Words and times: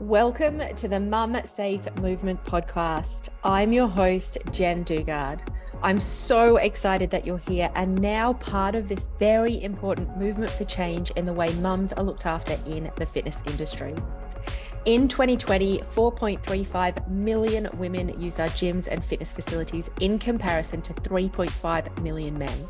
Welcome 0.00 0.60
to 0.74 0.88
the 0.88 1.00
Mum 1.00 1.38
Safe 1.46 1.80
Movement 2.02 2.44
podcast. 2.44 3.30
I'm 3.42 3.72
your 3.72 3.88
host, 3.88 4.36
Jen 4.52 4.84
Dugard. 4.84 5.40
I'm 5.82 6.00
so 6.00 6.58
excited 6.58 7.08
that 7.12 7.24
you're 7.24 7.38
here 7.38 7.70
and 7.74 7.98
now 8.02 8.34
part 8.34 8.74
of 8.74 8.90
this 8.90 9.08
very 9.18 9.62
important 9.62 10.18
movement 10.18 10.50
for 10.50 10.66
change 10.66 11.12
in 11.12 11.24
the 11.24 11.32
way 11.32 11.50
mums 11.60 11.94
are 11.94 12.04
looked 12.04 12.26
after 12.26 12.58
in 12.66 12.90
the 12.96 13.06
fitness 13.06 13.42
industry. 13.46 13.94
In 14.84 15.08
2020, 15.08 15.78
4.35 15.78 17.08
million 17.08 17.66
women 17.78 18.20
used 18.20 18.38
our 18.38 18.48
gyms 18.48 18.88
and 18.88 19.02
fitness 19.02 19.32
facilities 19.32 19.88
in 20.02 20.18
comparison 20.18 20.82
to 20.82 20.92
3.5 20.92 22.02
million 22.02 22.36
men. 22.36 22.68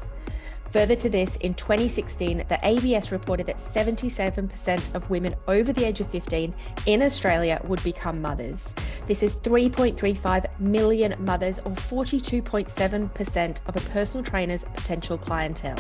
Further 0.69 0.97
to 0.97 1.09
this, 1.09 1.37
in 1.37 1.55
2016, 1.55 2.45
the 2.49 2.59
ABS 2.63 3.13
reported 3.13 3.47
that 3.47 3.59
77% 3.59 4.95
of 4.95 5.09
women 5.09 5.35
over 5.47 5.73
the 5.73 5.85
age 5.85 6.01
of 6.01 6.09
15 6.09 6.53
in 6.87 7.03
Australia 7.03 7.61
would 7.65 7.83
become 7.85 8.21
mothers. 8.21 8.75
This 9.07 9.23
is 9.23 9.37
3.35 9.37 10.47
million 10.59 11.15
mothers, 11.19 11.61
or 11.61 11.73
42.7% 11.73 13.61
of 13.67 13.77
a 13.77 13.91
personal 13.91 14.25
trainer's 14.25 14.65
potential 14.65 15.17
clientele. 15.17 15.79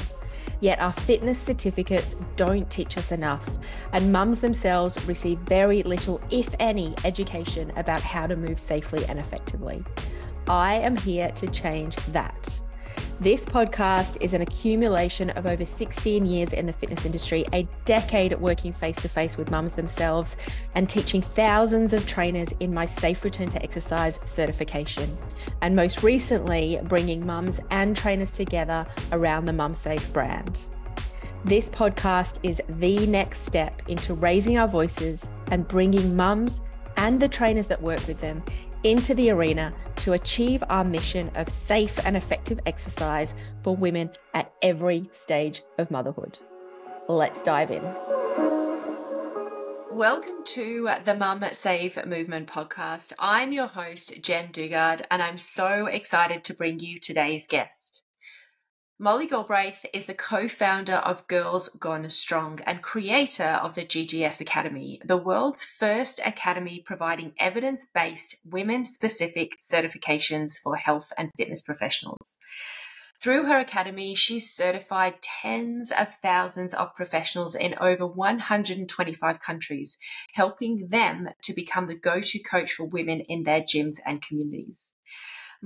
Yet 0.60 0.78
our 0.78 0.92
fitness 0.92 1.38
certificates 1.38 2.14
don't 2.36 2.70
teach 2.70 2.96
us 2.96 3.10
enough, 3.10 3.58
and 3.92 4.12
mums 4.12 4.40
themselves 4.40 5.04
receive 5.06 5.38
very 5.40 5.82
little, 5.82 6.20
if 6.30 6.54
any, 6.60 6.94
education 7.04 7.72
about 7.76 8.00
how 8.00 8.28
to 8.28 8.36
move 8.36 8.60
safely 8.60 9.04
and 9.06 9.18
effectively. 9.18 9.84
I 10.48 10.74
am 10.74 10.96
here 10.96 11.32
to 11.32 11.48
change 11.48 11.96
that. 12.12 12.60
This 13.18 13.46
podcast 13.46 14.18
is 14.20 14.34
an 14.34 14.42
accumulation 14.42 15.30
of 15.30 15.46
over 15.46 15.64
16 15.64 16.26
years 16.26 16.52
in 16.52 16.66
the 16.66 16.72
fitness 16.72 17.06
industry, 17.06 17.46
a 17.54 17.66
decade 17.86 18.38
working 18.38 18.74
face 18.74 19.00
to 19.00 19.08
face 19.08 19.38
with 19.38 19.50
mums 19.50 19.72
themselves, 19.72 20.36
and 20.74 20.88
teaching 20.88 21.22
thousands 21.22 21.94
of 21.94 22.06
trainers 22.06 22.52
in 22.60 22.74
my 22.74 22.84
Safe 22.84 23.24
Return 23.24 23.48
to 23.48 23.62
Exercise 23.62 24.20
certification. 24.26 25.16
And 25.62 25.74
most 25.74 26.02
recently, 26.02 26.78
bringing 26.84 27.24
mums 27.24 27.58
and 27.70 27.96
trainers 27.96 28.34
together 28.34 28.86
around 29.12 29.46
the 29.46 29.52
Mum 29.54 29.74
Safe 29.74 30.12
brand. 30.12 30.68
This 31.44 31.70
podcast 31.70 32.38
is 32.42 32.60
the 32.68 33.06
next 33.06 33.46
step 33.46 33.80
into 33.88 34.12
raising 34.14 34.58
our 34.58 34.68
voices 34.68 35.30
and 35.50 35.66
bringing 35.66 36.14
mums 36.14 36.60
and 36.96 37.20
the 37.20 37.28
trainers 37.28 37.66
that 37.68 37.80
work 37.80 38.04
with 38.06 38.20
them 38.20 38.42
into 38.84 39.14
the 39.14 39.30
arena 39.30 39.72
to 39.96 40.12
achieve 40.12 40.62
our 40.68 40.84
mission 40.84 41.30
of 41.34 41.48
safe 41.48 41.98
and 42.04 42.16
effective 42.16 42.60
exercise 42.66 43.34
for 43.62 43.76
women 43.76 44.10
at 44.34 44.52
every 44.62 45.08
stage 45.12 45.62
of 45.78 45.90
motherhood. 45.90 46.38
Let's 47.08 47.42
dive 47.42 47.70
in. 47.70 47.82
Welcome 49.96 50.44
to 50.44 50.90
the 51.04 51.14
Mum 51.14 51.42
Safe 51.52 52.04
Movement 52.04 52.48
podcast. 52.48 53.14
I'm 53.18 53.52
your 53.52 53.66
host, 53.66 54.20
Jen 54.20 54.48
Dugard, 54.48 55.06
and 55.10 55.22
I'm 55.22 55.38
so 55.38 55.86
excited 55.86 56.44
to 56.44 56.54
bring 56.54 56.80
you 56.80 57.00
today's 57.00 57.46
guest. 57.46 57.95
Molly 58.98 59.26
Galbraith 59.26 59.84
is 59.92 60.06
the 60.06 60.14
co 60.14 60.48
founder 60.48 60.94
of 60.94 61.26
Girls 61.26 61.68
Gone 61.68 62.08
Strong 62.08 62.60
and 62.64 62.80
creator 62.80 63.60
of 63.62 63.74
the 63.74 63.84
GGS 63.84 64.40
Academy, 64.40 65.02
the 65.04 65.18
world's 65.18 65.62
first 65.62 66.18
academy 66.24 66.82
providing 66.82 67.34
evidence 67.38 67.84
based 67.84 68.36
women 68.42 68.86
specific 68.86 69.60
certifications 69.60 70.58
for 70.58 70.76
health 70.76 71.12
and 71.18 71.30
fitness 71.36 71.60
professionals. 71.60 72.38
Through 73.20 73.44
her 73.44 73.58
academy, 73.58 74.14
she's 74.14 74.50
certified 74.50 75.20
tens 75.20 75.92
of 75.92 76.14
thousands 76.14 76.72
of 76.72 76.96
professionals 76.96 77.54
in 77.54 77.74
over 77.78 78.06
125 78.06 79.40
countries, 79.40 79.98
helping 80.32 80.88
them 80.88 81.28
to 81.42 81.52
become 81.52 81.86
the 81.86 81.96
go 81.96 82.22
to 82.22 82.38
coach 82.38 82.72
for 82.72 82.84
women 82.84 83.20
in 83.20 83.42
their 83.42 83.60
gyms 83.60 83.96
and 84.06 84.22
communities. 84.22 84.95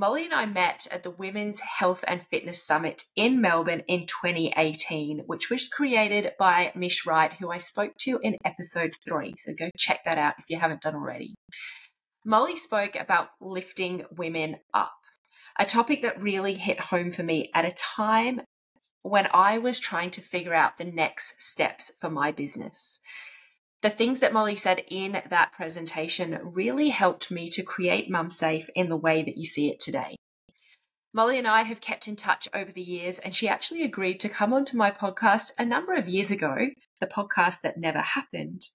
Molly 0.01 0.25
and 0.25 0.33
I 0.33 0.47
met 0.47 0.87
at 0.91 1.03
the 1.03 1.11
Women's 1.11 1.61
Health 1.61 2.07
and 2.09 2.27
Fitness 2.31 2.65
Summit 2.65 3.05
in 3.17 3.39
Melbourne 3.39 3.83
in 3.87 4.07
2018, 4.07 5.25
which 5.27 5.51
was 5.51 5.69
created 5.69 6.33
by 6.39 6.73
Mish 6.75 7.05
Wright, 7.05 7.35
who 7.35 7.51
I 7.51 7.59
spoke 7.59 7.93
to 7.99 8.19
in 8.23 8.39
episode 8.43 8.95
three. 9.07 9.35
So 9.37 9.53
go 9.53 9.69
check 9.77 10.01
that 10.07 10.17
out 10.17 10.37
if 10.39 10.47
you 10.49 10.59
haven't 10.59 10.81
done 10.81 10.95
already. 10.95 11.35
Molly 12.25 12.57
spoke 12.57 12.97
about 12.97 13.29
lifting 13.43 14.07
women 14.11 14.57
up, 14.73 14.95
a 15.59 15.67
topic 15.67 16.01
that 16.01 16.23
really 16.23 16.55
hit 16.55 16.81
home 16.81 17.11
for 17.11 17.23
me 17.23 17.51
at 17.55 17.67
a 17.67 17.71
time 17.71 18.41
when 19.03 19.29
I 19.35 19.59
was 19.59 19.79
trying 19.79 20.13
to 20.13 20.23
figure 20.23 20.55
out 20.55 20.79
the 20.79 20.85
next 20.87 21.43
steps 21.43 21.93
for 22.01 22.09
my 22.09 22.33
business 22.33 23.01
the 23.83 23.91
things 23.91 24.21
that 24.21 24.33
Molly 24.33 24.57
said 24.57 24.83
in 24.89 25.23
that 25.29 25.53
presentation 25.53 26.39
really 26.43 26.91
helped 26.91 27.31
me 27.31 27.49
to 27.49 27.63
create 27.63 28.11
Mum 28.11 28.31
Safe 28.31 28.69
in 28.75 28.89
the 28.89 28.97
way 28.97 29.23
that 29.23 29.39
you 29.39 29.45
see 29.45 29.71
it 29.71 29.81
today. 29.81 30.17
Molly 31.13 31.39
and 31.39 31.49
I 31.49 31.63
have 31.63 31.81
kept 31.81 32.07
in 32.07 32.15
touch 32.15 32.49
over 32.55 32.71
the 32.71 32.83
years, 32.83 33.19
and 33.19 33.35
she 33.35 33.49
actually 33.49 33.83
agreed 33.83 34.21
to 34.21 34.29
come 34.29 34.53
onto 34.53 34.77
my 34.77 34.91
podcast 34.91 35.51
a 35.59 35.65
number 35.65 35.93
of 35.93 36.09
years 36.09 36.31
ago, 36.31 36.69
the 37.01 37.07
podcast 37.07 37.63
that 37.63 37.79
never 37.79 37.99
happened. 37.99 38.69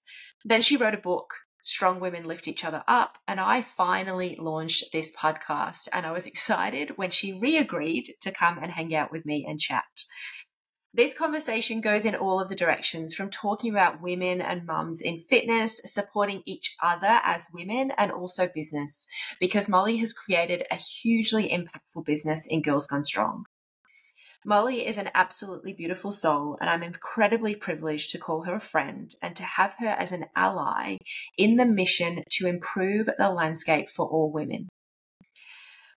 Then 0.44 0.60
she 0.60 0.76
wrote 0.76 0.92
a 0.92 0.98
book, 0.98 1.32
Strong 1.62 2.00
Women 2.00 2.24
Lift 2.24 2.46
Each 2.46 2.64
Other 2.64 2.84
Up, 2.86 3.16
and 3.26 3.40
I 3.40 3.62
finally 3.62 4.36
launched 4.38 4.92
this 4.92 5.14
podcast. 5.16 5.88
And 5.92 6.04
I 6.04 6.12
was 6.12 6.26
excited 6.26 6.92
when 6.96 7.10
she 7.10 7.38
re 7.38 7.56
agreed 7.56 8.10
to 8.20 8.30
come 8.30 8.58
and 8.58 8.70
hang 8.70 8.94
out 8.94 9.10
with 9.10 9.24
me 9.24 9.46
and 9.48 9.58
chat. 9.58 10.04
This 10.96 11.12
conversation 11.12 11.82
goes 11.82 12.06
in 12.06 12.14
all 12.14 12.40
of 12.40 12.48
the 12.48 12.54
directions 12.54 13.12
from 13.12 13.28
talking 13.28 13.70
about 13.70 14.00
women 14.00 14.40
and 14.40 14.64
mums 14.64 15.02
in 15.02 15.18
fitness, 15.18 15.78
supporting 15.84 16.42
each 16.46 16.74
other 16.82 17.20
as 17.22 17.48
women, 17.52 17.92
and 17.98 18.10
also 18.10 18.48
business, 18.48 19.06
because 19.38 19.68
Molly 19.68 19.98
has 19.98 20.14
created 20.14 20.64
a 20.70 20.76
hugely 20.76 21.50
impactful 21.50 22.06
business 22.06 22.46
in 22.46 22.62
Girls 22.62 22.86
Gone 22.86 23.04
Strong. 23.04 23.44
Molly 24.42 24.86
is 24.86 24.96
an 24.96 25.10
absolutely 25.14 25.74
beautiful 25.74 26.12
soul, 26.12 26.56
and 26.62 26.70
I'm 26.70 26.82
incredibly 26.82 27.54
privileged 27.54 28.08
to 28.12 28.18
call 28.18 28.44
her 28.44 28.54
a 28.54 28.60
friend 28.60 29.14
and 29.20 29.36
to 29.36 29.42
have 29.42 29.74
her 29.80 29.88
as 29.88 30.12
an 30.12 30.24
ally 30.34 30.96
in 31.36 31.56
the 31.56 31.66
mission 31.66 32.22
to 32.30 32.46
improve 32.46 33.10
the 33.18 33.28
landscape 33.28 33.90
for 33.90 34.06
all 34.06 34.32
women. 34.32 34.70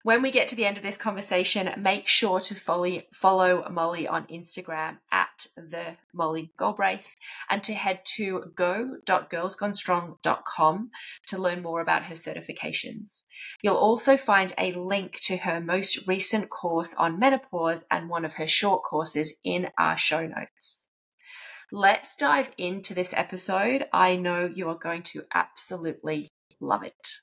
When 0.03 0.21
we 0.21 0.31
get 0.31 0.47
to 0.47 0.55
the 0.55 0.63
end 0.63 0.77
of 0.77 0.83
this 0.83 0.97
conversation, 0.97 1.69
make 1.77 2.07
sure 2.07 2.39
to 2.39 2.55
follow, 2.55 3.01
follow 3.13 3.67
Molly 3.69 4.07
on 4.07 4.27
Instagram 4.27 4.99
at 5.11 5.47
the 5.57 5.97
Molly 6.13 6.53
Galbraith 6.57 7.17
and 7.49 7.61
to 7.65 7.73
head 7.73 8.05
to 8.15 8.45
go.girlsgonestrong.com 8.55 10.91
to 11.27 11.37
learn 11.37 11.61
more 11.61 11.81
about 11.81 12.03
her 12.03 12.15
certifications. 12.15 13.23
You'll 13.61 13.75
also 13.75 14.15
find 14.15 14.53
a 14.57 14.71
link 14.71 15.19
to 15.23 15.35
her 15.35 15.59
most 15.59 16.07
recent 16.07 16.49
course 16.49 16.93
on 16.93 17.19
menopause 17.19 17.83
and 17.91 18.09
one 18.09 18.23
of 18.23 18.35
her 18.35 18.47
short 18.47 18.83
courses 18.83 19.33
in 19.43 19.67
our 19.77 19.97
show 19.97 20.25
notes. 20.25 20.87
Let's 21.73 22.15
dive 22.15 22.51
into 22.57 22.93
this 22.93 23.13
episode. 23.13 23.83
I 23.91 24.15
know 24.15 24.45
you 24.45 24.69
are 24.69 24.75
going 24.75 25.03
to 25.03 25.23
absolutely 25.33 26.29
love 26.61 26.83
it. 26.83 27.19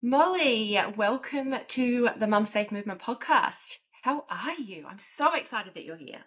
Molly, 0.00 0.78
welcome 0.96 1.52
to 1.66 2.10
the 2.16 2.28
Mum 2.28 2.46
Safe 2.46 2.70
Movement 2.70 3.00
podcast. 3.00 3.78
How 4.02 4.26
are 4.30 4.54
you? 4.54 4.86
I'm 4.88 5.00
so 5.00 5.34
excited 5.34 5.74
that 5.74 5.84
you're 5.84 5.96
here. 5.96 6.20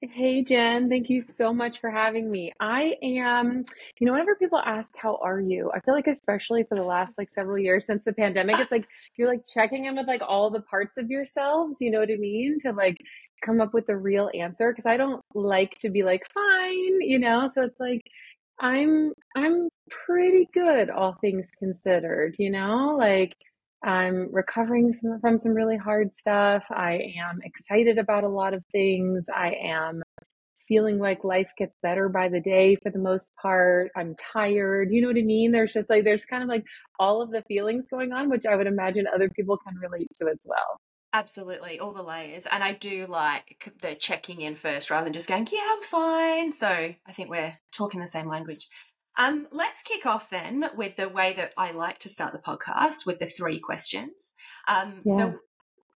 Hey 0.00 0.42
Jen, 0.42 0.88
thank 0.88 1.10
you 1.10 1.20
so 1.20 1.52
much 1.52 1.82
for 1.82 1.90
having 1.90 2.30
me. 2.30 2.54
I 2.60 2.94
am, 3.02 3.66
you 3.98 4.06
know, 4.06 4.12
whenever 4.12 4.34
people 4.36 4.58
ask 4.58 4.92
how 4.96 5.18
are 5.22 5.38
you, 5.38 5.70
I 5.74 5.80
feel 5.80 5.92
like 5.92 6.06
especially 6.06 6.64
for 6.66 6.76
the 6.76 6.82
last 6.82 7.12
like 7.18 7.30
several 7.30 7.58
years 7.58 7.84
since 7.84 8.02
the 8.04 8.14
pandemic, 8.14 8.58
it's 8.58 8.72
like 8.72 8.86
you're 9.18 9.28
like 9.28 9.46
checking 9.46 9.84
in 9.84 9.96
with 9.96 10.06
like 10.06 10.22
all 10.26 10.48
the 10.48 10.62
parts 10.62 10.96
of 10.96 11.10
yourselves, 11.10 11.76
you 11.80 11.90
know 11.90 12.00
what 12.00 12.10
I 12.10 12.16
mean? 12.16 12.58
To 12.60 12.72
like 12.72 12.96
come 13.42 13.60
up 13.60 13.74
with 13.74 13.86
the 13.86 13.96
real 13.98 14.30
answer 14.32 14.72
because 14.72 14.86
I 14.86 14.96
don't 14.96 15.20
like 15.34 15.78
to 15.80 15.90
be 15.90 16.02
like 16.04 16.22
fine, 16.32 17.02
you 17.02 17.18
know? 17.18 17.48
So 17.48 17.64
it's 17.64 17.78
like 17.78 18.00
I'm 18.60 19.12
I'm 19.36 19.68
pretty 19.90 20.48
good, 20.54 20.90
all 20.90 21.16
things 21.20 21.50
considered, 21.58 22.36
you 22.38 22.50
know? 22.50 22.96
Like 22.98 23.34
I'm 23.84 24.28
recovering 24.32 24.92
some, 24.92 25.20
from 25.20 25.38
some 25.38 25.52
really 25.54 25.76
hard 25.76 26.12
stuff. 26.14 26.64
I 26.70 26.94
am 27.20 27.40
excited 27.42 27.98
about 27.98 28.24
a 28.24 28.28
lot 28.28 28.54
of 28.54 28.64
things. 28.72 29.26
I 29.34 29.54
am 29.62 30.02
feeling 30.68 30.98
like 30.98 31.24
life 31.24 31.50
gets 31.58 31.76
better 31.82 32.08
by 32.08 32.28
the 32.28 32.40
day 32.40 32.76
for 32.76 32.90
the 32.90 32.98
most 32.98 33.34
part. 33.40 33.90
I'm 33.96 34.14
tired. 34.32 34.90
You 34.92 35.02
know 35.02 35.08
what 35.08 35.18
I 35.18 35.22
mean? 35.22 35.52
There's 35.52 35.74
just 35.74 35.90
like, 35.90 36.04
there's 36.04 36.24
kind 36.24 36.42
of 36.42 36.48
like 36.48 36.64
all 36.98 37.22
of 37.22 37.30
the 37.30 37.42
feelings 37.42 37.88
going 37.90 38.12
on, 38.12 38.30
which 38.30 38.46
I 38.46 38.56
would 38.56 38.66
imagine 38.66 39.06
other 39.06 39.28
people 39.30 39.58
can 39.58 39.76
relate 39.76 40.08
to 40.20 40.28
as 40.28 40.40
well. 40.44 40.80
Absolutely, 41.14 41.78
all 41.78 41.92
the 41.92 42.02
layers. 42.02 42.44
And 42.50 42.64
I 42.64 42.72
do 42.72 43.06
like 43.06 43.72
the 43.80 43.94
checking 43.94 44.40
in 44.40 44.56
first 44.56 44.90
rather 44.90 45.04
than 45.04 45.12
just 45.12 45.28
going, 45.28 45.46
yeah, 45.52 45.60
I'm 45.64 45.82
fine. 45.82 46.52
So 46.52 46.66
I 46.68 47.12
think 47.12 47.30
we're 47.30 47.56
talking 47.70 48.00
the 48.00 48.08
same 48.08 48.26
language. 48.26 48.68
Um, 49.16 49.46
let's 49.52 49.84
kick 49.84 50.06
off 50.06 50.28
then 50.28 50.64
with 50.76 50.96
the 50.96 51.08
way 51.08 51.32
that 51.34 51.52
I 51.56 51.70
like 51.70 51.98
to 51.98 52.08
start 52.08 52.32
the 52.32 52.40
podcast 52.40 53.06
with 53.06 53.20
the 53.20 53.26
three 53.26 53.60
questions. 53.60 54.34
Um, 54.66 55.02
yeah. 55.06 55.16
So 55.16 55.34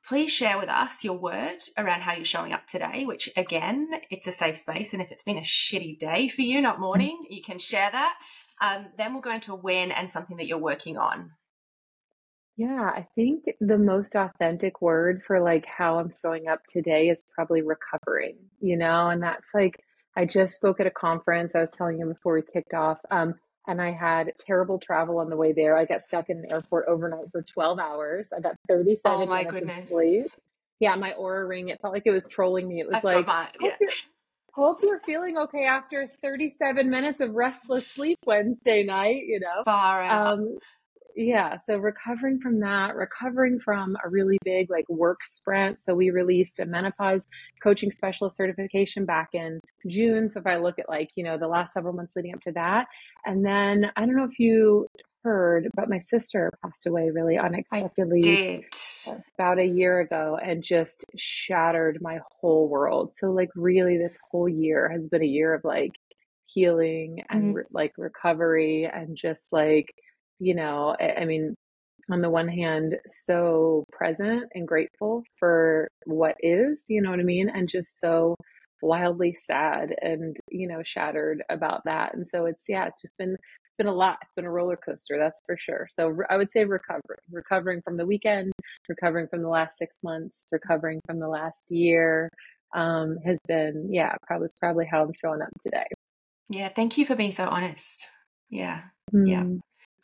please 0.07 0.31
share 0.31 0.59
with 0.59 0.69
us 0.69 1.03
your 1.03 1.17
word 1.17 1.57
around 1.79 2.01
how 2.01 2.13
you're 2.13 2.23
showing 2.23 2.53
up 2.53 2.67
today, 2.67 3.05
which 3.05 3.27
again, 3.35 3.89
it's 4.11 4.27
a 4.27 4.31
safe 4.31 4.57
space. 4.57 4.93
And 4.93 5.01
if 5.01 5.11
it's 5.11 5.23
been 5.23 5.39
a 5.39 5.41
shitty 5.41 5.97
day 5.97 6.27
for 6.27 6.43
you, 6.43 6.61
not 6.61 6.79
morning, 6.79 7.25
you 7.27 7.41
can 7.41 7.57
share 7.57 7.89
that. 7.91 8.13
Um, 8.61 8.85
then 8.99 9.13
we'll 9.13 9.23
go 9.23 9.33
into 9.33 9.53
a 9.53 9.55
win 9.55 9.91
and 9.91 10.11
something 10.11 10.37
that 10.37 10.45
you're 10.45 10.59
working 10.59 10.95
on. 10.95 11.31
Yeah, 12.57 12.81
I 12.81 13.07
think 13.13 13.43
the 13.61 13.77
most 13.77 14.15
authentic 14.15 14.81
word 14.81 15.21
for 15.25 15.39
like 15.39 15.65
how 15.65 15.99
I'm 15.99 16.11
showing 16.23 16.47
up 16.47 16.61
today 16.67 17.09
is 17.09 17.23
probably 17.35 17.61
recovering, 17.61 18.35
you 18.59 18.75
know, 18.75 19.09
and 19.09 19.21
that's 19.21 19.51
like 19.53 19.79
I 20.15 20.25
just 20.25 20.55
spoke 20.55 20.79
at 20.79 20.87
a 20.87 20.91
conference. 20.91 21.53
I 21.53 21.61
was 21.61 21.71
telling 21.71 21.99
you 21.99 22.07
before 22.07 22.33
we 22.33 22.41
kicked 22.41 22.73
off. 22.73 22.97
Um, 23.11 23.35
and 23.67 23.79
I 23.79 23.91
had 23.91 24.31
terrible 24.39 24.79
travel 24.79 25.19
on 25.19 25.29
the 25.29 25.35
way 25.35 25.53
there. 25.53 25.77
I 25.77 25.85
got 25.85 26.03
stuck 26.03 26.29
in 26.29 26.41
the 26.41 26.51
airport 26.51 26.85
overnight 26.87 27.31
for 27.31 27.43
12 27.43 27.77
hours. 27.77 28.29
I 28.35 28.39
got 28.39 28.55
37 28.67 29.21
oh 29.21 29.25
my 29.27 29.43
minutes 29.43 29.53
goodness. 29.53 29.83
of 29.83 29.89
sleep. 29.89 30.25
Yeah, 30.79 30.95
my 30.95 31.13
Oura 31.19 31.47
ring, 31.47 31.69
it 31.69 31.79
felt 31.81 31.93
like 31.93 32.03
it 32.05 32.11
was 32.11 32.27
trolling 32.27 32.67
me. 32.67 32.79
It 32.79 32.87
was 32.87 32.97
I've 32.97 33.03
like, 33.03 33.27
my, 33.27 33.49
yeah. 33.61 33.71
hope, 33.71 33.79
you're, 33.79 33.89
hope 34.53 34.77
you're 34.81 35.01
feeling 35.01 35.37
okay 35.37 35.65
after 35.65 36.09
37 36.23 36.89
minutes 36.89 37.19
of 37.19 37.35
restless 37.35 37.85
sleep 37.85 38.17
Wednesday 38.25 38.83
night, 38.83 39.23
you 39.27 39.39
know? 39.39 39.63
Far 39.65 40.01
out. 40.01 40.39
Um, 40.39 40.57
yeah 41.17 41.57
so 41.65 41.77
recovering 41.77 42.39
from 42.39 42.59
that 42.59 42.95
recovering 42.95 43.59
from 43.59 43.97
a 44.05 44.09
really 44.09 44.37
big 44.43 44.69
like 44.69 44.87
work 44.87 45.23
sprint. 45.25 45.81
So 45.81 45.95
we 45.95 46.11
released 46.11 46.59
a 46.59 46.65
menopause 46.65 47.25
coaching 47.61 47.91
specialist 47.91 48.37
certification 48.37 49.05
back 49.05 49.29
in 49.33 49.59
june. 49.87 50.29
So 50.29 50.39
if 50.39 50.47
i 50.47 50.57
look 50.57 50.79
at 50.79 50.87
like 50.87 51.09
you 51.15 51.23
know 51.23 51.37
the 51.37 51.47
last 51.47 51.73
several 51.73 51.93
months 51.93 52.15
leading 52.15 52.33
up 52.33 52.41
to 52.41 52.51
that. 52.53 52.87
And 53.25 53.45
then 53.45 53.91
i 53.95 54.05
don't 54.05 54.15
know 54.15 54.27
if 54.29 54.39
you 54.39 54.87
heard 55.23 55.67
but 55.75 55.89
my 55.89 55.99
sister 55.99 56.51
passed 56.63 56.85
away 56.85 57.09
really 57.09 57.37
unexpectedly 57.37 58.65
about 59.35 59.59
a 59.59 59.65
year 59.65 59.99
ago 59.99 60.39
and 60.41 60.63
just 60.63 61.03
shattered 61.17 61.97
my 62.01 62.19
whole 62.39 62.69
world. 62.69 63.11
So 63.11 63.31
like 63.31 63.49
really 63.55 63.97
this 63.97 64.17
whole 64.29 64.47
year 64.47 64.87
has 64.89 65.07
been 65.07 65.23
a 65.23 65.25
year 65.25 65.53
of 65.53 65.63
like 65.63 65.91
healing 66.45 67.23
and 67.29 67.43
mm-hmm. 67.43 67.53
re- 67.53 67.63
like 67.71 67.93
recovery 67.97 68.85
and 68.85 69.17
just 69.17 69.51
like 69.51 69.93
you 70.39 70.55
know, 70.55 70.95
I, 70.99 71.21
I 71.21 71.25
mean, 71.25 71.55
on 72.09 72.21
the 72.21 72.29
one 72.29 72.47
hand, 72.47 72.97
so 73.07 73.83
present 73.91 74.43
and 74.53 74.67
grateful 74.67 75.23
for 75.39 75.89
what 76.05 76.35
is, 76.39 76.83
you 76.87 77.01
know 77.01 77.09
what 77.09 77.19
I 77.19 77.23
mean? 77.23 77.49
And 77.49 77.67
just 77.67 77.99
so 77.99 78.35
wildly 78.81 79.37
sad 79.43 79.95
and, 80.01 80.37
you 80.49 80.67
know, 80.67 80.81
shattered 80.83 81.43
about 81.49 81.81
that. 81.85 82.13
And 82.13 82.27
so 82.27 82.45
it's, 82.45 82.63
yeah, 82.69 82.85
it's 82.85 83.01
just 83.01 83.17
been, 83.17 83.33
it's 83.33 83.77
been 83.77 83.87
a 83.87 83.93
lot. 83.93 84.19
It's 84.21 84.33
been 84.35 84.45
a 84.45 84.51
roller 84.51 84.77
coaster, 84.77 85.17
that's 85.17 85.41
for 85.45 85.57
sure. 85.57 85.87
So 85.91 86.15
I 86.29 86.37
would 86.37 86.51
say 86.51 86.63
recovering, 86.63 87.19
recovering 87.31 87.81
from 87.81 87.97
the 87.97 88.05
weekend, 88.05 88.53
recovering 88.87 89.27
from 89.27 89.41
the 89.41 89.49
last 89.49 89.77
six 89.77 89.97
months, 90.03 90.45
recovering 90.51 91.01
from 91.05 91.19
the 91.19 91.27
last 91.27 91.65
year 91.69 92.29
um, 92.73 93.17
has 93.25 93.39
been, 93.47 93.89
yeah, 93.91 94.13
probably, 94.25 94.47
probably 94.59 94.85
how 94.85 95.03
I'm 95.03 95.11
showing 95.21 95.41
up 95.41 95.49
today. 95.61 95.87
Yeah. 96.49 96.69
Thank 96.69 96.97
you 96.97 97.05
for 97.05 97.15
being 97.15 97.31
so 97.31 97.47
honest. 97.47 98.07
Yeah. 98.49 98.83
Mm. 99.13 99.27
Yeah 99.27 99.43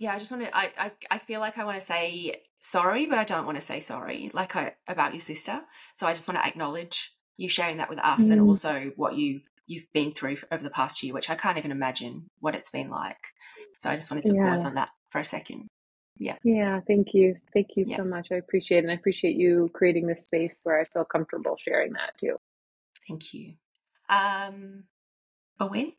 yeah, 0.04 0.14
I 0.14 0.20
just 0.20 0.32
want 0.32 0.44
to. 0.44 0.56
I, 0.56 0.72
I 0.78 0.92
I 1.12 1.18
feel 1.18 1.40
like 1.40 1.58
I 1.58 1.64
want 1.64 1.80
to 1.80 1.86
say 1.86 2.42
sorry, 2.60 3.06
but 3.06 3.18
I 3.18 3.24
don't 3.24 3.46
want 3.46 3.56
to 3.56 3.62
say 3.62 3.80
sorry, 3.80 4.30
like 4.34 4.54
I, 4.58 4.74
about 4.86 5.14
your 5.14 5.22
sister. 5.22 5.62
So 5.96 6.06
I 6.06 6.14
just 6.14 6.28
want 6.28 6.42
to 6.42 6.46
acknowledge 6.46 7.14
you 7.38 7.48
sharing 7.48 7.78
that 7.78 7.90
with 7.90 8.00
us, 8.00 8.24
mm. 8.24 8.32
and 8.34 8.42
also 8.42 8.92
what 8.98 9.16
you 9.16 9.40
you've 9.66 9.88
been 9.94 10.12
through 10.12 10.36
over 10.52 10.62
the 10.62 10.70
past 10.70 11.02
year, 11.04 11.14
which 11.14 11.30
I 11.30 11.36
can't 11.36 11.58
even 11.58 11.72
imagine 11.72 12.26
what 12.42 12.54
it's 12.54 12.70
been 12.70 12.90
like. 12.90 13.24
So 13.78 13.90
I 13.90 13.96
just 13.96 14.12
wanted 14.12 14.26
to 14.26 14.36
yeah. 14.36 14.50
pause 14.50 14.66
on 14.66 14.76
that 14.76 14.90
for 15.08 15.20
a 15.20 15.24
second. 15.24 15.68
Yeah. 16.18 16.36
Yeah. 16.44 16.82
Thank 16.86 17.14
you. 17.14 17.36
Thank 17.54 17.70
you 17.78 17.86
yeah. 17.88 17.96
so 17.96 18.04
much. 18.04 18.28
I 18.30 18.36
appreciate 18.36 18.80
it. 18.80 18.84
And 18.84 18.92
I 18.92 18.96
appreciate 18.96 19.38
you 19.38 19.70
creating 19.74 20.06
this 20.06 20.26
space 20.26 20.60
where 20.64 20.82
I 20.82 20.84
feel 20.84 21.06
comfortable 21.06 21.56
sharing 21.58 21.94
that 21.94 22.12
too. 22.20 22.36
Thank 23.08 23.34
you. 23.34 23.54
Um, 24.10 24.84
a 25.62 25.68
win? 25.68 25.94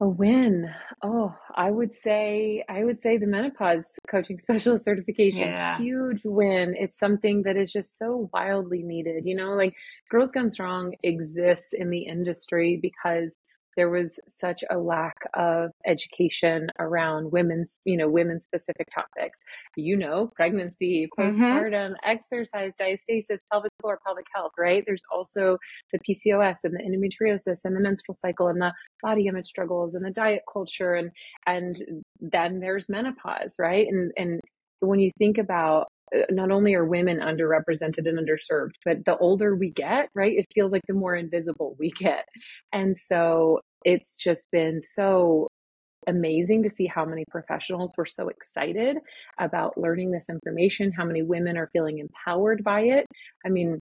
A 0.00 0.06
win. 0.06 0.70
Oh, 1.02 1.34
I 1.54 1.70
would 1.70 1.94
say 1.94 2.62
I 2.68 2.84
would 2.84 3.00
say 3.00 3.16
the 3.16 3.26
menopause 3.26 3.86
coaching 4.10 4.38
specialist 4.46 4.84
certification. 4.84 5.48
Yeah. 5.48 5.78
Huge 5.78 6.22
win. 6.26 6.74
It's 6.78 6.98
something 6.98 7.42
that 7.44 7.56
is 7.56 7.72
just 7.72 7.96
so 7.96 8.28
wildly 8.34 8.82
needed. 8.82 9.24
You 9.24 9.36
know, 9.36 9.54
like 9.54 9.74
Girls 10.10 10.32
Gone 10.32 10.50
Strong 10.50 10.96
exists 11.02 11.72
in 11.72 11.88
the 11.88 12.00
industry 12.00 12.78
because 12.80 13.38
there 13.76 13.90
was 13.90 14.18
such 14.28 14.64
a 14.70 14.78
lack 14.78 15.16
of 15.34 15.70
education 15.86 16.68
around 16.78 17.32
women's, 17.32 17.78
you 17.84 17.96
know, 17.96 18.08
women 18.08 18.40
specific 18.40 18.88
topics. 18.94 19.40
You 19.76 19.96
know, 19.96 20.30
pregnancy, 20.34 21.08
mm-hmm. 21.18 21.42
postpartum, 21.42 21.72
mm-hmm. 21.72 22.10
exercise, 22.10 22.74
diastasis, 22.80 23.40
pelvic 23.50 23.72
floor, 23.80 23.98
pelvic 24.04 24.26
health, 24.34 24.52
right? 24.58 24.82
There's 24.86 25.02
also 25.12 25.58
the 25.92 25.98
PCOS 25.98 26.58
and 26.64 26.74
the 26.74 26.82
endometriosis 26.82 27.60
and 27.64 27.76
the 27.76 27.80
menstrual 27.80 28.14
cycle 28.14 28.48
and 28.48 28.60
the 28.60 28.72
body 29.02 29.26
image 29.26 29.46
struggles 29.46 29.94
and 29.94 30.04
the 30.04 30.10
diet 30.10 30.42
culture 30.50 30.94
and 30.94 31.10
and 31.46 31.76
then 32.20 32.60
there's 32.60 32.88
menopause, 32.88 33.54
right? 33.58 33.86
And 33.88 34.12
and 34.16 34.40
when 34.80 35.00
you 35.00 35.10
think 35.18 35.38
about 35.38 35.88
Uh, 36.14 36.20
not 36.30 36.50
only 36.50 36.74
are 36.74 36.84
women 36.84 37.18
underrepresented 37.18 38.08
and 38.08 38.18
underserved, 38.18 38.74
but 38.84 39.04
the 39.04 39.16
older 39.18 39.56
we 39.56 39.70
get, 39.70 40.08
right, 40.14 40.36
it 40.36 40.46
feels 40.54 40.72
like 40.72 40.82
the 40.86 40.94
more 40.94 41.14
invisible 41.14 41.76
we 41.78 41.90
get. 41.90 42.26
And 42.72 42.96
so 42.96 43.60
it's 43.84 44.16
just 44.16 44.50
been 44.50 44.80
so 44.80 45.48
amazing 46.06 46.62
to 46.62 46.70
see 46.70 46.86
how 46.86 47.04
many 47.04 47.24
professionals 47.30 47.92
were 47.96 48.06
so 48.06 48.28
excited 48.28 48.98
about 49.38 49.76
learning 49.76 50.10
this 50.10 50.26
information, 50.28 50.92
how 50.92 51.04
many 51.04 51.22
women 51.22 51.56
are 51.56 51.68
feeling 51.72 51.98
empowered 51.98 52.62
by 52.62 52.82
it. 52.82 53.06
I 53.44 53.48
mean, 53.48 53.80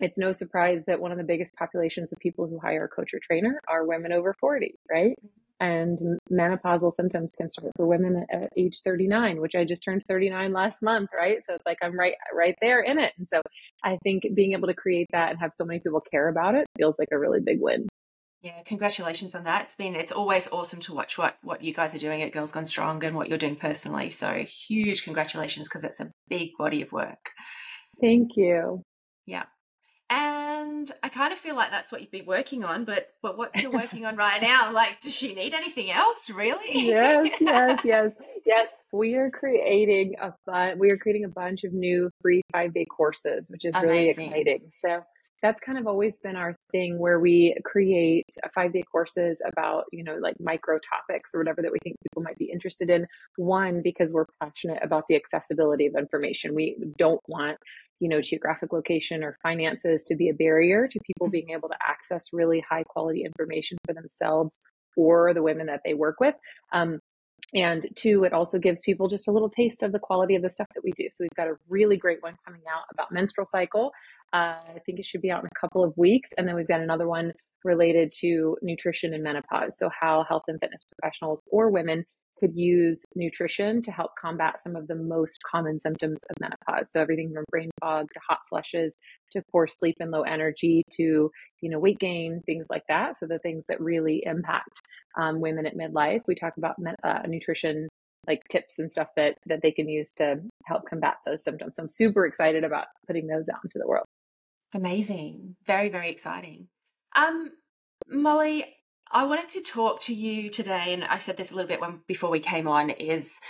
it's 0.00 0.18
no 0.18 0.32
surprise 0.32 0.82
that 0.86 1.00
one 1.00 1.12
of 1.12 1.18
the 1.18 1.24
biggest 1.24 1.54
populations 1.54 2.12
of 2.12 2.18
people 2.18 2.46
who 2.46 2.58
hire 2.58 2.84
a 2.84 2.88
coach 2.88 3.12
or 3.14 3.20
trainer 3.22 3.60
are 3.68 3.86
women 3.86 4.12
over 4.12 4.34
40, 4.40 4.74
right? 4.90 5.14
And 5.60 6.18
menopausal 6.32 6.94
symptoms 6.94 7.32
can 7.36 7.50
start 7.50 7.70
for 7.76 7.86
women 7.86 8.24
at 8.32 8.50
age 8.56 8.80
39, 8.82 9.40
which 9.42 9.54
I 9.54 9.64
just 9.64 9.84
turned 9.84 10.02
39 10.08 10.54
last 10.54 10.82
month, 10.82 11.10
right? 11.14 11.38
So 11.46 11.54
it's 11.54 11.66
like 11.66 11.76
I'm 11.82 11.98
right 11.98 12.14
right 12.34 12.56
there 12.62 12.80
in 12.80 12.98
it. 12.98 13.12
And 13.18 13.28
so 13.28 13.42
I 13.84 13.98
think 14.02 14.22
being 14.34 14.54
able 14.54 14.68
to 14.68 14.74
create 14.74 15.08
that 15.12 15.30
and 15.30 15.38
have 15.38 15.52
so 15.52 15.66
many 15.66 15.80
people 15.80 16.00
care 16.10 16.28
about 16.28 16.54
it 16.54 16.66
feels 16.78 16.98
like 16.98 17.08
a 17.12 17.18
really 17.18 17.40
big 17.40 17.58
win. 17.60 17.88
Yeah, 18.42 18.62
congratulations 18.64 19.34
on 19.34 19.44
that. 19.44 19.64
It's 19.64 19.76
been 19.76 19.94
it's 19.94 20.12
always 20.12 20.48
awesome 20.50 20.80
to 20.80 20.94
watch 20.94 21.18
what 21.18 21.36
what 21.42 21.62
you 21.62 21.74
guys 21.74 21.94
are 21.94 21.98
doing 21.98 22.22
at 22.22 22.32
Girls 22.32 22.52
Gone 22.52 22.64
Strong 22.64 23.04
and 23.04 23.14
what 23.14 23.28
you're 23.28 23.36
doing 23.36 23.56
personally. 23.56 24.08
So 24.08 24.44
huge 24.44 25.04
congratulations 25.04 25.68
because 25.68 25.84
it's 25.84 26.00
a 26.00 26.10
big 26.28 26.52
body 26.58 26.80
of 26.80 26.90
work. 26.90 27.32
Thank 28.00 28.30
you. 28.36 28.82
Yeah. 29.26 29.44
Kind 31.12 31.32
of 31.32 31.38
feel 31.38 31.56
like 31.56 31.70
that's 31.70 31.90
what 31.92 32.00
you've 32.00 32.10
been 32.10 32.26
working 32.26 32.64
on, 32.64 32.84
but 32.84 33.14
but 33.22 33.36
what's 33.36 33.60
you're 33.60 33.70
working 33.70 34.06
on 34.06 34.16
right 34.16 34.40
now? 34.40 34.72
Like, 34.80 35.00
does 35.00 35.14
she 35.14 35.34
need 35.34 35.52
anything 35.52 35.90
else? 35.90 36.30
Really? 36.30 36.86
yes, 36.86 37.28
yes, 37.40 37.80
yes, 37.84 38.12
yes. 38.46 38.68
We 38.92 39.14
are 39.16 39.30
creating 39.30 40.14
a 40.20 40.32
fun. 40.46 40.78
We 40.78 40.90
are 40.90 40.96
creating 40.96 41.24
a 41.24 41.28
bunch 41.28 41.64
of 41.64 41.72
new 41.72 42.10
free 42.22 42.42
five 42.52 42.72
day 42.72 42.84
courses, 42.84 43.50
which 43.50 43.64
is 43.64 43.74
Amazing. 43.74 44.30
really 44.30 44.40
exciting. 44.40 44.72
So 44.80 45.02
that's 45.42 45.60
kind 45.60 45.78
of 45.78 45.86
always 45.86 46.20
been 46.20 46.36
our 46.36 46.54
thing 46.70 46.98
where 46.98 47.18
we 47.18 47.56
create 47.64 48.26
five 48.54 48.72
day 48.72 48.82
courses 48.90 49.40
about, 49.46 49.84
you 49.92 50.04
know, 50.04 50.16
like 50.20 50.36
micro 50.40 50.78
topics 50.78 51.30
or 51.34 51.38
whatever 51.40 51.62
that 51.62 51.72
we 51.72 51.78
think 51.82 51.96
people 52.02 52.22
might 52.22 52.38
be 52.38 52.50
interested 52.50 52.90
in. 52.90 53.06
One, 53.36 53.80
because 53.82 54.12
we're 54.12 54.26
passionate 54.42 54.82
about 54.82 55.04
the 55.08 55.16
accessibility 55.16 55.86
of 55.86 55.94
information. 55.96 56.54
We 56.54 56.76
don't 56.98 57.20
want, 57.26 57.58
you 58.00 58.08
know, 58.08 58.20
geographic 58.20 58.72
location 58.72 59.24
or 59.24 59.38
finances 59.42 60.04
to 60.04 60.14
be 60.14 60.28
a 60.28 60.34
barrier 60.34 60.86
to 60.88 61.00
people 61.06 61.26
mm-hmm. 61.26 61.32
being 61.32 61.50
able 61.50 61.68
to 61.68 61.76
access 61.86 62.32
really 62.32 62.62
high 62.68 62.84
quality 62.84 63.24
information 63.24 63.78
for 63.86 63.94
themselves 63.94 64.58
or 64.96 65.32
the 65.32 65.42
women 65.42 65.66
that 65.66 65.80
they 65.84 65.94
work 65.94 66.16
with. 66.20 66.34
Um, 66.72 67.00
and 67.54 67.86
two, 67.96 68.24
it 68.24 68.32
also 68.32 68.58
gives 68.58 68.80
people 68.82 69.08
just 69.08 69.28
a 69.28 69.32
little 69.32 69.50
taste 69.50 69.82
of 69.82 69.92
the 69.92 69.98
quality 69.98 70.36
of 70.36 70.42
the 70.42 70.50
stuff 70.50 70.68
that 70.74 70.84
we 70.84 70.92
do. 70.92 71.08
So 71.10 71.24
we've 71.24 71.36
got 71.36 71.48
a 71.48 71.56
really 71.68 71.96
great 71.96 72.22
one 72.22 72.36
coming 72.44 72.62
out 72.72 72.84
about 72.92 73.12
menstrual 73.12 73.46
cycle. 73.46 73.92
Uh, 74.32 74.56
I 74.56 74.80
think 74.86 74.98
it 74.98 75.04
should 75.04 75.22
be 75.22 75.30
out 75.30 75.42
in 75.42 75.46
a 75.46 75.60
couple 75.60 75.82
of 75.82 75.92
weeks. 75.96 76.30
And 76.38 76.46
then 76.46 76.54
we've 76.54 76.68
got 76.68 76.80
another 76.80 77.08
one 77.08 77.32
related 77.64 78.12
to 78.20 78.56
nutrition 78.62 79.12
and 79.12 79.22
menopause. 79.22 79.76
So 79.76 79.90
how 80.00 80.24
health 80.28 80.44
and 80.48 80.60
fitness 80.60 80.84
professionals 80.84 81.42
or 81.50 81.70
women 81.70 82.04
could 82.40 82.56
use 82.56 83.04
nutrition 83.14 83.82
to 83.82 83.92
help 83.92 84.12
combat 84.20 84.60
some 84.62 84.74
of 84.74 84.88
the 84.88 84.94
most 84.94 85.38
common 85.42 85.78
symptoms 85.78 86.18
of 86.30 86.36
menopause. 86.40 86.90
So 86.90 87.00
everything 87.00 87.32
from 87.32 87.44
brain 87.50 87.70
fog 87.80 88.06
to 88.12 88.20
hot 88.28 88.38
flushes 88.48 88.96
to 89.32 89.42
poor 89.52 89.66
sleep 89.68 89.96
and 90.00 90.10
low 90.10 90.22
energy 90.22 90.82
to 90.92 91.30
you 91.60 91.70
know 91.70 91.78
weight 91.78 91.98
gain, 91.98 92.40
things 92.46 92.66
like 92.70 92.84
that. 92.88 93.18
So 93.18 93.26
the 93.26 93.38
things 93.38 93.64
that 93.68 93.80
really 93.80 94.22
impact 94.24 94.80
um, 95.16 95.40
women 95.40 95.66
at 95.66 95.76
midlife. 95.76 96.22
We 96.26 96.34
talk 96.34 96.54
about 96.56 96.76
uh, 97.04 97.20
nutrition 97.26 97.88
like 98.26 98.42
tips 98.50 98.78
and 98.78 98.92
stuff 98.92 99.08
that 99.16 99.36
that 99.46 99.60
they 99.62 99.72
can 99.72 99.88
use 99.88 100.10
to 100.12 100.40
help 100.66 100.82
combat 100.88 101.16
those 101.26 101.42
symptoms. 101.42 101.76
So 101.76 101.82
I'm 101.82 101.88
super 101.88 102.26
excited 102.26 102.64
about 102.64 102.86
putting 103.06 103.26
those 103.26 103.48
out 103.48 103.60
into 103.64 103.78
the 103.78 103.86
world. 103.86 104.06
Amazing. 104.74 105.56
Very, 105.66 105.88
very 105.88 106.10
exciting. 106.10 106.68
Um, 107.16 107.50
Molly, 108.08 108.64
I 109.12 109.26
wanted 109.26 109.48
to 109.50 109.60
talk 109.60 110.00
to 110.02 110.14
you 110.14 110.50
today, 110.50 110.92
and 110.92 111.04
I 111.04 111.18
said 111.18 111.36
this 111.36 111.50
a 111.50 111.54
little 111.54 111.68
bit 111.68 111.80
when 111.80 112.00
before 112.06 112.30
we 112.30 112.40
came 112.40 112.68
on, 112.68 112.90
is 112.90 113.40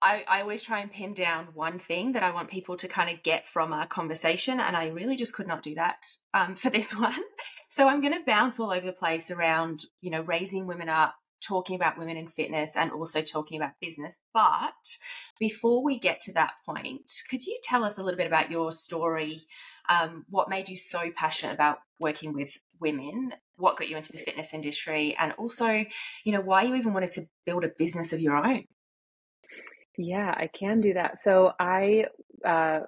I, 0.00 0.22
I 0.28 0.40
always 0.42 0.62
try 0.62 0.80
and 0.80 0.92
pin 0.92 1.14
down 1.14 1.48
one 1.54 1.78
thing 1.78 2.12
that 2.12 2.22
I 2.22 2.30
want 2.30 2.50
people 2.50 2.76
to 2.76 2.86
kind 2.86 3.10
of 3.10 3.22
get 3.22 3.46
from 3.46 3.72
our 3.72 3.86
conversation, 3.86 4.60
and 4.60 4.76
I 4.76 4.88
really 4.88 5.16
just 5.16 5.34
could 5.34 5.48
not 5.48 5.62
do 5.62 5.74
that 5.74 6.06
um, 6.34 6.54
for 6.56 6.70
this 6.70 6.96
one. 6.96 7.20
So 7.68 7.88
I'm 7.88 8.00
going 8.00 8.14
to 8.14 8.24
bounce 8.24 8.60
all 8.60 8.70
over 8.70 8.86
the 8.86 8.92
place 8.92 9.30
around, 9.30 9.84
you 10.00 10.10
know, 10.10 10.22
raising 10.22 10.66
women 10.66 10.88
up 10.88 11.16
talking 11.46 11.76
about 11.76 11.98
women 11.98 12.16
in 12.16 12.28
fitness 12.28 12.76
and 12.76 12.90
also 12.90 13.20
talking 13.20 13.60
about 13.60 13.72
business. 13.80 14.18
But 14.32 14.98
before 15.38 15.82
we 15.82 15.98
get 15.98 16.20
to 16.20 16.32
that 16.34 16.52
point, 16.66 17.10
could 17.28 17.44
you 17.44 17.58
tell 17.62 17.84
us 17.84 17.98
a 17.98 18.02
little 18.02 18.18
bit 18.18 18.26
about 18.26 18.50
your 18.50 18.72
story? 18.72 19.42
Um, 19.88 20.24
what 20.30 20.48
made 20.48 20.68
you 20.68 20.76
so 20.76 21.10
passionate 21.14 21.54
about 21.54 21.78
working 22.00 22.32
with 22.32 22.58
women? 22.80 23.34
What 23.56 23.76
got 23.76 23.88
you 23.88 23.96
into 23.96 24.12
the 24.12 24.18
fitness 24.18 24.54
industry? 24.54 25.16
And 25.18 25.32
also, 25.32 25.84
you 26.24 26.32
know, 26.32 26.40
why 26.40 26.62
you 26.62 26.74
even 26.74 26.92
wanted 26.92 27.12
to 27.12 27.28
build 27.44 27.64
a 27.64 27.68
business 27.68 28.12
of 28.12 28.20
your 28.20 28.36
own? 28.36 28.64
Yeah, 29.96 30.34
I 30.36 30.48
can 30.48 30.80
do 30.80 30.94
that. 30.94 31.22
So 31.22 31.52
I 31.58 32.06
uh, 32.44 32.80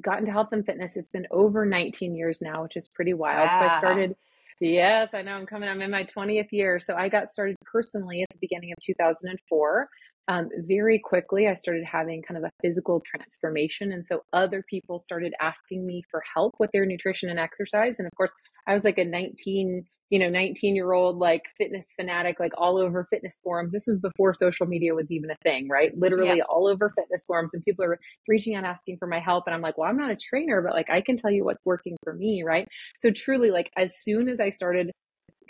got 0.00 0.20
into 0.20 0.32
health 0.32 0.48
and 0.52 0.64
fitness. 0.64 0.96
It's 0.96 1.10
been 1.10 1.26
over 1.30 1.66
19 1.66 2.14
years 2.14 2.40
now, 2.40 2.62
which 2.62 2.76
is 2.76 2.88
pretty 2.88 3.14
wild. 3.14 3.48
Wow. 3.48 3.58
So 3.58 3.66
I 3.66 3.78
started 3.78 4.16
Yes, 4.60 5.10
I 5.14 5.22
know. 5.22 5.32
I'm 5.32 5.46
coming. 5.46 5.68
I'm 5.68 5.82
in 5.82 5.90
my 5.90 6.04
20th 6.04 6.48
year. 6.52 6.80
So 6.80 6.94
I 6.94 7.08
got 7.08 7.30
started 7.30 7.56
personally 7.70 8.22
at 8.22 8.28
the 8.32 8.38
beginning 8.40 8.70
of 8.72 8.78
2004. 8.84 9.88
Um, 10.26 10.48
very 10.66 10.98
quickly, 10.98 11.48
I 11.48 11.54
started 11.54 11.84
having 11.84 12.22
kind 12.22 12.38
of 12.38 12.44
a 12.44 12.50
physical 12.62 13.02
transformation. 13.04 13.92
And 13.92 14.06
so 14.06 14.22
other 14.32 14.64
people 14.70 14.98
started 14.98 15.34
asking 15.40 15.84
me 15.86 16.02
for 16.10 16.22
help 16.34 16.54
with 16.58 16.70
their 16.72 16.86
nutrition 16.86 17.28
and 17.28 17.38
exercise. 17.38 17.96
And 17.98 18.06
of 18.06 18.16
course, 18.16 18.32
I 18.66 18.72
was 18.72 18.84
like 18.84 18.98
a 18.98 19.04
19 19.04 19.84
you 20.10 20.18
know 20.18 20.28
19 20.28 20.76
year 20.76 20.92
old 20.92 21.18
like 21.18 21.42
fitness 21.56 21.92
fanatic 21.96 22.38
like 22.38 22.52
all 22.56 22.78
over 22.78 23.06
fitness 23.10 23.40
forums 23.42 23.72
this 23.72 23.86
was 23.86 23.98
before 23.98 24.34
social 24.34 24.66
media 24.66 24.94
was 24.94 25.10
even 25.10 25.30
a 25.30 25.36
thing 25.42 25.68
right 25.68 25.96
literally 25.96 26.38
yeah. 26.38 26.44
all 26.48 26.66
over 26.66 26.92
fitness 26.96 27.24
forums 27.26 27.54
and 27.54 27.64
people 27.64 27.84
are 27.84 27.98
reaching 28.28 28.54
out 28.54 28.64
asking 28.64 28.96
for 28.98 29.06
my 29.06 29.18
help 29.18 29.44
and 29.46 29.54
i'm 29.54 29.62
like 29.62 29.78
well 29.78 29.88
i'm 29.88 29.96
not 29.96 30.10
a 30.10 30.16
trainer 30.16 30.62
but 30.62 30.72
like 30.72 30.90
i 30.90 31.00
can 31.00 31.16
tell 31.16 31.30
you 31.30 31.44
what's 31.44 31.64
working 31.64 31.96
for 32.02 32.12
me 32.12 32.42
right 32.44 32.68
so 32.98 33.10
truly 33.10 33.50
like 33.50 33.70
as 33.76 33.94
soon 34.02 34.28
as 34.28 34.40
i 34.40 34.50
started 34.50 34.90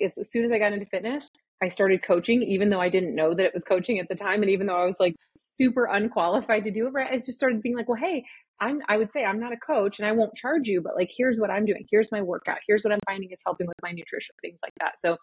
as 0.02 0.12
soon 0.30 0.44
as 0.44 0.52
i 0.52 0.58
got 0.58 0.73
into 0.73 0.87
fitness 0.87 1.28
I 1.62 1.68
started 1.68 2.02
coaching, 2.02 2.42
even 2.42 2.68
though 2.68 2.80
I 2.80 2.88
didn't 2.88 3.14
know 3.14 3.32
that 3.32 3.46
it 3.46 3.54
was 3.54 3.64
coaching 3.64 3.99
at 3.99 4.08
the 4.08 4.14
time. 4.14 4.42
And 4.42 4.50
even 4.50 4.66
though 4.66 4.76
I 4.76 4.84
was 4.84 4.96
like 5.00 5.14
super 5.38 5.87
unqualified 5.87 6.64
to 6.64 6.70
do 6.70 6.87
it, 6.87 6.92
right? 6.92 7.11
I 7.11 7.16
just 7.16 7.34
started 7.34 7.62
being 7.62 7.76
like, 7.76 7.88
well, 7.88 7.99
hey, 8.00 8.25
I'm, 8.61 8.80
I 8.88 8.96
would 8.96 9.11
say 9.11 9.25
I'm 9.25 9.40
not 9.40 9.52
a 9.52 9.56
coach 9.56 9.99
and 9.99 10.08
I 10.08 10.12
won't 10.12 10.34
charge 10.34 10.68
you, 10.68 10.80
but 10.80 10.94
like, 10.96 11.11
here's 11.16 11.38
what 11.38 11.50
I'm 11.50 11.64
doing. 11.64 11.87
Here's 11.90 12.12
my 12.12 12.23
workout. 12.23 12.58
Here's 12.66 12.84
what 12.84 12.92
I'm 12.92 13.00
finding 13.06 13.30
is 13.30 13.40
helping 13.44 13.66
with 13.66 13.76
my 13.82 13.90
nutrition, 13.90 14.34
things 14.42 14.58
like 14.62 14.73
that. 14.80 14.94
So 15.00 15.16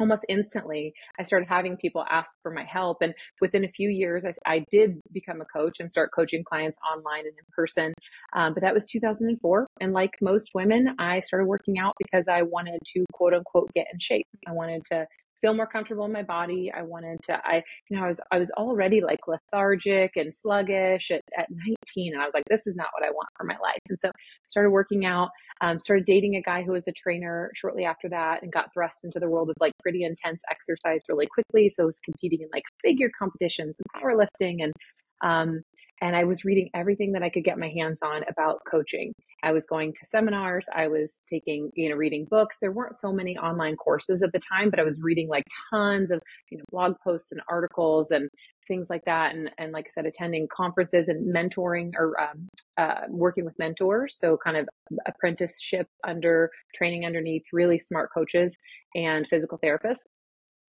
almost 0.00 0.24
instantly 0.28 0.92
i 1.18 1.22
started 1.22 1.46
having 1.48 1.76
people 1.76 2.04
ask 2.10 2.30
for 2.42 2.50
my 2.50 2.64
help 2.64 2.98
and 3.02 3.14
within 3.40 3.64
a 3.64 3.68
few 3.68 3.88
years 3.88 4.24
i, 4.24 4.32
I 4.46 4.64
did 4.70 4.98
become 5.12 5.40
a 5.40 5.44
coach 5.44 5.78
and 5.78 5.90
start 5.90 6.10
coaching 6.14 6.42
clients 6.42 6.78
online 6.90 7.20
and 7.20 7.34
in 7.38 7.44
person 7.54 7.92
um, 8.34 8.54
but 8.54 8.62
that 8.62 8.74
was 8.74 8.86
2004 8.86 9.66
and 9.80 9.92
like 9.92 10.12
most 10.20 10.50
women 10.54 10.94
i 10.98 11.20
started 11.20 11.46
working 11.46 11.78
out 11.78 11.94
because 11.98 12.26
i 12.28 12.42
wanted 12.42 12.78
to 12.94 13.04
quote 13.12 13.34
unquote 13.34 13.70
get 13.74 13.86
in 13.92 13.98
shape 13.98 14.26
i 14.48 14.52
wanted 14.52 14.82
to 14.86 15.06
feel 15.40 15.54
more 15.54 15.66
comfortable 15.66 16.04
in 16.04 16.12
my 16.12 16.22
body. 16.22 16.72
I 16.74 16.82
wanted 16.82 17.22
to, 17.24 17.40
I, 17.44 17.62
you 17.88 17.96
know, 17.96 18.04
I 18.04 18.08
was, 18.08 18.20
I 18.30 18.38
was 18.38 18.50
already 18.52 19.00
like 19.00 19.20
lethargic 19.26 20.16
and 20.16 20.34
sluggish 20.34 21.10
at, 21.10 21.22
at 21.36 21.48
19. 21.50 22.12
And 22.12 22.22
I 22.22 22.24
was 22.24 22.34
like, 22.34 22.44
this 22.48 22.66
is 22.66 22.76
not 22.76 22.88
what 22.92 23.06
I 23.06 23.10
want 23.10 23.28
for 23.36 23.44
my 23.44 23.56
life. 23.62 23.80
And 23.88 23.98
so 23.98 24.10
started 24.46 24.70
working 24.70 25.04
out, 25.06 25.30
um, 25.60 25.78
started 25.78 26.04
dating 26.04 26.36
a 26.36 26.42
guy 26.42 26.62
who 26.62 26.72
was 26.72 26.86
a 26.88 26.92
trainer 26.92 27.50
shortly 27.54 27.84
after 27.84 28.08
that 28.08 28.42
and 28.42 28.52
got 28.52 28.72
thrust 28.72 29.04
into 29.04 29.18
the 29.18 29.28
world 29.28 29.50
of 29.50 29.56
like 29.60 29.72
pretty 29.82 30.04
intense 30.04 30.40
exercise 30.50 31.00
really 31.08 31.26
quickly. 31.26 31.68
So 31.68 31.84
I 31.84 31.86
was 31.86 32.00
competing 32.00 32.42
in 32.42 32.48
like 32.52 32.64
figure 32.82 33.10
competitions 33.18 33.78
and 33.78 34.02
powerlifting 34.02 34.62
and, 34.62 34.72
um, 35.22 35.62
and 36.00 36.16
I 36.16 36.24
was 36.24 36.44
reading 36.44 36.70
everything 36.74 37.12
that 37.12 37.22
I 37.22 37.28
could 37.28 37.44
get 37.44 37.58
my 37.58 37.68
hands 37.68 37.98
on 38.02 38.22
about 38.28 38.60
coaching. 38.70 39.12
I 39.42 39.52
was 39.52 39.66
going 39.66 39.92
to 39.92 40.06
seminars. 40.06 40.66
I 40.74 40.88
was 40.88 41.20
taking, 41.28 41.70
you 41.74 41.90
know, 41.90 41.96
reading 41.96 42.26
books. 42.30 42.56
There 42.60 42.72
weren't 42.72 42.94
so 42.94 43.12
many 43.12 43.36
online 43.36 43.76
courses 43.76 44.22
at 44.22 44.32
the 44.32 44.40
time, 44.40 44.70
but 44.70 44.80
I 44.80 44.84
was 44.84 45.00
reading 45.02 45.28
like 45.28 45.44
tons 45.70 46.10
of, 46.10 46.20
you 46.50 46.58
know, 46.58 46.64
blog 46.70 46.94
posts 47.04 47.32
and 47.32 47.40
articles 47.48 48.10
and 48.10 48.28
things 48.66 48.88
like 48.88 49.04
that. 49.04 49.34
And, 49.34 49.50
and 49.58 49.72
like 49.72 49.86
I 49.88 49.90
said, 49.94 50.06
attending 50.06 50.48
conferences 50.54 51.08
and 51.08 51.34
mentoring 51.34 51.92
or 51.98 52.18
um, 52.20 52.48
uh, 52.78 53.02
working 53.08 53.44
with 53.44 53.58
mentors. 53.58 54.16
So 54.18 54.36
kind 54.36 54.56
of 54.56 54.68
apprenticeship 55.06 55.86
under 56.06 56.50
training 56.74 57.04
underneath 57.04 57.42
really 57.52 57.78
smart 57.78 58.10
coaches 58.14 58.56
and 58.94 59.26
physical 59.28 59.58
therapists. 59.58 60.06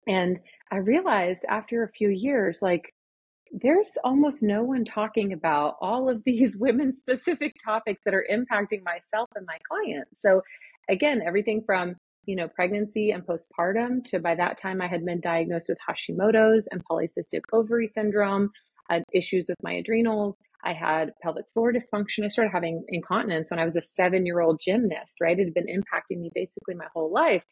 And 0.07 0.39
I 0.71 0.77
realized 0.77 1.45
after 1.47 1.83
a 1.83 1.91
few 1.91 2.09
years, 2.09 2.61
like, 2.61 2.91
there's 3.51 3.97
almost 4.03 4.41
no 4.41 4.63
one 4.63 4.85
talking 4.85 5.33
about 5.33 5.75
all 5.81 6.09
of 6.09 6.23
these 6.23 6.55
women 6.59 6.93
specific 6.95 7.55
topics 7.63 8.01
that 8.05 8.13
are 8.13 8.25
impacting 8.31 8.83
myself 8.83 9.29
and 9.35 9.45
my 9.45 9.57
clients. 9.69 10.11
So 10.21 10.41
again, 10.89 11.21
everything 11.25 11.63
from 11.65 11.95
you 12.25 12.35
know 12.35 12.47
pregnancy 12.47 13.11
and 13.11 13.25
postpartum 13.25 14.03
to 14.05 14.19
by 14.19 14.35
that 14.35 14.57
time 14.57 14.81
I 14.81 14.87
had 14.87 15.03
been 15.03 15.19
diagnosed 15.19 15.69
with 15.69 15.79
Hashimoto's 15.87 16.67
and 16.71 16.83
polycystic 16.85 17.41
ovary 17.51 17.87
syndrome, 17.87 18.51
had 18.89 19.03
issues 19.13 19.47
with 19.49 19.57
my 19.63 19.73
adrenals. 19.73 20.37
I 20.63 20.73
had 20.73 21.11
pelvic 21.21 21.45
floor 21.53 21.73
dysfunction. 21.73 22.25
I 22.25 22.29
started 22.29 22.51
having 22.53 22.83
incontinence 22.89 23.49
when 23.49 23.59
I 23.59 23.65
was 23.65 23.75
a 23.75 23.81
seven 23.81 24.25
year 24.25 24.41
old 24.41 24.59
gymnast, 24.63 25.17
right? 25.21 25.37
It 25.37 25.45
had 25.45 25.53
been 25.53 25.67
impacting 25.67 26.19
me 26.19 26.31
basically 26.33 26.75
my 26.75 26.87
whole 26.93 27.11
life 27.11 27.43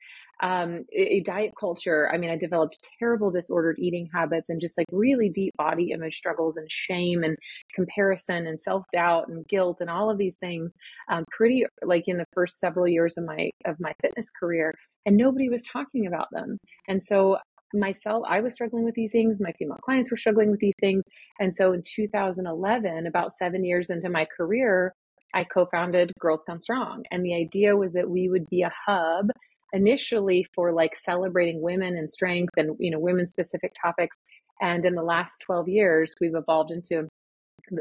um, 0.41 0.85
a 0.93 1.21
diet 1.21 1.51
culture. 1.59 2.09
I 2.11 2.17
mean, 2.17 2.29
I 2.29 2.37
developed 2.37 2.87
terrible 2.97 3.31
disordered 3.31 3.77
eating 3.79 4.09
habits 4.13 4.49
and 4.49 4.61
just 4.61 4.77
like 4.77 4.87
really 4.91 5.29
deep 5.29 5.53
body 5.57 5.91
image 5.91 6.15
struggles 6.15 6.55
and 6.55 6.71
shame 6.71 7.23
and 7.23 7.37
comparison 7.73 8.47
and 8.47 8.59
self 8.59 8.83
doubt 8.93 9.27
and 9.27 9.45
guilt 9.47 9.77
and 9.81 9.89
all 9.89 10.09
of 10.09 10.17
these 10.17 10.37
things. 10.37 10.73
Um, 11.11 11.25
pretty 11.35 11.65
like 11.83 12.03
in 12.07 12.17
the 12.17 12.25
first 12.33 12.59
several 12.59 12.87
years 12.87 13.17
of 13.17 13.25
my 13.25 13.49
of 13.65 13.75
my 13.79 13.93
fitness 14.01 14.29
career, 14.29 14.73
and 15.05 15.17
nobody 15.17 15.49
was 15.49 15.63
talking 15.63 16.07
about 16.07 16.27
them. 16.31 16.57
And 16.87 17.03
so 17.03 17.37
myself, 17.73 18.23
I 18.27 18.41
was 18.41 18.53
struggling 18.53 18.83
with 18.83 18.95
these 18.95 19.11
things. 19.11 19.39
My 19.39 19.51
female 19.53 19.77
clients 19.83 20.11
were 20.11 20.17
struggling 20.17 20.51
with 20.51 20.59
these 20.59 20.75
things. 20.79 21.03
And 21.39 21.53
so 21.53 21.73
in 21.73 21.83
2011, 21.83 23.07
about 23.07 23.33
seven 23.33 23.63
years 23.63 23.89
into 23.89 24.09
my 24.09 24.25
career, 24.25 24.93
I 25.33 25.43
co 25.43 25.67
founded 25.67 26.11
Girls 26.19 26.43
Gone 26.43 26.61
Strong. 26.61 27.03
And 27.11 27.23
the 27.23 27.35
idea 27.35 27.75
was 27.75 27.93
that 27.93 28.09
we 28.09 28.29
would 28.29 28.49
be 28.49 28.63
a 28.63 28.71
hub 28.85 29.29
initially 29.73 30.45
for 30.55 30.73
like 30.73 30.97
celebrating 30.97 31.61
women 31.61 31.95
and 31.95 32.09
strength 32.09 32.53
and 32.57 32.75
you 32.79 32.89
know 32.89 32.99
women 32.99 33.27
specific 33.27 33.71
topics 33.79 34.17
and 34.61 34.85
in 34.85 34.95
the 34.95 35.03
last 35.03 35.41
12 35.45 35.69
years 35.69 36.15
we've 36.19 36.35
evolved 36.35 36.71
into 36.71 37.07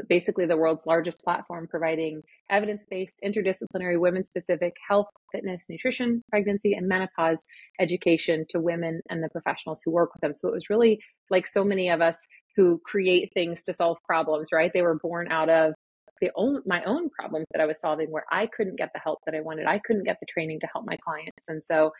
basically 0.07 0.45
the 0.45 0.57
world's 0.57 0.85
largest 0.85 1.23
platform 1.23 1.67
providing 1.67 2.21
evidence-based 2.49 3.19
interdisciplinary 3.23 3.99
women-specific 3.99 4.73
health 4.87 5.07
fitness 5.31 5.65
nutrition 5.69 6.23
pregnancy 6.29 6.73
and 6.73 6.87
menopause 6.87 7.43
education 7.79 8.45
to 8.49 8.59
women 8.59 9.01
and 9.09 9.23
the 9.23 9.29
professionals 9.29 9.81
who 9.83 9.91
work 9.91 10.13
with 10.13 10.21
them 10.21 10.33
so 10.33 10.47
it 10.47 10.53
was 10.53 10.69
really 10.69 10.99
like 11.29 11.47
so 11.47 11.63
many 11.63 11.89
of 11.89 12.01
us 12.01 12.17
who 12.55 12.79
create 12.85 13.29
things 13.33 13.63
to 13.63 13.73
solve 13.73 13.97
problems 14.05 14.49
right 14.51 14.71
they 14.73 14.81
were 14.81 14.99
born 15.01 15.31
out 15.31 15.49
of 15.49 15.73
the 16.21 16.31
own 16.35 16.61
my 16.65 16.83
own 16.83 17.09
problems 17.09 17.45
that 17.51 17.61
I 17.61 17.65
was 17.65 17.79
solving 17.79 18.11
where 18.11 18.25
I 18.31 18.45
couldn't 18.45 18.77
get 18.77 18.89
the 18.93 18.99
help 18.99 19.19
that 19.25 19.35
I 19.35 19.41
wanted. 19.41 19.67
I 19.67 19.79
couldn't 19.79 20.03
get 20.03 20.17
the 20.19 20.25
training 20.25 20.59
to 20.61 20.67
help 20.71 20.85
my 20.85 20.97
clients. 20.97 21.45
And 21.47 21.63
so 21.63 21.91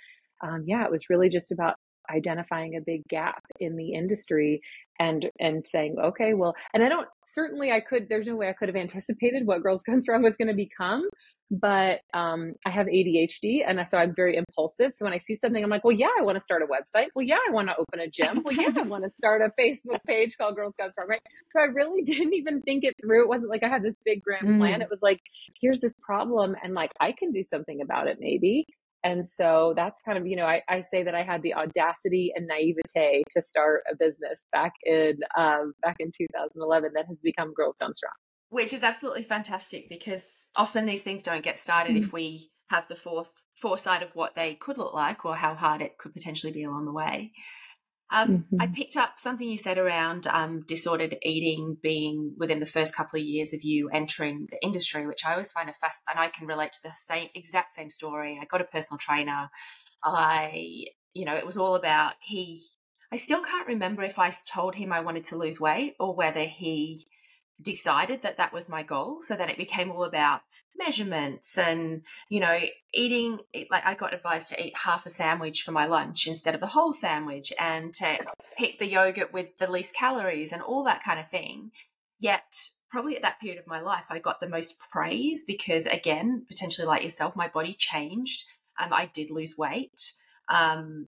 um, 0.42 0.64
yeah, 0.66 0.86
it 0.86 0.92
was 0.92 1.10
really 1.10 1.30
just 1.30 1.52
about 1.52 1.76
identifying 2.10 2.76
a 2.76 2.82
big 2.82 3.08
gap 3.08 3.44
in 3.60 3.76
the 3.76 3.94
industry 3.94 4.62
and 5.00 5.30
and 5.40 5.66
saying 5.72 5.96
okay 6.04 6.34
well 6.34 6.54
and 6.74 6.84
i 6.84 6.90
don't 6.90 7.08
certainly 7.26 7.72
i 7.72 7.80
could 7.80 8.08
there's 8.10 8.28
no 8.28 8.36
way 8.36 8.50
i 8.50 8.54
could 8.54 8.70
have 8.70 8.76
anticipated 8.76 9.46
what 9.46 9.64
girls 9.64 9.82
gone 9.84 10.02
strong 10.02 10.22
was 10.22 10.36
going 10.36 10.48
to 10.48 10.54
become 10.54 11.04
but 11.52 12.02
um, 12.14 12.54
I 12.66 12.70
have 12.70 12.86
ADHD, 12.86 13.62
and 13.68 13.84
so 13.90 13.98
I'm 13.98 14.14
very 14.14 14.38
impulsive. 14.38 14.92
So 14.94 15.04
when 15.06 15.14
I 15.14 15.18
see 15.18 15.36
something, 15.36 15.64
I'm 15.64 15.70
like, 15.70 15.84
well, 15.84 15.96
yeah, 15.96 16.10
I 16.20 16.22
want 16.22 16.36
to 16.36 16.44
start 16.44 16.62
a 16.62 16.66
website. 16.66 17.08
Well, 17.16 17.26
yeah, 17.26 17.38
I 17.48 17.52
want 17.52 17.70
to 17.70 17.76
open 17.76 18.00
a 18.00 18.08
gym. 18.08 18.44
Well, 18.44 18.54
yeah, 18.54 18.70
I 18.76 18.82
want 18.88 19.04
to 19.04 19.12
start 19.12 19.42
a 19.42 19.50
Facebook 19.60 20.04
page 20.06 20.38
called 20.38 20.56
Girls 20.56 20.76
Gone 20.78 20.92
Strong, 20.92 21.08
right? 21.08 21.22
So 21.52 21.60
I 21.60 21.66
really 21.66 22.02
didn't 22.06 22.34
even 22.36 22.62
think 22.62 22.84
it 22.84 22.96
through. 23.02 23.24
It 23.24 23.30
wasn't 23.30 23.50
like 23.50 23.64
I 23.64 23.68
had 23.68 23.84
this 23.84 23.98
big 24.06 24.24
grand 24.24 24.48
mm. 24.48 24.58
plan. 24.60 24.82
It 24.82 24.90
was 24.92 25.02
like, 25.02 25.22
here's 25.60 25.82
this 25.82 25.96
problem, 26.04 26.56
and 26.64 26.74
like 26.74 26.92
I 27.00 27.14
can 27.14 27.32
do 27.32 27.44
something 27.44 27.82
about 27.82 28.08
it, 28.08 28.18
maybe. 28.20 28.68
And 29.04 29.28
so 29.28 29.74
that's 29.76 30.02
kind 30.02 30.18
of, 30.18 30.28
you 30.28 30.36
know, 30.36 30.46
I, 30.46 30.62
I 30.68 30.82
say 30.82 31.04
that 31.04 31.16
I 31.16 31.24
had 31.24 31.42
the 31.42 31.54
audacity 31.54 32.34
and 32.36 32.48
naivete 32.48 33.24
to 33.32 33.42
start 33.42 33.84
a 33.92 33.96
business 33.96 34.46
back 34.52 34.74
in 34.84 35.20
um, 35.38 35.74
back 35.82 35.98
in 36.00 36.12
2011 36.18 36.92
that 36.96 37.06
has 37.08 37.18
become 37.24 37.54
Girls 37.54 37.76
Gone 37.80 37.96
Strong 37.96 38.14
which 38.50 38.74
is 38.74 38.84
absolutely 38.84 39.22
fantastic 39.24 39.88
because 39.90 40.48
often 40.56 40.86
these 40.86 41.04
things 41.04 41.24
don't 41.24 41.44
get 41.44 41.58
started 41.58 41.96
mm. 41.96 42.00
if 42.00 42.12
we 42.12 42.50
have 42.70 42.88
the 42.88 42.96
forth, 42.96 43.32
foresight 43.56 44.04
of 44.04 44.16
what 44.16 44.36
they 44.36 44.56
could 44.56 44.78
look 44.78 44.94
like 44.94 45.26
or 45.26 45.36
how 45.36 45.54
hard 45.54 45.82
it 45.82 45.98
could 45.98 46.14
potentially 46.14 46.52
be 46.52 46.64
along 46.64 46.86
the 46.86 46.92
way. 46.92 47.32
Um, 48.12 48.30
mm-hmm. 48.30 48.62
I 48.62 48.68
picked 48.68 48.98
up 48.98 49.20
something 49.20 49.48
you 49.48 49.58
said 49.58 49.78
around 49.78 50.26
um, 50.28 50.64
disordered 50.68 51.18
eating 51.22 51.78
being 51.82 52.34
within 52.38 52.60
the 52.60 52.66
first 52.66 52.96
couple 52.96 53.20
of 53.20 53.26
years 53.26 53.54
of 53.54 53.64
you 53.64 53.90
entering 53.90 54.48
the 54.50 54.58
industry, 54.64 55.06
which 55.06 55.26
I 55.26 55.32
always 55.32 55.52
find 55.52 55.70
a 55.70 55.74
fast, 55.74 56.00
and 56.10 56.20
I 56.20 56.30
can 56.30 56.48
relate 56.48 56.72
to 56.74 56.80
the 56.84 56.94
same 56.94 57.30
exact 57.36 57.72
same 57.72 57.90
story. 57.90 58.40
I 58.42 58.46
got 58.46 58.62
a 58.62 58.66
personal 58.66 58.98
trainer. 58.98 59.50
I, 60.04 60.86
you 61.14 61.26
know, 61.26 61.36
it 61.36 61.46
was 61.46 61.58
all 61.58 61.76
about 61.76 62.14
he. 62.22 62.62
I 63.12 63.18
still 63.18 63.42
can't 63.42 63.68
remember 63.68 64.04
if 64.04 64.18
I 64.18 64.32
told 64.48 64.76
him 64.76 64.92
I 64.92 65.02
wanted 65.02 65.26
to 65.26 65.38
lose 65.38 65.60
weight 65.60 65.96
or 66.00 66.16
whether 66.16 66.44
he 66.44 67.06
decided 67.62 68.22
that 68.22 68.38
that 68.38 68.54
was 68.54 68.70
my 68.70 68.84
goal 68.84 69.22
so 69.22 69.36
that 69.36 69.50
it 69.50 69.58
became 69.58 69.92
all 69.92 70.04
about 70.04 70.42
measurements 70.80 71.58
and 71.58 72.02
you 72.30 72.40
know 72.40 72.60
eating 72.94 73.40
like 73.70 73.86
i 73.86 73.94
got 73.94 74.14
advised 74.14 74.50
to 74.50 74.66
eat 74.66 74.76
half 74.78 75.06
a 75.06 75.10
sandwich 75.10 75.62
for 75.62 75.72
my 75.72 75.86
lunch 75.86 76.26
instead 76.26 76.56
of 76.56 76.62
the 76.62 76.68
whole 76.68 76.94
sandwich 76.94 77.54
and 77.60 77.94
to 77.94 78.18
pick 78.60 78.78
the 78.78 78.88
yogurt 78.88 79.32
with 79.32 79.58
the 79.58 79.72
least 79.72 79.96
calories 79.96 80.52
and 80.52 80.62
all 80.62 80.84
that 80.84 81.02
kind 81.04 81.20
of 81.20 81.30
thing. 81.30 81.72
Yet 82.20 82.72
probably 82.92 83.16
at 83.16 83.22
that 83.22 83.40
period 83.40 83.60
of 83.60 83.68
my 83.68 83.80
life 83.80 84.06
i 84.10 84.18
got 84.18 84.40
the 84.40 84.50
most 84.50 84.78
praise 84.92 85.44
because 85.46 85.86
again 85.86 86.44
potentially 86.48 86.88
like 86.88 87.04
yourself 87.04 87.36
my 87.36 87.48
body 87.48 87.74
changed. 87.74 88.46
Um, 88.82 88.92
i 88.92 89.06
did 89.06 89.32
lose 89.32 89.58
weight. 89.58 90.14
Um, 90.50 91.08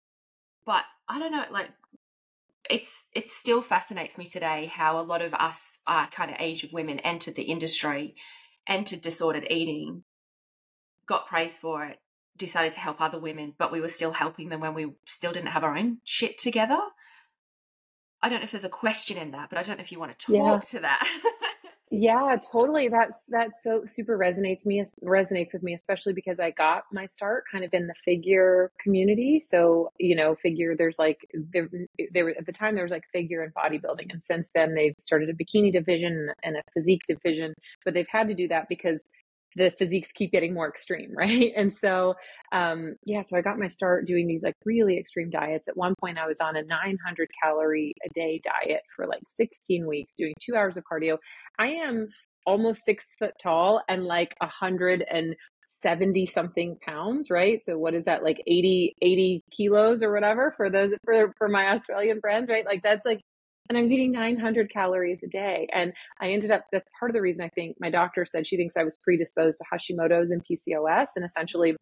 but 0.64 0.84
i 1.08 1.18
don't 1.18 1.32
know 1.32 1.44
like 1.50 1.70
it's 2.70 3.04
it 3.12 3.28
still 3.28 3.60
fascinates 3.60 4.16
me 4.16 4.24
today 4.24 4.66
how 4.66 4.98
a 4.98 5.02
lot 5.02 5.20
of 5.20 5.34
us 5.34 5.80
our 5.86 6.06
kind 6.06 6.30
of 6.30 6.36
age 6.40 6.64
of 6.64 6.72
women 6.72 6.98
entered 7.00 7.34
the 7.34 7.42
industry 7.42 8.14
entered 8.68 9.00
disordered 9.00 9.46
eating 9.50 10.04
got 11.06 11.26
praise 11.26 11.58
for 11.58 11.84
it 11.84 11.98
decided 12.36 12.72
to 12.72 12.80
help 12.80 13.00
other 13.00 13.18
women 13.18 13.54
but 13.58 13.70
we 13.70 13.80
were 13.80 13.88
still 13.88 14.12
helping 14.12 14.48
them 14.48 14.60
when 14.60 14.74
we 14.74 14.92
still 15.06 15.32
didn't 15.32 15.48
have 15.48 15.64
our 15.64 15.76
own 15.76 15.98
shit 16.04 16.38
together 16.38 16.78
i 18.22 18.28
don't 18.28 18.40
know 18.40 18.44
if 18.44 18.50
there's 18.50 18.64
a 18.64 18.68
question 18.68 19.16
in 19.16 19.30
that 19.30 19.48
but 19.48 19.58
i 19.58 19.62
don't 19.62 19.76
know 19.76 19.82
if 19.82 19.92
you 19.92 20.00
want 20.00 20.16
to 20.18 20.26
talk 20.26 20.34
yeah. 20.34 20.58
to 20.60 20.80
that 20.80 21.06
Yeah, 21.96 22.36
totally. 22.50 22.88
That's 22.88 23.22
that 23.28 23.50
so 23.62 23.84
super 23.86 24.18
resonates 24.18 24.66
me 24.66 24.84
resonates 25.04 25.52
with 25.52 25.62
me, 25.62 25.74
especially 25.74 26.12
because 26.12 26.40
I 26.40 26.50
got 26.50 26.84
my 26.92 27.06
start 27.06 27.44
kind 27.50 27.62
of 27.64 27.72
in 27.72 27.86
the 27.86 27.94
figure 28.04 28.72
community. 28.82 29.40
So 29.40 29.92
you 30.00 30.16
know, 30.16 30.34
figure 30.34 30.74
there's 30.76 30.98
like 30.98 31.18
there 31.52 31.68
there 32.12 32.30
at 32.30 32.46
the 32.46 32.52
time 32.52 32.74
there 32.74 32.82
was 32.84 32.90
like 32.90 33.04
figure 33.12 33.42
and 33.44 33.54
bodybuilding, 33.54 34.12
and 34.12 34.22
since 34.24 34.50
then 34.54 34.74
they've 34.74 34.96
started 35.02 35.28
a 35.30 35.34
bikini 35.34 35.70
division 35.72 36.30
and 36.42 36.56
a 36.56 36.62
physique 36.72 37.02
division. 37.06 37.54
But 37.84 37.94
they've 37.94 38.08
had 38.10 38.26
to 38.28 38.34
do 38.34 38.48
that 38.48 38.68
because 38.68 39.00
the 39.56 39.70
physiques 39.78 40.12
keep 40.12 40.32
getting 40.32 40.54
more 40.54 40.68
extreme, 40.68 41.12
right? 41.16 41.52
And 41.56 41.74
so, 41.74 42.14
um, 42.52 42.96
yeah, 43.04 43.22
so 43.22 43.36
I 43.36 43.42
got 43.42 43.58
my 43.58 43.68
start 43.68 44.06
doing 44.06 44.26
these 44.26 44.42
like 44.42 44.54
really 44.64 44.98
extreme 44.98 45.30
diets. 45.30 45.68
At 45.68 45.76
one 45.76 45.94
point, 46.00 46.18
I 46.18 46.26
was 46.26 46.40
on 46.40 46.56
a 46.56 46.62
900 46.62 47.28
calorie 47.42 47.94
a 48.04 48.08
day 48.14 48.40
diet 48.42 48.82
for 48.94 49.06
like 49.06 49.22
16 49.36 49.86
weeks, 49.86 50.14
doing 50.16 50.34
two 50.40 50.54
hours 50.56 50.76
of 50.76 50.84
cardio. 50.84 51.18
I 51.58 51.68
am 51.68 52.08
almost 52.46 52.84
six 52.84 53.06
foot 53.18 53.32
tall 53.42 53.80
and 53.88 54.04
like 54.04 54.36
a 54.40 54.46
hundred 54.46 55.04
and 55.10 55.34
70 55.66 56.26
something 56.26 56.76
pounds, 56.84 57.30
right? 57.30 57.64
So 57.64 57.78
what 57.78 57.94
is 57.94 58.04
that 58.04 58.22
like 58.22 58.42
80 58.46 58.94
80 59.00 59.42
kilos 59.50 60.02
or 60.02 60.12
whatever 60.12 60.52
for 60.56 60.70
those 60.70 60.92
for 61.04 61.32
for 61.38 61.48
my 61.48 61.68
Australian 61.68 62.20
friends, 62.20 62.48
right? 62.50 62.66
Like 62.66 62.82
that's 62.82 63.06
like 63.06 63.20
and 63.68 63.78
I 63.78 63.80
was 63.80 63.92
eating 63.92 64.12
900 64.12 64.70
calories 64.70 65.22
a 65.22 65.26
day. 65.26 65.66
And 65.72 65.92
I 66.20 66.30
ended 66.30 66.50
up, 66.50 66.66
that's 66.70 66.90
part 66.98 67.10
of 67.10 67.14
the 67.14 67.22
reason 67.22 67.44
I 67.44 67.48
think 67.48 67.76
my 67.80 67.90
doctor 67.90 68.26
said 68.26 68.46
she 68.46 68.56
thinks 68.56 68.76
I 68.76 68.84
was 68.84 68.98
predisposed 68.98 69.58
to 69.58 69.64
Hashimoto's 69.72 70.30
and 70.30 70.42
PCOS. 70.44 71.08
And 71.16 71.24
essentially, 71.24 71.76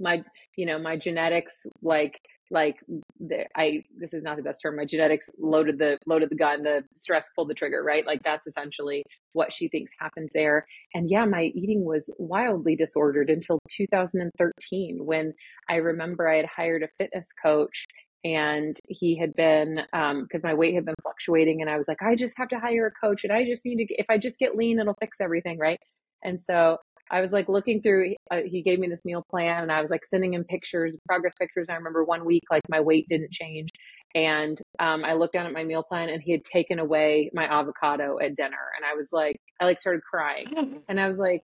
my, 0.00 0.24
you 0.56 0.66
know, 0.66 0.78
my 0.78 0.96
genetics, 0.96 1.64
like, 1.80 2.18
like 2.50 2.76
the, 3.20 3.44
I, 3.56 3.84
this 3.96 4.12
is 4.12 4.24
not 4.24 4.36
the 4.36 4.42
best 4.42 4.60
term. 4.62 4.76
My 4.76 4.84
genetics 4.84 5.30
loaded 5.38 5.78
the, 5.78 5.96
loaded 6.06 6.28
the 6.28 6.36
gun, 6.36 6.64
the 6.64 6.82
stress 6.96 7.30
pulled 7.34 7.48
the 7.48 7.54
trigger, 7.54 7.82
right? 7.82 8.04
Like 8.04 8.22
that's 8.24 8.46
essentially 8.46 9.04
what 9.32 9.52
she 9.52 9.68
thinks 9.68 9.92
happened 9.98 10.28
there. 10.34 10.66
And 10.92 11.08
yeah, 11.08 11.24
my 11.24 11.44
eating 11.54 11.84
was 11.84 12.12
wildly 12.18 12.74
disordered 12.74 13.30
until 13.30 13.60
2013 13.74 14.98
when 15.04 15.32
I 15.70 15.76
remember 15.76 16.28
I 16.28 16.38
had 16.38 16.46
hired 16.46 16.82
a 16.82 16.88
fitness 16.98 17.28
coach 17.42 17.86
and 18.24 18.78
he 18.88 19.16
had 19.18 19.34
been 19.34 19.76
because 19.92 20.44
um, 20.44 20.44
my 20.44 20.54
weight 20.54 20.74
had 20.74 20.84
been 20.84 20.94
fluctuating 21.02 21.60
and 21.60 21.68
i 21.68 21.76
was 21.76 21.88
like 21.88 22.00
i 22.02 22.14
just 22.14 22.36
have 22.36 22.48
to 22.48 22.58
hire 22.58 22.86
a 22.86 23.06
coach 23.06 23.24
and 23.24 23.32
i 23.32 23.44
just 23.44 23.64
need 23.64 23.76
to 23.76 23.86
if 23.94 24.06
i 24.08 24.16
just 24.16 24.38
get 24.38 24.56
lean 24.56 24.78
it'll 24.78 24.96
fix 25.00 25.20
everything 25.20 25.58
right 25.58 25.78
and 26.22 26.40
so 26.40 26.76
i 27.10 27.20
was 27.20 27.32
like 27.32 27.48
looking 27.48 27.82
through 27.82 28.14
uh, 28.30 28.40
he 28.44 28.62
gave 28.62 28.78
me 28.78 28.88
this 28.88 29.04
meal 29.04 29.24
plan 29.28 29.62
and 29.62 29.72
i 29.72 29.80
was 29.80 29.90
like 29.90 30.04
sending 30.04 30.34
him 30.34 30.44
pictures 30.44 30.96
progress 31.06 31.32
pictures 31.38 31.66
and 31.68 31.74
i 31.74 31.78
remember 31.78 32.04
one 32.04 32.24
week 32.24 32.42
like 32.50 32.62
my 32.68 32.80
weight 32.80 33.06
didn't 33.08 33.32
change 33.32 33.70
and 34.14 34.60
um, 34.78 35.04
i 35.04 35.14
looked 35.14 35.32
down 35.32 35.46
at 35.46 35.52
my 35.52 35.64
meal 35.64 35.82
plan 35.82 36.08
and 36.08 36.22
he 36.22 36.32
had 36.32 36.44
taken 36.44 36.78
away 36.78 37.30
my 37.34 37.44
avocado 37.44 38.18
at 38.20 38.36
dinner 38.36 38.70
and 38.76 38.84
i 38.84 38.94
was 38.94 39.08
like 39.12 39.36
i 39.60 39.64
like 39.64 39.80
started 39.80 40.02
crying 40.02 40.80
and 40.88 41.00
i 41.00 41.06
was 41.06 41.18
like 41.18 41.42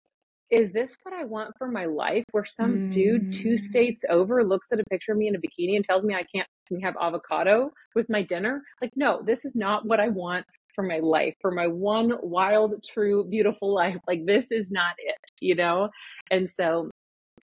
is 0.48 0.70
this 0.70 0.94
what 1.02 1.12
I 1.12 1.24
want 1.24 1.54
for 1.58 1.68
my 1.68 1.86
life? 1.86 2.22
Where 2.30 2.44
some 2.44 2.76
mm. 2.76 2.92
dude 2.92 3.32
two 3.32 3.54
mm. 3.54 3.58
states 3.58 4.04
over 4.08 4.44
looks 4.44 4.70
at 4.70 4.78
a 4.78 4.84
picture 4.88 5.10
of 5.10 5.18
me 5.18 5.26
in 5.26 5.34
a 5.34 5.38
bikini 5.38 5.74
and 5.74 5.84
tells 5.84 6.04
me 6.04 6.14
I 6.14 6.22
can't 6.32 6.46
have 6.82 6.94
avocado 7.00 7.70
with 7.94 8.08
my 8.08 8.22
dinner? 8.22 8.62
Like, 8.80 8.92
no, 8.96 9.22
this 9.24 9.44
is 9.44 9.54
not 9.54 9.86
what 9.86 10.00
I 10.00 10.08
want 10.08 10.46
for 10.74 10.84
my 10.84 10.98
life, 10.98 11.34
for 11.40 11.50
my 11.50 11.66
one 11.66 12.12
wild, 12.22 12.84
true, 12.84 13.24
beautiful 13.28 13.74
life. 13.74 13.96
Like, 14.06 14.26
this 14.26 14.50
is 14.50 14.70
not 14.70 14.94
it, 14.98 15.16
you 15.40 15.54
know? 15.54 15.88
And 16.30 16.48
so 16.50 16.90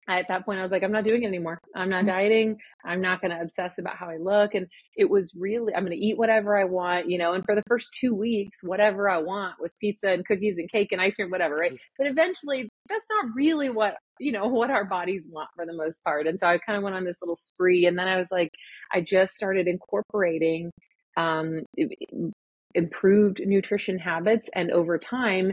at 0.09 0.27
that 0.29 0.45
point, 0.45 0.59
I 0.59 0.63
was 0.63 0.73
like, 0.73 0.83
I'm 0.83 0.93
not 0.93 1.05
doing 1.05 1.23
it 1.23 1.29
anymore. 1.29 1.61
I'm 1.77 1.89
not 1.89 2.05
mm. 2.05 2.09
dieting. 2.09 2.57
I'm 2.85 3.01
not 3.01 3.21
going 3.21 3.31
to 3.31 3.41
obsess 3.41 3.79
about 3.79 3.97
how 3.97 4.09
I 4.11 4.17
look. 4.17 4.55
And 4.55 4.67
it 4.97 5.09
was 5.09 5.33
really, 5.37 5.73
I'm 5.75 5.85
going 5.85 5.97
to 5.97 6.05
eat 6.05 6.19
whatever 6.19 6.59
I 6.59 6.65
want, 6.65 7.09
you 7.09 7.19
know. 7.19 7.35
And 7.35 7.45
for 7.45 7.55
the 7.55 7.63
first 7.69 7.97
two 7.99 8.13
weeks, 8.15 8.59
whatever 8.63 9.09
I 9.09 9.19
want 9.19 9.55
was 9.61 9.73
pizza 9.81 10.09
and 10.09 10.27
cookies 10.27 10.59
and 10.59 10.71
cake 10.71 10.91
and 10.91 11.01
ice 11.01 11.15
cream, 11.15 11.31
whatever, 11.31 11.55
right? 11.55 11.79
But 11.99 12.09
eventually, 12.09 12.69
that's 12.89 13.07
not 13.11 13.35
really 13.35 13.71
what, 13.71 13.95
you 14.19 14.33
know, 14.33 14.47
what 14.47 14.71
our 14.71 14.85
bodies 14.85 15.27
want 15.31 15.49
for 15.55 15.67
the 15.67 15.73
most 15.73 16.03
part. 16.05 16.27
And 16.27 16.39
so 16.39 16.47
I 16.47 16.59
kind 16.59 16.77
of 16.77 16.83
went 16.83 16.97
on 16.97 17.05
this 17.05 17.19
little 17.23 17.37
spree. 17.37 17.87
And 17.87 17.99
then 17.99 18.09
I 18.09 18.19
was 18.19 18.29
like, 18.31 18.51
I 18.93 19.01
just 19.01 19.35
started 19.35 19.67
incorporating 19.69 20.71
um, 21.17 21.61
improved 22.75 23.41
nutrition 23.45 23.99
habits. 23.99 24.49
And 24.55 24.71
over 24.71 24.99
time, 24.99 25.53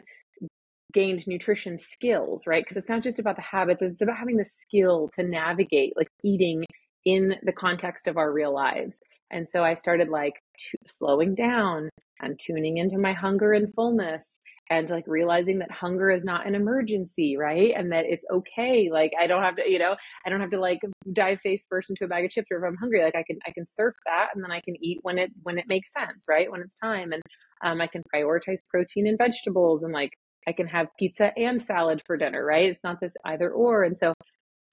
gained 0.91 1.27
nutrition 1.27 1.77
skills, 1.77 2.47
right? 2.47 2.63
Because 2.63 2.77
it's 2.77 2.89
not 2.89 3.03
just 3.03 3.19
about 3.19 3.35
the 3.35 3.41
habits, 3.43 3.81
it's 3.81 4.01
about 4.01 4.17
having 4.17 4.37
the 4.37 4.45
skill 4.45 5.09
to 5.13 5.23
navigate 5.23 5.93
like 5.95 6.07
eating 6.23 6.65
in 7.13 7.35
the 7.43 7.51
context 7.51 8.07
of 8.07 8.17
our 8.17 8.31
real 8.31 8.53
lives. 8.53 8.99
And 9.31 9.47
so 9.47 9.63
I 9.63 9.75
started 9.75 10.09
like 10.09 10.33
t- 10.57 10.77
slowing 10.87 11.35
down 11.35 11.89
and 12.21 12.39
tuning 12.39 12.77
into 12.77 12.97
my 12.97 13.13
hunger 13.13 13.53
and 13.53 13.73
fullness 13.73 14.39
and 14.71 14.89
like 14.89 15.05
realizing 15.07 15.59
that 15.59 15.71
hunger 15.71 16.11
is 16.11 16.23
not 16.23 16.45
an 16.45 16.53
emergency, 16.53 17.37
right? 17.37 17.73
And 17.75 17.91
that 17.91 18.05
it's 18.05 18.25
okay. 18.31 18.89
Like 18.91 19.11
I 19.19 19.25
don't 19.25 19.41
have 19.41 19.55
to, 19.55 19.69
you 19.69 19.79
know, 19.79 19.95
I 20.25 20.29
don't 20.29 20.41
have 20.41 20.51
to 20.51 20.59
like 20.59 20.79
dive 21.13 21.39
face 21.41 21.65
first 21.67 21.89
into 21.89 22.05
a 22.05 22.07
bag 22.07 22.25
of 22.25 22.31
chips 22.31 22.47
or 22.51 22.57
if 22.57 22.63
I'm 22.67 22.77
hungry, 22.77 23.03
like 23.03 23.15
I 23.15 23.23
can 23.23 23.39
I 23.47 23.51
can 23.51 23.65
surf 23.65 23.95
that 24.05 24.29
and 24.35 24.43
then 24.43 24.51
I 24.51 24.61
can 24.61 24.75
eat 24.83 24.99
when 25.01 25.17
it 25.17 25.31
when 25.43 25.57
it 25.57 25.65
makes 25.67 25.91
sense, 25.91 26.25
right? 26.29 26.51
When 26.51 26.61
it's 26.61 26.77
time. 26.77 27.11
And 27.13 27.21
um, 27.63 27.81
I 27.81 27.87
can 27.87 28.03
prioritize 28.15 28.59
protein 28.69 29.07
and 29.07 29.17
vegetables 29.17 29.83
and 29.83 29.93
like 29.93 30.11
I 30.47 30.51
can 30.51 30.67
have 30.67 30.87
pizza 30.97 31.31
and 31.37 31.61
salad 31.61 32.01
for 32.05 32.17
dinner, 32.17 32.43
right? 32.43 32.69
It's 32.69 32.83
not 32.83 32.99
this 32.99 33.13
either 33.25 33.51
or. 33.51 33.83
And 33.83 33.97
so, 33.97 34.13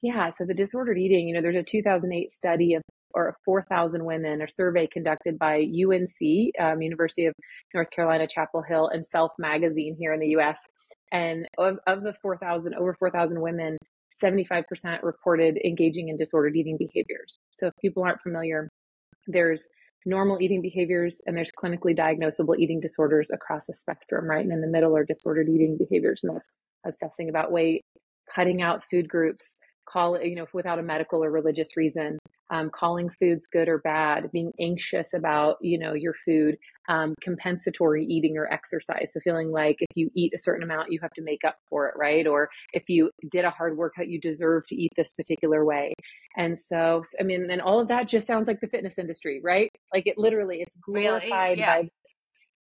yeah, 0.03 0.31
so 0.31 0.45
the 0.45 0.55
disordered 0.55 0.99
eating, 0.99 1.29
you 1.29 1.35
know, 1.35 1.43
there's 1.43 1.57
a 1.57 1.63
2008 1.63 2.33
study 2.33 2.75
of 2.75 2.83
or 3.17 3.35
4,000 3.47 4.05
women, 4.05 4.43
a 4.43 4.47
survey 4.49 4.87
conducted 4.87 5.39
by 5.39 5.57
UNC, 5.57 6.53
um, 6.61 6.83
University 6.83 7.25
of 7.25 7.35
North 7.73 7.91
Carolina, 7.91 8.27
Chapel 8.29 8.63
Hill, 8.63 8.91
and 8.93 9.07
Self 9.07 9.33
Magazine 9.39 9.97
here 9.99 10.13
in 10.13 10.21
the 10.21 10.37
US. 10.37 10.61
And 11.13 11.49
of, 11.57 11.79
of 11.87 12.03
the 12.03 12.13
4,000, 12.21 12.75
over 12.75 12.95
4,000 12.99 13.41
women, 13.41 13.79
75% 14.23 14.65
reported 15.03 15.59
engaging 15.65 16.09
in 16.09 16.17
disordered 16.17 16.57
eating 16.57 16.77
behaviors. 16.79 17.39
So 17.53 17.69
if 17.69 17.73
people 17.81 18.05
aren't 18.05 18.21
familiar, 18.21 18.69
there's 19.27 19.67
normal 20.05 20.39
eating 20.41 20.61
behaviors 20.61 21.21
and 21.27 21.37
there's 21.37 21.53
clinically 21.53 21.97
diagnosable 21.97 22.59
eating 22.59 22.81
disorders 22.81 23.31
across 23.33 23.69
a 23.69 23.75
spectrum, 23.75 24.29
right? 24.29 24.45
And 24.45 24.53
in 24.53 24.61
the 24.61 24.69
middle 24.69 24.95
are 24.97 25.05
disordered 25.05 25.49
eating 25.49 25.79
behaviors, 25.79 26.23
and 26.23 26.37
that's 26.37 26.51
obsessing 26.87 27.29
about 27.29 27.51
weight, 27.51 27.83
cutting 28.33 28.63
out 28.63 28.85
food 28.85 29.09
groups, 29.09 29.57
call 29.91 30.17
it, 30.17 30.27
you 30.27 30.37
know, 30.37 30.47
without 30.53 30.79
a 30.79 30.83
medical 30.83 31.23
or 31.23 31.31
religious 31.31 31.77
reason, 31.77 32.19
um, 32.51 32.71
calling 32.71 33.09
foods 33.19 33.47
good 33.47 33.69
or 33.69 33.79
bad, 33.79 34.31
being 34.33 34.53
anxious 34.61 35.13
about, 35.15 35.57
you 35.61 35.79
know, 35.79 35.95
your 35.95 36.15
food, 36.25 36.57
um, 36.89 37.15
compensatory 37.21 38.05
eating 38.05 38.37
or 38.37 38.53
exercise. 38.53 39.11
So 39.13 39.21
feeling 39.21 39.51
like 39.51 39.77
if 39.81 39.97
you 39.97 40.11
eat 40.15 40.33
a 40.35 40.39
certain 40.39 40.63
amount, 40.63 40.93
you 40.93 41.01
have 41.03 41.13
to 41.13 41.23
make 41.23 41.45
up 41.45 41.57
for 41.69 41.89
it, 41.89 41.95
right? 41.97 42.27
Or 42.27 42.49
if 42.73 42.85
you 42.89 43.11
did 43.31 43.45
a 43.45 43.51
hard 43.51 43.77
workout, 43.77 44.09
you 44.09 44.21
deserve 44.21 44.67
to 44.69 44.77
eat 44.77 44.93
this 44.97 45.13
particular 45.13 45.65
way. 45.65 45.93
And 46.37 46.59
so, 46.59 47.03
I 47.19 47.25
mean, 47.25 47.51
and 47.51 47.61
all 47.61 47.81
of 47.81 47.89
that 47.89 48.09
just 48.09 48.27
sounds 48.27 48.47
like 48.47 48.61
the 48.61 48.69
fitness 48.69 48.99
industry, 48.99 49.41
right? 49.43 49.71
Like 49.93 50.07
it 50.07 50.19
literally, 50.19 50.59
it's 50.61 50.77
glorified 50.77 51.59
really? 51.59 51.61
yeah. 51.61 51.83
by 51.83 51.89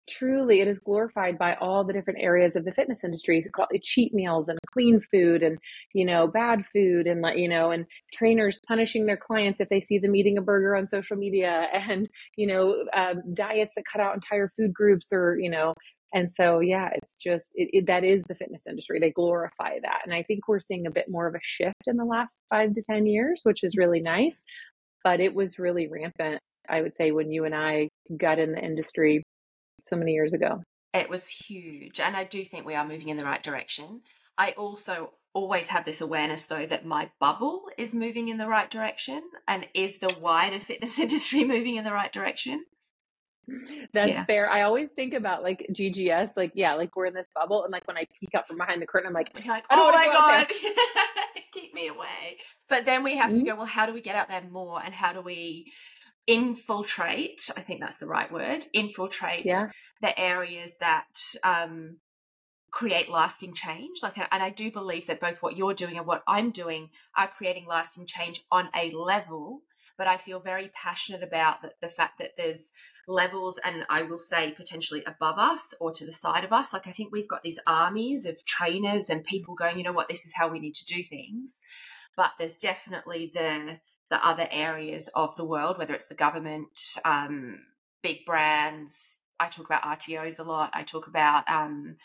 truly 0.09 0.61
it 0.61 0.69
is 0.69 0.79
glorified 0.79 1.39
by 1.39 1.55
all 1.55 1.85
the 1.85 1.93
different 1.93 2.21
areas 2.23 2.57
of 2.57 2.65
the 2.65 2.73
fitness 2.73 3.05
industry. 3.05 3.39
It's 3.39 3.49
called 3.51 3.69
cheat 3.83 4.15
meals 4.15 4.49
and 4.49 4.59
clean 4.73 5.01
food 5.01 5.43
and 5.43 5.59
you 5.95 6.05
know 6.05 6.27
bad 6.27 6.65
food 6.67 7.07
and 7.07 7.25
you 7.39 7.49
know 7.49 7.71
and 7.71 7.87
trainers 8.13 8.61
punishing 8.67 9.07
their 9.07 9.17
clients 9.17 9.61
if 9.61 9.69
they 9.69 9.81
see 9.81 9.99
them 9.99 10.15
eating 10.15 10.39
a 10.39 10.43
burger 10.43 10.77
on 10.77 10.87
social 10.87 11.17
media 11.17 11.69
and 11.73 12.09
you 12.37 12.47
know 12.47 12.85
um, 12.95 13.23
diets 13.35 13.75
that 13.77 13.85
cut 13.91 14.01
out 14.01 14.15
entire 14.15 14.51
food 14.57 14.73
groups 14.73 15.13
or 15.13 15.39
you 15.39 15.51
know 15.51 15.75
and 16.15 16.31
so 16.33 16.61
yeah 16.61 16.89
it's 16.95 17.15
just 17.17 17.53
it, 17.55 17.69
it, 17.73 17.87
that 17.87 18.05
is 18.05 18.23
the 18.29 18.35
fitness 18.35 18.65
industry. 18.69 18.99
They 19.01 19.11
glorify 19.11 19.79
that. 19.83 20.03
And 20.05 20.15
i 20.15 20.23
think 20.23 20.49
we're 20.49 20.61
seeing 20.61 20.87
a 20.87 20.91
bit 20.91 21.07
more 21.09 21.27
of 21.27 21.35
a 21.35 21.41
shift 21.43 21.83
in 21.87 21.97
the 21.97 22.05
last 22.05 22.43
five 22.51 22.75
to 22.75 22.83
ten 22.89 23.07
years 23.07 23.41
which 23.45 23.65
is 23.65 23.77
really 23.77 24.01
nice 24.01 24.41
but 25.05 25.21
it 25.21 25.35
was 25.35 25.59
really 25.59 25.89
rampant 25.89 26.41
i 26.69 26.81
would 26.81 26.97
say 26.97 27.11
when 27.13 27.31
you 27.31 27.45
and 27.45 27.55
i 27.55 27.89
got 28.17 28.39
in 28.39 28.53
the 28.53 28.65
industry 28.65 29.23
so 29.87 29.97
many 29.97 30.13
years 30.13 30.33
ago. 30.33 30.63
It 30.93 31.11
was 31.11 31.29
huge. 31.29 32.01
And 32.01 32.17
I 32.17 32.25
do 32.25 32.45
think 32.45 32.65
we 32.65 32.75
are 32.75 32.87
moving 32.87 33.09
in 33.09 33.17
the 33.17 33.25
right 33.25 33.43
direction. 33.43 34.03
I 34.39 34.53
also 34.53 35.13
always 35.37 35.69
have 35.69 35.85
this 35.85 36.01
awareness 36.01 36.47
though 36.47 36.65
that 36.65 36.87
my 36.87 37.11
bubble 37.21 37.65
is 37.77 37.95
moving 37.95 38.29
in 38.29 38.39
the 38.39 38.49
right 38.49 38.71
direction 38.71 39.21
and 39.47 39.67
is 39.75 39.99
the 39.99 40.17
wider 40.19 40.59
fitness 40.69 40.99
industry 40.99 41.45
moving 41.45 41.77
in 41.77 41.85
the 41.85 41.93
right 41.93 42.11
direction 42.11 42.65
that's 43.93 44.11
yeah. 44.11 44.25
fair 44.25 44.51
i 44.51 44.63
always 44.63 44.91
think 44.93 45.13
about 45.13 45.43
like 45.43 45.65
ggs 45.73 46.31
like 46.39 46.51
yeah 46.55 46.75
like 46.75 46.97
we're 46.97 47.05
in 47.05 47.13
this 47.13 47.29
bubble 47.35 47.65
and 47.65 47.71
like 47.71 47.87
when 47.87 47.99
i 47.99 48.07
peek 48.19 48.35
out 48.35 48.47
from 48.47 48.57
behind 48.57 48.81
the 48.81 48.87
curtain 48.87 49.07
i'm 49.07 49.13
like, 49.13 49.31
like 49.47 49.65
oh 49.71 49.93
my 49.93 50.07
god 50.07 50.47
keep 51.53 51.73
me 51.75 51.87
away 51.89 52.39
but 52.71 52.87
then 52.87 53.05
we 53.05 53.17
have 53.17 53.31
mm-hmm. 53.31 53.45
to 53.45 53.51
go 53.51 53.57
well 53.57 53.67
how 53.67 53.85
do 53.85 53.93
we 53.93 54.01
get 54.01 54.17
out 54.17 54.29
there 54.29 54.43
more 54.51 54.83
and 54.83 54.95
how 54.95 55.13
do 55.13 55.21
we 55.21 55.71
infiltrate 56.27 57.51
i 57.57 57.61
think 57.61 57.81
that's 57.81 57.97
the 57.97 58.07
right 58.07 58.33
word 58.33 58.65
infiltrate 58.73 59.47
yeah. 59.47 59.69
the 60.01 60.19
areas 60.19 60.77
that 60.79 61.07
um 61.45 61.97
create 62.73 63.09
lasting 63.09 63.55
change. 63.55 64.03
Like 64.03 64.19
and 64.19 64.43
i 64.43 64.51
do 64.51 64.71
believe 64.71 65.07
that 65.07 65.21
both 65.21 65.43
what 65.43 65.57
you're 65.57 65.73
doing 65.73 65.97
and 65.97 66.07
what 66.07 66.23
i'm 66.27 66.51
doing 66.51 66.91
are 67.17 67.29
creating 67.29 67.65
lasting 67.67 68.07
change 68.07 68.43
on 68.51 68.69
a 68.77 68.91
level 68.91 69.63
but 69.97 70.07
i 70.07 70.17
feel 70.17 70.41
very 70.41 70.71
passionate 70.75 71.23
about 71.23 71.63
the, 71.63 71.71
the 71.81 71.89
fact 71.89 72.19
that 72.19 72.33
there's 72.37 72.73
levels 73.09 73.59
and 73.65 73.85
i 73.89 74.03
will 74.03 74.19
say 74.19 74.53
potentially 74.57 75.03
above 75.07 75.39
us 75.39 75.75
or 75.81 75.93
to 75.93 76.05
the 76.05 76.13
side 76.13 76.45
of 76.45 76.53
us. 76.53 76.73
Like 76.73 76.87
i 76.87 76.93
think 76.93 77.13
we've 77.13 77.29
got 77.29 77.43
these 77.43 77.61
armies 77.67 78.27
of 78.27 78.45
trainers 78.45 79.09
and 79.09 79.25
people 79.25 79.55
going 79.55 79.79
you 79.79 79.85
know 79.85 79.93
what? 79.93 80.09
This 80.09 80.27
is 80.27 80.35
how 80.35 80.49
we 80.49 80.59
need 80.59 80.75
to 80.75 80.85
do 80.85 81.03
things. 81.03 81.63
But 82.17 82.33
there's 82.39 82.57
definitely 82.59 83.31
the 83.33 83.79
the 84.11 84.25
other 84.27 84.49
areas 84.51 85.09
of 85.15 85.35
the 85.37 85.45
world 85.45 85.79
whether 85.79 85.95
it's 85.95 86.07
the 86.07 86.15
government 86.15 86.97
um, 87.05 87.59
big 88.03 88.25
brands 88.25 89.19
i 89.41 89.49
talk 89.49 89.67
about 89.67 89.83
rtos 89.83 90.39
a 90.39 90.43
lot 90.43 90.71
i 90.75 90.83
talk 90.83 91.07
about 91.07 91.49
um, 91.51 91.97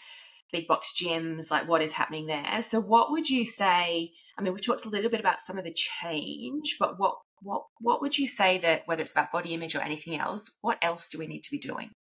big 0.52 0.68
box 0.68 0.94
gyms, 0.94 1.50
like 1.50 1.68
what 1.68 1.82
is 1.82 1.94
happening 1.94 2.28
there. 2.28 2.62
So 2.62 2.80
what 2.80 3.12
would 3.12 3.30
you 3.30 3.46
say? 3.46 4.12
I 4.38 4.42
mean, 4.42 4.54
we 4.54 4.60
talked 4.60 4.86
a 4.86 4.90
little 4.90 5.10
bit 5.10 5.20
about 5.20 5.40
some 5.40 5.58
of 5.58 5.64
the 5.64 5.74
change, 5.74 6.78
but 6.80 7.00
what 7.00 7.16
what 7.42 7.64
what 7.80 8.02
would 8.02 8.18
you 8.18 8.28
say 8.28 8.58
that 8.60 8.84
whether 8.86 9.02
it's 9.02 9.14
about 9.14 9.32
body 9.32 9.54
image 9.54 9.76
or 9.76 9.82
anything 9.82 10.18
else, 10.18 10.52
what 10.62 10.78
else 10.82 11.10
do 11.10 11.18
we 11.18 11.28
need 11.28 11.44
to 11.44 11.52
be 11.52 11.60
doing? 11.60 11.92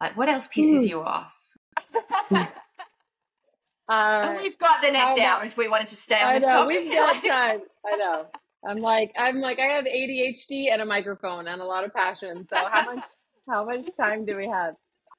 Like 0.00 0.16
what 0.16 0.28
else 0.28 0.48
pisses 0.48 0.80
mm. 0.80 0.88
you 0.88 1.02
off? 1.02 1.32
uh, 3.88 4.36
we've 4.40 4.58
got 4.58 4.82
the 4.82 4.90
next 4.90 5.20
hour 5.20 5.44
if 5.44 5.56
we 5.56 5.68
wanted 5.68 5.88
to 5.88 5.96
stay 5.96 6.20
on 6.20 6.34
I 6.34 6.38
this 6.38 6.46
know, 6.46 6.64
topic. 6.64 6.80
We've 6.80 6.94
got 6.94 7.14
time. 7.24 7.60
I 7.86 7.96
know. 7.96 8.26
I'm 8.68 8.78
like 8.78 9.12
I'm 9.16 9.40
like 9.40 9.58
I 9.58 9.66
have 9.74 9.84
ADHD 9.84 10.72
and 10.72 10.82
a 10.82 10.86
microphone 10.86 11.48
and 11.48 11.60
a 11.60 11.64
lot 11.64 11.84
of 11.84 11.92
passion. 11.92 12.46
So 12.46 12.56
how 12.56 12.94
much 12.94 13.04
how 13.48 13.64
much 13.64 13.88
time 13.98 14.24
do 14.24 14.36
we 14.36 14.48
have? 14.48 14.74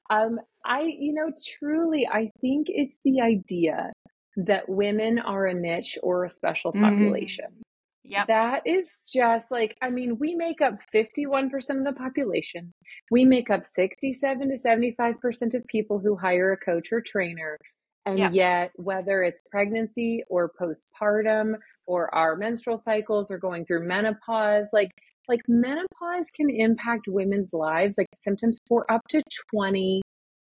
Um, 0.09 0.39
I, 0.63 0.81
you 0.81 1.13
know, 1.13 1.31
truly, 1.59 2.07
I 2.07 2.29
think 2.41 2.67
it's 2.69 2.99
the 3.03 3.21
idea 3.21 3.91
that 4.37 4.67
women 4.67 5.19
are 5.19 5.45
a 5.45 5.53
niche 5.53 5.97
or 6.03 6.25
a 6.25 6.29
special 6.29 6.71
mm-hmm. 6.71 6.83
population. 6.83 7.45
Mm. 7.45 7.61
Yep. 8.07 8.27
That 8.27 8.61
is 8.67 8.87
just 9.11 9.49
like, 9.49 9.75
I 9.81 9.89
mean, 9.89 10.17
we 10.19 10.35
make 10.35 10.61
up 10.61 10.75
51% 10.93 11.45
of 11.53 11.85
the 11.85 11.93
population. 11.93 12.71
We 13.09 13.25
make 13.25 13.49
up 13.49 13.65
67 13.65 14.47
to 14.47 14.55
75% 14.55 15.55
of 15.55 15.65
people 15.65 15.97
who 15.97 16.15
hire 16.15 16.51
a 16.51 16.57
coach 16.57 16.89
or 16.91 17.01
trainer. 17.01 17.57
And 18.05 18.19
yep. 18.19 18.33
yet, 18.33 18.71
whether 18.75 19.23
it's 19.23 19.41
pregnancy 19.49 20.23
or 20.29 20.51
postpartum 20.59 21.55
or 21.87 22.13
our 22.13 22.35
menstrual 22.35 22.77
cycles 22.77 23.31
or 23.31 23.37
going 23.37 23.65
through 23.65 23.87
menopause, 23.87 24.67
like 24.71 24.91
like 25.27 25.41
menopause 25.47 26.29
can 26.35 26.49
impact 26.51 27.07
women's 27.07 27.51
lives, 27.51 27.95
like 27.97 28.07
symptoms 28.15 28.59
for 28.67 28.89
up 28.91 29.01
to 29.09 29.23
20 29.51 30.01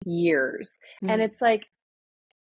years. 0.06 0.78
Mm-hmm. 1.02 1.10
And 1.10 1.22
it's 1.22 1.42
like, 1.42 1.66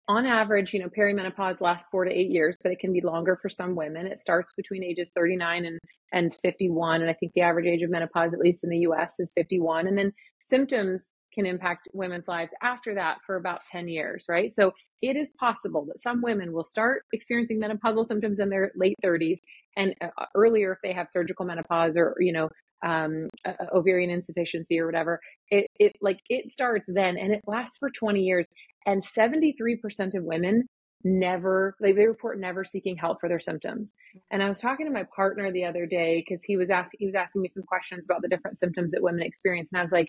on 0.06 0.26
average, 0.26 0.74
you 0.74 0.80
know, 0.80 0.88
perimenopause 0.88 1.60
lasts 1.62 1.88
four 1.90 2.04
to 2.04 2.12
eight 2.12 2.30
years, 2.30 2.58
but 2.62 2.70
it 2.70 2.78
can 2.78 2.92
be 2.92 3.00
longer 3.00 3.38
for 3.40 3.48
some 3.48 3.74
women. 3.74 4.06
It 4.06 4.20
starts 4.20 4.52
between 4.54 4.84
ages 4.84 5.10
39 5.16 5.64
and, 5.64 5.78
and 6.12 6.36
51. 6.42 7.00
And 7.00 7.08
I 7.08 7.14
think 7.14 7.32
the 7.34 7.40
average 7.40 7.66
age 7.66 7.82
of 7.82 7.90
menopause, 7.90 8.34
at 8.34 8.40
least 8.40 8.64
in 8.64 8.70
the 8.70 8.80
US, 8.80 9.14
is 9.18 9.32
51. 9.34 9.86
And 9.86 9.96
then 9.96 10.12
symptoms 10.42 11.14
can 11.34 11.46
impact 11.46 11.88
women's 11.92 12.28
lives 12.28 12.52
after 12.62 12.94
that 12.94 13.18
for 13.26 13.36
about 13.36 13.64
10 13.70 13.88
years, 13.88 14.26
right? 14.28 14.52
So 14.52 14.72
it 15.02 15.16
is 15.16 15.32
possible 15.38 15.84
that 15.86 16.00
some 16.00 16.22
women 16.22 16.52
will 16.52 16.64
start 16.64 17.02
experiencing 17.12 17.60
menopausal 17.60 18.06
symptoms 18.06 18.38
in 18.38 18.48
their 18.48 18.72
late 18.74 18.96
30s 19.04 19.38
and 19.76 19.94
uh, 20.00 20.08
uh, 20.18 20.26
earlier 20.34 20.72
if 20.72 20.78
they 20.82 20.92
have 20.92 21.08
surgical 21.10 21.44
menopause 21.44 21.96
or 21.96 22.14
you 22.18 22.32
know 22.32 22.48
um, 22.84 23.28
uh, 23.44 23.52
ovarian 23.74 24.10
insufficiency 24.10 24.78
or 24.78 24.86
whatever 24.86 25.20
it, 25.50 25.66
it 25.78 25.92
like 26.00 26.20
it 26.28 26.50
starts 26.50 26.88
then 26.92 27.16
and 27.16 27.32
it 27.32 27.42
lasts 27.46 27.76
for 27.78 27.90
20 27.90 28.20
years 28.20 28.46
and 28.86 29.02
73% 29.02 30.14
of 30.14 30.24
women 30.24 30.64
never 31.06 31.76
like 31.80 31.96
they 31.96 32.06
report 32.06 32.40
never 32.40 32.64
seeking 32.64 32.96
help 32.96 33.20
for 33.20 33.28
their 33.28 33.40
symptoms 33.40 33.92
and 34.32 34.42
i 34.42 34.48
was 34.48 34.58
talking 34.58 34.86
to 34.86 34.92
my 34.92 35.04
partner 35.14 35.52
the 35.52 35.64
other 35.64 35.84
day 35.84 36.24
because 36.26 36.42
he 36.42 36.56
was 36.56 36.70
asking 36.70 36.96
he 36.98 37.06
was 37.06 37.14
asking 37.14 37.42
me 37.42 37.48
some 37.48 37.62
questions 37.62 38.06
about 38.08 38.22
the 38.22 38.28
different 38.28 38.58
symptoms 38.58 38.92
that 38.92 39.02
women 39.02 39.22
experience 39.22 39.70
and 39.70 39.80
i 39.80 39.82
was 39.82 39.92
like 39.92 40.08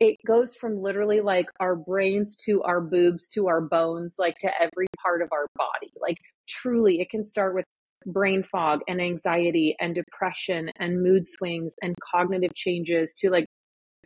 it 0.00 0.16
goes 0.26 0.54
from 0.56 0.82
literally 0.82 1.20
like 1.20 1.46
our 1.60 1.76
brains 1.76 2.36
to 2.36 2.62
our 2.62 2.80
boobs 2.80 3.28
to 3.28 3.46
our 3.46 3.60
bones 3.60 4.16
like 4.18 4.38
to 4.38 4.50
every 4.60 4.86
part 5.02 5.22
of 5.22 5.28
our 5.32 5.46
body. 5.56 5.92
Like 6.00 6.18
truly 6.48 7.00
it 7.00 7.10
can 7.10 7.24
start 7.24 7.54
with 7.54 7.64
brain 8.06 8.42
fog 8.42 8.80
and 8.88 9.00
anxiety 9.00 9.76
and 9.80 9.94
depression 9.94 10.68
and 10.78 11.02
mood 11.02 11.26
swings 11.26 11.74
and 11.82 11.94
cognitive 12.12 12.54
changes 12.54 13.14
to 13.14 13.30
like 13.30 13.46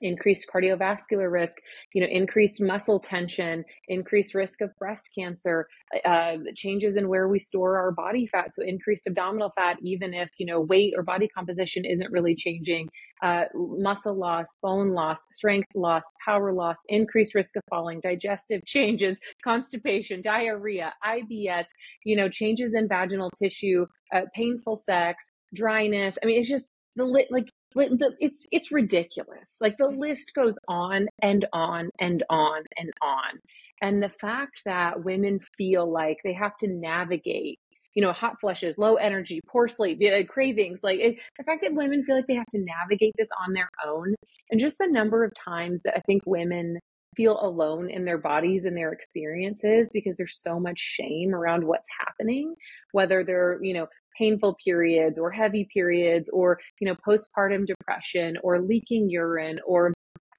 increased 0.02 0.46
cardiovascular 0.52 1.30
risk, 1.30 1.58
you 1.94 2.00
know, 2.00 2.08
increased 2.08 2.60
muscle 2.60 3.00
tension, 3.00 3.64
increased 3.88 4.34
risk 4.34 4.60
of 4.60 4.74
breast 4.76 5.10
cancer, 5.16 5.66
uh, 6.04 6.36
changes 6.54 6.96
in 6.96 7.08
where 7.08 7.28
we 7.28 7.38
store 7.38 7.78
our 7.78 7.92
body 7.92 8.26
fat. 8.26 8.54
So 8.54 8.62
increased 8.62 9.06
abdominal 9.06 9.52
fat, 9.56 9.78
even 9.82 10.14
if, 10.14 10.30
you 10.38 10.46
know, 10.46 10.60
weight 10.60 10.94
or 10.96 11.02
body 11.02 11.28
composition 11.28 11.84
isn't 11.84 12.12
really 12.12 12.34
changing, 12.34 12.88
uh, 13.22 13.44
muscle 13.54 14.14
loss, 14.14 14.56
bone 14.62 14.90
loss, 14.90 15.26
strength 15.32 15.68
loss, 15.74 16.04
power 16.24 16.52
loss, 16.52 16.76
increased 16.88 17.34
risk 17.34 17.56
of 17.56 17.62
falling, 17.68 18.00
digestive 18.00 18.62
changes, 18.66 19.18
constipation, 19.42 20.22
diarrhea, 20.22 20.94
IBS, 21.04 21.66
you 22.04 22.16
know, 22.16 22.28
changes 22.28 22.74
in 22.74 22.88
vaginal 22.88 23.30
tissue, 23.30 23.86
uh, 24.14 24.22
painful 24.34 24.76
sex, 24.76 25.30
dryness. 25.54 26.16
I 26.22 26.26
mean, 26.26 26.38
it's 26.38 26.48
just 26.48 26.70
the 26.96 27.04
lit 27.04 27.28
like 27.30 27.48
it's 27.74 28.46
it's 28.50 28.72
ridiculous. 28.72 29.56
Like 29.60 29.76
the 29.78 29.84
mm. 29.84 29.98
list 29.98 30.32
goes 30.34 30.58
on 30.68 31.08
and 31.22 31.46
on 31.52 31.90
and 31.98 32.22
on 32.30 32.62
and 32.76 32.90
on. 33.02 33.40
And 33.80 34.02
the 34.02 34.08
fact 34.08 34.62
that 34.64 35.04
women 35.04 35.38
feel 35.56 35.90
like 35.90 36.18
they 36.24 36.32
have 36.32 36.56
to 36.58 36.68
navigate, 36.68 37.60
you 37.94 38.02
know, 38.02 38.12
hot 38.12 38.40
flushes, 38.40 38.76
low 38.76 38.96
energy, 38.96 39.40
poor 39.48 39.68
sleep, 39.68 40.00
eh, 40.02 40.24
cravings, 40.24 40.80
like 40.82 40.98
it, 40.98 41.16
the 41.38 41.44
fact 41.44 41.62
that 41.62 41.74
women 41.74 42.04
feel 42.04 42.16
like 42.16 42.26
they 42.26 42.34
have 42.34 42.50
to 42.52 42.64
navigate 42.64 43.14
this 43.16 43.28
on 43.46 43.52
their 43.52 43.70
own, 43.86 44.14
and 44.50 44.60
just 44.60 44.78
the 44.78 44.88
number 44.88 45.24
of 45.24 45.32
times 45.34 45.82
that 45.84 45.96
I 45.96 46.00
think 46.00 46.22
women 46.26 46.78
feel 47.16 47.38
alone 47.40 47.90
in 47.90 48.04
their 48.04 48.18
bodies 48.18 48.64
and 48.64 48.76
their 48.76 48.92
experiences 48.92 49.90
because 49.92 50.16
there's 50.16 50.40
so 50.40 50.60
much 50.60 50.78
shame 50.78 51.34
around 51.34 51.66
what's 51.66 51.88
happening 51.98 52.54
whether 52.92 53.24
they're 53.24 53.58
you 53.60 53.74
know 53.74 53.88
painful 54.18 54.56
periods 54.62 55.18
or 55.18 55.30
heavy 55.30 55.68
periods 55.72 56.28
or, 56.30 56.58
you 56.80 56.86
know, 56.86 56.96
postpartum 57.06 57.66
depression 57.66 58.36
or 58.42 58.60
leaking 58.60 59.08
urine 59.08 59.60
or 59.64 59.92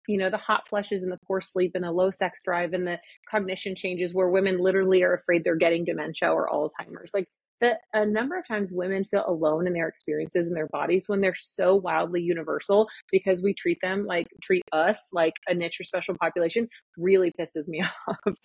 you 0.07 0.17
know 0.17 0.29
the 0.29 0.37
hot 0.37 0.67
flushes 0.67 1.03
and 1.03 1.11
the 1.11 1.19
poor 1.27 1.39
sleep 1.39 1.73
and 1.75 1.83
the 1.83 1.91
low 1.91 2.09
sex 2.09 2.41
drive 2.43 2.73
and 2.73 2.87
the 2.87 2.97
cognition 3.29 3.75
changes 3.75 4.11
where 4.11 4.29
women 4.29 4.57
literally 4.57 5.03
are 5.03 5.13
afraid 5.13 5.43
they're 5.43 5.55
getting 5.55 5.85
dementia 5.85 6.31
or 6.31 6.49
alzheimer's. 6.49 7.11
Like 7.13 7.27
the 7.61 7.73
a 7.93 8.05
number 8.05 8.37
of 8.37 8.47
times 8.47 8.71
women 8.71 9.03
feel 9.03 9.23
alone 9.27 9.67
in 9.67 9.73
their 9.73 9.87
experiences 9.87 10.47
in 10.47 10.53
their 10.53 10.67
bodies 10.67 11.07
when 11.07 11.21
they're 11.21 11.35
so 11.35 11.75
wildly 11.75 12.21
universal 12.21 12.87
because 13.11 13.41
we 13.41 13.53
treat 13.53 13.79
them 13.81 14.05
like 14.05 14.27
treat 14.41 14.63
us 14.71 15.09
like 15.13 15.33
a 15.47 15.53
niche 15.53 15.79
or 15.79 15.83
special 15.83 16.15
population 16.17 16.67
really 16.97 17.31
pisses 17.39 17.67
me 17.67 17.83
off. 18.07 18.35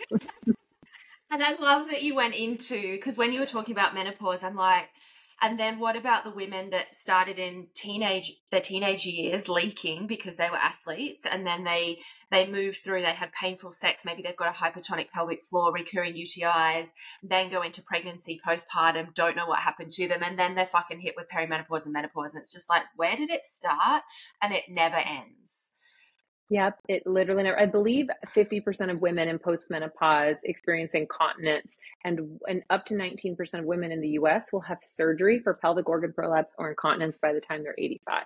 And 1.31 1.43
i 1.43 1.55
love 1.55 1.89
that 1.91 2.03
you 2.03 2.15
went 2.15 2.35
into 2.35 2.93
because 2.93 3.17
when 3.17 3.33
you 3.33 3.41
were 3.41 3.47
talking 3.47 3.73
about 3.73 3.95
menopause 3.95 4.45
i'm 4.45 4.57
like 4.57 4.89
and 5.45 5.61
then 5.61 5.79
what 5.79 5.95
about 5.95 6.25
the 6.25 6.31
women 6.31 6.71
that 6.71 6.95
started 6.95 7.39
in 7.39 7.67
teenage 7.75 8.33
their 8.51 8.63
teenage 8.63 9.05
years 9.05 9.47
leaking 9.47 10.07
because 10.07 10.37
they 10.37 10.49
were 10.49 10.57
athletes 10.57 11.27
and 11.31 11.47
then 11.47 11.65
they 11.65 12.01
they 12.31 12.47
moved 12.47 12.79
through 12.79 13.03
they 13.03 13.13
had 13.13 13.31
painful 13.33 13.71
sex 13.71 14.05
maybe 14.07 14.23
they've 14.23 14.37
got 14.37 14.49
a 14.49 14.59
hypertonic 14.59 15.11
pelvic 15.11 15.45
floor 15.45 15.71
recurring 15.71 16.15
UTIs 16.15 16.93
then 17.23 17.51
go 17.51 17.61
into 17.61 17.83
pregnancy 17.83 18.41
postpartum 18.47 19.13
don't 19.15 19.37
know 19.37 19.47
what 19.47 19.59
happened 19.59 19.93
to 19.93 20.09
them 20.09 20.23
and 20.23 20.39
then 20.39 20.55
they're 20.55 20.65
fucking 20.65 20.99
hit 20.99 21.15
with 21.15 21.29
perimenopause 21.29 21.85
and 21.85 21.93
menopause 21.93 22.33
and 22.33 22.41
it's 22.41 22.53
just 22.53 22.71
like 22.71 22.85
where 22.97 23.17
did 23.17 23.31
it 23.31 23.45
start? 23.45 24.03
And 24.41 24.53
it 24.53 24.65
never 24.69 24.97
ends 24.97 25.73
Yep, 26.51 26.79
it 26.89 27.07
literally 27.07 27.43
never. 27.43 27.59
I 27.59 27.65
believe 27.65 28.09
50% 28.37 28.91
of 28.91 29.01
women 29.01 29.29
in 29.29 29.39
postmenopause 29.39 30.37
experience 30.45 30.93
incontinence, 30.93 31.79
and, 32.05 32.39
and 32.47 32.63
up 32.69 32.85
to 32.87 32.95
19% 32.95 33.37
of 33.59 33.65
women 33.65 33.91
in 33.91 34.03
the 34.03 34.11
US 34.11 34.53
will 34.53 34.61
have 34.61 34.79
surgery 34.83 35.41
for 35.43 35.55
pelvic 35.55 35.89
organ 35.89 36.13
prolapse 36.13 36.55
or 36.59 36.69
incontinence 36.69 37.19
by 37.19 37.33
the 37.33 37.41
time 37.41 37.63
they're 37.63 37.75
85. 37.79 38.25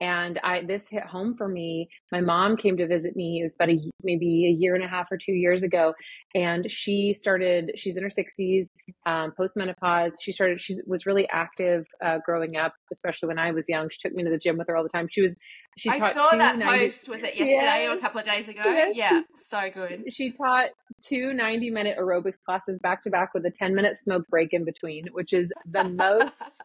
And 0.00 0.40
I 0.42 0.62
this 0.64 0.88
hit 0.88 1.04
home 1.04 1.36
for 1.36 1.48
me. 1.48 1.90
My 2.10 2.22
mom 2.22 2.56
came 2.56 2.78
to 2.78 2.86
visit 2.86 3.14
me. 3.14 3.40
It 3.40 3.42
was 3.42 3.54
about 3.54 3.68
a, 3.68 3.78
maybe 4.02 4.46
a 4.46 4.58
year 4.58 4.74
and 4.74 4.82
a 4.82 4.88
half 4.88 5.12
or 5.12 5.18
two 5.18 5.32
years 5.32 5.62
ago, 5.62 5.92
and 6.34 6.70
she 6.70 7.12
started. 7.12 7.72
She's 7.76 7.98
in 7.98 8.02
her 8.02 8.08
60s, 8.08 8.68
um, 9.04 9.34
postmenopause. 9.38 10.12
She 10.22 10.32
started. 10.32 10.58
She 10.58 10.76
was 10.86 11.04
really 11.04 11.28
active 11.30 11.86
uh, 12.02 12.18
growing 12.24 12.56
up, 12.56 12.72
especially 12.90 13.26
when 13.28 13.38
I 13.38 13.50
was 13.50 13.68
young. 13.68 13.90
She 13.90 13.98
took 14.00 14.14
me 14.14 14.24
to 14.24 14.30
the 14.30 14.38
gym 14.38 14.56
with 14.56 14.68
her 14.68 14.76
all 14.76 14.82
the 14.82 14.88
time. 14.88 15.06
She 15.10 15.20
was 15.20 15.36
she 15.76 15.88
I 15.88 16.12
saw 16.12 16.30
that 16.30 16.60
post. 16.60 17.08
Was 17.08 17.22
it 17.22 17.36
yesterday 17.36 17.86
or 17.86 17.92
a 17.92 17.98
couple 17.98 18.20
of 18.20 18.26
days 18.26 18.48
ago? 18.48 18.62
Yeah, 18.64 18.90
yeah 18.92 19.20
she, 19.20 19.24
so 19.34 19.70
good. 19.72 20.04
She, 20.06 20.10
she, 20.10 20.32
taught 20.32 20.70
two 21.02 21.32
90 21.32 21.70
minute 21.70 21.96
aerobics 21.98 22.40
classes 22.44 22.78
back 22.78 23.02
to 23.02 23.10
back 23.10 23.34
with 23.34 23.46
a 23.46 23.50
10 23.50 23.74
minute 23.74 23.96
smoke 23.96 24.26
break 24.28 24.52
in 24.52 24.64
between, 24.64 25.04
which 25.12 25.32
is 25.32 25.52
the 25.70 25.84
most. 25.88 26.62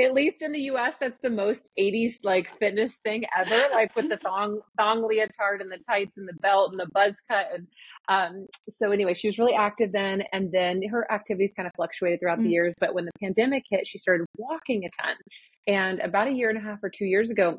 at 0.00 0.12
least 0.12 0.42
in 0.42 0.50
the 0.52 0.60
US, 0.60 0.96
that's 0.98 1.18
the 1.20 1.30
most 1.30 1.70
80s 1.78 2.14
like 2.24 2.50
fitness 2.58 2.94
thing 3.04 3.24
ever, 3.38 3.68
like 3.72 3.94
with 3.94 4.08
the 4.08 4.16
thong 4.16 4.60
thong 4.76 5.06
leotard 5.06 5.60
and 5.60 5.70
the 5.70 5.78
tights 5.78 6.16
and 6.16 6.28
the 6.28 6.34
belt 6.40 6.72
and 6.72 6.80
the 6.80 6.88
buzz 6.92 7.14
cut. 7.30 7.46
And 7.54 7.66
um, 8.08 8.46
so 8.68 8.92
anyway, 8.92 9.14
she 9.14 9.28
was 9.28 9.38
really 9.38 9.54
active 9.54 9.92
then, 9.92 10.22
and 10.32 10.50
then 10.50 10.82
her 10.90 11.10
activities 11.12 11.52
kind 11.56 11.66
of 11.66 11.72
fluctuated 11.74 12.20
throughout 12.20 12.38
mm. 12.38 12.44
the 12.44 12.50
years. 12.50 12.74
But 12.80 12.94
when 12.94 13.04
the 13.04 13.12
pandemic 13.20 13.64
hit, 13.68 13.86
she 13.86 13.98
started 13.98 14.26
walking 14.36 14.84
a 14.84 14.90
ton. 15.02 15.16
And 15.66 16.00
about 16.00 16.28
a 16.28 16.32
year 16.32 16.50
and 16.50 16.58
a 16.58 16.60
half 16.60 16.82
or 16.82 16.90
two 16.90 17.06
years 17.06 17.30
ago, 17.30 17.58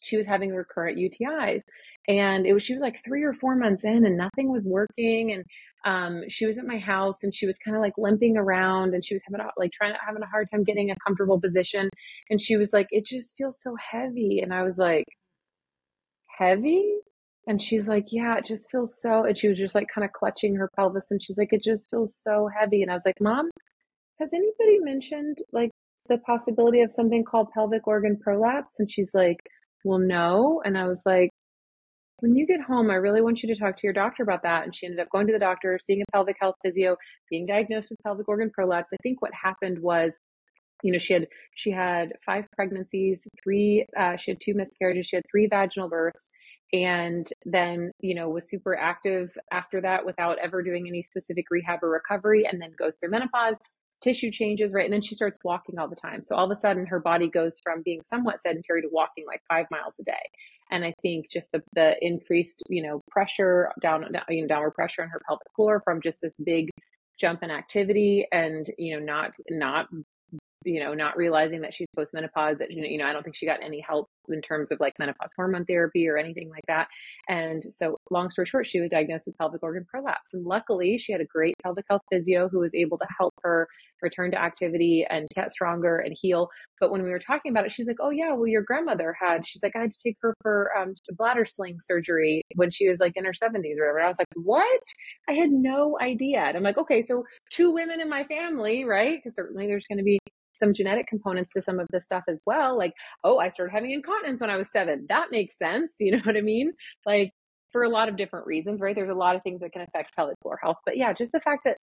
she 0.00 0.16
was 0.16 0.26
having 0.26 0.50
recurrent 0.50 0.98
UTIs. 0.98 1.62
And 2.08 2.46
it 2.46 2.52
was 2.52 2.62
she 2.62 2.72
was 2.72 2.82
like 2.82 3.00
three 3.04 3.22
or 3.22 3.32
four 3.32 3.54
months 3.54 3.84
in 3.84 4.04
and 4.04 4.16
nothing 4.16 4.50
was 4.50 4.66
working. 4.66 5.32
And 5.32 5.44
um, 5.84 6.28
she 6.28 6.46
was 6.46 6.58
at 6.58 6.66
my 6.66 6.78
house 6.78 7.22
and 7.22 7.34
she 7.34 7.46
was 7.46 7.58
kind 7.58 7.76
of 7.76 7.80
like 7.80 7.94
limping 7.96 8.36
around 8.36 8.94
and 8.94 9.04
she 9.04 9.14
was 9.14 9.22
having 9.28 9.44
a, 9.44 9.48
like 9.56 9.72
trying 9.72 9.92
to 9.92 9.98
having 10.04 10.22
a 10.22 10.26
hard 10.26 10.48
time 10.50 10.64
getting 10.64 10.90
a 10.90 10.96
comfortable 11.06 11.40
position. 11.40 11.88
And 12.30 12.40
she 12.40 12.56
was 12.56 12.72
like, 12.72 12.88
it 12.90 13.06
just 13.06 13.34
feels 13.36 13.60
so 13.60 13.76
heavy. 13.90 14.40
And 14.40 14.52
I 14.52 14.62
was 14.62 14.78
like, 14.78 15.04
heavy? 16.38 16.96
And 17.46 17.60
she's 17.60 17.88
like, 17.88 18.06
yeah, 18.10 18.36
it 18.38 18.46
just 18.46 18.70
feels 18.70 19.00
so. 19.00 19.24
And 19.24 19.36
she 19.36 19.48
was 19.48 19.58
just 19.58 19.74
like 19.74 19.88
kind 19.92 20.04
of 20.04 20.12
clutching 20.12 20.54
her 20.56 20.70
pelvis 20.76 21.10
and 21.10 21.22
she's 21.22 21.38
like, 21.38 21.52
it 21.52 21.62
just 21.62 21.90
feels 21.90 22.16
so 22.16 22.48
heavy. 22.58 22.82
And 22.82 22.90
I 22.90 22.94
was 22.94 23.04
like, 23.04 23.20
mom, 23.20 23.50
has 24.20 24.32
anybody 24.32 24.78
mentioned 24.80 25.38
like 25.52 25.70
the 26.08 26.18
possibility 26.18 26.82
of 26.82 26.92
something 26.92 27.24
called 27.24 27.50
pelvic 27.52 27.86
organ 27.88 28.16
prolapse? 28.20 28.78
And 28.78 28.90
she's 28.90 29.12
like, 29.14 29.38
well, 29.84 29.98
no. 29.98 30.62
And 30.64 30.76
I 30.78 30.86
was 30.86 31.02
like, 31.04 31.30
when 32.20 32.36
you 32.36 32.46
get 32.46 32.60
home, 32.60 32.88
I 32.88 32.94
really 32.94 33.20
want 33.20 33.42
you 33.42 33.52
to 33.52 33.60
talk 33.60 33.76
to 33.76 33.86
your 33.86 33.92
doctor 33.92 34.22
about 34.22 34.44
that. 34.44 34.62
And 34.62 34.74
she 34.74 34.86
ended 34.86 35.00
up 35.00 35.10
going 35.10 35.26
to 35.26 35.32
the 35.32 35.40
doctor, 35.40 35.78
seeing 35.82 36.02
a 36.02 36.12
pelvic 36.12 36.36
health 36.40 36.54
physio, 36.64 36.96
being 37.28 37.46
diagnosed 37.46 37.90
with 37.90 37.98
pelvic 38.04 38.28
organ 38.28 38.50
prolapse. 38.50 38.92
I 38.92 38.96
think 39.02 39.20
what 39.20 39.32
happened 39.34 39.80
was, 39.80 40.16
you 40.84 40.92
know, 40.92 40.98
she 40.98 41.14
had 41.14 41.26
she 41.56 41.72
had 41.72 42.12
five 42.24 42.46
pregnancies, 42.52 43.26
three 43.42 43.86
uh, 43.98 44.16
she 44.16 44.30
had 44.32 44.40
two 44.40 44.54
miscarriages, 44.54 45.06
she 45.06 45.16
had 45.16 45.24
three 45.30 45.48
vaginal 45.48 45.88
births, 45.88 46.28
and 46.72 47.28
then 47.44 47.90
you 48.00 48.14
know 48.14 48.28
was 48.28 48.48
super 48.48 48.76
active 48.76 49.30
after 49.52 49.80
that 49.80 50.04
without 50.06 50.38
ever 50.38 50.62
doing 50.62 50.86
any 50.88 51.02
specific 51.02 51.46
rehab 51.50 51.82
or 51.82 51.90
recovery, 51.90 52.46
and 52.50 52.60
then 52.60 52.72
goes 52.78 52.96
through 52.96 53.10
menopause, 53.10 53.58
tissue 54.02 54.30
changes, 54.30 54.72
right? 54.72 54.84
And 54.84 54.92
then 54.92 55.02
she 55.02 55.14
starts 55.14 55.38
walking 55.44 55.78
all 55.78 55.88
the 55.88 55.96
time. 55.96 56.22
So 56.22 56.34
all 56.34 56.44
of 56.44 56.50
a 56.50 56.56
sudden, 56.56 56.86
her 56.86 57.00
body 57.00 57.28
goes 57.28 57.58
from 57.62 57.82
being 57.82 58.02
somewhat 58.04 58.40
sedentary 58.40 58.82
to 58.82 58.88
walking 58.90 59.24
like 59.26 59.42
five 59.48 59.66
miles 59.70 59.94
a 60.00 60.04
day. 60.04 60.30
And 60.70 60.84
I 60.84 60.94
think 61.02 61.30
just 61.30 61.52
the, 61.52 61.62
the 61.74 61.94
increased, 62.00 62.62
you 62.68 62.82
know, 62.82 63.00
pressure 63.10 63.70
down, 63.80 64.06
you 64.28 64.42
know, 64.42 64.48
downward 64.48 64.72
pressure 64.72 65.02
on 65.02 65.08
her 65.08 65.20
pelvic 65.26 65.46
floor 65.54 65.82
from 65.84 66.00
just 66.00 66.20
this 66.20 66.34
big 66.44 66.70
jump 67.18 67.42
in 67.42 67.50
activity 67.50 68.26
and, 68.32 68.66
you 68.78 68.98
know, 68.98 69.04
not, 69.04 69.32
not 69.50 69.86
you 70.64 70.80
know, 70.80 70.94
not 70.94 71.16
realizing 71.16 71.60
that 71.62 71.74
she's 71.74 71.88
postmenopause, 71.96 72.58
that, 72.58 72.70
you 72.70 72.98
know, 72.98 73.06
I 73.06 73.12
don't 73.12 73.22
think 73.22 73.36
she 73.36 73.46
got 73.46 73.62
any 73.62 73.80
help 73.80 74.08
in 74.28 74.40
terms 74.40 74.70
of 74.70 74.80
like 74.80 74.98
menopause 74.98 75.32
hormone 75.36 75.64
therapy 75.64 76.08
or 76.08 76.16
anything 76.16 76.50
like 76.50 76.64
that. 76.68 76.88
And 77.28 77.62
so, 77.70 77.98
long 78.10 78.30
story 78.30 78.46
short, 78.46 78.66
she 78.66 78.80
was 78.80 78.90
diagnosed 78.90 79.26
with 79.26 79.38
pelvic 79.38 79.62
organ 79.62 79.86
prolapse. 79.90 80.32
And 80.32 80.44
luckily, 80.44 80.98
she 80.98 81.12
had 81.12 81.20
a 81.20 81.26
great 81.26 81.54
pelvic 81.62 81.84
health 81.88 82.02
physio 82.10 82.48
who 82.48 82.60
was 82.60 82.74
able 82.74 82.98
to 82.98 83.06
help 83.18 83.34
her 83.42 83.68
return 84.02 84.30
to 84.32 84.42
activity 84.42 85.06
and 85.08 85.28
get 85.34 85.52
stronger 85.52 85.98
and 85.98 86.16
heal. 86.20 86.48
But 86.80 86.90
when 86.90 87.02
we 87.02 87.10
were 87.10 87.18
talking 87.18 87.52
about 87.52 87.64
it, 87.64 87.72
she's 87.72 87.86
like, 87.86 87.98
Oh, 88.00 88.10
yeah, 88.10 88.32
well, 88.32 88.46
your 88.46 88.62
grandmother 88.62 89.14
had, 89.18 89.46
she's 89.46 89.62
like, 89.62 89.76
I 89.76 89.80
had 89.80 89.92
to 89.92 90.02
take 90.04 90.16
her 90.22 90.34
for 90.42 90.70
um, 90.76 90.94
bladder 91.16 91.44
sling 91.44 91.78
surgery 91.80 92.42
when 92.56 92.70
she 92.70 92.88
was 92.88 93.00
like 93.00 93.12
in 93.16 93.24
her 93.24 93.32
70s 93.32 93.78
or 93.78 93.92
whatever. 93.92 93.98
And 93.98 94.06
I 94.06 94.08
was 94.08 94.18
like, 94.18 94.28
What? 94.34 94.82
I 95.28 95.32
had 95.32 95.50
no 95.50 95.98
idea. 96.00 96.40
And 96.40 96.56
I'm 96.56 96.62
like, 96.62 96.78
Okay, 96.78 97.02
so 97.02 97.24
two 97.50 97.70
women 97.70 98.00
in 98.00 98.08
my 98.08 98.24
family, 98.24 98.84
right? 98.84 99.18
Because 99.18 99.36
certainly 99.36 99.66
there's 99.66 99.86
going 99.86 99.98
to 99.98 100.04
be 100.04 100.18
some 100.62 100.72
genetic 100.72 101.06
components 101.08 101.52
to 101.52 101.62
some 101.62 101.80
of 101.80 101.88
this 101.90 102.04
stuff 102.04 102.22
as 102.28 102.42
well. 102.46 102.78
Like, 102.78 102.92
oh, 103.24 103.38
I 103.38 103.48
started 103.48 103.72
having 103.72 103.90
incontinence 103.90 104.11
when 104.40 104.50
I 104.50 104.56
was 104.56 104.70
seven. 104.70 105.06
That 105.08 105.30
makes 105.30 105.58
sense. 105.58 105.94
You 106.00 106.12
know 106.16 106.22
what 106.24 106.36
I 106.36 106.40
mean? 106.40 106.72
Like, 107.06 107.32
for 107.70 107.82
a 107.82 107.88
lot 107.88 108.08
of 108.08 108.16
different 108.16 108.46
reasons, 108.46 108.80
right? 108.80 108.94
There's 108.94 109.10
a 109.10 109.14
lot 109.14 109.34
of 109.34 109.42
things 109.42 109.60
that 109.60 109.72
can 109.72 109.82
affect 109.82 110.14
pelvic 110.14 110.36
floor 110.42 110.58
health. 110.62 110.76
But 110.84 110.96
yeah, 110.96 111.12
just 111.12 111.32
the 111.32 111.40
fact 111.40 111.62
that 111.64 111.78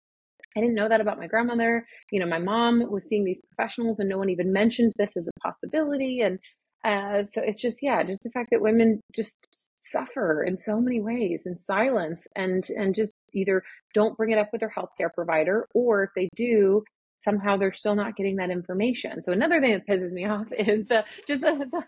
I 0.56 0.62
didn't 0.62 0.76
know 0.76 0.90
that 0.90 1.02
about 1.02 1.20
my 1.20 1.28
grandmother. 1.28 1.86
You 2.12 2.20
know, 2.20 2.26
my 2.26 2.40
mom 2.40 2.90
was 2.90 3.06
seeing 3.06 3.26
these 3.26 3.42
professionals 3.42 4.00
and 4.00 4.10
no 4.10 4.18
one 4.18 4.30
even 4.30 4.54
mentioned 4.54 4.94
this 4.98 5.18
as 5.18 5.28
a 5.28 5.40
possibility. 5.42 6.22
And 6.22 6.40
uh, 6.86 7.24
so 7.26 7.42
it's 7.42 7.62
just, 7.62 7.80
yeah, 7.82 8.04
just 8.04 8.24
the 8.24 8.30
fact 8.30 8.50
that 8.52 8.62
women 8.62 9.02
just 9.14 9.38
suffer 9.84 10.44
in 10.44 10.56
so 10.56 10.80
many 10.80 11.02
ways 11.02 11.44
in 11.46 11.58
silence 11.58 12.28
and 12.36 12.68
and 12.76 12.94
just 12.94 13.14
either 13.34 13.64
don't 13.94 14.16
bring 14.18 14.32
it 14.32 14.38
up 14.38 14.50
with 14.52 14.60
their 14.60 14.72
healthcare 14.78 15.12
provider 15.14 15.66
or 15.74 16.04
if 16.04 16.10
they 16.16 16.30
do 16.36 16.84
somehow 17.20 17.58
they're 17.58 17.74
still 17.74 17.96
not 17.96 18.16
getting 18.16 18.38
that 18.38 18.50
information. 18.50 19.22
So 19.22 19.32
another 19.32 19.60
thing 19.60 19.74
that 19.74 19.88
pisses 19.88 20.12
me 20.12 20.26
off 20.30 20.48
is 20.52 20.88
the 20.88 21.04
just 21.28 21.42
the, 21.42 21.68
the, 21.72 21.84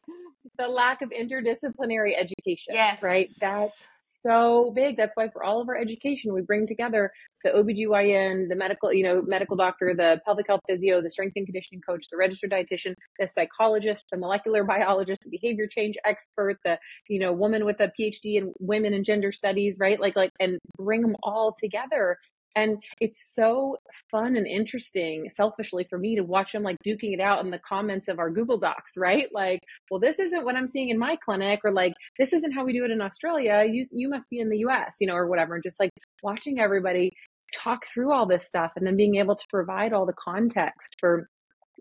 the 0.58 0.68
lack 0.68 1.02
of 1.02 1.10
interdisciplinary 1.10 2.14
education. 2.18 2.74
Yes. 2.74 3.02
Right. 3.02 3.28
That's 3.40 3.82
so 4.24 4.72
big. 4.76 4.98
That's 4.98 5.16
why 5.16 5.30
for 5.30 5.44
all 5.44 5.62
of 5.62 5.70
our 5.70 5.76
education, 5.76 6.34
we 6.34 6.42
bring 6.42 6.68
together 6.68 7.12
the 7.44 7.50
OBGYN, 7.50 8.50
the 8.50 8.56
medical, 8.56 8.94
you 8.94 9.04
know, 9.04 9.22
medical 9.26 9.56
doctor, 9.56 9.94
the 9.96 10.22
pelvic 10.26 10.48
health 10.48 10.62
physio, 10.68 11.02
the 11.02 11.10
strength 11.10 11.34
and 11.36 11.46
conditioning 11.46 11.82
coach, 11.82 12.06
the 12.12 12.18
registered 12.18 12.52
dietitian, 12.52 12.94
the 13.20 13.28
psychologist, 13.28 14.04
the 14.12 14.18
molecular 14.18 14.64
biologist, 14.76 15.22
the 15.24 15.30
behavior 15.30 15.68
change 15.68 15.96
expert, 16.06 16.58
the, 16.64 16.78
you 17.10 17.20
know, 17.20 17.34
woman 17.34 17.66
with 17.66 17.80
a 17.80 17.92
PhD 18.00 18.36
in 18.36 18.54
women 18.60 18.94
and 18.94 19.06
gender 19.06 19.32
studies, 19.32 19.78
right? 19.80 20.00
Like, 20.00 20.16
like, 20.16 20.32
and 20.40 20.60
bring 20.78 21.02
them 21.02 21.16
all 21.24 21.56
together 21.60 22.18
and 22.56 22.78
it's 23.00 23.34
so 23.34 23.78
fun 24.10 24.36
and 24.36 24.48
interesting, 24.48 25.30
selfishly 25.30 25.86
for 25.90 25.98
me 25.98 26.16
to 26.16 26.24
watch 26.24 26.52
them 26.52 26.64
like 26.64 26.78
duking 26.86 27.14
it 27.14 27.20
out 27.20 27.44
in 27.44 27.52
the 27.52 27.60
comments 27.60 28.08
of 28.08 28.20
our 28.20 28.30
Google 28.30 28.58
Docs, 28.58 28.94
right? 28.98 29.28
Like, 29.34 29.60
well, 29.90 30.00
this 30.00 30.20
isn't 30.20 30.46
what 30.46 30.56
I'm 30.56 30.70
seeing 30.70 30.90
in 30.90 31.00
my 31.00 31.18
clinic, 31.24 31.62
or 31.64 31.72
like, 31.72 31.94
this 32.20 32.34
isn't 32.34 32.52
how 32.52 32.66
we 32.66 32.74
do 32.74 32.86
it 32.86 32.92
in 32.92 33.02
Australia. 33.02 33.64
You, 33.70 33.84
you 33.92 34.10
must 34.10 34.30
be 34.30 34.40
in 34.40 34.50
the 34.50 34.60
US, 34.60 34.96
you 35.00 35.08
know, 35.08 35.16
or 35.16 35.28
whatever. 35.28 35.56
And 35.56 35.64
just 35.64 35.80
like 35.80 35.92
watching 36.24 36.60
everybody 36.60 37.12
talk 37.54 37.82
through 37.94 38.12
all 38.12 38.26
this 38.26 38.48
stuff 38.48 38.72
and 38.76 38.86
then 38.86 38.96
being 38.96 39.16
able 39.16 39.36
to 39.36 39.46
provide 39.50 39.94
all 39.94 40.06
the 40.06 40.14
context 40.14 40.96
for 41.00 41.28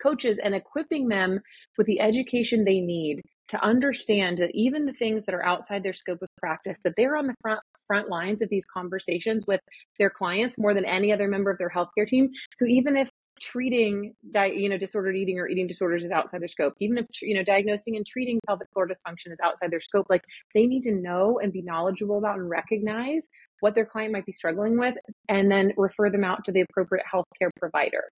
coaches 0.02 0.38
and 0.42 0.54
equipping 0.54 1.08
them 1.08 1.40
with 1.76 1.86
the 1.86 2.00
education 2.00 2.64
they 2.64 2.80
need 2.80 3.20
to 3.50 3.64
understand 3.64 4.38
that 4.38 4.50
even 4.54 4.86
the 4.86 4.92
things 4.92 5.26
that 5.26 5.34
are 5.34 5.44
outside 5.44 5.82
their 5.82 5.92
scope 5.92 6.22
of 6.22 6.28
practice 6.38 6.78
that 6.84 6.94
they're 6.96 7.16
on 7.16 7.26
the 7.26 7.34
front 7.42 7.60
front 7.86 8.08
lines 8.08 8.40
of 8.40 8.48
these 8.48 8.64
conversations 8.72 9.44
with 9.48 9.60
their 9.98 10.10
clients 10.10 10.56
more 10.56 10.72
than 10.72 10.84
any 10.84 11.12
other 11.12 11.26
member 11.26 11.50
of 11.50 11.58
their 11.58 11.68
healthcare 11.68 12.06
team. 12.06 12.30
So 12.54 12.64
even 12.66 12.96
if 12.96 13.10
treating 13.40 14.14
you 14.34 14.68
know 14.68 14.76
disordered 14.78 15.16
eating 15.16 15.38
or 15.38 15.48
eating 15.48 15.66
disorders 15.66 16.04
is 16.04 16.10
outside 16.10 16.42
their 16.42 16.48
scope 16.48 16.74
even 16.78 16.98
if 16.98 17.06
you 17.22 17.34
know 17.34 17.42
diagnosing 17.42 17.96
and 17.96 18.06
treating 18.06 18.38
pelvic 18.46 18.68
floor 18.74 18.86
dysfunction 18.86 19.32
is 19.32 19.40
outside 19.42 19.70
their 19.70 19.80
scope 19.80 20.06
like 20.10 20.22
they 20.54 20.66
need 20.66 20.82
to 20.82 20.92
know 20.92 21.40
and 21.42 21.50
be 21.50 21.62
knowledgeable 21.62 22.18
about 22.18 22.38
and 22.38 22.50
recognize 22.50 23.28
what 23.60 23.74
their 23.74 23.86
client 23.86 24.12
might 24.12 24.26
be 24.26 24.32
struggling 24.32 24.78
with 24.78 24.94
and 25.30 25.50
then 25.50 25.72
refer 25.78 26.10
them 26.10 26.22
out 26.22 26.44
to 26.44 26.52
the 26.52 26.60
appropriate 26.60 27.04
healthcare 27.10 27.48
provider 27.58 28.10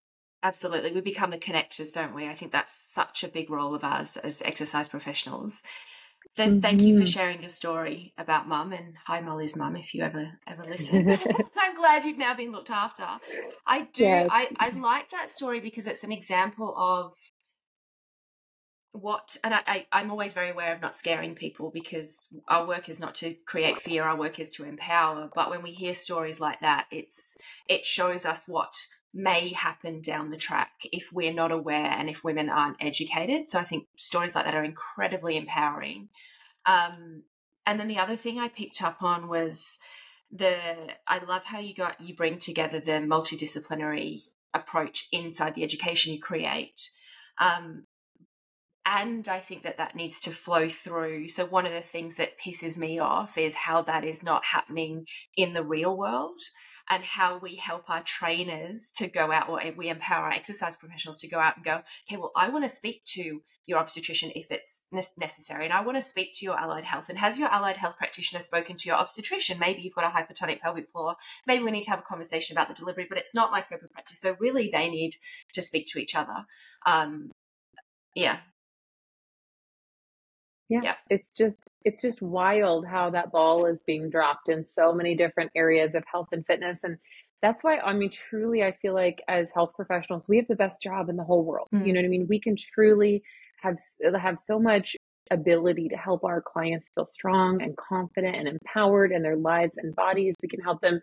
Absolutely. 0.42 0.92
We 0.92 1.00
become 1.00 1.30
the 1.30 1.38
connectors, 1.38 1.92
don't 1.92 2.14
we? 2.14 2.26
I 2.26 2.34
think 2.34 2.50
that's 2.50 2.72
such 2.72 3.22
a 3.22 3.28
big 3.28 3.48
role 3.48 3.74
of 3.74 3.84
ours 3.84 4.16
as 4.16 4.42
exercise 4.42 4.88
professionals. 4.88 5.62
Mm-hmm. 6.38 6.60
Thank 6.60 6.80
you 6.80 6.96
for 6.96 7.02
mm-hmm. 7.02 7.10
sharing 7.10 7.40
your 7.40 7.50
story 7.50 8.14
about 8.16 8.48
mum 8.48 8.72
and 8.72 8.94
hi 9.04 9.20
Molly's 9.20 9.54
mum 9.54 9.76
if 9.76 9.94
you 9.94 10.02
ever 10.02 10.30
ever 10.46 10.64
listen. 10.64 11.10
I'm 11.58 11.74
glad 11.74 12.04
you've 12.04 12.18
now 12.18 12.34
been 12.34 12.52
looked 12.52 12.70
after. 12.70 13.06
I 13.66 13.82
do 13.92 14.04
yeah. 14.04 14.28
I, 14.30 14.48
I 14.58 14.70
like 14.70 15.10
that 15.10 15.28
story 15.28 15.60
because 15.60 15.86
it's 15.86 16.04
an 16.04 16.12
example 16.12 16.74
of 16.76 17.12
what 18.92 19.36
and 19.42 19.54
I, 19.54 19.86
I, 19.92 20.00
am 20.00 20.10
always 20.10 20.34
very 20.34 20.50
aware 20.50 20.74
of 20.74 20.80
not 20.80 20.94
scaring 20.94 21.34
people 21.34 21.70
because 21.72 22.18
our 22.48 22.66
work 22.66 22.88
is 22.88 23.00
not 23.00 23.14
to 23.16 23.34
create 23.46 23.78
fear, 23.78 24.04
our 24.04 24.16
work 24.16 24.38
is 24.38 24.50
to 24.50 24.64
empower. 24.64 25.30
But 25.34 25.50
when 25.50 25.62
we 25.62 25.70
hear 25.70 25.94
stories 25.94 26.40
like 26.40 26.60
that, 26.60 26.86
it's 26.90 27.36
it 27.68 27.84
shows 27.84 28.24
us 28.24 28.46
what 28.46 28.74
may 29.14 29.48
happen 29.50 30.00
down 30.00 30.30
the 30.30 30.36
track 30.36 30.70
if 30.90 31.12
we're 31.12 31.32
not 31.32 31.52
aware 31.52 31.86
and 31.86 32.08
if 32.08 32.24
women 32.24 32.48
aren't 32.48 32.78
educated. 32.80 33.50
So 33.50 33.58
I 33.58 33.64
think 33.64 33.86
stories 33.96 34.34
like 34.34 34.44
that 34.46 34.54
are 34.54 34.64
incredibly 34.64 35.36
empowering. 35.36 36.08
Um, 36.64 37.24
and 37.66 37.78
then 37.78 37.88
the 37.88 37.98
other 37.98 38.16
thing 38.16 38.38
I 38.38 38.48
picked 38.48 38.82
up 38.82 39.02
on 39.02 39.28
was 39.28 39.78
the 40.30 40.56
I 41.06 41.22
love 41.24 41.44
how 41.44 41.58
you 41.58 41.74
got 41.74 42.00
you 42.00 42.14
bring 42.14 42.38
together 42.38 42.80
the 42.80 42.92
multidisciplinary 42.92 44.22
approach 44.54 45.08
inside 45.12 45.54
the 45.54 45.62
education 45.62 46.12
you 46.12 46.20
create. 46.20 46.90
Um, 47.38 47.86
and 48.84 49.28
I 49.28 49.38
think 49.38 49.62
that 49.62 49.78
that 49.78 49.94
needs 49.94 50.20
to 50.22 50.30
flow 50.30 50.68
through. 50.68 51.28
So, 51.28 51.44
one 51.44 51.66
of 51.66 51.72
the 51.72 51.82
things 51.82 52.16
that 52.16 52.40
pisses 52.40 52.76
me 52.76 52.98
off 52.98 53.38
is 53.38 53.54
how 53.54 53.82
that 53.82 54.04
is 54.04 54.22
not 54.22 54.44
happening 54.46 55.06
in 55.36 55.52
the 55.52 55.62
real 55.62 55.96
world 55.96 56.40
and 56.90 57.04
how 57.04 57.38
we 57.38 57.56
help 57.56 57.88
our 57.88 58.02
trainers 58.02 58.90
to 58.96 59.06
go 59.06 59.30
out 59.30 59.48
or 59.48 59.60
we 59.76 59.88
empower 59.88 60.26
our 60.26 60.32
exercise 60.32 60.76
professionals 60.76 61.20
to 61.20 61.28
go 61.28 61.38
out 61.38 61.56
and 61.56 61.64
go, 61.64 61.82
okay, 62.06 62.16
well, 62.16 62.32
I 62.36 62.48
want 62.48 62.64
to 62.64 62.68
speak 62.68 63.04
to 63.06 63.42
your 63.66 63.78
obstetrician 63.78 64.32
if 64.34 64.50
it's 64.50 64.84
necessary, 65.16 65.64
and 65.64 65.72
I 65.72 65.82
want 65.82 65.96
to 65.96 66.02
speak 66.02 66.32
to 66.34 66.44
your 66.44 66.58
allied 66.58 66.84
health. 66.84 67.08
And 67.08 67.18
has 67.18 67.38
your 67.38 67.48
allied 67.48 67.76
health 67.76 67.96
practitioner 67.96 68.40
spoken 68.40 68.76
to 68.76 68.88
your 68.88 68.96
obstetrician? 68.96 69.58
Maybe 69.58 69.82
you've 69.82 69.94
got 69.94 70.04
a 70.04 70.08
hypertonic 70.08 70.60
pelvic 70.60 70.88
floor. 70.88 71.14
Maybe 71.46 71.62
we 71.62 71.70
need 71.70 71.84
to 71.84 71.90
have 71.90 72.00
a 72.00 72.02
conversation 72.02 72.56
about 72.56 72.68
the 72.68 72.74
delivery, 72.74 73.06
but 73.08 73.18
it's 73.18 73.34
not 73.34 73.52
my 73.52 73.60
scope 73.60 73.82
of 73.82 73.92
practice. 73.92 74.18
So, 74.18 74.36
really, 74.40 74.68
they 74.72 74.88
need 74.88 75.16
to 75.52 75.62
speak 75.62 75.86
to 75.88 76.00
each 76.00 76.16
other. 76.16 76.44
Um, 76.86 77.30
yeah, 78.14 78.38
yeah, 80.72 80.80
yeah, 80.82 80.94
it's 81.10 81.32
just 81.34 81.70
it's 81.84 82.00
just 82.00 82.22
wild 82.22 82.86
how 82.86 83.10
that 83.10 83.30
ball 83.30 83.66
is 83.66 83.82
being 83.82 84.08
dropped 84.08 84.48
in 84.48 84.64
so 84.64 84.92
many 84.92 85.14
different 85.14 85.50
areas 85.54 85.94
of 85.94 86.02
health 86.10 86.28
and 86.32 86.46
fitness 86.46 86.80
and 86.82 86.96
that's 87.42 87.62
why 87.62 87.78
i 87.80 87.92
mean 87.92 88.10
truly 88.10 88.62
i 88.62 88.72
feel 88.80 88.94
like 88.94 89.20
as 89.28 89.50
health 89.50 89.72
professionals 89.76 90.28
we 90.28 90.38
have 90.38 90.48
the 90.48 90.56
best 90.56 90.82
job 90.82 91.10
in 91.10 91.16
the 91.16 91.24
whole 91.24 91.44
world 91.44 91.68
mm. 91.74 91.86
you 91.86 91.92
know 91.92 92.00
what 92.00 92.06
i 92.06 92.08
mean 92.08 92.26
we 92.28 92.40
can 92.40 92.56
truly 92.56 93.22
have 93.60 93.78
have 94.18 94.38
so 94.38 94.58
much 94.58 94.96
ability 95.30 95.88
to 95.88 95.96
help 95.96 96.24
our 96.24 96.42
clients 96.42 96.90
feel 96.94 97.06
strong 97.06 97.62
and 97.62 97.76
confident 97.76 98.36
and 98.36 98.48
empowered 98.48 99.12
in 99.12 99.22
their 99.22 99.36
lives 99.36 99.76
and 99.78 99.94
bodies. 99.94 100.34
We 100.42 100.48
can 100.48 100.60
help 100.60 100.80
them, 100.80 101.00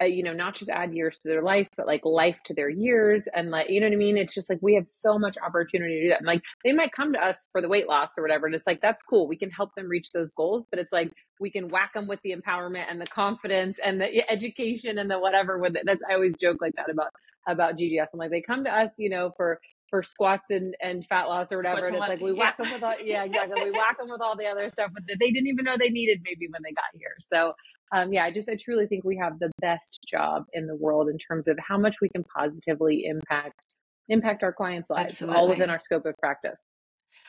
uh, 0.00 0.04
you 0.04 0.22
know, 0.22 0.32
not 0.32 0.54
just 0.54 0.70
add 0.70 0.94
years 0.94 1.18
to 1.18 1.28
their 1.28 1.42
life, 1.42 1.68
but 1.76 1.86
like 1.86 2.04
life 2.04 2.36
to 2.46 2.54
their 2.54 2.68
years. 2.68 3.28
And 3.34 3.50
like, 3.50 3.70
you 3.70 3.80
know 3.80 3.86
what 3.86 3.94
I 3.94 3.96
mean? 3.96 4.16
It's 4.16 4.34
just 4.34 4.50
like 4.50 4.58
we 4.62 4.74
have 4.74 4.88
so 4.88 5.18
much 5.18 5.36
opportunity 5.44 5.96
to 5.96 6.02
do 6.02 6.08
that. 6.10 6.18
And 6.18 6.26
like 6.26 6.42
they 6.64 6.72
might 6.72 6.92
come 6.92 7.12
to 7.12 7.24
us 7.24 7.48
for 7.50 7.60
the 7.60 7.68
weight 7.68 7.88
loss 7.88 8.10
or 8.16 8.22
whatever. 8.22 8.46
And 8.46 8.54
it's 8.54 8.66
like, 8.66 8.80
that's 8.80 9.02
cool. 9.02 9.26
We 9.26 9.36
can 9.36 9.50
help 9.50 9.74
them 9.74 9.88
reach 9.88 10.12
those 10.12 10.32
goals, 10.32 10.66
but 10.70 10.78
it's 10.78 10.92
like 10.92 11.12
we 11.40 11.50
can 11.50 11.68
whack 11.68 11.94
them 11.94 12.06
with 12.06 12.20
the 12.22 12.34
empowerment 12.34 12.84
and 12.90 13.00
the 13.00 13.06
confidence 13.06 13.78
and 13.84 14.00
the 14.00 14.30
education 14.30 14.98
and 14.98 15.10
the 15.10 15.18
whatever 15.18 15.58
with 15.58 15.76
it. 15.76 15.82
That's, 15.84 16.02
I 16.08 16.14
always 16.14 16.34
joke 16.34 16.58
like 16.60 16.74
that 16.76 16.90
about 16.90 17.10
about 17.48 17.78
GGS. 17.78 18.08
I'm 18.12 18.18
like, 18.18 18.30
they 18.30 18.42
come 18.42 18.64
to 18.64 18.70
us, 18.70 18.90
you 18.98 19.08
know, 19.08 19.32
for 19.36 19.60
for 19.90 20.02
squats 20.02 20.50
and, 20.50 20.74
and 20.80 21.04
fat 21.06 21.24
loss 21.24 21.52
or 21.52 21.58
whatever. 21.58 21.86
and 21.86 21.96
it's 21.96 22.08
like 22.08 22.20
we 22.20 22.32
whack 22.32 22.56
yeah. 22.58 22.64
them 22.64 22.74
with 22.74 22.82
all 22.82 22.94
yeah, 23.04 23.24
exactly. 23.26 23.64
we 23.64 23.70
whack 23.72 23.98
them 23.98 24.08
with 24.08 24.20
all 24.20 24.36
the 24.36 24.46
other 24.46 24.70
stuff 24.72 24.90
that 24.94 25.16
they 25.20 25.30
didn't 25.30 25.48
even 25.48 25.64
know 25.64 25.76
they 25.78 25.90
needed 25.90 26.20
maybe 26.24 26.46
when 26.50 26.62
they 26.62 26.72
got 26.72 26.84
here. 26.94 27.16
So 27.20 27.54
um, 27.92 28.12
yeah, 28.12 28.24
I 28.24 28.30
just 28.30 28.48
I 28.48 28.56
truly 28.56 28.86
think 28.86 29.04
we 29.04 29.16
have 29.16 29.38
the 29.38 29.50
best 29.60 30.00
job 30.06 30.44
in 30.52 30.66
the 30.66 30.76
world 30.76 31.08
in 31.08 31.18
terms 31.18 31.48
of 31.48 31.58
how 31.58 31.76
much 31.76 31.96
we 32.00 32.08
can 32.08 32.24
positively 32.24 33.04
impact 33.04 33.64
impact 34.08 34.42
our 34.42 34.52
clients' 34.52 34.90
lives, 34.90 35.14
Absolutely. 35.14 35.36
all 35.36 35.48
within 35.48 35.70
our 35.70 35.78
scope 35.78 36.06
of 36.06 36.16
practice. 36.18 36.60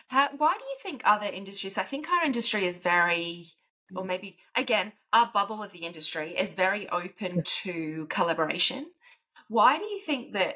How, 0.08 0.30
why 0.38 0.56
do 0.58 0.64
you 0.66 0.76
think 0.82 1.02
other 1.06 1.28
industries? 1.28 1.78
I 1.78 1.84
think 1.84 2.10
our 2.10 2.24
industry 2.26 2.66
is 2.66 2.80
very 2.80 3.46
or 3.96 4.06
maybe 4.06 4.38
again 4.56 4.92
our 5.14 5.30
bubble 5.34 5.62
of 5.62 5.72
the 5.72 5.80
industry 5.80 6.36
is 6.38 6.54
very 6.54 6.90
open 6.90 7.42
to 7.44 8.06
collaboration 8.10 8.86
why 9.50 9.78
do 9.78 9.84
you 9.84 10.00
think 10.00 10.34
that 10.34 10.56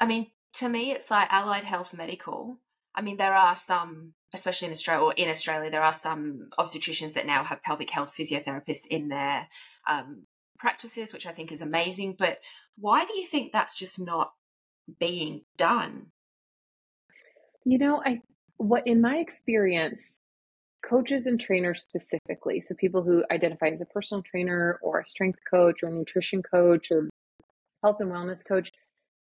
i 0.00 0.06
mean 0.06 0.26
to 0.54 0.68
me, 0.68 0.92
it's 0.92 1.10
like 1.10 1.28
allied 1.30 1.64
health 1.64 1.94
medical. 1.94 2.58
I 2.94 3.02
mean, 3.02 3.16
there 3.16 3.34
are 3.34 3.56
some, 3.56 4.14
especially 4.32 4.66
in 4.66 4.72
Australia 4.72 5.04
or 5.04 5.12
in 5.14 5.28
Australia, 5.28 5.70
there 5.70 5.82
are 5.82 5.92
some 5.92 6.50
obstetricians 6.58 7.14
that 7.14 7.26
now 7.26 7.42
have 7.42 7.62
pelvic 7.62 7.90
health 7.90 8.14
physiotherapists 8.16 8.86
in 8.88 9.08
their 9.08 9.48
um, 9.88 10.26
practices, 10.58 11.12
which 11.12 11.26
I 11.26 11.32
think 11.32 11.50
is 11.50 11.60
amazing. 11.60 12.14
But 12.18 12.38
why 12.78 13.04
do 13.04 13.18
you 13.18 13.26
think 13.26 13.52
that's 13.52 13.76
just 13.76 14.00
not 14.00 14.32
being 15.00 15.42
done? 15.56 16.06
You 17.64 17.78
know, 17.78 18.00
I 18.04 18.20
what 18.56 18.86
in 18.86 19.00
my 19.00 19.16
experience, 19.16 20.20
coaches 20.88 21.26
and 21.26 21.40
trainers 21.40 21.82
specifically, 21.82 22.60
so 22.60 22.74
people 22.76 23.02
who 23.02 23.24
identify 23.32 23.66
as 23.68 23.80
a 23.80 23.86
personal 23.86 24.22
trainer 24.22 24.78
or 24.82 25.00
a 25.00 25.08
strength 25.08 25.40
coach 25.50 25.82
or 25.82 25.88
a 25.88 25.92
nutrition 25.92 26.42
coach 26.42 26.92
or 26.92 27.08
health 27.82 27.96
and 28.00 28.12
wellness 28.12 28.46
coach, 28.46 28.70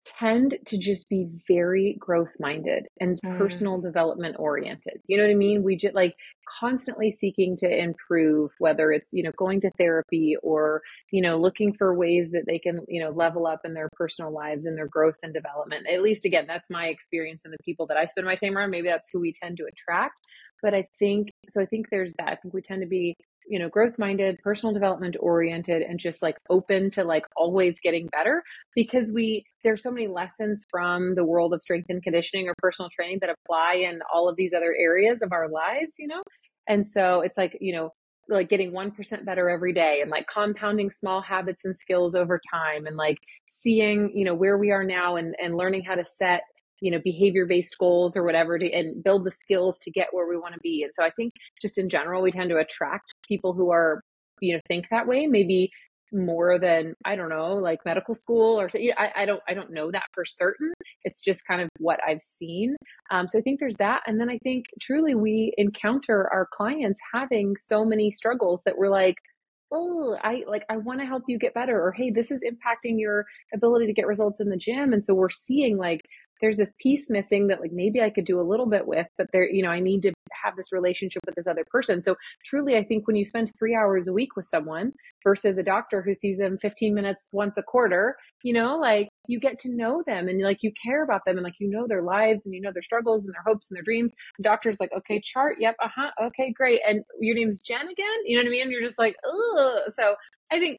tend 0.04 0.58
to 0.66 0.78
just 0.78 1.08
be 1.08 1.28
very 1.46 1.96
growth 1.98 2.32
minded 2.38 2.86
and 3.00 3.18
mm. 3.24 3.38
personal 3.38 3.80
development 3.80 4.36
oriented. 4.38 5.00
You 5.06 5.16
know 5.16 5.24
what 5.24 5.30
I 5.30 5.34
mean? 5.34 5.62
We 5.62 5.76
just 5.76 5.94
like 5.94 6.14
constantly 6.58 7.12
seeking 7.12 7.56
to 7.58 7.68
improve, 7.68 8.50
whether 8.58 8.90
it's, 8.92 9.12
you 9.12 9.22
know, 9.22 9.32
going 9.36 9.60
to 9.60 9.70
therapy 9.78 10.36
or, 10.42 10.82
you 11.10 11.22
know, 11.22 11.38
looking 11.38 11.74
for 11.74 11.94
ways 11.94 12.30
that 12.32 12.44
they 12.46 12.58
can, 12.58 12.80
you 12.88 13.02
know, 13.02 13.10
level 13.10 13.46
up 13.46 13.60
in 13.64 13.74
their 13.74 13.88
personal 13.92 14.32
lives 14.32 14.66
and 14.66 14.76
their 14.76 14.88
growth 14.88 15.16
and 15.22 15.34
development. 15.34 15.86
At 15.86 16.02
least, 16.02 16.24
again, 16.24 16.46
that's 16.48 16.70
my 16.70 16.86
experience 16.86 17.42
and 17.44 17.52
the 17.52 17.64
people 17.64 17.86
that 17.88 17.96
I 17.96 18.06
spend 18.06 18.26
my 18.26 18.36
time 18.36 18.56
around. 18.56 18.70
Maybe 18.70 18.88
that's 18.88 19.10
who 19.12 19.20
we 19.20 19.32
tend 19.32 19.58
to 19.58 19.66
attract. 19.66 20.18
But 20.62 20.74
I 20.74 20.88
think, 20.98 21.28
so 21.50 21.60
I 21.60 21.66
think 21.66 21.86
there's 21.90 22.12
that. 22.18 22.30
I 22.30 22.36
think 22.36 22.54
we 22.54 22.62
tend 22.62 22.82
to 22.82 22.88
be 22.88 23.16
you 23.50 23.58
know 23.58 23.68
growth 23.68 23.98
minded 23.98 24.38
personal 24.42 24.72
development 24.72 25.16
oriented 25.20 25.82
and 25.82 25.98
just 25.98 26.22
like 26.22 26.36
open 26.48 26.90
to 26.90 27.04
like 27.04 27.24
always 27.36 27.78
getting 27.82 28.06
better 28.08 28.42
because 28.74 29.10
we 29.12 29.44
there's 29.64 29.82
so 29.82 29.90
many 29.90 30.06
lessons 30.06 30.64
from 30.70 31.14
the 31.16 31.24
world 31.24 31.52
of 31.52 31.60
strength 31.60 31.86
and 31.90 32.02
conditioning 32.02 32.48
or 32.48 32.54
personal 32.58 32.88
training 32.88 33.18
that 33.20 33.30
apply 33.44 33.74
in 33.74 34.00
all 34.14 34.28
of 34.28 34.36
these 34.36 34.52
other 34.56 34.74
areas 34.78 35.20
of 35.20 35.32
our 35.32 35.48
lives 35.48 35.96
you 35.98 36.06
know? 36.06 36.22
And 36.68 36.86
so 36.86 37.20
it's 37.20 37.36
like 37.36 37.58
you 37.60 37.74
know 37.74 37.90
like 38.28 38.48
getting 38.48 38.70
1% 38.70 39.24
better 39.24 39.50
every 39.50 39.72
day 39.72 39.98
and 40.02 40.10
like 40.10 40.26
compounding 40.32 40.88
small 40.88 41.20
habits 41.20 41.64
and 41.64 41.76
skills 41.76 42.14
over 42.14 42.40
time 42.52 42.86
and 42.86 42.96
like 42.96 43.18
seeing 43.50 44.12
you 44.14 44.24
know 44.24 44.34
where 44.34 44.56
we 44.56 44.70
are 44.70 44.84
now 44.84 45.16
and 45.16 45.34
and 45.42 45.56
learning 45.56 45.82
how 45.82 45.96
to 45.96 46.04
set 46.04 46.42
you 46.80 46.90
know 46.90 47.00
behavior 47.04 47.46
based 47.46 47.76
goals 47.78 48.16
or 48.16 48.24
whatever 48.24 48.58
to 48.58 48.70
and 48.72 49.02
build 49.02 49.24
the 49.24 49.32
skills 49.32 49.78
to 49.80 49.90
get 49.90 50.08
where 50.12 50.28
we 50.28 50.36
want 50.36 50.54
to 50.54 50.60
be. 50.62 50.82
And 50.82 50.92
so 50.94 51.04
i 51.04 51.10
think 51.10 51.32
just 51.60 51.78
in 51.78 51.88
general 51.88 52.22
we 52.22 52.30
tend 52.30 52.50
to 52.50 52.58
attract 52.58 53.14
people 53.26 53.52
who 53.52 53.70
are 53.70 54.02
you 54.40 54.54
know 54.54 54.60
think 54.68 54.86
that 54.90 55.06
way 55.06 55.26
maybe 55.26 55.70
more 56.12 56.58
than 56.58 56.94
i 57.04 57.14
don't 57.14 57.28
know 57.28 57.54
like 57.54 57.78
medical 57.84 58.14
school 58.14 58.60
or 58.60 58.68
I, 58.98 59.12
I 59.16 59.26
don't 59.26 59.40
i 59.48 59.54
don't 59.54 59.70
know 59.70 59.90
that 59.92 60.04
for 60.14 60.24
certain. 60.24 60.72
It's 61.04 61.20
just 61.20 61.46
kind 61.46 61.60
of 61.60 61.68
what 61.78 62.00
i've 62.06 62.22
seen. 62.22 62.76
Um, 63.10 63.28
so 63.28 63.38
i 63.38 63.42
think 63.42 63.60
there's 63.60 63.76
that. 63.78 64.02
And 64.06 64.20
then 64.20 64.30
i 64.30 64.38
think 64.42 64.66
truly 64.80 65.14
we 65.14 65.52
encounter 65.56 66.28
our 66.32 66.48
clients 66.52 67.00
having 67.14 67.54
so 67.58 67.84
many 67.84 68.10
struggles 68.10 68.62
that 68.64 68.76
we're 68.76 68.90
like 68.90 69.16
oh 69.72 70.16
i 70.24 70.42
like 70.48 70.64
i 70.68 70.76
want 70.76 70.98
to 70.98 71.06
help 71.06 71.22
you 71.28 71.38
get 71.38 71.54
better 71.54 71.80
or 71.80 71.92
hey 71.92 72.10
this 72.10 72.32
is 72.32 72.42
impacting 72.42 72.98
your 72.98 73.24
ability 73.54 73.86
to 73.86 73.92
get 73.92 74.06
results 74.06 74.40
in 74.40 74.48
the 74.48 74.56
gym. 74.56 74.92
And 74.92 75.04
so 75.04 75.14
we're 75.14 75.30
seeing 75.30 75.76
like 75.78 76.00
there's 76.40 76.56
this 76.56 76.74
piece 76.80 77.10
missing 77.10 77.46
that 77.48 77.60
like 77.60 77.72
maybe 77.72 78.00
I 78.00 78.10
could 78.10 78.24
do 78.24 78.40
a 78.40 78.42
little 78.42 78.66
bit 78.66 78.86
with, 78.86 79.06
but 79.18 79.28
there, 79.32 79.48
you 79.48 79.62
know, 79.62 79.70
I 79.70 79.80
need 79.80 80.02
to 80.02 80.12
have 80.44 80.56
this 80.56 80.72
relationship 80.72 81.22
with 81.26 81.34
this 81.34 81.46
other 81.46 81.64
person. 81.70 82.02
So 82.02 82.16
truly, 82.44 82.76
I 82.76 82.84
think 82.84 83.06
when 83.06 83.16
you 83.16 83.24
spend 83.24 83.50
three 83.58 83.74
hours 83.74 84.08
a 84.08 84.12
week 84.12 84.36
with 84.36 84.46
someone 84.46 84.92
versus 85.24 85.58
a 85.58 85.62
doctor 85.62 86.02
who 86.02 86.14
sees 86.14 86.38
them 86.38 86.58
15 86.58 86.94
minutes 86.94 87.28
once 87.32 87.56
a 87.56 87.62
quarter, 87.62 88.16
you 88.42 88.52
know, 88.52 88.78
like 88.78 89.08
you 89.26 89.38
get 89.38 89.58
to 89.60 89.74
know 89.74 90.02
them 90.06 90.28
and 90.28 90.40
like 90.42 90.62
you 90.62 90.72
care 90.82 91.04
about 91.04 91.22
them 91.26 91.36
and 91.36 91.44
like 91.44 91.60
you 91.60 91.68
know 91.68 91.86
their 91.86 92.02
lives 92.02 92.44
and 92.44 92.54
you 92.54 92.60
know 92.60 92.72
their 92.72 92.82
struggles 92.82 93.24
and 93.24 93.34
their 93.34 93.44
hopes 93.46 93.70
and 93.70 93.76
their 93.76 93.82
dreams. 93.82 94.12
The 94.38 94.44
doctor's 94.44 94.80
like, 94.80 94.92
okay, 94.96 95.20
chart, 95.20 95.56
yep, 95.60 95.76
uh 95.82 95.88
huh, 95.94 96.10
okay, 96.26 96.52
great. 96.52 96.80
And 96.86 97.02
your 97.18 97.34
name's 97.34 97.60
Jen 97.60 97.88
again, 97.88 98.06
you 98.24 98.36
know 98.36 98.42
what 98.42 98.48
I 98.48 98.50
mean? 98.50 98.70
You're 98.70 98.82
just 98.82 98.98
like, 98.98 99.16
oh. 99.24 99.80
So 99.94 100.14
I 100.52 100.58
think 100.58 100.78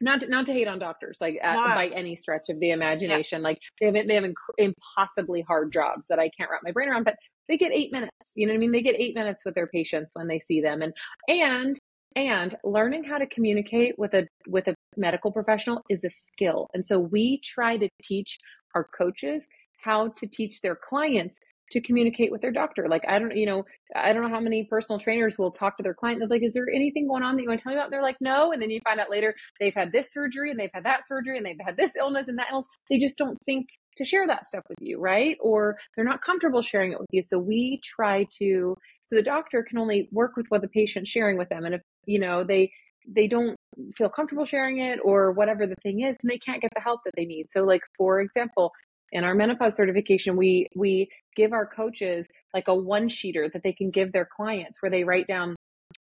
not 0.00 0.20
to, 0.20 0.28
not 0.28 0.46
to 0.46 0.52
hate 0.52 0.68
on 0.68 0.78
doctors 0.78 1.18
like 1.20 1.38
at, 1.42 1.56
by 1.56 1.88
any 1.94 2.16
stretch 2.16 2.48
of 2.48 2.60
the 2.60 2.70
imagination 2.70 3.40
yeah. 3.40 3.48
like 3.48 3.58
they 3.80 3.86
have 3.86 3.94
they 3.94 4.14
have 4.14 4.24
inc- 4.24 4.34
impossibly 4.58 5.42
hard 5.42 5.72
jobs 5.72 6.06
that 6.08 6.18
i 6.18 6.28
can't 6.36 6.50
wrap 6.50 6.60
my 6.64 6.72
brain 6.72 6.88
around 6.88 7.04
but 7.04 7.16
they 7.48 7.56
get 7.56 7.72
eight 7.72 7.92
minutes 7.92 8.12
you 8.34 8.46
know 8.46 8.52
what 8.52 8.56
i 8.56 8.60
mean 8.60 8.72
they 8.72 8.82
get 8.82 8.96
eight 8.98 9.14
minutes 9.14 9.44
with 9.44 9.54
their 9.54 9.66
patients 9.66 10.12
when 10.14 10.26
they 10.26 10.40
see 10.40 10.60
them 10.60 10.82
and 10.82 10.92
and 11.28 11.78
and 12.14 12.56
learning 12.64 13.04
how 13.04 13.18
to 13.18 13.26
communicate 13.26 13.98
with 13.98 14.14
a 14.14 14.26
with 14.46 14.66
a 14.68 14.74
medical 14.96 15.30
professional 15.30 15.82
is 15.88 16.04
a 16.04 16.10
skill 16.10 16.68
and 16.74 16.84
so 16.84 16.98
we 16.98 17.40
try 17.44 17.76
to 17.76 17.88
teach 18.02 18.38
our 18.74 18.88
coaches 18.96 19.46
how 19.78 20.08
to 20.08 20.26
teach 20.26 20.60
their 20.60 20.76
clients 20.76 21.38
to 21.72 21.80
communicate 21.80 22.30
with 22.30 22.40
their 22.40 22.52
doctor. 22.52 22.86
Like, 22.88 23.02
I 23.08 23.18
don't, 23.18 23.36
you 23.36 23.46
know, 23.46 23.64
I 23.94 24.12
don't 24.12 24.22
know 24.22 24.28
how 24.28 24.40
many 24.40 24.64
personal 24.64 25.00
trainers 25.00 25.36
will 25.38 25.50
talk 25.50 25.76
to 25.76 25.82
their 25.82 25.94
client. 25.94 26.20
They're 26.20 26.28
like, 26.28 26.44
is 26.44 26.54
there 26.54 26.68
anything 26.72 27.08
going 27.08 27.22
on 27.22 27.36
that 27.36 27.42
you 27.42 27.48
want 27.48 27.58
to 27.58 27.64
tell 27.64 27.72
me 27.72 27.76
about? 27.76 27.86
And 27.86 27.92
they're 27.92 28.02
like, 28.02 28.20
no. 28.20 28.52
And 28.52 28.62
then 28.62 28.70
you 28.70 28.80
find 28.84 29.00
out 29.00 29.10
later 29.10 29.34
they've 29.58 29.74
had 29.74 29.92
this 29.92 30.12
surgery 30.12 30.50
and 30.50 30.60
they've 30.60 30.70
had 30.72 30.84
that 30.84 31.06
surgery 31.06 31.36
and 31.36 31.44
they've 31.44 31.56
had 31.64 31.76
this 31.76 31.96
illness 31.96 32.28
and 32.28 32.38
that 32.38 32.48
illness. 32.50 32.66
They 32.90 32.98
just 32.98 33.18
don't 33.18 33.38
think 33.44 33.66
to 33.96 34.04
share 34.04 34.26
that 34.26 34.46
stuff 34.46 34.62
with 34.68 34.78
you, 34.80 35.00
right? 35.00 35.36
Or 35.40 35.76
they're 35.94 36.04
not 36.04 36.22
comfortable 36.22 36.62
sharing 36.62 36.92
it 36.92 37.00
with 37.00 37.08
you. 37.10 37.22
So 37.22 37.38
we 37.38 37.80
try 37.82 38.26
to, 38.38 38.76
so 39.04 39.16
the 39.16 39.22
doctor 39.22 39.62
can 39.62 39.78
only 39.78 40.08
work 40.12 40.36
with 40.36 40.46
what 40.50 40.60
the 40.60 40.68
patient's 40.68 41.10
sharing 41.10 41.38
with 41.38 41.48
them. 41.48 41.64
And 41.64 41.74
if, 41.74 41.80
you 42.04 42.20
know, 42.20 42.44
they, 42.44 42.70
they 43.08 43.28
don't 43.28 43.56
feel 43.96 44.08
comfortable 44.08 44.44
sharing 44.44 44.78
it 44.78 44.98
or 45.02 45.32
whatever 45.32 45.66
the 45.66 45.76
thing 45.82 46.02
is, 46.02 46.16
and 46.22 46.30
they 46.30 46.38
can't 46.38 46.60
get 46.60 46.72
the 46.74 46.80
help 46.80 47.00
that 47.04 47.14
they 47.16 47.24
need. 47.24 47.50
So 47.50 47.62
like, 47.62 47.82
for 47.96 48.20
example, 48.20 48.72
in 49.12 49.24
our 49.24 49.34
menopause 49.34 49.76
certification 49.76 50.36
we 50.36 50.68
we 50.76 51.08
give 51.36 51.52
our 51.52 51.66
coaches 51.66 52.28
like 52.54 52.68
a 52.68 52.74
one 52.74 53.08
sheeter 53.08 53.52
that 53.52 53.62
they 53.62 53.72
can 53.72 53.90
give 53.90 54.12
their 54.12 54.28
clients 54.36 54.80
where 54.80 54.90
they 54.90 55.04
write 55.04 55.26
down 55.26 55.54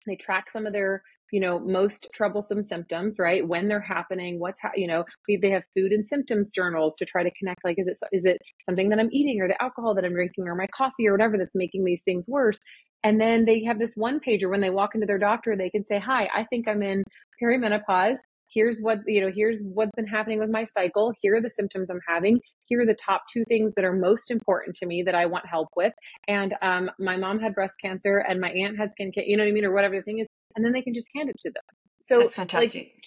they 0.08 0.16
track 0.16 0.50
some 0.50 0.66
of 0.66 0.74
their 0.74 1.02
you 1.32 1.40
know 1.40 1.60
most 1.60 2.08
troublesome 2.14 2.64
symptoms 2.64 3.18
right? 3.20 3.48
When 3.48 3.68
they're 3.68 3.82
happening 3.82 4.40
what's 4.40 4.60
ha- 4.62 4.72
you 4.76 4.88
know 4.88 5.04
they 5.42 5.50
have 5.50 5.64
food 5.76 5.92
and 5.92 6.08
symptoms 6.08 6.52
journals 6.52 6.96
to 6.96 7.06
try 7.06 7.24
to 7.24 7.32
connect 7.38 7.64
like 7.64 7.78
is 7.80 7.88
it 7.88 7.98
is 8.12 8.26
it 8.26 8.38
something 8.66 8.90
that 8.90 9.00
i'm 9.00 9.10
eating 9.12 9.42
or 9.42 9.48
the 9.48 9.62
alcohol 9.62 9.96
that 9.96 10.06
i'm 10.06 10.14
drinking 10.14 10.48
or 10.48 10.56
my 10.56 10.68
coffee 10.68 11.08
or 11.08 11.12
whatever 11.12 11.38
that's 11.38 11.56
making 11.56 11.84
these 11.84 12.04
things 12.04 12.28
worse? 12.28 12.60
And 13.04 13.22
then 13.22 13.46
they 13.46 13.64
have 13.66 13.78
this 13.78 13.94
one 13.96 14.20
pager 14.20 14.50
when 14.50 14.62
they 14.62 14.72
walk 14.72 14.96
into 14.96 15.06
their 15.06 15.20
doctor 15.20 15.56
they 15.56 15.70
can 15.70 15.86
say 15.86 16.00
hi 16.00 16.30
i 16.34 16.44
think 16.50 16.68
i'm 16.68 16.82
in 16.82 17.04
perimenopause 17.42 18.18
here's 18.54 18.80
what's 18.80 19.02
you 19.08 19.22
know 19.22 19.32
here's 19.34 19.60
what's 19.62 19.92
been 19.96 20.08
happening 20.08 20.40
with 20.40 20.50
my 20.50 20.64
cycle 20.64 21.14
here 21.22 21.36
are 21.36 21.42
the 21.42 21.50
symptoms 21.50 21.90
i'm 21.90 22.00
having 22.08 22.40
here 22.66 22.82
are 22.82 22.86
the 22.86 22.96
top 22.96 23.22
two 23.32 23.44
things 23.48 23.74
that 23.76 23.86
are 23.86 23.94
most 23.94 24.32
important 24.32 24.76
to 24.76 24.86
me 24.86 25.04
that 25.04 25.16
i 25.16 25.26
want 25.26 25.46
help 25.48 25.70
with 25.76 25.94
and 26.28 26.56
um, 26.62 26.90
my 27.00 27.18
mom 27.18 27.40
had 27.40 27.54
breast 27.54 27.76
cancer 27.82 28.18
and 28.18 28.40
my 28.40 28.50
aunt 28.52 28.78
had 28.78 28.92
skin 28.92 29.12
cancer 29.12 29.28
you 29.28 29.38
know 29.38 29.44
what 29.44 29.50
i 29.50 29.52
mean 29.52 29.66
or 29.66 29.74
whatever 29.74 29.96
the 29.96 30.04
thing 30.04 30.20
is 30.20 30.28
and 30.56 30.64
then 30.64 30.72
they 30.72 30.82
can 30.82 30.94
just 30.94 31.08
hand 31.14 31.30
it 31.30 31.38
to 31.40 31.50
them. 31.50 31.64
So 32.02 32.20
that's 32.20 32.36
fantastic. 32.36 32.84
Like, 32.84 33.04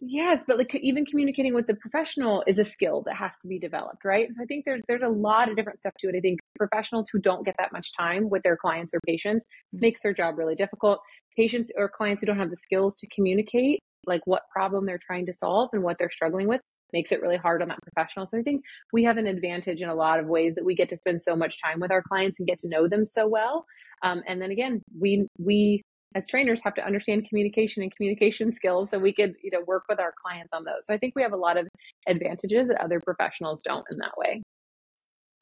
yes, 0.00 0.44
but 0.46 0.58
like 0.58 0.74
even 0.74 1.04
communicating 1.04 1.54
with 1.54 1.66
the 1.66 1.74
professional 1.74 2.42
is 2.46 2.58
a 2.58 2.64
skill 2.64 3.02
that 3.06 3.16
has 3.16 3.32
to 3.42 3.48
be 3.48 3.58
developed, 3.58 4.04
right? 4.04 4.28
So 4.32 4.42
I 4.42 4.46
think 4.46 4.64
there's 4.64 4.82
there's 4.88 5.02
a 5.02 5.08
lot 5.08 5.48
of 5.48 5.56
different 5.56 5.78
stuff 5.78 5.94
to 6.00 6.08
it. 6.08 6.16
I 6.16 6.20
think 6.20 6.40
professionals 6.56 7.08
who 7.12 7.18
don't 7.18 7.44
get 7.44 7.56
that 7.58 7.72
much 7.72 7.92
time 7.96 8.30
with 8.30 8.42
their 8.42 8.56
clients 8.56 8.94
or 8.94 9.00
patients 9.06 9.44
mm-hmm. 9.46 9.80
makes 9.80 10.00
their 10.02 10.14
job 10.14 10.38
really 10.38 10.54
difficult. 10.54 11.00
Patients 11.36 11.70
or 11.76 11.88
clients 11.88 12.20
who 12.20 12.26
don't 12.26 12.38
have 12.38 12.50
the 12.50 12.56
skills 12.56 12.96
to 12.96 13.06
communicate 13.08 13.80
like 14.06 14.22
what 14.24 14.42
problem 14.52 14.86
they're 14.86 15.00
trying 15.04 15.26
to 15.26 15.32
solve 15.32 15.70
and 15.72 15.82
what 15.82 15.96
they're 15.98 16.10
struggling 16.10 16.48
with 16.48 16.60
makes 16.92 17.12
it 17.12 17.20
really 17.20 17.36
hard 17.36 17.62
on 17.62 17.68
that 17.68 17.82
professional. 17.82 18.26
So 18.26 18.38
I 18.38 18.42
think 18.42 18.62
we 18.92 19.04
have 19.04 19.16
an 19.16 19.26
advantage 19.26 19.82
in 19.82 19.88
a 19.88 19.94
lot 19.94 20.20
of 20.20 20.26
ways 20.26 20.54
that 20.54 20.64
we 20.64 20.74
get 20.74 20.88
to 20.90 20.96
spend 20.96 21.20
so 21.20 21.34
much 21.34 21.60
time 21.60 21.80
with 21.80 21.90
our 21.90 22.02
clients 22.02 22.38
and 22.38 22.48
get 22.48 22.58
to 22.60 22.68
know 22.68 22.88
them 22.88 23.04
so 23.04 23.26
well. 23.26 23.64
Um, 24.02 24.22
and 24.26 24.40
then 24.40 24.50
again, 24.50 24.82
we 24.98 25.26
we 25.38 25.82
as 26.14 26.26
trainers 26.26 26.60
have 26.62 26.74
to 26.74 26.84
understand 26.84 27.28
communication 27.28 27.82
and 27.82 27.94
communication 27.94 28.50
skills 28.52 28.90
so 28.90 28.98
we 28.98 29.12
could 29.12 29.34
you 29.42 29.50
know 29.50 29.62
work 29.66 29.84
with 29.88 30.00
our 30.00 30.14
clients 30.22 30.52
on 30.52 30.64
those 30.64 30.84
so 30.84 30.94
i 30.94 30.98
think 30.98 31.14
we 31.14 31.22
have 31.22 31.32
a 31.32 31.36
lot 31.36 31.56
of 31.56 31.66
advantages 32.06 32.68
that 32.68 32.80
other 32.80 33.00
professionals 33.00 33.60
don't 33.60 33.84
in 33.90 33.98
that 33.98 34.12
way 34.16 34.40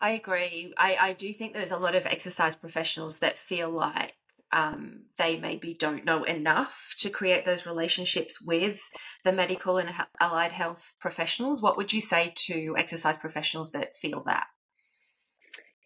i 0.00 0.10
agree 0.10 0.72
i, 0.78 0.96
I 0.98 1.12
do 1.12 1.32
think 1.32 1.52
there's 1.52 1.70
a 1.70 1.76
lot 1.76 1.94
of 1.94 2.06
exercise 2.06 2.56
professionals 2.56 3.18
that 3.18 3.38
feel 3.38 3.70
like 3.70 4.14
um, 4.52 5.04
they 5.18 5.38
maybe 5.38 5.74
don't 5.78 6.04
know 6.04 6.24
enough 6.24 6.94
to 6.98 7.10
create 7.10 7.44
those 7.44 7.66
relationships 7.66 8.40
with 8.40 8.80
the 9.24 9.32
medical 9.32 9.78
and 9.78 9.90
allied 10.20 10.52
health 10.52 10.94
professionals 11.00 11.62
what 11.62 11.76
would 11.76 11.92
you 11.92 12.00
say 12.00 12.32
to 12.36 12.74
exercise 12.76 13.18
professionals 13.18 13.72
that 13.72 13.96
feel 13.96 14.22
that 14.24 14.46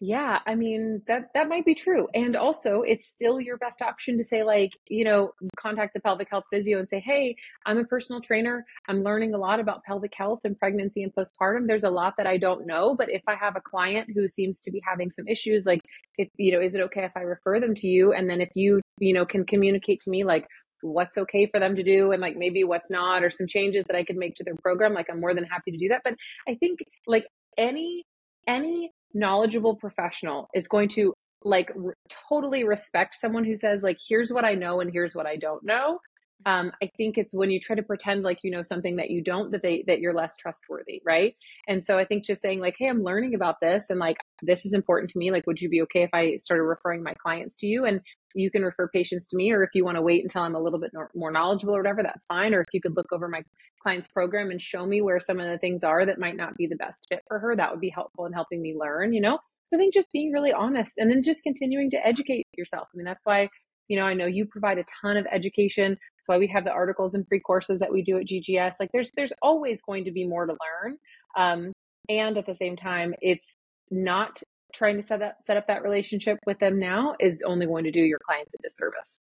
yeah, 0.01 0.39
I 0.45 0.55
mean 0.55 1.01
that 1.07 1.29
that 1.33 1.49
might 1.49 1.65
be 1.65 1.75
true. 1.75 2.07
And 2.13 2.37
also, 2.37 2.83
it's 2.83 3.05
still 3.05 3.41
your 3.41 3.57
best 3.57 3.81
option 3.81 4.17
to 4.17 4.23
say 4.23 4.43
like, 4.43 4.71
you 4.87 5.03
know, 5.03 5.33
contact 5.57 5.93
the 5.93 5.99
pelvic 5.99 6.29
health 6.29 6.45
physio 6.49 6.79
and 6.79 6.87
say, 6.87 7.01
"Hey, 7.01 7.35
I'm 7.65 7.77
a 7.77 7.83
personal 7.83 8.21
trainer. 8.21 8.65
I'm 8.87 9.03
learning 9.03 9.33
a 9.33 9.37
lot 9.37 9.59
about 9.59 9.83
pelvic 9.83 10.13
health 10.15 10.39
and 10.45 10.57
pregnancy 10.57 11.03
and 11.03 11.13
postpartum. 11.13 11.67
There's 11.67 11.83
a 11.83 11.89
lot 11.89 12.13
that 12.17 12.27
I 12.27 12.37
don't 12.37 12.65
know, 12.65 12.95
but 12.95 13.09
if 13.09 13.23
I 13.27 13.35
have 13.35 13.57
a 13.57 13.61
client 13.61 14.09
who 14.15 14.25
seems 14.29 14.61
to 14.61 14.71
be 14.71 14.81
having 14.87 15.11
some 15.11 15.27
issues, 15.27 15.65
like 15.65 15.81
if, 16.17 16.29
you 16.37 16.53
know, 16.53 16.61
is 16.61 16.75
it 16.75 16.81
okay 16.81 17.03
if 17.03 17.11
I 17.17 17.21
refer 17.21 17.59
them 17.59 17.75
to 17.75 17.87
you 17.87 18.13
and 18.13 18.29
then 18.29 18.39
if 18.39 18.49
you, 18.55 18.81
you 18.99 19.13
know, 19.13 19.25
can 19.25 19.45
communicate 19.45 19.99
to 20.01 20.09
me 20.09 20.23
like 20.23 20.47
what's 20.81 21.17
okay 21.17 21.45
for 21.47 21.59
them 21.59 21.75
to 21.75 21.83
do 21.83 22.13
and 22.13 22.21
like 22.21 22.37
maybe 22.37 22.63
what's 22.63 22.89
not 22.89 23.21
or 23.21 23.29
some 23.29 23.47
changes 23.47 23.83
that 23.85 23.97
I 23.97 24.05
could 24.05 24.15
make 24.15 24.35
to 24.35 24.45
their 24.45 24.55
program, 24.63 24.93
like 24.93 25.07
I'm 25.09 25.19
more 25.19 25.33
than 25.35 25.43
happy 25.43 25.71
to 25.71 25.77
do 25.77 25.89
that. 25.89 26.01
But 26.05 26.15
I 26.47 26.55
think 26.55 26.79
like 27.05 27.27
any 27.57 28.05
any 28.47 28.91
knowledgeable 29.13 29.75
professional 29.75 30.47
is 30.53 30.67
going 30.67 30.89
to 30.89 31.13
like 31.43 31.71
r- 31.75 31.95
totally 32.29 32.63
respect 32.63 33.15
someone 33.15 33.45
who 33.45 33.55
says 33.55 33.81
like 33.83 33.97
here's 34.07 34.31
what 34.31 34.45
i 34.45 34.53
know 34.53 34.81
and 34.81 34.91
here's 34.91 35.15
what 35.15 35.25
i 35.25 35.35
don't 35.35 35.63
know 35.63 35.99
um, 36.45 36.71
i 36.81 36.89
think 36.97 37.17
it's 37.17 37.33
when 37.33 37.49
you 37.49 37.59
try 37.59 37.75
to 37.75 37.83
pretend 37.83 38.23
like 38.23 38.39
you 38.43 38.51
know 38.51 38.63
something 38.63 38.95
that 38.95 39.09
you 39.09 39.21
don't 39.21 39.51
that 39.51 39.61
they 39.61 39.83
that 39.87 39.99
you're 39.99 40.13
less 40.13 40.35
trustworthy 40.37 41.01
right? 41.05 41.35
And 41.67 41.83
so 41.83 41.97
i 41.97 42.05
think 42.05 42.25
just 42.25 42.41
saying 42.41 42.59
like 42.59 42.75
hey 42.77 42.87
i'm 42.87 43.03
learning 43.03 43.35
about 43.35 43.55
this 43.61 43.89
and 43.89 43.99
like 43.99 44.17
this 44.41 44.65
is 44.65 44.73
important 44.73 45.09
to 45.11 45.19
me 45.19 45.31
like 45.31 45.45
would 45.47 45.61
you 45.61 45.69
be 45.69 45.81
okay 45.83 46.03
if 46.03 46.09
i 46.13 46.37
started 46.37 46.63
referring 46.63 47.03
my 47.03 47.13
clients 47.21 47.57
to 47.57 47.67
you? 47.67 47.85
And 47.85 48.01
you 48.35 48.51
can 48.51 48.63
refer 48.63 48.87
patients 48.87 49.27
to 49.27 49.35
me 49.35 49.51
or 49.51 49.63
if 49.63 49.69
you 49.73 49.83
want 49.83 49.97
to 49.97 50.01
wait 50.01 50.23
until 50.23 50.43
i'm 50.43 50.55
a 50.55 50.61
little 50.61 50.79
bit 50.79 50.91
more 51.15 51.31
knowledgeable 51.31 51.75
or 51.75 51.81
whatever 51.81 52.03
that's 52.03 52.25
fine. 52.25 52.53
Or 52.53 52.61
if 52.61 52.67
you 52.73 52.81
could 52.81 52.95
look 52.95 53.11
over 53.11 53.27
my 53.27 53.41
client's 53.81 54.07
program 54.07 54.51
and 54.51 54.61
show 54.61 54.85
me 54.85 55.01
where 55.01 55.19
some 55.19 55.39
of 55.39 55.49
the 55.49 55.57
things 55.57 55.83
are 55.83 56.05
that 56.05 56.19
might 56.19 56.35
not 56.35 56.55
be 56.57 56.67
the 56.67 56.75
best 56.75 57.05
fit 57.09 57.21
for 57.27 57.39
her 57.39 57.55
that 57.55 57.71
would 57.71 57.79
be 57.79 57.89
helpful 57.89 58.25
in 58.25 58.33
helping 58.33 58.61
me 58.61 58.75
learn 58.77 59.13
you 59.13 59.21
know? 59.21 59.39
So 59.67 59.77
i 59.77 59.79
think 59.79 59.93
just 59.93 60.11
being 60.11 60.31
really 60.31 60.53
honest 60.53 60.93
and 60.97 61.09
then 61.09 61.23
just 61.23 61.43
continuing 61.43 61.89
to 61.91 62.05
educate 62.05 62.45
yourself. 62.57 62.87
I 62.93 62.97
mean 62.97 63.05
that's 63.05 63.23
why 63.23 63.49
you 63.87 63.97
know 63.97 64.05
i 64.05 64.13
know 64.13 64.25
you 64.25 64.45
provide 64.45 64.77
a 64.77 64.85
ton 65.01 65.17
of 65.17 65.25
education 65.31 65.97
that's 66.19 66.27
why 66.27 66.37
we 66.37 66.47
have 66.47 66.65
the 66.65 66.71
articles 66.71 67.13
and 67.13 67.25
free 67.27 67.39
courses 67.39 67.79
that 67.79 67.91
we 67.91 68.01
do 68.01 68.17
at 68.17 68.25
ggs 68.25 68.73
like 68.79 68.89
there's 68.91 69.09
there's 69.15 69.33
always 69.41 69.81
going 69.81 70.05
to 70.05 70.11
be 70.11 70.27
more 70.27 70.45
to 70.45 70.53
learn 70.53 70.97
um, 71.37 71.71
and 72.09 72.37
at 72.37 72.45
the 72.45 72.55
same 72.55 72.75
time 72.75 73.13
it's 73.21 73.55
not 73.91 74.41
trying 74.73 74.97
to 74.97 75.03
set 75.03 75.21
up 75.21 75.35
set 75.45 75.57
up 75.57 75.67
that 75.67 75.83
relationship 75.83 76.37
with 76.45 76.59
them 76.59 76.79
now 76.79 77.15
is 77.19 77.43
only 77.45 77.65
going 77.65 77.85
to 77.85 77.91
do 77.91 78.01
your 78.01 78.19
clients 78.25 78.51
a 78.53 78.61
disservice. 78.61 79.19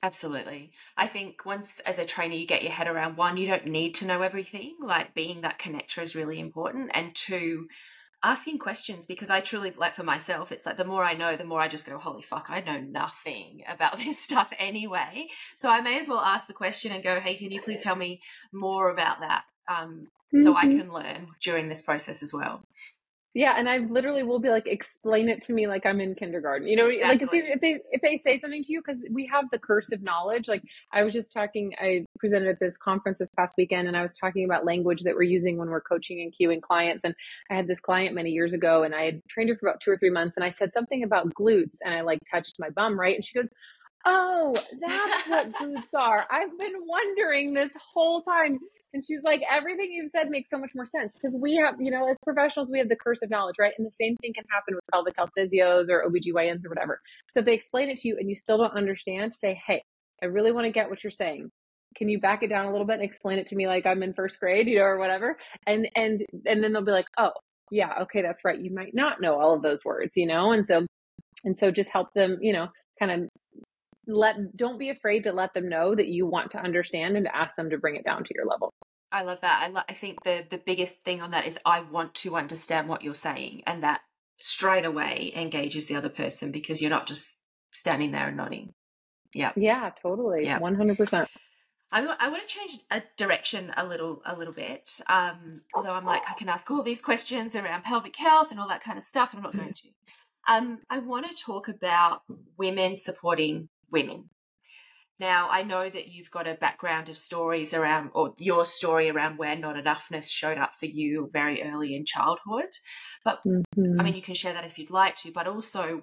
Absolutely. 0.00 0.70
I 0.96 1.08
think 1.08 1.44
once 1.44 1.80
as 1.80 1.98
a 1.98 2.04
trainer 2.04 2.34
you 2.34 2.46
get 2.46 2.62
your 2.62 2.70
head 2.70 2.86
around 2.86 3.16
one, 3.16 3.36
you 3.36 3.48
don't 3.48 3.66
need 3.66 3.94
to 3.96 4.06
know 4.06 4.22
everything. 4.22 4.76
Like 4.80 5.12
being 5.12 5.40
that 5.40 5.58
connector 5.58 6.02
is 6.02 6.14
really 6.14 6.38
important. 6.38 6.92
And 6.94 7.12
two, 7.16 7.66
asking 8.22 8.58
questions 8.58 9.06
because 9.06 9.30
I 9.30 9.40
truly 9.40 9.72
like 9.76 9.94
for 9.94 10.02
myself, 10.02 10.50
it's 10.50 10.66
like 10.66 10.76
the 10.76 10.84
more 10.84 11.04
I 11.04 11.14
know, 11.14 11.36
the 11.36 11.44
more 11.44 11.60
I 11.60 11.68
just 11.68 11.86
go, 11.86 11.98
holy 11.98 12.22
fuck, 12.22 12.48
I 12.50 12.60
know 12.60 12.80
nothing 12.80 13.62
about 13.68 13.98
this 13.98 14.18
stuff 14.18 14.52
anyway. 14.58 15.28
So 15.56 15.70
I 15.70 15.80
may 15.80 16.00
as 16.00 16.08
well 16.08 16.20
ask 16.20 16.46
the 16.46 16.54
question 16.54 16.92
and 16.92 17.02
go, 17.02 17.20
hey, 17.20 17.36
can 17.36 17.50
you 17.50 17.60
please 17.60 17.82
tell 17.82 17.96
me 17.96 18.20
more 18.52 18.90
about 18.90 19.20
that? 19.20 19.44
Um, 19.68 20.08
mm-hmm. 20.34 20.42
so 20.42 20.56
I 20.56 20.64
mm-hmm. 20.64 20.78
can 20.78 20.92
learn 20.92 21.28
during 21.40 21.68
this 21.68 21.82
process 21.82 22.22
as 22.22 22.32
well. 22.32 22.62
Yeah, 23.34 23.54
and 23.58 23.68
I 23.68 23.78
literally 23.78 24.22
will 24.22 24.40
be 24.40 24.48
like, 24.48 24.66
explain 24.66 25.28
it 25.28 25.42
to 25.42 25.52
me 25.52 25.66
like 25.68 25.84
I'm 25.84 26.00
in 26.00 26.14
kindergarten. 26.14 26.66
You 26.66 26.76
know, 26.76 26.86
exactly. 26.86 27.42
like 27.42 27.50
if 27.54 27.60
they 27.60 27.78
if 27.90 28.00
they 28.00 28.16
say 28.16 28.38
something 28.38 28.64
to 28.64 28.72
you 28.72 28.82
because 28.84 29.00
we 29.12 29.26
have 29.26 29.44
the 29.52 29.58
curse 29.58 29.92
of 29.92 30.02
knowledge. 30.02 30.48
Like 30.48 30.62
I 30.92 31.02
was 31.02 31.12
just 31.12 31.30
talking, 31.30 31.74
I 31.78 32.06
presented 32.18 32.48
at 32.48 32.58
this 32.58 32.78
conference 32.78 33.18
this 33.18 33.28
past 33.36 33.54
weekend, 33.58 33.86
and 33.86 33.96
I 33.96 34.02
was 34.02 34.14
talking 34.14 34.44
about 34.44 34.64
language 34.64 35.02
that 35.02 35.14
we're 35.14 35.22
using 35.22 35.58
when 35.58 35.68
we're 35.68 35.82
coaching 35.82 36.22
and 36.22 36.32
cueing 36.34 36.62
clients. 36.62 37.04
And 37.04 37.14
I 37.50 37.54
had 37.54 37.66
this 37.66 37.80
client 37.80 38.14
many 38.14 38.30
years 38.30 38.54
ago, 38.54 38.82
and 38.82 38.94
I 38.94 39.02
had 39.02 39.22
trained 39.28 39.50
her 39.50 39.56
for 39.56 39.68
about 39.68 39.80
two 39.80 39.90
or 39.90 39.98
three 39.98 40.10
months, 40.10 40.36
and 40.36 40.44
I 40.44 40.50
said 40.50 40.72
something 40.72 41.02
about 41.02 41.32
glutes, 41.34 41.76
and 41.84 41.94
I 41.94 42.00
like 42.00 42.20
touched 42.28 42.54
my 42.58 42.70
bum, 42.70 42.98
right? 42.98 43.14
And 43.14 43.24
she 43.24 43.34
goes, 43.38 43.50
"Oh, 44.06 44.56
that's 44.80 45.28
what 45.28 45.52
glutes 45.52 45.94
are. 45.94 46.26
I've 46.30 46.58
been 46.58 46.74
wondering 46.86 47.52
this 47.52 47.76
whole 47.76 48.22
time." 48.22 48.58
And 48.94 49.04
she's 49.04 49.22
like, 49.22 49.42
everything 49.50 49.88
you've 49.90 50.10
said 50.10 50.30
makes 50.30 50.48
so 50.48 50.58
much 50.58 50.72
more 50.74 50.86
sense 50.86 51.14
because 51.14 51.36
we 51.40 51.56
have, 51.56 51.74
you 51.78 51.90
know, 51.90 52.08
as 52.08 52.16
professionals, 52.24 52.70
we 52.72 52.78
have 52.78 52.88
the 52.88 52.96
curse 52.96 53.22
of 53.22 53.30
knowledge, 53.30 53.56
right? 53.58 53.74
And 53.76 53.86
the 53.86 53.92
same 53.92 54.16
thing 54.16 54.32
can 54.34 54.44
happen 54.50 54.74
with 54.74 54.84
pelvic 54.92 55.14
health 55.16 55.30
physios 55.38 55.90
or 55.90 56.04
OBGYNs 56.08 56.64
or 56.64 56.70
whatever. 56.70 57.00
So 57.32 57.40
if 57.40 57.46
they 57.46 57.52
explain 57.52 57.90
it 57.90 57.98
to 57.98 58.08
you 58.08 58.16
and 58.18 58.28
you 58.28 58.34
still 58.34 58.56
don't 58.56 58.76
understand, 58.76 59.34
say, 59.34 59.60
hey, 59.66 59.82
I 60.22 60.26
really 60.26 60.52
want 60.52 60.64
to 60.64 60.72
get 60.72 60.88
what 60.88 61.04
you're 61.04 61.10
saying. 61.10 61.50
Can 61.96 62.08
you 62.08 62.20
back 62.20 62.42
it 62.42 62.48
down 62.48 62.66
a 62.66 62.70
little 62.70 62.86
bit 62.86 62.94
and 62.94 63.02
explain 63.02 63.38
it 63.38 63.46
to 63.48 63.56
me 63.56 63.66
like 63.66 63.86
I'm 63.86 64.02
in 64.02 64.14
first 64.14 64.40
grade, 64.40 64.68
you 64.68 64.78
know, 64.78 64.84
or 64.84 64.98
whatever? 64.98 65.36
And 65.66 65.88
and 65.94 66.20
and 66.46 66.62
then 66.62 66.72
they'll 66.72 66.84
be 66.84 66.92
like, 66.92 67.06
oh, 67.18 67.32
yeah, 67.70 67.92
okay, 68.02 68.22
that's 68.22 68.44
right. 68.44 68.58
You 68.58 68.72
might 68.74 68.94
not 68.94 69.20
know 69.20 69.40
all 69.40 69.54
of 69.54 69.62
those 69.62 69.84
words, 69.84 70.12
you 70.16 70.26
know, 70.26 70.52
and 70.52 70.66
so 70.66 70.86
and 71.44 71.58
so 71.58 71.70
just 71.70 71.90
help 71.90 72.08
them, 72.14 72.38
you 72.40 72.52
know, 72.52 72.68
kind 72.98 73.10
of 73.12 73.28
let 74.08 74.56
don't 74.56 74.78
be 74.78 74.90
afraid 74.90 75.24
to 75.24 75.32
let 75.32 75.54
them 75.54 75.68
know 75.68 75.94
that 75.94 76.08
you 76.08 76.26
want 76.26 76.50
to 76.52 76.58
understand 76.58 77.16
and 77.16 77.26
to 77.26 77.36
ask 77.36 77.54
them 77.54 77.70
to 77.70 77.78
bring 77.78 77.96
it 77.96 78.04
down 78.04 78.24
to 78.24 78.34
your 78.34 78.46
level. 78.46 78.72
I 79.12 79.22
love 79.22 79.38
that. 79.42 79.62
I, 79.62 79.68
lo- 79.68 79.82
I 79.88 79.92
think 79.92 80.24
the 80.24 80.44
the 80.50 80.58
biggest 80.58 81.04
thing 81.04 81.20
on 81.20 81.30
that 81.30 81.46
is 81.46 81.58
i 81.64 81.80
want 81.80 82.14
to 82.14 82.36
understand 82.36 82.88
what 82.88 83.02
you're 83.02 83.14
saying 83.14 83.62
and 83.66 83.82
that 83.82 84.00
straight 84.40 84.84
away 84.84 85.32
engages 85.36 85.86
the 85.86 85.96
other 85.96 86.08
person 86.08 86.52
because 86.52 86.80
you're 86.80 86.90
not 86.90 87.06
just 87.06 87.40
standing 87.72 88.12
there 88.12 88.28
and 88.28 88.36
nodding. 88.36 88.72
Yeah. 89.34 89.52
Yeah 89.56 89.90
totally. 90.02 90.44
Yeah. 90.44 90.58
100% 90.58 91.26
I, 91.90 92.16
I 92.18 92.28
want 92.28 92.46
to 92.46 92.54
change 92.54 92.78
a 92.90 93.02
direction 93.16 93.72
a 93.76 93.86
little 93.86 94.20
a 94.26 94.36
little 94.36 94.52
bit. 94.52 95.00
Um, 95.08 95.62
although 95.74 95.94
I'm 95.94 96.04
like 96.04 96.22
I 96.28 96.34
can 96.34 96.48
ask 96.48 96.70
all 96.70 96.82
these 96.82 97.00
questions 97.00 97.56
around 97.56 97.84
pelvic 97.84 98.16
health 98.16 98.50
and 98.50 98.60
all 98.60 98.68
that 98.68 98.82
kind 98.82 98.98
of 98.98 99.04
stuff, 99.04 99.32
and 99.32 99.38
I'm 99.38 99.44
not 99.44 99.56
going 99.56 99.72
to. 99.72 99.88
Um, 100.48 100.78
I 100.90 100.98
want 100.98 101.26
to 101.26 101.44
talk 101.44 101.68
about 101.68 102.22
women 102.58 102.96
supporting 102.96 103.68
women. 103.90 104.30
Now, 105.20 105.48
I 105.50 105.64
know 105.64 105.90
that 105.90 106.08
you've 106.08 106.30
got 106.30 106.46
a 106.46 106.54
background 106.54 107.08
of 107.08 107.16
stories 107.16 107.74
around, 107.74 108.10
or 108.14 108.34
your 108.38 108.64
story 108.64 109.10
around 109.10 109.36
where 109.36 109.56
not 109.56 109.74
enoughness 109.74 110.30
showed 110.30 110.58
up 110.58 110.76
for 110.76 110.86
you 110.86 111.28
very 111.32 111.62
early 111.62 111.96
in 111.96 112.04
childhood. 112.04 112.68
But 113.24 113.40
mm-hmm. 113.44 114.00
I 114.00 114.04
mean, 114.04 114.14
you 114.14 114.22
can 114.22 114.34
share 114.34 114.52
that 114.52 114.64
if 114.64 114.78
you'd 114.78 114.90
like 114.90 115.16
to, 115.16 115.32
but 115.32 115.48
also, 115.48 116.02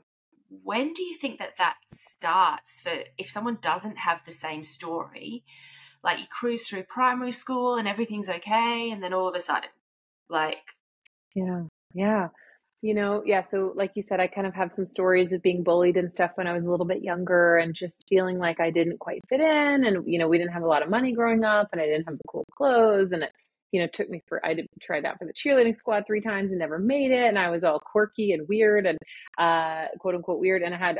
when 0.49 0.93
do 0.93 1.01
you 1.01 1.15
think 1.15 1.39
that 1.39 1.57
that 1.57 1.77
starts 1.87 2.81
for 2.81 2.91
if 3.17 3.29
someone 3.29 3.57
doesn't 3.61 3.97
have 3.99 4.23
the 4.25 4.33
same 4.33 4.63
story? 4.63 5.45
Like 6.03 6.19
you 6.19 6.25
cruise 6.29 6.67
through 6.67 6.83
primary 6.83 7.31
school 7.31 7.75
and 7.75 7.87
everything's 7.87 8.29
okay, 8.29 8.91
and 8.91 9.01
then 9.01 9.13
all 9.13 9.29
of 9.29 9.35
a 9.35 9.39
sudden, 9.39 9.69
like. 10.29 10.73
Yeah, 11.33 11.63
yeah. 11.93 12.27
You 12.85 12.93
know, 12.93 13.23
yeah. 13.25 13.41
So, 13.41 13.73
like 13.75 13.93
you 13.95 14.03
said, 14.03 14.19
I 14.19 14.27
kind 14.27 14.45
of 14.45 14.53
have 14.53 14.71
some 14.71 14.85
stories 14.85 15.33
of 15.33 15.41
being 15.41 15.63
bullied 15.63 15.97
and 15.97 16.11
stuff 16.11 16.29
when 16.35 16.45
I 16.45 16.53
was 16.53 16.65
a 16.65 16.69
little 16.69 16.85
bit 16.85 17.01
younger 17.01 17.57
and 17.57 17.73
just 17.73 18.05
feeling 18.07 18.37
like 18.37 18.59
I 18.59 18.69
didn't 18.69 18.99
quite 18.99 19.21
fit 19.27 19.41
in. 19.41 19.85
And, 19.85 20.03
you 20.05 20.19
know, 20.19 20.27
we 20.27 20.37
didn't 20.37 20.53
have 20.53 20.61
a 20.61 20.67
lot 20.67 20.83
of 20.83 20.89
money 20.91 21.11
growing 21.11 21.43
up 21.43 21.69
and 21.71 21.81
I 21.81 21.87
didn't 21.87 22.05
have 22.05 22.19
the 22.19 22.23
cool 22.29 22.45
clothes. 22.55 23.11
And 23.11 23.23
it, 23.23 23.31
you 23.71 23.81
know, 23.81 23.87
took 23.87 24.07
me 24.07 24.21
for, 24.27 24.39
I 24.45 24.53
did, 24.53 24.67
tried 24.79 25.03
out 25.03 25.17
for 25.17 25.25
the 25.25 25.33
cheerleading 25.33 25.75
squad 25.75 26.03
three 26.05 26.21
times 26.21 26.51
and 26.51 26.59
never 26.59 26.77
made 26.77 27.09
it. 27.09 27.27
And 27.27 27.39
I 27.39 27.49
was 27.49 27.63
all 27.63 27.79
quirky 27.79 28.33
and 28.33 28.47
weird 28.47 28.85
and, 28.85 28.99
uh, 29.39 29.87
quote 29.97 30.13
unquote 30.13 30.39
weird. 30.39 30.61
And 30.61 30.75
I 30.75 30.77
had 30.77 30.99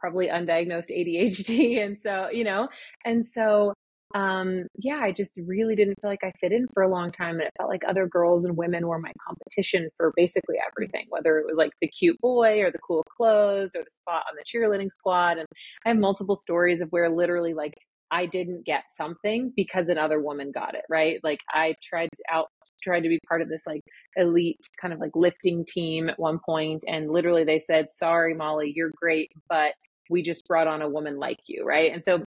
probably 0.00 0.28
undiagnosed 0.28 0.90
ADHD. 0.90 1.82
And 1.84 2.00
so, 2.00 2.30
you 2.32 2.44
know, 2.44 2.66
and 3.04 3.26
so 3.26 3.74
um, 4.16 4.64
yeah, 4.78 4.98
I 5.02 5.12
just 5.12 5.38
really 5.46 5.76
didn't 5.76 6.00
feel 6.00 6.08
like 6.08 6.24
I 6.24 6.32
fit 6.40 6.50
in 6.50 6.66
for 6.72 6.82
a 6.82 6.90
long 6.90 7.12
time. 7.12 7.34
And 7.34 7.42
it 7.42 7.52
felt 7.58 7.68
like 7.68 7.82
other 7.86 8.06
girls 8.06 8.46
and 8.46 8.56
women 8.56 8.86
were 8.86 8.98
my 8.98 9.12
competition 9.26 9.90
for 9.98 10.10
basically 10.16 10.56
everything, 10.66 11.04
whether 11.10 11.38
it 11.38 11.44
was 11.46 11.58
like 11.58 11.72
the 11.82 11.88
cute 11.88 12.18
boy 12.22 12.62
or 12.62 12.70
the 12.70 12.78
cool 12.78 13.04
clothes 13.14 13.72
or 13.76 13.80
the 13.84 13.90
spot 13.90 14.22
on 14.30 14.36
the 14.36 14.44
cheerleading 14.44 14.90
squad. 14.90 15.36
And 15.36 15.46
I 15.84 15.90
have 15.90 15.98
multiple 15.98 16.34
stories 16.34 16.80
of 16.80 16.88
where 16.88 17.10
literally 17.10 17.52
like 17.52 17.74
I 18.10 18.24
didn't 18.24 18.64
get 18.64 18.84
something 18.96 19.52
because 19.54 19.90
another 19.90 20.18
woman 20.18 20.50
got 20.50 20.74
it, 20.74 20.84
right? 20.88 21.20
Like 21.22 21.40
I 21.50 21.74
tried 21.82 22.08
out 22.32 22.46
tried 22.82 23.00
to 23.00 23.10
be 23.10 23.20
part 23.28 23.42
of 23.42 23.50
this 23.50 23.62
like 23.66 23.82
elite 24.16 24.60
kind 24.80 24.94
of 24.94 25.00
like 25.00 25.10
lifting 25.14 25.66
team 25.68 26.08
at 26.08 26.18
one 26.18 26.38
point 26.46 26.84
and 26.88 27.10
literally 27.10 27.44
they 27.44 27.60
said, 27.60 27.88
"Sorry, 27.90 28.32
Molly, 28.32 28.72
you're 28.74 28.92
great, 28.96 29.30
but 29.50 29.72
we 30.08 30.22
just 30.22 30.46
brought 30.46 30.68
on 30.68 30.82
a 30.82 30.88
woman 30.88 31.18
like 31.18 31.40
you, 31.48 31.64
right? 31.64 31.92
And 31.92 32.02
so 32.04 32.24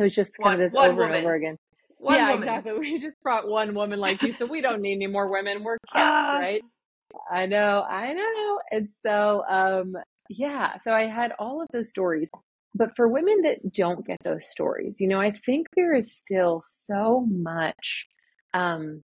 it 0.00 0.04
was 0.04 0.14
just 0.14 0.36
kind 0.38 0.58
one, 0.58 0.64
of 0.64 0.72
this 0.72 0.74
over 0.74 1.02
woman. 1.02 1.16
and 1.16 1.26
over 1.26 1.34
again. 1.34 1.56
One 1.98 2.16
yeah, 2.16 2.30
woman. 2.30 2.48
exactly. 2.48 2.72
We 2.78 2.98
just 2.98 3.20
brought 3.20 3.48
one 3.48 3.74
woman 3.74 3.98
like 4.00 4.22
you, 4.22 4.32
so 4.32 4.46
we 4.46 4.60
don't 4.60 4.80
need 4.80 4.94
any 4.94 5.06
more 5.06 5.30
women. 5.30 5.62
We're 5.62 5.76
kept, 5.92 5.96
uh, 5.96 6.38
right? 6.40 6.62
I 7.30 7.46
know, 7.46 7.82
I 7.82 8.12
know. 8.12 8.58
And 8.70 8.88
so, 9.04 9.44
um, 9.48 9.94
yeah, 10.28 10.78
so 10.82 10.92
I 10.92 11.06
had 11.06 11.32
all 11.38 11.60
of 11.60 11.68
those 11.72 11.90
stories. 11.90 12.30
But 12.74 12.94
for 12.96 13.08
women 13.08 13.42
that 13.42 13.72
don't 13.72 14.06
get 14.06 14.18
those 14.24 14.48
stories, 14.48 15.00
you 15.00 15.08
know, 15.08 15.20
I 15.20 15.32
think 15.44 15.66
there 15.74 15.92
is 15.92 16.16
still 16.16 16.62
so 16.64 17.26
much 17.28 18.06
um, 18.54 19.02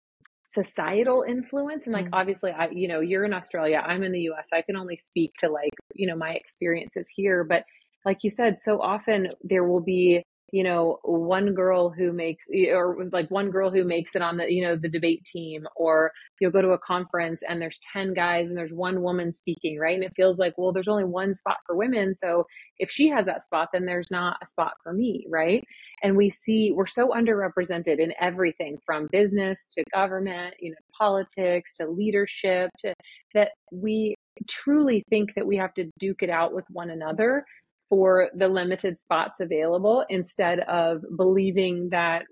societal 0.54 1.24
influence. 1.26 1.84
And 1.84 1.92
like, 1.92 2.06
mm-hmm. 2.06 2.14
obviously, 2.14 2.52
I, 2.52 2.68
you 2.70 2.88
know, 2.88 3.00
you're 3.00 3.24
in 3.24 3.34
Australia, 3.34 3.82
I'm 3.84 4.04
in 4.04 4.12
the 4.12 4.30
US. 4.30 4.46
I 4.52 4.62
can 4.62 4.76
only 4.76 4.96
speak 4.96 5.32
to 5.40 5.48
like, 5.50 5.72
you 5.94 6.06
know, 6.06 6.16
my 6.16 6.30
experiences 6.30 7.08
here. 7.14 7.44
But 7.44 7.64
like 8.04 8.18
you 8.22 8.30
said, 8.30 8.58
so 8.58 8.80
often 8.80 9.28
there 9.42 9.64
will 9.64 9.82
be 9.82 10.22
you 10.52 10.62
know 10.62 10.98
one 11.02 11.54
girl 11.54 11.90
who 11.90 12.12
makes 12.12 12.44
or 12.70 12.94
was 12.94 13.12
like 13.12 13.28
one 13.30 13.50
girl 13.50 13.70
who 13.70 13.84
makes 13.84 14.14
it 14.14 14.22
on 14.22 14.36
the 14.36 14.52
you 14.52 14.62
know 14.62 14.76
the 14.76 14.88
debate 14.88 15.24
team 15.24 15.66
or 15.74 16.12
you'll 16.40 16.52
go 16.52 16.62
to 16.62 16.70
a 16.70 16.78
conference 16.78 17.42
and 17.48 17.60
there's 17.60 17.80
10 17.92 18.14
guys 18.14 18.50
and 18.50 18.58
there's 18.58 18.72
one 18.72 19.02
woman 19.02 19.34
speaking 19.34 19.78
right? 19.78 19.94
And 19.94 20.04
it 20.04 20.12
feels 20.14 20.38
like 20.38 20.54
well 20.56 20.72
there's 20.72 20.88
only 20.88 21.04
one 21.04 21.34
spot 21.34 21.58
for 21.66 21.74
women 21.74 22.14
so 22.14 22.46
if 22.78 22.90
she 22.90 23.08
has 23.08 23.26
that 23.26 23.44
spot 23.44 23.70
then 23.72 23.86
there's 23.86 24.10
not 24.10 24.36
a 24.42 24.46
spot 24.46 24.74
for 24.82 24.92
me 24.92 25.26
right? 25.28 25.64
And 26.02 26.16
we 26.16 26.30
see 26.30 26.70
we're 26.72 26.86
so 26.86 27.08
underrepresented 27.08 27.98
in 27.98 28.12
everything 28.20 28.78
from 28.86 29.08
business 29.10 29.68
to 29.70 29.82
government 29.92 30.54
you 30.60 30.70
know 30.70 30.76
politics 30.96 31.74
to 31.76 31.88
leadership 31.88 32.70
to, 32.84 32.94
that 33.34 33.50
we 33.72 34.14
truly 34.48 35.02
think 35.08 35.34
that 35.34 35.46
we 35.46 35.56
have 35.56 35.74
to 35.74 35.90
duke 35.98 36.22
it 36.22 36.30
out 36.30 36.54
with 36.54 36.64
one 36.70 36.90
another 36.90 37.44
for 37.88 38.30
the 38.34 38.48
limited 38.48 38.98
spots 38.98 39.40
available 39.40 40.04
instead 40.08 40.60
of 40.60 41.02
believing 41.16 41.90
that 41.90 42.24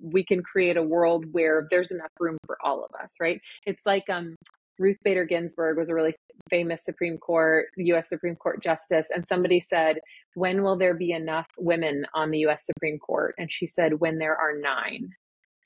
we 0.00 0.24
can 0.24 0.42
create 0.42 0.76
a 0.76 0.82
world 0.82 1.24
where 1.32 1.66
there's 1.70 1.90
enough 1.90 2.10
room 2.20 2.36
for 2.46 2.58
all 2.62 2.84
of 2.84 2.90
us, 3.02 3.14
right? 3.20 3.40
It's 3.64 3.82
like 3.86 4.08
um, 4.10 4.36
Ruth 4.78 4.98
Bader 5.02 5.24
Ginsburg 5.24 5.78
was 5.78 5.88
a 5.88 5.94
really 5.94 6.14
famous 6.50 6.84
Supreme 6.84 7.18
Court, 7.18 7.66
US 7.76 8.08
Supreme 8.08 8.36
Court 8.36 8.62
justice, 8.62 9.08
and 9.14 9.26
somebody 9.26 9.60
said, 9.60 9.96
When 10.34 10.62
will 10.62 10.76
there 10.76 10.94
be 10.94 11.12
enough 11.12 11.46
women 11.58 12.06
on 12.14 12.30
the 12.30 12.40
US 12.46 12.66
Supreme 12.66 12.98
Court? 12.98 13.34
And 13.38 13.50
she 13.50 13.66
said, 13.66 14.00
When 14.00 14.18
there 14.18 14.36
are 14.36 14.58
nine. 14.58 15.10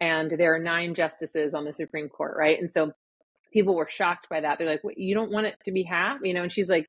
And 0.00 0.30
there 0.30 0.54
are 0.54 0.58
nine 0.58 0.94
justices 0.94 1.52
on 1.52 1.64
the 1.64 1.74
Supreme 1.74 2.08
Court, 2.08 2.34
right? 2.38 2.58
And 2.58 2.72
so 2.72 2.92
people 3.52 3.74
were 3.74 3.88
shocked 3.90 4.28
by 4.30 4.40
that. 4.40 4.58
They're 4.58 4.70
like, 4.70 4.82
You 4.96 5.14
don't 5.14 5.32
want 5.32 5.46
it 5.46 5.56
to 5.64 5.72
be 5.72 5.82
half? 5.82 6.18
You 6.22 6.34
know, 6.34 6.42
and 6.42 6.52
she's 6.52 6.70
like, 6.70 6.86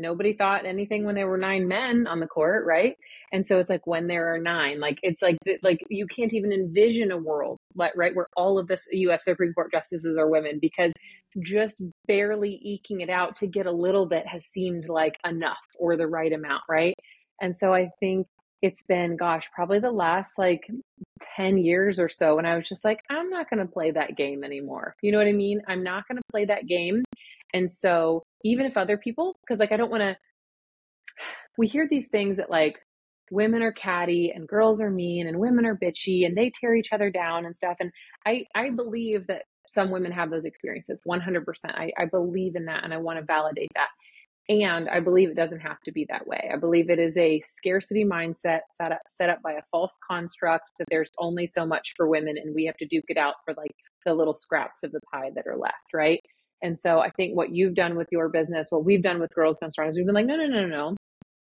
nobody 0.00 0.32
thought 0.32 0.66
anything 0.66 1.04
when 1.04 1.14
there 1.14 1.28
were 1.28 1.38
nine 1.38 1.68
men 1.68 2.06
on 2.06 2.20
the 2.20 2.26
court, 2.26 2.64
right? 2.66 2.96
And 3.32 3.46
so 3.46 3.58
it's 3.58 3.70
like 3.70 3.86
when 3.86 4.06
there 4.06 4.34
are 4.34 4.38
nine, 4.38 4.80
like 4.80 4.98
it's 5.02 5.22
like 5.22 5.36
like 5.62 5.80
you 5.88 6.06
can't 6.06 6.34
even 6.34 6.52
envision 6.52 7.10
a 7.10 7.18
world, 7.18 7.58
like 7.74 7.92
right, 7.96 8.14
where 8.14 8.26
all 8.36 8.58
of 8.58 8.66
this 8.66 8.86
U.S. 8.90 9.24
Supreme 9.24 9.52
Court 9.52 9.70
justices 9.72 10.16
are 10.18 10.28
women 10.28 10.58
because 10.60 10.92
just 11.38 11.76
barely 12.06 12.58
eking 12.62 13.00
it 13.00 13.10
out 13.10 13.36
to 13.36 13.46
get 13.46 13.66
a 13.66 13.72
little 13.72 14.06
bit 14.06 14.26
has 14.26 14.44
seemed 14.44 14.88
like 14.88 15.16
enough 15.24 15.58
or 15.78 15.96
the 15.96 16.06
right 16.06 16.32
amount, 16.32 16.62
right? 16.68 16.94
And 17.40 17.56
so 17.56 17.72
I 17.72 17.90
think 18.00 18.26
it's 18.62 18.82
been, 18.82 19.16
gosh, 19.16 19.48
probably 19.54 19.78
the 19.78 19.90
last 19.90 20.32
like 20.36 20.68
10 21.36 21.58
years 21.58 21.98
or 21.98 22.08
so. 22.08 22.38
And 22.38 22.46
I 22.46 22.56
was 22.56 22.68
just 22.68 22.84
like, 22.84 23.00
I'm 23.08 23.30
not 23.30 23.48
going 23.48 23.64
to 23.64 23.72
play 23.72 23.90
that 23.92 24.16
game 24.16 24.44
anymore. 24.44 24.94
You 25.02 25.12
know 25.12 25.18
what 25.18 25.26
I 25.26 25.32
mean? 25.32 25.62
I'm 25.66 25.82
not 25.82 26.06
going 26.06 26.18
to 26.18 26.22
play 26.30 26.44
that 26.46 26.66
game. 26.66 27.02
And 27.54 27.70
so 27.70 28.22
even 28.44 28.66
if 28.66 28.76
other 28.76 28.96
people, 28.96 29.36
because 29.40 29.60
like 29.60 29.72
I 29.72 29.76
don't 29.76 29.90
want 29.90 30.02
to, 30.02 30.16
we 31.58 31.66
hear 31.66 31.86
these 31.88 32.08
things 32.08 32.36
that 32.36 32.50
like 32.50 32.78
women 33.30 33.62
are 33.62 33.72
catty 33.72 34.32
and 34.34 34.48
girls 34.48 34.80
are 34.80 34.90
mean 34.90 35.26
and 35.26 35.38
women 35.38 35.64
are 35.64 35.76
bitchy 35.76 36.26
and 36.26 36.36
they 36.36 36.50
tear 36.50 36.74
each 36.74 36.92
other 36.92 37.10
down 37.10 37.46
and 37.46 37.56
stuff. 37.56 37.76
And 37.80 37.92
I, 38.26 38.44
I 38.54 38.70
believe 38.70 39.26
that 39.28 39.44
some 39.68 39.90
women 39.90 40.10
have 40.10 40.30
those 40.30 40.44
experiences 40.44 41.02
100%. 41.06 41.44
I, 41.66 41.92
I 41.96 42.06
believe 42.06 42.56
in 42.56 42.64
that 42.64 42.84
and 42.84 42.92
I 42.92 42.96
want 42.96 43.18
to 43.20 43.24
validate 43.24 43.70
that. 43.76 43.88
And 44.48 44.88
I 44.88 44.98
believe 44.98 45.30
it 45.30 45.36
doesn't 45.36 45.60
have 45.60 45.80
to 45.84 45.92
be 45.92 46.06
that 46.08 46.26
way. 46.26 46.50
I 46.52 46.56
believe 46.56 46.90
it 46.90 46.98
is 46.98 47.16
a 47.16 47.40
scarcity 47.46 48.04
mindset 48.04 48.60
set 48.74 48.90
up, 48.90 49.02
set 49.08 49.30
up 49.30 49.40
by 49.42 49.52
a 49.52 49.62
false 49.70 49.96
construct 50.10 50.64
that 50.80 50.88
there's 50.90 51.12
only 51.20 51.46
so 51.46 51.64
much 51.64 51.92
for 51.96 52.08
women 52.08 52.36
and 52.36 52.52
we 52.52 52.64
have 52.64 52.76
to 52.78 52.86
duke 52.86 53.04
it 53.06 53.16
out 53.16 53.34
for 53.44 53.54
like 53.54 53.76
the 54.04 54.12
little 54.12 54.32
scraps 54.32 54.82
of 54.82 54.90
the 54.90 55.00
pie 55.12 55.30
that 55.36 55.46
are 55.46 55.56
left, 55.56 55.94
right? 55.94 56.20
And 56.62 56.78
so 56.78 56.98
I 57.00 57.10
think 57.10 57.36
what 57.36 57.54
you've 57.54 57.74
done 57.74 57.96
with 57.96 58.08
your 58.10 58.28
business, 58.28 58.68
what 58.70 58.84
we've 58.84 59.02
done 59.02 59.20
with 59.20 59.34
Girls 59.34 59.58
Gone 59.60 59.70
Strong 59.70 59.88
is 59.88 59.96
we've 59.96 60.06
been 60.06 60.14
like, 60.14 60.26
no, 60.26 60.36
no, 60.36 60.46
no, 60.46 60.66
no. 60.66 60.96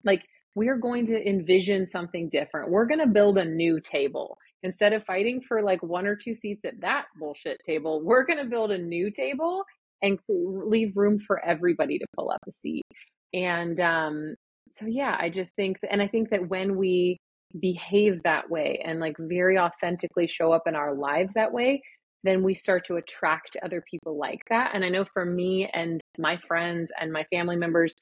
Like 0.05 0.23
we're 0.55 0.77
going 0.77 1.07
to 1.07 1.29
envision 1.29 1.87
something 1.87 2.29
different. 2.29 2.71
We're 2.71 2.87
going 2.87 3.01
to 3.01 3.07
build 3.07 3.39
a 3.39 3.45
new 3.45 3.81
table. 3.81 4.37
Instead 4.63 4.93
of 4.93 5.05
fighting 5.05 5.41
for 5.47 5.63
like 5.63 5.83
one 5.83 6.07
or 6.07 6.17
two 6.17 6.35
seats 6.35 6.65
at 6.65 6.81
that 6.81 7.07
bullshit 7.19 7.59
table, 7.65 8.03
we're 8.05 8.25
going 8.25 8.39
to 8.39 8.51
build 8.51 8.71
a 8.71 8.79
new 8.79 9.11
table 9.11 9.65
and 10.03 10.19
leave 10.29 10.97
room 10.97 11.19
for 11.19 11.45
everybody 11.45 11.99
to 11.99 12.07
pull 12.17 12.31
up 12.31 12.41
a 12.49 12.53
seat. 12.53 12.83
And 13.33 13.81
um, 13.81 14.35
so, 14.71 14.87
yeah, 14.87 15.17
I 15.19 15.31
just 15.31 15.55
think, 15.55 15.79
and 15.91 16.03
I 16.03 16.09
think 16.09 16.31
that 16.31 16.49
when 16.49 16.77
we 16.77 17.19
behave 17.59 18.23
that 18.25 18.51
way 18.51 18.83
and 18.85 19.01
like 19.01 19.17
very 19.19 19.59
authentically 19.59 20.27
show 20.27 20.53
up 20.53 20.63
in 20.67 20.75
our 20.75 20.95
lives 20.95 21.35
that 21.35 21.53
way, 21.53 21.83
then 22.25 22.43
we 22.43 22.55
start 22.55 22.85
to 22.87 22.97
attract 22.97 23.57
other 23.63 23.83
people 23.91 24.19
like 24.19 24.43
that. 24.51 24.73
And 24.75 24.85
I 24.85 24.89
know 24.89 25.05
for 25.13 25.25
me 25.25 25.69
and 25.73 26.01
my 26.19 26.37
friends 26.49 26.93
and 27.01 27.13
my 27.13 27.25
family 27.33 27.57
members, 27.57 27.95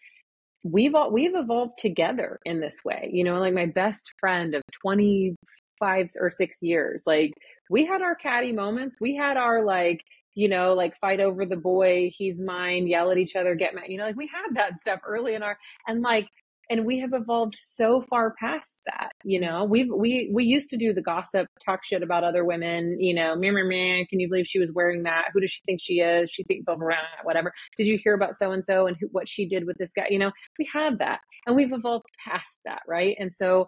we've 0.64 0.94
all, 0.94 1.12
we've 1.12 1.34
evolved 1.34 1.78
together 1.78 2.38
in 2.44 2.60
this 2.60 2.84
way. 2.84 3.08
You 3.12 3.24
know, 3.24 3.38
like 3.38 3.54
my 3.54 3.66
best 3.66 4.12
friend 4.18 4.54
of 4.54 4.62
25 4.82 6.08
or 6.20 6.30
6 6.30 6.56
years, 6.62 7.04
like 7.06 7.32
we 7.70 7.86
had 7.86 8.02
our 8.02 8.14
catty 8.14 8.52
moments. 8.52 8.96
We 9.00 9.14
had 9.14 9.36
our 9.36 9.64
like, 9.64 10.00
you 10.34 10.48
know, 10.48 10.74
like 10.74 10.98
fight 10.98 11.20
over 11.20 11.46
the 11.46 11.56
boy, 11.56 12.10
he's 12.12 12.40
mine, 12.40 12.86
yell 12.86 13.10
at 13.10 13.18
each 13.18 13.36
other, 13.36 13.54
get 13.54 13.74
mad. 13.74 13.84
You 13.88 13.98
know, 13.98 14.04
like 14.04 14.16
we 14.16 14.28
had 14.32 14.56
that 14.56 14.80
stuff 14.80 15.00
early 15.06 15.34
in 15.34 15.42
our 15.42 15.56
and 15.86 16.02
like 16.02 16.28
and 16.70 16.84
we 16.84 16.98
have 16.98 17.12
evolved 17.12 17.56
so 17.58 18.02
far 18.08 18.34
past 18.38 18.82
that 18.86 19.12
you 19.24 19.40
know? 19.40 19.64
We've 19.64 19.88
we 19.92 20.30
we 20.32 20.44
used 20.44 20.70
to 20.70 20.76
do 20.76 20.92
the 20.92 21.02
gossip 21.02 21.48
talk 21.64 21.84
shit 21.84 22.02
about 22.02 22.24
other 22.24 22.44
women 22.44 22.96
you 23.00 23.14
know 23.14 23.36
meh, 23.36 23.50
meh, 23.50 23.62
meh, 23.64 24.04
can 24.08 24.20
you 24.20 24.28
believe 24.28 24.46
she 24.46 24.58
was 24.58 24.72
wearing 24.72 25.02
that? 25.04 25.26
Who 25.32 25.40
does 25.40 25.50
she 25.50 25.62
think 25.66 25.80
she 25.82 26.00
is? 26.00 26.30
She 26.30 26.44
think 26.44 26.64
blah, 26.64 26.76
blah, 26.76 26.86
blah, 26.86 26.96
whatever. 27.24 27.52
Did 27.76 27.86
you 27.86 27.98
hear 28.02 28.14
about 28.14 28.36
so 28.36 28.52
and 28.52 28.64
so 28.64 28.86
and 28.86 28.96
what 29.12 29.28
she 29.28 29.48
did 29.48 29.66
with 29.66 29.76
this 29.78 29.92
guy? 29.94 30.06
You 30.10 30.18
know 30.18 30.32
we 30.58 30.68
had 30.72 30.98
that 30.98 31.20
and 31.46 31.56
we've 31.56 31.72
evolved 31.72 32.06
past 32.24 32.60
that 32.64 32.82
right? 32.86 33.16
And 33.18 33.32
so 33.32 33.66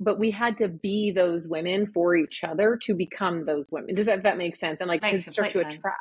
but 0.00 0.18
we 0.18 0.30
had 0.30 0.56
to 0.58 0.68
be 0.68 1.10
those 1.10 1.48
women 1.48 1.86
for 1.86 2.14
each 2.14 2.44
other 2.44 2.78
to 2.82 2.94
become 2.94 3.44
those 3.46 3.66
women. 3.72 3.94
Does 3.94 4.06
that 4.06 4.22
that 4.22 4.38
make 4.38 4.56
sense? 4.56 4.80
And 4.80 4.88
like 4.88 5.02
Makes 5.02 5.24
to 5.24 5.32
start 5.32 5.50
to 5.50 5.60
sense. 5.60 5.76
attract 5.76 5.98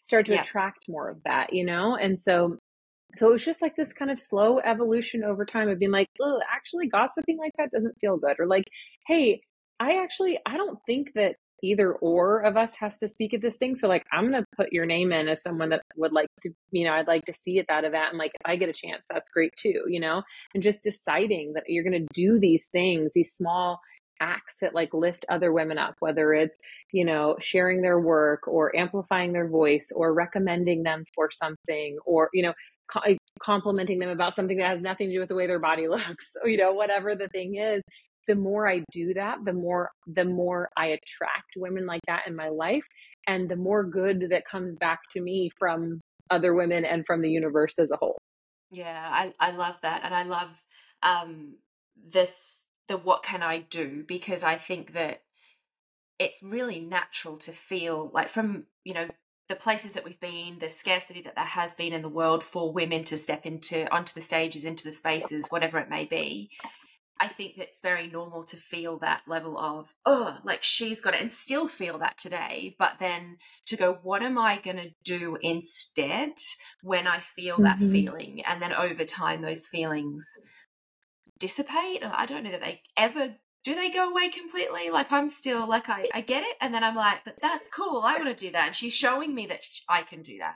start 0.00 0.26
to 0.26 0.34
yeah. 0.34 0.42
attract 0.42 0.88
more 0.88 1.08
of 1.08 1.22
that 1.24 1.52
you 1.52 1.64
know? 1.64 1.96
And 1.96 2.18
so 2.18 2.57
so 3.16 3.28
it 3.28 3.32
was 3.32 3.44
just 3.44 3.62
like 3.62 3.74
this 3.76 3.92
kind 3.92 4.10
of 4.10 4.20
slow 4.20 4.58
evolution 4.60 5.24
over 5.24 5.44
time 5.44 5.68
of 5.68 5.78
being 5.78 5.90
like, 5.90 6.08
oh, 6.20 6.40
actually 6.52 6.88
gossiping 6.88 7.38
like 7.38 7.52
that 7.58 7.70
doesn't 7.70 7.96
feel 8.00 8.18
good. 8.18 8.36
Or 8.38 8.46
like, 8.46 8.64
hey, 9.06 9.40
I 9.80 10.02
actually, 10.02 10.38
I 10.46 10.56
don't 10.56 10.78
think 10.86 11.12
that 11.14 11.36
either 11.62 11.94
or 11.94 12.40
of 12.40 12.56
us 12.56 12.72
has 12.78 12.98
to 12.98 13.08
speak 13.08 13.34
at 13.34 13.40
this 13.40 13.56
thing. 13.56 13.74
So 13.74 13.88
like, 13.88 14.04
I'm 14.12 14.30
going 14.30 14.42
to 14.42 14.46
put 14.56 14.72
your 14.72 14.86
name 14.86 15.10
in 15.10 15.28
as 15.28 15.42
someone 15.42 15.70
that 15.70 15.82
would 15.96 16.12
like 16.12 16.28
to, 16.42 16.50
you 16.70 16.84
know, 16.84 16.92
I'd 16.92 17.08
like 17.08 17.24
to 17.24 17.34
see 17.34 17.58
at 17.58 17.66
that 17.68 17.84
event. 17.84 18.10
And 18.10 18.18
like, 18.18 18.32
if 18.34 18.42
I 18.44 18.56
get 18.56 18.68
a 18.68 18.72
chance, 18.72 19.02
that's 19.10 19.30
great 19.30 19.52
too, 19.56 19.84
you 19.88 20.00
know, 20.00 20.22
and 20.54 20.62
just 20.62 20.84
deciding 20.84 21.54
that 21.54 21.64
you're 21.66 21.84
going 21.84 22.06
to 22.06 22.08
do 22.12 22.38
these 22.38 22.68
things, 22.70 23.10
these 23.14 23.32
small 23.32 23.80
acts 24.20 24.54
that 24.60 24.74
like 24.74 24.92
lift 24.92 25.24
other 25.28 25.52
women 25.52 25.78
up, 25.78 25.94
whether 26.00 26.32
it's, 26.32 26.58
you 26.92 27.04
know, 27.04 27.36
sharing 27.40 27.82
their 27.82 28.00
work 28.00 28.46
or 28.46 28.76
amplifying 28.76 29.32
their 29.32 29.48
voice 29.48 29.90
or 29.94 30.12
recommending 30.12 30.82
them 30.82 31.04
for 31.14 31.30
something 31.30 31.96
or, 32.04 32.28
you 32.32 32.42
know, 32.42 32.52
complimenting 33.40 33.98
them 33.98 34.08
about 34.08 34.34
something 34.34 34.58
that 34.58 34.68
has 34.68 34.80
nothing 34.80 35.08
to 35.08 35.14
do 35.14 35.20
with 35.20 35.28
the 35.28 35.34
way 35.34 35.46
their 35.46 35.58
body 35.58 35.88
looks, 35.88 36.32
you 36.44 36.56
know, 36.56 36.72
whatever 36.72 37.14
the 37.14 37.28
thing 37.28 37.56
is. 37.56 37.82
The 38.26 38.34
more 38.34 38.68
I 38.68 38.84
do 38.92 39.14
that, 39.14 39.38
the 39.44 39.54
more 39.54 39.90
the 40.06 40.24
more 40.24 40.68
I 40.76 40.86
attract 40.86 41.52
women 41.56 41.86
like 41.86 42.02
that 42.08 42.24
in 42.26 42.36
my 42.36 42.48
life, 42.48 42.84
and 43.26 43.48
the 43.48 43.56
more 43.56 43.84
good 43.84 44.26
that 44.30 44.42
comes 44.50 44.76
back 44.76 45.00
to 45.12 45.20
me 45.20 45.50
from 45.58 46.00
other 46.30 46.54
women 46.54 46.84
and 46.84 47.04
from 47.06 47.22
the 47.22 47.30
universe 47.30 47.78
as 47.78 47.90
a 47.90 47.96
whole. 47.96 48.18
Yeah, 48.70 49.08
I 49.10 49.32
I 49.40 49.52
love 49.52 49.76
that, 49.80 50.02
and 50.04 50.14
I 50.14 50.24
love 50.24 50.62
um 51.02 51.54
this 51.96 52.60
the 52.86 52.98
what 52.98 53.22
can 53.22 53.42
I 53.42 53.60
do 53.60 54.04
because 54.06 54.42
I 54.42 54.56
think 54.56 54.92
that 54.92 55.22
it's 56.18 56.42
really 56.42 56.80
natural 56.80 57.36
to 57.38 57.52
feel 57.52 58.10
like 58.12 58.28
from 58.28 58.64
you 58.84 58.94
know 58.94 59.08
the 59.48 59.56
places 59.56 59.94
that 59.94 60.04
we've 60.04 60.20
been, 60.20 60.58
the 60.58 60.68
scarcity 60.68 61.22
that 61.22 61.34
there 61.34 61.44
has 61.44 61.74
been 61.74 61.92
in 61.92 62.02
the 62.02 62.08
world 62.08 62.44
for 62.44 62.72
women 62.72 63.04
to 63.04 63.16
step 63.16 63.46
into 63.46 63.90
onto 63.92 64.12
the 64.14 64.20
stages, 64.20 64.64
into 64.64 64.84
the 64.84 64.92
spaces, 64.92 65.46
whatever 65.48 65.78
it 65.78 65.88
may 65.88 66.04
be. 66.04 66.50
I 67.20 67.26
think 67.26 67.58
it's 67.58 67.80
very 67.80 68.06
normal 68.06 68.44
to 68.44 68.56
feel 68.56 68.98
that 68.98 69.22
level 69.26 69.58
of, 69.58 69.92
oh, 70.06 70.38
like 70.44 70.62
she's 70.62 71.00
got 71.00 71.14
it, 71.14 71.20
and 71.20 71.32
still 71.32 71.66
feel 71.66 71.98
that 71.98 72.16
today. 72.16 72.76
But 72.78 72.98
then 72.98 73.38
to 73.66 73.76
go, 73.76 73.98
what 74.02 74.22
am 74.22 74.38
I 74.38 74.58
going 74.58 74.76
to 74.76 74.90
do 75.02 75.36
instead 75.40 76.34
when 76.82 77.06
I 77.08 77.18
feel 77.18 77.56
mm-hmm. 77.56 77.64
that 77.64 77.78
feeling? 77.80 78.42
And 78.44 78.62
then 78.62 78.72
over 78.72 79.04
time, 79.04 79.42
those 79.42 79.66
feelings 79.66 80.38
dissipate. 81.38 82.04
I 82.04 82.26
don't 82.26 82.44
know 82.44 82.52
that 82.52 82.60
they 82.60 82.82
ever 82.96 83.34
do 83.64 83.74
they 83.74 83.90
go 83.90 84.10
away 84.10 84.28
completely? 84.28 84.90
Like 84.90 85.12
I'm 85.12 85.28
still 85.28 85.68
like 85.68 85.88
I 85.88 86.08
I 86.14 86.20
get 86.20 86.42
it, 86.42 86.56
and 86.60 86.72
then 86.72 86.84
I'm 86.84 86.94
like, 86.94 87.24
but 87.24 87.36
that's 87.40 87.68
cool. 87.68 88.02
I 88.04 88.16
want 88.16 88.36
to 88.36 88.46
do 88.46 88.52
that, 88.52 88.68
and 88.68 88.76
she's 88.76 88.94
showing 88.94 89.34
me 89.34 89.46
that 89.46 89.64
I 89.88 90.02
can 90.02 90.22
do 90.22 90.38
that. 90.38 90.54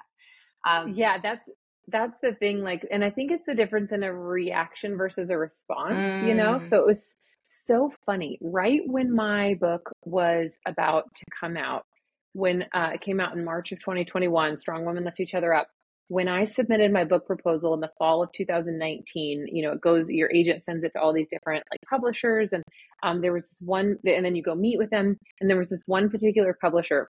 Um, 0.69 0.93
yeah, 0.95 1.19
that's 1.23 1.43
that's 1.89 2.17
the 2.23 2.35
thing. 2.35 2.63
Like, 2.63 2.87
and 2.91 3.05
I 3.05 3.11
think 3.11 3.33
it's 3.33 3.47
the 3.47 3.55
difference 3.55 3.93
in 3.93 4.03
a 4.03 4.13
reaction 4.13 4.97
versus 4.97 5.31
a 5.31 5.39
response. 5.39 6.23
Mm. 6.23 6.29
You 6.29 6.35
know, 6.35 6.55
mm. 6.55 6.65
so 6.65 6.79
it 6.79 6.87
was 6.87 7.17
so 7.47 7.93
funny. 8.07 8.39
Right 8.41 8.81
when 8.87 9.15
my 9.15 9.55
book 9.61 9.91
was 10.05 10.59
about 10.67 11.15
to 11.15 11.25
come 11.39 11.57
out, 11.57 11.85
when 12.33 12.65
uh, 12.73 12.91
it 12.95 13.01
came 13.01 13.21
out 13.21 13.37
in 13.37 13.45
March 13.45 13.73
of 13.73 13.79
2021, 13.81 14.59
Strong 14.59 14.85
Women 14.85 15.05
Lift 15.05 15.21
Each 15.21 15.35
Other 15.35 15.53
Up 15.53 15.69
when 16.09 16.29
I 16.29 16.45
submitted 16.45 16.93
my 16.93 17.05
book 17.05 17.27
proposal 17.27 17.75
in 17.75 17.81
the 17.81 17.91
fall 17.99 18.23
of 18.23 18.33
2019, 18.33 19.47
you 19.51 19.63
know, 19.63 19.73
it 19.73 19.81
goes, 19.81 20.11
your 20.11 20.31
agent 20.31 20.63
sends 20.63 20.85
it 20.85 20.93
to 20.93 21.01
all 21.01 21.13
these 21.13 21.29
different 21.29 21.65
like 21.71 21.81
publishers. 21.89 22.53
And 22.53 22.63
um, 23.03 23.21
there 23.21 23.33
was 23.33 23.49
this 23.49 23.61
one, 23.63 23.99
and 24.05 24.25
then 24.25 24.37
you 24.37 24.43
go 24.43 24.55
meet 24.55 24.79
with 24.79 24.91
them. 24.91 25.17
And 25.41 25.49
there 25.49 25.57
was 25.57 25.71
this 25.71 25.85
one 25.87 26.11
particular 26.11 26.57
publisher 26.61 27.09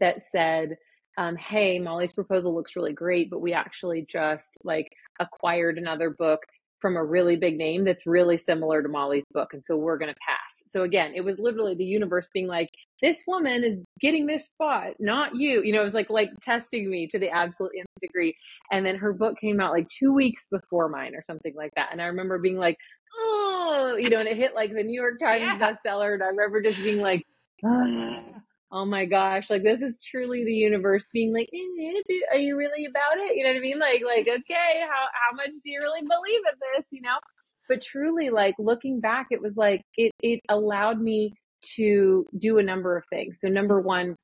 that 0.00 0.22
said, 0.22 0.76
um, 1.18 1.36
Hey, 1.36 1.78
Molly's 1.78 2.12
proposal 2.12 2.54
looks 2.54 2.74
really 2.76 2.92
great, 2.92 3.30
but 3.30 3.40
we 3.40 3.52
actually 3.52 4.04
just 4.08 4.58
like 4.64 4.88
acquired 5.20 5.78
another 5.78 6.10
book 6.10 6.40
from 6.80 6.96
a 6.96 7.04
really 7.04 7.36
big 7.36 7.56
name 7.56 7.84
that's 7.84 8.06
really 8.06 8.38
similar 8.38 8.82
to 8.82 8.88
Molly's 8.88 9.24
book. 9.32 9.52
And 9.52 9.64
so 9.64 9.76
we're 9.76 9.98
going 9.98 10.12
to 10.12 10.20
pass. 10.26 10.62
So 10.66 10.82
again, 10.82 11.12
it 11.14 11.22
was 11.22 11.38
literally 11.38 11.74
the 11.74 11.84
universe 11.84 12.28
being 12.32 12.46
like, 12.46 12.70
this 13.02 13.22
woman 13.26 13.64
is 13.64 13.82
getting 14.00 14.26
this 14.26 14.48
spot, 14.48 14.94
not 14.98 15.34
you. 15.34 15.62
You 15.62 15.72
know, 15.72 15.80
it 15.80 15.84
was 15.84 15.94
like, 15.94 16.10
like 16.10 16.30
testing 16.40 16.90
me 16.90 17.06
to 17.08 17.18
the 17.18 17.30
absolute 17.30 17.72
nth 17.78 17.88
degree. 18.00 18.36
And 18.70 18.84
then 18.84 18.96
her 18.96 19.12
book 19.12 19.38
came 19.40 19.60
out 19.60 19.72
like 19.72 19.88
two 19.88 20.12
weeks 20.12 20.48
before 20.48 20.88
mine 20.88 21.14
or 21.14 21.22
something 21.26 21.54
like 21.54 21.72
that. 21.76 21.88
And 21.92 22.00
I 22.00 22.06
remember 22.06 22.38
being 22.38 22.58
like, 22.58 22.76
oh, 23.18 23.96
you 23.98 24.10
know, 24.10 24.18
and 24.18 24.28
it 24.28 24.36
hit 24.36 24.54
like 24.54 24.72
the 24.72 24.82
New 24.82 25.00
York 25.00 25.18
Times 25.18 25.42
yeah. 25.42 25.58
bestseller. 25.58 26.14
And 26.14 26.22
I 26.22 26.26
remember 26.26 26.60
just 26.62 26.82
being 26.82 27.00
like, 27.00 27.26
ah 27.64 28.20
oh 28.72 28.84
my 28.84 29.04
gosh, 29.04 29.48
like 29.48 29.62
this 29.62 29.80
is 29.80 30.02
truly 30.02 30.44
the 30.44 30.52
universe 30.52 31.06
being 31.12 31.32
like, 31.32 31.48
eh, 31.54 32.14
are 32.32 32.38
you 32.38 32.56
really 32.56 32.86
about 32.86 33.18
it? 33.18 33.36
You 33.36 33.44
know 33.44 33.50
what 33.50 33.58
I 33.58 33.60
mean? 33.60 33.78
Like, 33.78 34.02
like, 34.04 34.28
okay, 34.28 34.80
how, 34.80 35.06
how 35.12 35.36
much 35.36 35.50
do 35.62 35.70
you 35.70 35.80
really 35.80 36.00
believe 36.00 36.40
in 36.52 36.58
this? 36.58 36.86
You 36.90 37.02
know? 37.02 37.16
But 37.68 37.80
truly, 37.82 38.30
like 38.30 38.54
looking 38.58 39.00
back, 39.00 39.26
it 39.30 39.40
was 39.40 39.56
like, 39.56 39.82
it, 39.96 40.12
it 40.20 40.40
allowed 40.48 41.00
me 41.00 41.32
to 41.76 42.26
do 42.36 42.58
a 42.58 42.62
number 42.62 42.96
of 42.96 43.04
things. 43.10 43.38
So 43.40 43.48
number 43.48 43.80
one, 43.80 44.16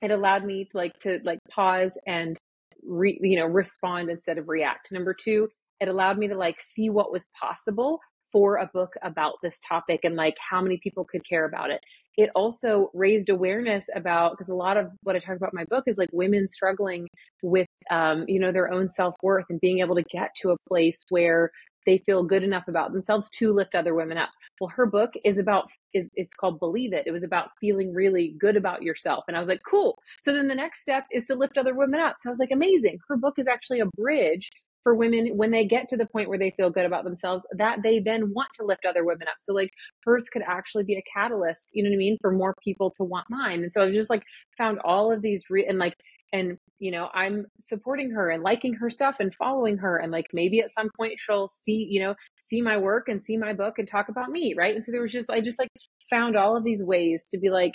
it 0.00 0.10
allowed 0.10 0.44
me 0.44 0.64
to 0.64 0.76
like, 0.76 0.98
to 1.00 1.20
like 1.24 1.38
pause 1.50 1.96
and 2.06 2.36
re, 2.84 3.18
you 3.22 3.38
know, 3.38 3.46
respond 3.46 4.10
instead 4.10 4.38
of 4.38 4.48
react. 4.48 4.90
Number 4.90 5.14
two, 5.14 5.48
it 5.80 5.88
allowed 5.88 6.18
me 6.18 6.28
to 6.28 6.36
like 6.36 6.60
see 6.60 6.90
what 6.90 7.12
was 7.12 7.28
possible 7.40 8.00
for 8.32 8.56
a 8.56 8.70
book 8.72 8.94
about 9.02 9.34
this 9.42 9.60
topic 9.66 10.00
and 10.04 10.16
like 10.16 10.36
how 10.50 10.60
many 10.60 10.78
people 10.78 11.04
could 11.04 11.26
care 11.28 11.44
about 11.44 11.70
it 11.70 11.80
it 12.16 12.30
also 12.34 12.90
raised 12.92 13.30
awareness 13.30 13.86
about 13.94 14.32
because 14.32 14.48
a 14.48 14.54
lot 14.54 14.76
of 14.76 14.90
what 15.02 15.16
I 15.16 15.18
talk 15.18 15.36
about 15.36 15.52
in 15.52 15.56
my 15.56 15.64
book 15.64 15.84
is 15.86 15.96
like 15.96 16.10
women 16.12 16.46
struggling 16.46 17.08
with 17.42 17.68
um, 17.90 18.24
you 18.28 18.38
know 18.38 18.52
their 18.52 18.70
own 18.70 18.88
self 18.88 19.14
worth 19.22 19.46
and 19.48 19.60
being 19.60 19.78
able 19.78 19.94
to 19.94 20.02
get 20.02 20.34
to 20.42 20.50
a 20.50 20.56
place 20.68 21.02
where 21.08 21.50
they 21.86 21.98
feel 22.06 22.22
good 22.22 22.42
enough 22.44 22.68
about 22.68 22.92
themselves 22.92 23.28
to 23.30 23.52
lift 23.52 23.74
other 23.74 23.94
women 23.94 24.16
up. 24.16 24.30
Well, 24.60 24.70
her 24.76 24.86
book 24.86 25.14
is 25.24 25.38
about 25.38 25.68
is 25.94 26.10
it's 26.14 26.34
called 26.34 26.60
Believe 26.60 26.92
It. 26.92 27.06
It 27.06 27.10
was 27.10 27.24
about 27.24 27.50
feeling 27.60 27.92
really 27.92 28.36
good 28.38 28.56
about 28.56 28.82
yourself. 28.82 29.24
And 29.26 29.36
I 29.36 29.40
was 29.40 29.48
like, 29.48 29.62
cool. 29.68 29.98
So 30.20 30.32
then 30.32 30.48
the 30.48 30.54
next 30.54 30.80
step 30.80 31.04
is 31.10 31.24
to 31.24 31.34
lift 31.34 31.58
other 31.58 31.74
women 31.74 31.98
up. 31.98 32.16
So 32.20 32.28
I 32.28 32.32
was 32.32 32.38
like, 32.38 32.52
amazing. 32.52 32.98
Her 33.08 33.16
book 33.16 33.34
is 33.38 33.48
actually 33.48 33.80
a 33.80 33.86
bridge 33.96 34.48
for 34.82 34.94
women 34.94 35.36
when 35.36 35.50
they 35.50 35.66
get 35.66 35.88
to 35.88 35.96
the 35.96 36.06
point 36.06 36.28
where 36.28 36.38
they 36.38 36.50
feel 36.50 36.70
good 36.70 36.86
about 36.86 37.04
themselves 37.04 37.44
that 37.56 37.78
they 37.82 37.98
then 38.00 38.32
want 38.34 38.48
to 38.54 38.64
lift 38.64 38.84
other 38.84 39.04
women 39.04 39.28
up. 39.28 39.34
So 39.38 39.52
like 39.52 39.70
hers 40.04 40.24
could 40.32 40.42
actually 40.46 40.84
be 40.84 40.96
a 40.96 41.02
catalyst 41.12 41.70
you 41.72 41.82
know 41.82 41.90
what 41.90 41.94
i 41.94 41.98
mean 41.98 42.18
for 42.20 42.30
more 42.32 42.54
people 42.62 42.90
to 42.92 43.04
want 43.04 43.26
mine. 43.30 43.62
And 43.62 43.72
so 43.72 43.82
i 43.82 43.84
was 43.84 43.94
just 43.94 44.10
like 44.10 44.22
found 44.58 44.78
all 44.84 45.12
of 45.12 45.22
these 45.22 45.44
re- 45.50 45.66
and 45.66 45.78
like 45.78 45.94
and 46.32 46.56
you 46.78 46.90
know 46.90 47.08
i'm 47.14 47.46
supporting 47.60 48.10
her 48.10 48.30
and 48.30 48.42
liking 48.42 48.74
her 48.74 48.90
stuff 48.90 49.16
and 49.20 49.34
following 49.34 49.78
her. 49.78 49.98
And 49.98 50.12
like 50.12 50.26
maybe 50.32 50.60
at 50.60 50.72
some 50.72 50.90
point 50.96 51.14
she'll 51.18 51.48
see 51.48 51.86
you 51.90 52.00
know 52.00 52.14
see 52.48 52.60
my 52.60 52.76
work 52.76 53.08
and 53.08 53.22
see 53.22 53.36
my 53.36 53.52
book 53.52 53.78
and 53.78 53.88
talk 53.88 54.08
about 54.08 54.30
me 54.30 54.54
right? 54.56 54.74
And 54.74 54.84
so 54.84 54.92
there 54.92 55.02
was 55.02 55.12
just 55.12 55.30
i 55.30 55.40
just 55.40 55.58
like 55.58 55.70
found 56.10 56.36
all 56.36 56.56
of 56.56 56.64
these 56.64 56.82
ways 56.82 57.26
to 57.30 57.38
be 57.38 57.50
like 57.50 57.72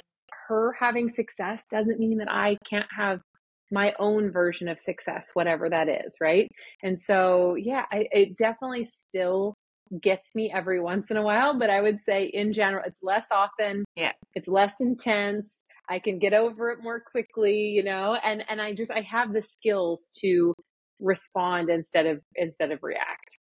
her 0.47 0.73
having 0.79 1.09
success 1.09 1.63
doesn't 1.71 1.99
mean 1.99 2.17
that 2.17 2.31
i 2.31 2.57
can't 2.69 2.87
have 2.95 3.19
my 3.71 3.93
own 3.99 4.31
version 4.31 4.67
of 4.67 4.79
success, 4.79 5.31
whatever 5.33 5.69
that 5.69 5.87
is, 5.89 6.15
right? 6.21 6.47
And 6.81 6.99
so, 6.99 7.55
yeah, 7.55 7.85
I, 7.91 8.07
it 8.11 8.37
definitely 8.37 8.87
still 8.91 9.55
gets 10.01 10.35
me 10.35 10.51
every 10.53 10.81
once 10.81 11.11
in 11.11 11.17
a 11.17 11.21
while, 11.21 11.57
but 11.57 11.69
I 11.69 11.81
would 11.81 12.01
say 12.01 12.25
in 12.25 12.53
general, 12.53 12.83
it's 12.85 12.99
less 13.01 13.27
often. 13.31 13.85
Yeah. 13.95 14.13
It's 14.35 14.47
less 14.47 14.75
intense. 14.79 15.63
I 15.89 15.99
can 15.99 16.19
get 16.19 16.33
over 16.33 16.69
it 16.71 16.79
more 16.81 16.99
quickly, 16.99 17.69
you 17.69 17.83
know, 17.83 18.17
and, 18.21 18.43
and 18.49 18.61
I 18.61 18.73
just, 18.73 18.91
I 18.91 19.01
have 19.01 19.33
the 19.33 19.41
skills 19.41 20.11
to 20.19 20.53
respond 20.99 21.69
instead 21.69 22.05
of, 22.05 22.21
instead 22.35 22.71
of 22.71 22.79
react. 22.83 23.37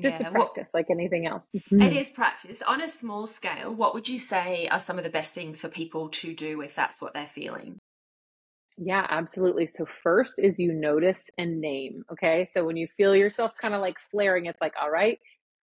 Just 0.00 0.20
yeah. 0.20 0.28
a 0.28 0.30
practice 0.30 0.70
well, 0.72 0.80
like 0.80 0.86
anything 0.90 1.26
else. 1.26 1.48
It 1.52 1.62
mm-hmm. 1.70 2.14
practice. 2.14 2.62
On 2.62 2.80
a 2.80 2.88
small 2.88 3.26
scale, 3.26 3.74
what 3.74 3.92
would 3.92 4.08
you 4.08 4.18
say 4.18 4.66
are 4.70 4.78
some 4.78 4.96
of 4.96 5.04
the 5.04 5.10
best 5.10 5.34
things 5.34 5.60
for 5.60 5.68
people 5.68 6.08
to 6.08 6.32
do 6.32 6.62
if 6.62 6.74
that's 6.74 7.02
what 7.02 7.12
they're 7.12 7.26
feeling? 7.26 7.79
Yeah, 8.82 9.06
absolutely. 9.10 9.66
So, 9.66 9.84
first 10.02 10.38
is 10.38 10.58
you 10.58 10.72
notice 10.72 11.28
and 11.36 11.60
name. 11.60 12.02
Okay. 12.10 12.48
So, 12.50 12.64
when 12.64 12.78
you 12.78 12.88
feel 12.96 13.14
yourself 13.14 13.52
kind 13.60 13.74
of 13.74 13.82
like 13.82 13.96
flaring, 14.10 14.46
it's 14.46 14.60
like, 14.62 14.72
all 14.80 14.90
right, 14.90 15.18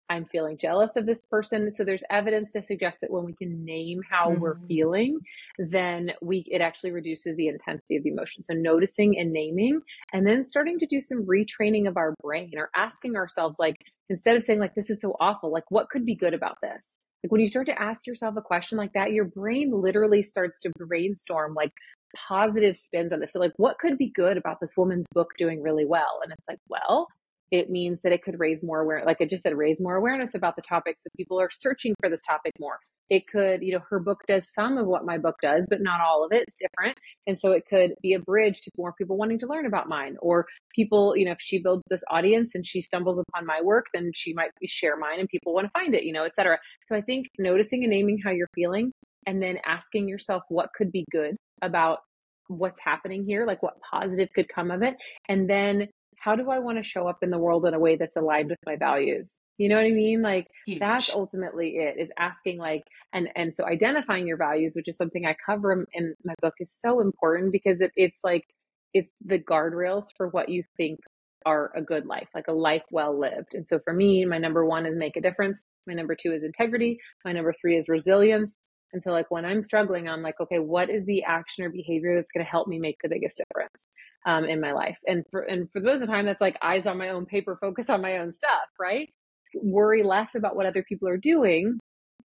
I'm 0.09 0.25
feeling 0.25 0.57
jealous 0.57 0.95
of 0.95 1.05
this 1.05 1.21
person. 1.21 1.69
So, 1.69 1.83
there's 1.83 2.03
evidence 2.09 2.53
to 2.53 2.63
suggest 2.63 3.01
that 3.01 3.11
when 3.11 3.23
we 3.23 3.35
can 3.35 3.63
name 3.63 4.01
how 4.09 4.31
mm-hmm. 4.31 4.41
we're 4.41 4.57
feeling, 4.67 5.19
then 5.59 6.13
we 6.23 6.43
it 6.49 6.59
actually 6.59 6.89
reduces 6.89 7.35
the 7.35 7.49
intensity 7.49 7.97
of 7.97 8.03
the 8.03 8.09
emotion. 8.09 8.41
So, 8.41 8.55
noticing 8.55 9.19
and 9.19 9.31
naming, 9.31 9.81
and 10.11 10.25
then 10.25 10.43
starting 10.43 10.79
to 10.79 10.87
do 10.87 10.99
some 10.99 11.23
retraining 11.23 11.87
of 11.87 11.97
our 11.97 12.15
brain 12.23 12.53
or 12.57 12.71
asking 12.75 13.15
ourselves, 13.15 13.59
like, 13.59 13.77
instead 14.09 14.35
of 14.35 14.43
saying, 14.43 14.59
like, 14.59 14.73
this 14.73 14.89
is 14.89 14.99
so 14.99 15.15
awful, 15.19 15.51
like, 15.51 15.69
what 15.69 15.87
could 15.91 16.03
be 16.03 16.15
good 16.15 16.33
about 16.33 16.57
this? 16.63 16.97
Like 17.23 17.31
when 17.31 17.39
you 17.39 17.47
start 17.47 17.67
to 17.67 17.81
ask 17.81 18.05
yourself 18.05 18.35
a 18.35 18.41
question 18.41 18.77
like 18.77 18.91
that, 18.93 19.13
your 19.13 19.23
brain 19.23 19.71
literally 19.71 20.23
starts 20.23 20.59
to 20.61 20.71
brainstorm 20.77 21.53
like 21.53 21.71
positive 22.15 22.77
spins 22.77 23.13
on 23.13 23.19
this. 23.19 23.33
So, 23.33 23.39
like, 23.39 23.53
what 23.57 23.79
could 23.79 23.97
be 23.97 24.11
good 24.13 24.37
about 24.37 24.59
this 24.59 24.73
woman's 24.77 25.05
book 25.13 25.29
doing 25.37 25.61
really 25.61 25.85
well? 25.85 26.19
And 26.23 26.31
it's 26.31 26.47
like, 26.47 26.59
well, 26.69 27.07
it 27.53 27.69
means 27.69 27.99
that 28.03 28.11
it 28.11 28.23
could 28.23 28.39
raise 28.39 28.63
more 28.63 28.79
awareness. 28.79 29.05
Like 29.05 29.21
I 29.21 29.25
just 29.25 29.43
said, 29.43 29.55
raise 29.55 29.79
more 29.79 29.95
awareness 29.95 30.33
about 30.33 30.55
the 30.55 30.63
topic. 30.63 30.95
So 30.97 31.07
people 31.15 31.39
are 31.39 31.49
searching 31.51 31.93
for 32.01 32.09
this 32.09 32.23
topic 32.27 32.51
more. 32.59 32.79
It 33.11 33.27
could, 33.27 33.61
you 33.61 33.73
know, 33.73 33.81
her 33.91 33.99
book 33.99 34.21
does 34.27 34.51
some 34.51 34.77
of 34.79 34.87
what 34.87 35.05
my 35.05 35.19
book 35.19 35.35
does, 35.39 35.67
but 35.69 35.79
not 35.79 36.01
all 36.01 36.25
of 36.25 36.31
it. 36.31 36.45
It's 36.47 36.57
different. 36.57 36.97
And 37.27 37.37
so 37.37 37.51
it 37.51 37.65
could 37.69 37.93
be 38.01 38.13
a 38.13 38.19
bridge 38.19 38.61
to 38.61 38.71
more 38.75 38.93
people 38.97 39.17
wanting 39.17 39.37
to 39.39 39.45
learn 39.45 39.67
about 39.67 39.87
mine 39.87 40.15
or 40.19 40.47
people, 40.73 41.15
you 41.15 41.25
know, 41.25 41.33
if 41.33 41.37
she 41.39 41.61
builds 41.61 41.83
this 41.91 42.01
audience 42.09 42.55
and 42.55 42.65
she 42.65 42.81
stumbles 42.81 43.19
upon 43.19 43.45
my 43.45 43.61
work, 43.61 43.85
then 43.93 44.09
she 44.15 44.33
might 44.33 44.49
share 44.65 44.97
mine 44.97 45.19
and 45.19 45.29
people 45.29 45.53
want 45.53 45.67
to 45.67 45.79
find 45.79 45.93
it, 45.93 46.05
you 46.05 46.13
know, 46.13 46.23
et 46.23 46.33
cetera. 46.33 46.57
So 46.85 46.95
I 46.95 47.01
think 47.01 47.27
noticing 47.37 47.83
and 47.83 47.91
naming 47.91 48.17
how 48.23 48.31
you're 48.31 48.49
feeling 48.55 48.91
and 49.27 49.43
then 49.43 49.57
asking 49.65 50.09
yourself 50.09 50.41
what 50.49 50.69
could 50.75 50.91
be 50.91 51.05
good 51.11 51.35
about 51.65 51.99
what's 52.47 52.79
happening 52.79 53.25
here, 53.25 53.45
like 53.45 53.63
what 53.63 53.75
positive 53.89 54.29
could 54.35 54.47
come 54.53 54.71
of 54.71 54.81
it. 54.81 54.95
And 55.29 55.49
then 55.49 55.87
how 56.19 56.35
do 56.35 56.49
I 56.49 56.59
want 56.59 56.77
to 56.77 56.83
show 56.83 57.07
up 57.07 57.17
in 57.21 57.31
the 57.31 57.37
world 57.37 57.65
in 57.65 57.73
a 57.73 57.79
way 57.79 57.97
that's 57.97 58.15
aligned 58.15 58.49
with 58.49 58.59
my 58.65 58.77
values? 58.77 59.41
You 59.57 59.67
know 59.69 59.75
what 59.75 59.85
I 59.85 59.91
mean? 59.91 60.21
Like 60.21 60.45
Huge. 60.65 60.79
that's 60.79 61.09
ultimately 61.09 61.75
it 61.77 61.95
is 61.99 62.11
asking 62.17 62.59
like 62.59 62.83
and 63.11 63.29
and 63.35 63.53
so 63.53 63.65
identifying 63.65 64.27
your 64.27 64.37
values, 64.37 64.73
which 64.75 64.87
is 64.87 64.95
something 64.95 65.25
I 65.25 65.35
cover 65.45 65.85
in 65.93 66.15
my 66.23 66.33
book 66.41 66.53
is 66.59 66.71
so 66.71 67.01
important 67.01 67.51
because 67.51 67.81
it, 67.81 67.91
it's 67.95 68.19
like 68.23 68.45
it's 68.93 69.11
the 69.25 69.39
guardrails 69.39 70.05
for 70.15 70.29
what 70.29 70.49
you 70.49 70.63
think 70.77 70.99
are 71.45 71.71
a 71.75 71.81
good 71.81 72.05
life, 72.05 72.29
like 72.33 72.47
a 72.47 72.53
life 72.53 72.83
well 72.89 73.19
lived. 73.19 73.53
And 73.53 73.67
so 73.67 73.79
for 73.83 73.93
me, 73.93 74.23
my 74.23 74.37
number 74.37 74.65
one 74.65 74.85
is 74.85 74.95
make 74.95 75.17
a 75.17 75.21
difference. 75.21 75.61
My 75.87 75.93
number 75.93 76.15
two 76.15 76.31
is 76.31 76.43
integrity. 76.43 76.99
My 77.25 77.33
number 77.33 77.53
three 77.59 77.77
is 77.77 77.89
resilience. 77.89 78.57
And 78.93 79.01
so, 79.01 79.11
like, 79.11 79.31
when 79.31 79.45
I'm 79.45 79.63
struggling, 79.63 80.07
I'm 80.07 80.21
like, 80.21 80.39
okay, 80.39 80.59
what 80.59 80.89
is 80.89 81.03
the 81.05 81.23
action 81.23 81.63
or 81.63 81.69
behavior 81.69 82.15
that's 82.15 82.31
going 82.31 82.45
to 82.45 82.49
help 82.49 82.67
me 82.67 82.79
make 82.79 82.97
the 83.01 83.09
biggest 83.09 83.37
difference 83.37 83.87
um, 84.25 84.45
in 84.45 84.61
my 84.61 84.71
life? 84.71 84.97
And 85.07 85.25
for 85.31 85.41
and 85.41 85.69
for 85.71 85.81
those 85.81 86.01
of 86.01 86.07
time, 86.07 86.25
that's 86.25 86.41
like 86.41 86.57
eyes 86.61 86.85
on 86.85 86.97
my 86.97 87.09
own 87.09 87.25
paper, 87.25 87.57
focus 87.59 87.89
on 87.89 88.01
my 88.01 88.17
own 88.19 88.31
stuff, 88.31 88.69
right? 88.79 89.09
Worry 89.55 90.03
less 90.03 90.35
about 90.35 90.55
what 90.55 90.65
other 90.65 90.83
people 90.83 91.07
are 91.07 91.17
doing 91.17 91.79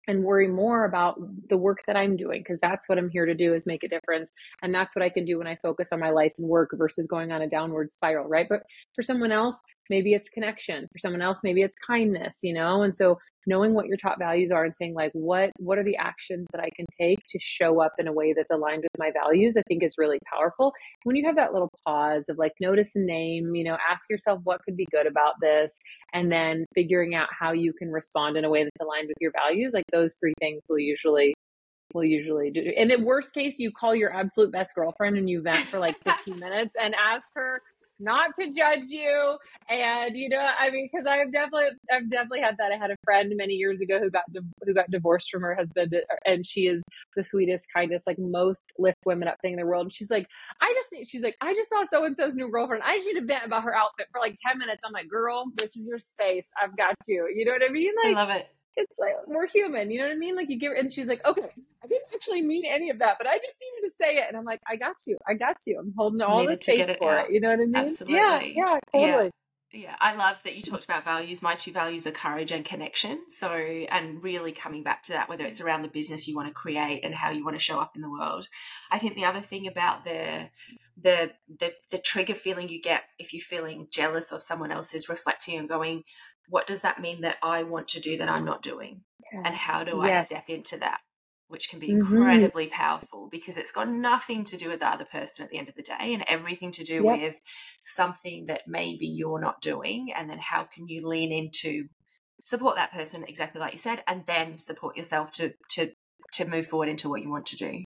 and 0.07 0.24
worry 0.24 0.47
more 0.47 0.86
about 0.86 1.20
the 1.49 1.57
work 1.57 1.80
that 1.86 1.97
I'm 1.97 2.15
doing 2.15 2.41
because 2.41 2.59
that's 2.61 2.88
what 2.88 2.97
I'm 2.97 3.09
here 3.09 3.26
to 3.26 3.36
do 3.36 3.53
is 3.53 3.65
make 3.65 3.84
a 3.84 3.89
difference 3.89 4.32
and 4.61 4.74
that's 4.74 4.95
what 4.95 5.03
I 5.03 5.09
can 5.09 5.26
do 5.26 5.38
when 5.38 5.47
I 5.47 5.57
focus 5.61 5.89
on 5.91 5.99
my 5.99 6.11
life 6.11 6.32
and 6.38 6.47
work 6.47 6.70
versus 6.74 7.05
going 7.07 7.32
on 7.32 7.41
a 7.41 7.49
downward 7.49 7.93
spiral 7.93 8.28
right 8.28 8.47
but 8.47 8.63
for 8.95 9.03
someone 9.03 9.32
else 9.32 9.57
maybe 9.89 10.13
it's 10.13 10.29
connection. 10.29 10.88
For 10.91 10.99
someone 10.99 11.21
else 11.21 11.39
maybe 11.43 11.61
it's 11.61 11.77
kindness 11.85 12.38
you 12.41 12.53
know? 12.53 12.83
And 12.83 12.95
so 12.95 13.17
knowing 13.47 13.73
what 13.73 13.88
your 13.88 13.97
top 13.97 14.19
values 14.19 14.51
are 14.51 14.65
and 14.65 14.75
saying 14.75 14.93
like 14.93 15.11
what 15.13 15.51
what 15.57 15.79
are 15.79 15.83
the 15.83 15.95
actions 15.95 16.45
that 16.51 16.61
i 16.61 16.69
can 16.75 16.85
take 16.99 17.17
to 17.27 17.39
show 17.39 17.81
up 17.81 17.93
in 17.97 18.07
a 18.07 18.13
way 18.13 18.33
that's 18.33 18.51
aligned 18.51 18.83
with 18.83 18.99
my 18.99 19.09
values 19.11 19.55
i 19.57 19.61
think 19.67 19.81
is 19.81 19.95
really 19.97 20.19
powerful. 20.31 20.73
When 21.03 21.15
you 21.15 21.25
have 21.25 21.38
that 21.38 21.53
little 21.53 21.71
pause 21.85 22.25
of 22.27 22.38
like 22.38 22.51
notice 22.59 22.95
and 22.95 23.05
name 23.05 23.55
you 23.55 23.63
know 23.63 23.77
ask 23.89 24.09
yourself 24.09 24.41
what 24.43 24.61
could 24.63 24.75
be 24.75 24.85
good 24.91 25.07
about 25.07 25.35
this 25.41 25.77
and 26.13 26.31
then 26.31 26.65
figuring 26.75 27.15
out 27.15 27.29
how 27.31 27.53
you 27.53 27.73
can 27.73 27.89
respond 27.89 28.38
in 28.38 28.43
a 28.43 28.49
way 28.49 28.63
that's 28.63 28.75
aligned 28.81 29.07
with 29.07 29.17
your 29.21 29.31
values 29.31 29.71
like 29.73 29.85
those 29.91 30.15
three 30.19 30.33
things 30.39 30.61
will 30.69 30.79
usually 30.79 31.33
will 31.93 32.03
usually 32.03 32.51
do 32.51 32.61
and 32.77 32.91
in 32.91 33.05
worst 33.05 33.33
case 33.33 33.59
you 33.59 33.71
call 33.71 33.95
your 33.95 34.13
absolute 34.13 34.51
best 34.51 34.75
girlfriend 34.75 35.17
and 35.17 35.29
you 35.29 35.41
vent 35.41 35.69
for 35.69 35.79
like 35.79 35.95
15 36.03 36.38
minutes 36.38 36.73
and 36.81 36.93
ask 36.95 37.25
her 37.33 37.61
not 38.00 38.32
to 38.39 38.52
judge 38.52 38.88
you. 38.88 39.38
And 39.70 40.16
you 40.16 40.30
know, 40.30 40.45
I 40.60 40.70
mean, 40.70 40.89
because 40.91 41.06
I've 41.08 41.32
definitely, 41.32 41.70
I've 41.91 42.10
definitely 42.10 42.41
had 42.41 42.56
that. 42.58 42.72
I 42.72 42.78
had 42.78 42.91
a 42.91 42.95
friend 43.04 43.32
many 43.36 43.54
years 43.54 43.80
ago 43.82 44.00
who 44.00 44.10
got 44.10 44.24
who 44.66 44.74
got 44.74 44.89
divorced 44.89 45.30
from 45.32 45.41
her 45.41 45.56
husband, 45.56 45.95
and 46.26 46.45
she 46.45 46.68
is 46.68 46.82
the 47.16 47.24
sweetest, 47.24 47.66
kindest, 47.74 48.08
like 48.08 48.20
most 48.20 48.64
lift 48.78 48.98
women 49.06 49.28
up 49.28 49.38
thing 49.41 49.54
in 49.54 49.60
the 49.60 49.66
world. 49.66 49.86
And 49.86 49.93
she's 49.93 50.12
like, 50.12 50.28
I 50.62 50.74
just 50.78 50.89
need. 50.91 51.08
She's 51.08 51.22
like, 51.22 51.36
I 51.41 51.54
just 51.54 51.70
saw 51.70 51.84
so 51.89 52.06
and 52.06 52.16
so's 52.16 52.36
new 52.36 52.50
girlfriend. 52.50 52.84
I 52.84 52.98
just 52.98 53.08
need 53.08 53.20
to 53.20 53.26
vent 53.26 53.45
about 53.45 53.64
her 53.64 53.76
outfit 53.76 54.08
for 54.12 54.22
like 54.22 54.36
ten 54.45 54.58
minutes. 54.58 54.82
I'm 54.86 54.93
like, 54.93 55.10
girl, 55.10 55.45
this 55.56 55.70
is 55.76 55.86
your 55.86 56.00
space. 56.00 56.45
I've 56.62 56.76
got 56.78 56.95
you. 57.08 57.28
You 57.34 57.45
know 57.45 57.52
what 57.52 57.64
I 57.68 57.72
mean? 57.72 57.93
Like, 58.04 58.16
I 58.16 58.20
love 58.20 58.30
it 58.30 58.48
it's 58.78 58.93
like 58.97 59.15
we're 59.25 59.47
human, 59.47 59.91
you 59.91 59.99
know 59.99 60.05
what 60.05 60.13
I 60.13 60.17
mean? 60.17 60.36
Like 60.36 60.49
you 60.49 60.59
give 60.59 60.71
and 60.78 60.91
she's 60.91 61.07
like, 61.07 61.25
okay, 61.25 61.49
I 61.84 61.88
didn't 61.88 62.07
actually 62.13 62.43
mean 62.43 62.63
any 62.65 62.89
of 62.89 62.99
that, 62.99 63.15
but 63.17 63.28
I 63.28 63.38
just 63.39 63.55
needed 63.59 63.89
to 63.89 63.95
say 63.97 64.17
it. 64.17 64.25
And 64.28 64.38
I'm 64.38 64.45
like, 64.45 64.61
I 64.67 64.75
got 64.75 64.95
you, 65.05 65.17
I 65.28 65.34
got 65.34 65.57
you. 65.65 65.80
I'm 65.80 65.93
holding 65.97 66.21
all 66.21 66.45
the 66.45 66.55
space 66.55 66.88
it 66.88 66.97
for 66.99 67.17
out. 67.17 67.25
it. 67.28 67.34
You 67.34 67.41
know 67.41 67.49
what 67.49 67.59
I 67.59 67.65
mean? 67.65 67.75
Absolutely. 67.75 68.17
Yeah, 68.17 68.41
yeah, 68.41 68.80
totally. 68.93 69.25
Yeah. 69.25 69.30
Yeah, 69.73 69.97
I 69.99 70.15
love 70.15 70.38
that 70.45 70.55
you 70.55 70.61
talked 70.61 70.86
about 70.86 71.03
values. 71.03 71.41
My 71.41 71.55
two 71.55 71.73
values 71.73 72.07
are 72.07 72.11
courage 72.11 72.53
and 72.53 72.63
connection. 72.63 73.23
So, 73.28 73.49
and 73.51 74.23
really 74.23 74.53
coming 74.53 74.82
back 74.82 75.03
to 75.03 75.11
that, 75.11 75.28
whether 75.28 75.45
it's 75.45 75.59
around 75.59 75.82
the 75.82 75.89
business 75.89 76.25
you 76.25 76.38
want 76.38 76.47
to 76.47 76.53
create 76.53 77.01
and 77.03 77.13
how 77.13 77.32
you 77.32 77.43
want 77.43 77.57
to 77.57 77.61
show 77.61 77.78
up 77.78 77.93
in 77.93 78.01
the 78.01 78.09
world. 78.09 78.47
I 78.89 78.97
think 78.97 79.15
the 79.15 79.25
other 79.25 79.41
thing 79.41 79.67
about 79.67 80.05
the 80.05 80.49
the 80.95 81.34
the, 81.59 81.73
the 81.91 81.97
trigger 81.97 82.34
feeling 82.34 82.69
you 82.69 82.82
get 82.82 83.03
if 83.19 83.34
you're 83.34 83.41
feeling 83.41 83.88
jealous 83.91 84.32
of 84.32 84.41
someone 84.41 84.71
else 84.71 84.93
is 84.93 85.09
reflecting 85.09 85.59
and 85.59 85.67
going, 85.67 86.03
what 86.48 86.68
does 86.68 86.82
that 86.82 87.02
mean 87.02 87.22
that 87.22 87.38
I 87.43 87.64
want 87.64 87.89
to 87.89 88.00
do 88.00 88.18
that 88.18 88.30
I'm 88.30 88.45
not 88.45 88.62
doing? 88.62 89.02
And 89.34 89.54
how 89.54 89.84
do 89.84 90.02
I 90.02 90.22
step 90.22 90.45
into 90.48 90.78
that? 90.78 91.00
Which 91.50 91.70
can 91.70 91.80
be 91.80 91.89
mm-hmm. 91.89 92.16
incredibly 92.16 92.66
mm-hmm. 92.66 92.76
powerful 92.76 93.28
because 93.30 93.58
it's 93.58 93.72
got 93.72 93.89
nothing 93.89 94.43
to 94.45 94.58
do 94.58 94.70
with 94.70 94.80
the 94.80 94.88
other 94.88 95.06
person 95.06 95.43
at 95.43 95.52
the 95.52 95.58
end 95.58 95.70
of 95.70 95.76
the 95.76 95.82
day 95.82 96.14
and 96.14 96.24
everything 96.28 96.72
to 96.72 96.84
do 96.84 97.04
yep. 97.04 97.20
with 97.20 97.41
something 97.84 98.45
that 98.48 98.62
maybe 98.68 99.08
you're 99.08 99.39
not 99.39 99.62
doing. 99.62 100.10
And 100.16 100.30
then 100.30 100.39
how 100.39 100.64
can 100.64 100.88
you 100.88 101.08
lean 101.08 101.32
into 101.32 101.88
support 102.43 102.78
that 102.78 102.93
person 102.93 103.26
exactly 103.28 103.60
like 103.60 103.74
you 103.74 103.78
said, 103.78 104.04
and 104.08 104.26
then 104.26 104.58
support 104.58 104.95
yourself 104.95 105.32
to 105.34 105.54
to 105.72 105.91
to 106.34 106.45
move 106.45 106.68
forward 106.68 106.89
into 106.89 107.10
what 107.10 107.22
you 107.22 107.30
want 107.30 107.45
to 107.48 107.56
do. 107.56 107.84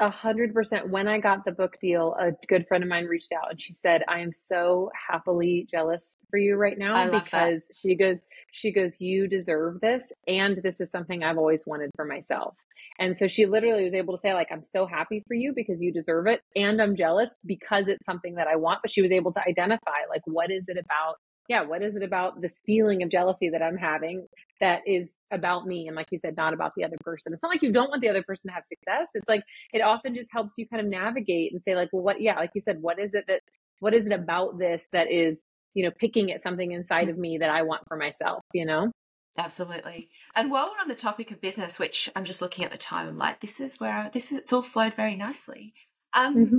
A 0.00 0.10
hundred 0.10 0.54
percent. 0.54 0.90
When 0.90 1.08
I 1.08 1.18
got 1.18 1.44
the 1.44 1.50
book 1.50 1.76
deal, 1.80 2.14
a 2.20 2.30
good 2.46 2.68
friend 2.68 2.84
of 2.84 2.88
mine 2.88 3.06
reached 3.06 3.32
out 3.32 3.50
and 3.50 3.60
she 3.60 3.74
said, 3.74 4.04
"I 4.06 4.20
am 4.20 4.32
so 4.32 4.90
happily 5.08 5.66
jealous 5.68 6.16
for 6.30 6.38
you 6.38 6.54
right 6.54 6.78
now 6.78 7.10
because 7.10 7.62
that. 7.66 7.76
she 7.76 7.96
goes, 7.96 8.22
she 8.52 8.72
goes, 8.72 9.00
you 9.00 9.26
deserve 9.26 9.80
this, 9.80 10.12
and 10.28 10.56
this 10.62 10.80
is 10.80 10.90
something 10.90 11.24
I've 11.24 11.38
always 11.38 11.64
wanted 11.66 11.90
for 11.96 12.04
myself." 12.04 12.54
And 13.00 13.18
so 13.18 13.26
she 13.26 13.46
literally 13.46 13.84
was 13.84 13.94
able 13.94 14.16
to 14.16 14.20
say, 14.20 14.34
like, 14.34 14.48
I'm 14.52 14.64
so 14.64 14.86
happy 14.86 15.24
for 15.26 15.34
you 15.34 15.52
because 15.54 15.80
you 15.80 15.92
deserve 15.92 16.28
it, 16.28 16.42
and 16.54 16.80
I'm 16.80 16.94
jealous 16.94 17.36
because 17.44 17.88
it's 17.88 18.04
something 18.06 18.36
that 18.36 18.46
I 18.46 18.56
want. 18.56 18.82
But 18.82 18.92
she 18.92 19.02
was 19.02 19.12
able 19.12 19.32
to 19.32 19.40
identify, 19.48 20.06
like, 20.08 20.22
what 20.26 20.50
is 20.50 20.64
it 20.68 20.76
about 20.78 21.16
yeah, 21.48 21.62
what 21.62 21.82
is 21.82 21.96
it 21.96 22.02
about 22.02 22.40
this 22.42 22.60
feeling 22.66 23.02
of 23.02 23.10
jealousy 23.10 23.48
that 23.48 23.62
I'm 23.62 23.78
having 23.78 24.26
that 24.60 24.82
is 24.86 25.08
about 25.30 25.66
me? 25.66 25.86
And 25.86 25.96
like 25.96 26.08
you 26.10 26.18
said, 26.18 26.36
not 26.36 26.54
about 26.54 26.72
the 26.76 26.84
other 26.84 26.96
person. 27.00 27.32
It's 27.32 27.42
not 27.42 27.50
like 27.50 27.62
you 27.62 27.72
don't 27.72 27.90
want 27.90 28.02
the 28.02 28.08
other 28.08 28.22
person 28.22 28.48
to 28.48 28.54
have 28.54 28.64
success. 28.66 29.08
It's 29.14 29.28
like 29.28 29.42
it 29.72 29.80
often 29.80 30.14
just 30.14 30.30
helps 30.32 30.54
you 30.56 30.68
kind 30.68 30.80
of 30.80 30.88
navigate 30.88 31.52
and 31.52 31.62
say, 31.66 31.74
like, 31.74 31.90
well, 31.92 32.02
what, 32.02 32.20
yeah, 32.20 32.36
like 32.36 32.50
you 32.54 32.60
said, 32.60 32.80
what 32.80 32.98
is 32.98 33.14
it 33.14 33.24
that, 33.28 33.40
what 33.80 33.94
is 33.94 34.06
it 34.06 34.12
about 34.12 34.58
this 34.58 34.86
that 34.92 35.10
is, 35.10 35.42
you 35.74 35.84
know, 35.84 35.90
picking 35.90 36.32
at 36.32 36.42
something 36.42 36.72
inside 36.72 37.08
of 37.08 37.18
me 37.18 37.38
that 37.38 37.50
I 37.50 37.62
want 37.62 37.82
for 37.88 37.96
myself, 37.96 38.42
you 38.52 38.64
know? 38.64 38.90
Absolutely. 39.36 40.08
And 40.34 40.50
while 40.50 40.66
we're 40.66 40.80
on 40.80 40.88
the 40.88 40.94
topic 40.94 41.30
of 41.30 41.40
business, 41.40 41.78
which 41.78 42.10
I'm 42.16 42.24
just 42.24 42.42
looking 42.42 42.64
at 42.64 42.72
the 42.72 42.78
time, 42.78 43.06
I'm 43.06 43.18
like, 43.18 43.40
this 43.40 43.60
is 43.60 43.78
where 43.78 44.10
this 44.12 44.32
is, 44.32 44.38
it's 44.38 44.52
all 44.52 44.62
flowed 44.62 44.94
very 44.94 45.14
nicely. 45.14 45.74
Um, 46.12 46.36
mm-hmm. 46.36 46.58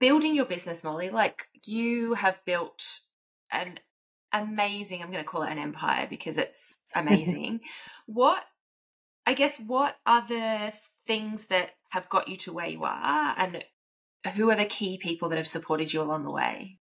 Building 0.00 0.34
your 0.34 0.44
business, 0.44 0.84
Molly, 0.84 1.08
like 1.08 1.46
you 1.64 2.14
have 2.14 2.44
built 2.44 3.00
an 3.50 3.78
amazing. 4.34 5.02
I'm 5.02 5.10
going 5.10 5.22
to 5.22 5.28
call 5.28 5.42
it 5.42 5.52
an 5.52 5.58
empire 5.58 6.06
because 6.08 6.38
it's 6.38 6.80
amazing. 6.94 7.60
what, 8.06 8.44
I 9.26 9.34
guess, 9.34 9.58
what 9.58 9.96
are 10.06 10.26
the 10.26 10.72
things 11.06 11.46
that 11.46 11.70
have 11.90 12.08
got 12.08 12.28
you 12.28 12.36
to 12.36 12.52
where 12.52 12.66
you 12.66 12.84
are, 12.84 13.34
and 13.38 13.64
who 14.34 14.50
are 14.50 14.56
the 14.56 14.64
key 14.64 14.98
people 14.98 15.28
that 15.28 15.36
have 15.36 15.46
supported 15.46 15.92
you 15.92 16.02
along 16.02 16.24
the 16.24 16.30
way? 16.30 16.78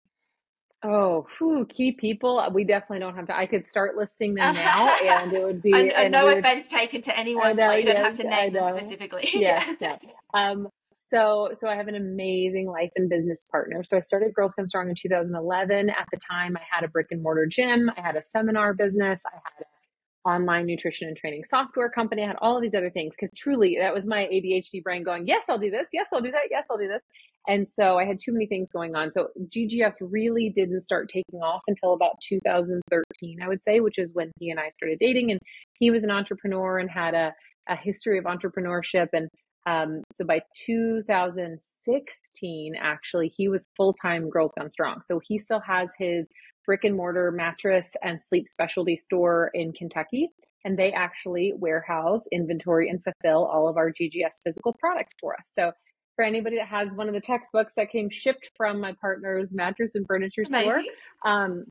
Oh, 0.82 1.28
whew, 1.38 1.66
key 1.66 1.91
people. 1.91 2.45
We 2.54 2.64
definitely 2.64 3.00
don't 3.00 3.16
have 3.16 3.28
to. 3.28 3.38
I 3.38 3.47
could 3.47 3.68
start 3.68 3.97
listing 3.97 4.36
them 4.36 4.56
now, 4.56 4.95
and 5.04 5.34
it 5.34 5.43
would 5.43 5.62
be. 5.62 5.74
and, 5.74 5.91
and 5.91 6.12
no 6.12 6.28
offense 6.28 6.70
taken 6.70 7.02
to 7.02 7.18
anyone. 7.18 7.58
Know, 7.58 7.72
you 7.72 7.86
don't 7.86 7.97
have 7.97 8.16
to 8.16 8.24
name 8.24 8.54
them 8.54 8.64
specifically. 8.64 9.28
Yeah, 9.34 9.76
yeah. 9.82 9.97
Um, 10.34 10.70
so, 11.10 11.49
so 11.60 11.68
I 11.68 11.76
have 11.76 11.88
an 11.88 11.95
amazing 11.95 12.68
life 12.68 12.91
and 12.95 13.10
business 13.10 13.43
partner. 13.51 13.84
So 13.84 13.97
I 13.97 13.99
started 13.99 14.34
Girls 14.34 14.53
Gone 14.53 14.68
Strong 14.68 14.89
in 14.89 14.95
2011. 14.95 15.89
At 15.89 16.05
the 16.12 16.20
time, 16.30 16.55
I 16.55 16.62
had 16.72 16.84
a 16.84 16.88
brick 16.88 17.07
and 17.10 17.24
mortar 17.24 17.47
gym. 17.47 17.89
I 17.97 18.01
had 18.01 18.16
a 18.16 18.22
seminar 18.22 18.76
business. 18.76 19.20
I 19.26 19.36
had 19.36 19.66
an 19.66 20.32
online 20.32 20.68
nutrition 20.68 21.07
and 21.07 21.18
training 21.18 21.45
software 21.45 21.89
company. 21.89 22.24
I 22.24 22.28
had 22.28 22.36
all 22.41 22.55
of 22.55 22.62
these 22.62 22.76
other 22.76 22.91
things 22.91 23.16
because 23.16 23.32
truly 23.36 23.78
that 23.82 23.91
was 23.91 24.05
my 24.05 24.30
ADHD 24.32 24.84
brain 24.84 25.03
going, 25.03 25.26
yes, 25.26 25.45
I'll 25.49 25.57
do 25.57 25.72
this. 25.72 25.88
Yes, 25.91 26.07
I'll 26.14 26.22
do 26.22 26.32
that. 26.32 26.43
Yes, 26.51 26.66
I'll 26.70 26.78
do 26.78 26.88
this. 26.88 27.01
And 27.47 27.68
so 27.68 27.97
I 27.97 28.05
had 28.05 28.20
too 28.24 28.32
many 28.32 28.45
things 28.45 28.70
going 28.70 28.95
on. 28.95 29.12
So 29.12 29.30
GGS 29.47 29.95
really 30.01 30.51
didn't 30.55 30.82
start 30.82 31.10
taking 31.10 31.39
off 31.39 31.62
until 31.68 31.93
about 31.93 32.22
2013, 32.22 33.38
I 33.41 33.47
would 33.47 33.64
say, 33.64 33.80
which 33.80 33.97
is 33.97 34.12
when 34.14 34.32
he 34.39 34.51
and 34.51 34.60
I 34.60 34.70
started 34.70 34.99
dating. 34.99 35.32
And 35.32 35.39
he 35.80 35.89
was 35.89 36.03
an 36.03 36.12
entrepreneur 36.12 36.78
and 36.78 36.89
had 36.91 37.16
a, 37.16 37.34
a 37.68 37.76
history 37.76 38.20
of 38.20 38.26
entrepreneurship 38.26 39.07
and 39.14 39.28
um, 39.66 40.03
so 40.16 40.24
by 40.26 40.41
2016, 40.66 42.76
actually, 42.80 43.34
he 43.36 43.49
was 43.49 43.68
full 43.76 43.93
time 43.93 44.30
Girls 44.30 44.51
Gone 44.57 44.72
Strong. 44.72 45.01
So 45.01 45.20
he 45.24 45.38
still 45.39 45.60
has 45.62 45.89
his 45.97 46.28
brick 46.66 46.84
and 46.84 46.95
mortar 46.95 47.32
mattress 47.32 47.89
and 48.03 48.22
sleep 48.22 48.47
specialty 48.47 48.95
store 48.95 49.49
in 49.53 49.72
Kentucky. 49.74 50.30
And 50.66 50.78
they 50.78 50.91
actually 50.91 51.53
warehouse, 51.55 52.26
inventory, 52.32 52.89
and 52.89 53.01
fulfill 53.03 53.45
all 53.45 53.70
of 53.70 53.78
our 53.78 53.91
GGS 53.91 54.41
physical 54.43 54.74
product 54.74 55.14
for 55.20 55.34
us. 55.34 55.49
So 55.51 55.72
for 56.16 56.24
anybody 56.26 56.57
that 56.57 56.68
has 56.68 56.91
one 56.91 57.07
of 57.07 57.14
the 57.14 57.22
textbooks 57.22 57.74
that 57.78 57.89
came 57.89 58.10
shipped 58.10 58.51
from 58.57 58.82
my 58.82 58.93
partner's 58.99 59.53
mattress 59.53 59.95
and 59.95 60.05
furniture 60.05 60.43
Amazing. 60.47 60.70
store, 60.70 60.84
um, 61.26 61.64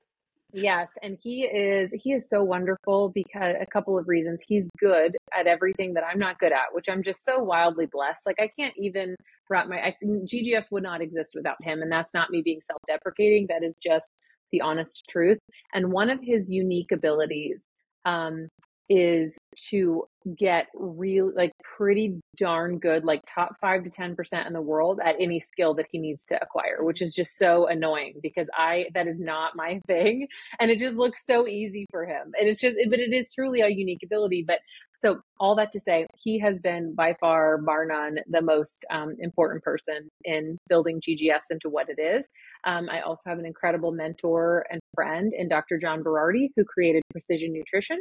Yes, 0.55 0.89
and 1.03 1.19
he 1.23 1.43
is 1.45 1.91
he 1.93 2.13
is 2.13 2.29
so 2.29 2.43
wonderful 2.43 3.11
because 3.11 3.55
a 3.61 3.67
couple 3.67 3.99
of 3.99 4.09
reasons. 4.09 4.41
He's 4.49 4.69
good 4.79 5.15
at 5.39 5.47
everything 5.47 5.93
that 5.95 6.05
I'm 6.05 6.19
not 6.19 6.39
good 6.39 6.53
at, 6.53 6.73
which 6.73 6.87
I'm 6.89 7.03
just 7.03 7.25
so 7.25 7.43
wildly 7.43 7.87
blessed. 7.87 8.23
Like 8.25 8.41
I 8.41 8.49
can't 8.59 8.75
even 8.79 9.15
wrap 9.51 9.69
my 9.69 9.79
I, 9.79 9.97
GGS 10.03 10.71
would 10.71 10.83
not 10.83 11.03
exist 11.03 11.33
without 11.35 11.63
him, 11.63 11.83
and 11.83 11.93
that's 11.93 12.15
not 12.15 12.31
me 12.31 12.41
being 12.43 12.61
self-deprecating. 12.67 13.49
That 13.51 13.63
is 13.63 13.77
just 13.83 14.11
the 14.53 14.63
honest 14.63 15.05
truth. 15.11 15.39
And 15.75 15.93
one 15.93 16.11
of 16.11 16.21
his 16.23 16.51
unique 16.51 16.93
abilities 16.93 17.65
um, 18.07 18.49
is 18.89 19.38
to 19.71 20.05
get 20.37 20.67
real 20.75 21.33
like 21.35 21.53
pretty 21.77 22.21
darn 22.37 22.79
good 22.79 23.05
like 23.05 23.23
top 23.27 23.57
5 23.61 23.85
to 23.85 23.91
10% 23.91 24.47
in 24.47 24.53
the 24.53 24.61
world 24.61 25.01
at 25.03 25.17
any 25.19 25.41
skill 25.41 25.75
that 25.75 25.87
he 25.91 25.99
needs 25.99 26.27
to 26.27 26.39
acquire 26.43 26.85
which 26.85 27.01
is 27.01 27.15
just 27.15 27.39
so 27.39 27.67
annoying 27.67 28.15
because 28.23 28.47
i 28.55 28.87
that 28.95 29.07
is 29.07 29.19
not 29.19 29.57
my 29.57 29.81
thing 29.87 30.27
and 30.61 30.71
it 30.71 30.79
just 30.79 30.97
looks 30.97 31.25
so 31.25 31.47
easy 31.47 31.87
for 31.91 32.05
him 32.05 32.33
and 32.39 32.49
it's 32.49 32.61
just 32.61 32.77
but 32.91 32.99
it 32.99 33.13
is 33.13 33.31
truly 33.31 33.61
a 33.61 33.69
unique 33.69 34.03
ability 34.03 34.45
but 34.47 34.59
So, 34.99 35.21
all 35.39 35.55
that 35.55 35.71
to 35.73 35.81
say, 35.81 36.07
he 36.17 36.41
has 36.41 36.59
been 36.59 36.93
by 36.93 37.15
far, 37.21 37.59
bar 37.59 37.87
none, 37.87 38.19
the 38.27 38.43
most 38.43 38.85
um, 38.91 39.15
important 39.21 39.63
person 39.63 40.09
in 40.25 40.59
building 40.69 41.01
GGS 41.01 41.43
into 41.53 41.69
what 41.69 41.87
it 41.89 42.01
is. 42.01 42.27
Um, 42.65 42.89
I 42.91 43.03
also 43.03 43.31
have 43.31 43.39
an 43.39 43.47
incredible 43.47 43.93
mentor 43.93 44.67
and 44.71 44.81
friend 44.97 45.33
in 45.33 45.49
Dr. 45.49 45.79
John 45.79 46.03
Berardi, 46.03 46.49
who 46.57 46.65
created 46.65 47.03
Precision 47.13 47.53
Nutrition. 47.53 48.01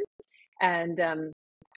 And 0.60 0.98
um, 0.98 1.32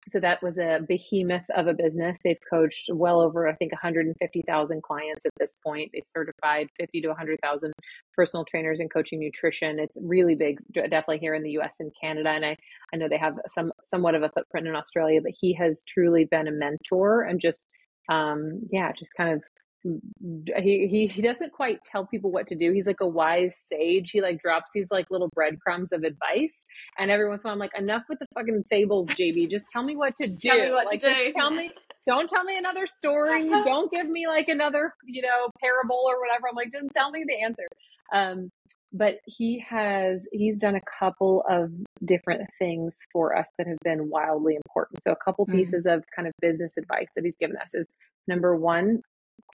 so 0.09 0.19
that 0.21 0.43
was 0.43 0.59
a 0.59 0.81
behemoth 0.89 1.45
of 1.55 1.67
a 1.67 1.75
business. 1.75 2.19
They've 2.25 2.41
coached 2.49 2.89
well 2.93 3.21
over, 3.21 3.47
I 3.47 3.55
think, 3.55 3.73
150,000 3.73 4.83
clients 4.83 5.27
at 5.27 5.33
this 5.39 5.55
point. 5.63 5.91
They've 5.93 6.03
certified 6.07 6.69
50 6.79 7.03
to 7.03 7.09
100,000 7.09 7.73
personal 8.17 8.45
trainers 8.45 8.81
in 8.81 8.89
coaching 8.89 9.21
nutrition. 9.21 9.79
It's 9.79 9.99
really 10.01 10.35
big, 10.35 10.59
definitely 10.73 11.19
here 11.19 11.35
in 11.35 11.43
the 11.43 11.51
U.S. 11.53 11.75
and 11.81 11.93
Canada. 12.01 12.31
And 12.31 12.47
I, 12.47 12.57
I 12.95 12.97
know 12.97 13.09
they 13.09 13.19
have 13.19 13.35
some 13.55 13.73
somewhat 13.85 14.15
of 14.15 14.23
a 14.23 14.31
footprint 14.31 14.67
in 14.67 14.75
Australia, 14.75 15.21
but 15.23 15.33
he 15.39 15.53
has 15.55 15.83
truly 15.87 16.25
been 16.25 16.49
a 16.49 16.53
mentor 16.53 17.23
and 17.23 17.41
just, 17.41 17.63
um, 18.09 18.63
yeah, 18.73 18.93
just 18.93 19.13
kind 19.17 19.35
of 19.35 19.43
he, 19.83 20.89
he 20.91 21.07
he 21.07 21.23
doesn't 21.23 21.53
quite 21.53 21.83
tell 21.85 22.07
people 22.07 22.31
what 22.31 22.47
to 22.49 22.55
do. 22.55 22.73
He's 22.73 22.87
like 22.87 23.01
a 23.01 23.09
wise 23.09 23.57
sage. 23.57 24.11
He 24.11 24.21
like 24.21 24.41
drops 24.43 24.71
these 24.75 24.89
like 24.91 25.07
little 25.11 25.31
breadcrumbs 25.35 25.93
of 25.93 26.03
advice, 26.03 26.65
and 26.99 27.11
every 27.11 27.29
once 27.29 27.43
in 27.43 27.49
a 27.49 27.49
while, 27.49 27.55
I'm 27.55 27.59
like, 27.59 27.77
enough 27.79 28.03
with 28.09 28.19
the 28.19 28.27
fucking 28.35 28.65
fables, 28.69 29.09
JB. 29.09 29.51
Just 29.51 29.69
tell 29.73 29.83
me 29.83 29.97
what 29.97 30.15
to 30.19 30.25
just 30.25 30.41
do. 30.41 30.51
Tell 30.51 30.59
me 30.59 30.71
what 30.71 30.87
like, 30.87 31.01
to 31.01 31.07
do. 31.07 31.33
Tell 31.33 31.51
me. 31.51 31.71
Don't 32.07 32.29
tell 32.29 32.45
me 32.45 32.59
another 32.59 32.87
story. 32.87 33.49
don't 33.49 33.91
give 33.91 34.09
me 34.09 34.27
like 34.27 34.49
another, 34.49 34.93
you 35.05 35.23
know, 35.23 35.51
parable 35.61 36.03
or 36.07 36.21
whatever. 36.21 36.49
I'm 36.49 36.57
like, 36.57 36.73
just 36.73 36.93
tell 36.95 37.11
me 37.11 37.25
the 37.27 37.43
answer. 37.45 37.67
Um, 38.13 38.51
but 38.93 39.19
he 39.25 39.65
has 39.69 40.27
he's 40.33 40.59
done 40.59 40.75
a 40.75 40.81
couple 40.99 41.45
of 41.49 41.71
different 42.05 42.43
things 42.59 42.99
for 43.13 43.37
us 43.37 43.47
that 43.57 43.67
have 43.67 43.79
been 43.85 44.11
wildly 44.11 44.57
important. 44.57 45.03
So 45.03 45.13
a 45.13 45.25
couple 45.25 45.47
mm-hmm. 45.47 45.59
pieces 45.59 45.87
of 45.87 46.05
kind 46.15 46.27
of 46.27 46.35
business 46.41 46.77
advice 46.77 47.09
that 47.15 47.25
he's 47.25 47.37
given 47.37 47.57
us 47.57 47.75
is 47.75 47.87
number 48.27 48.57
one, 48.57 49.03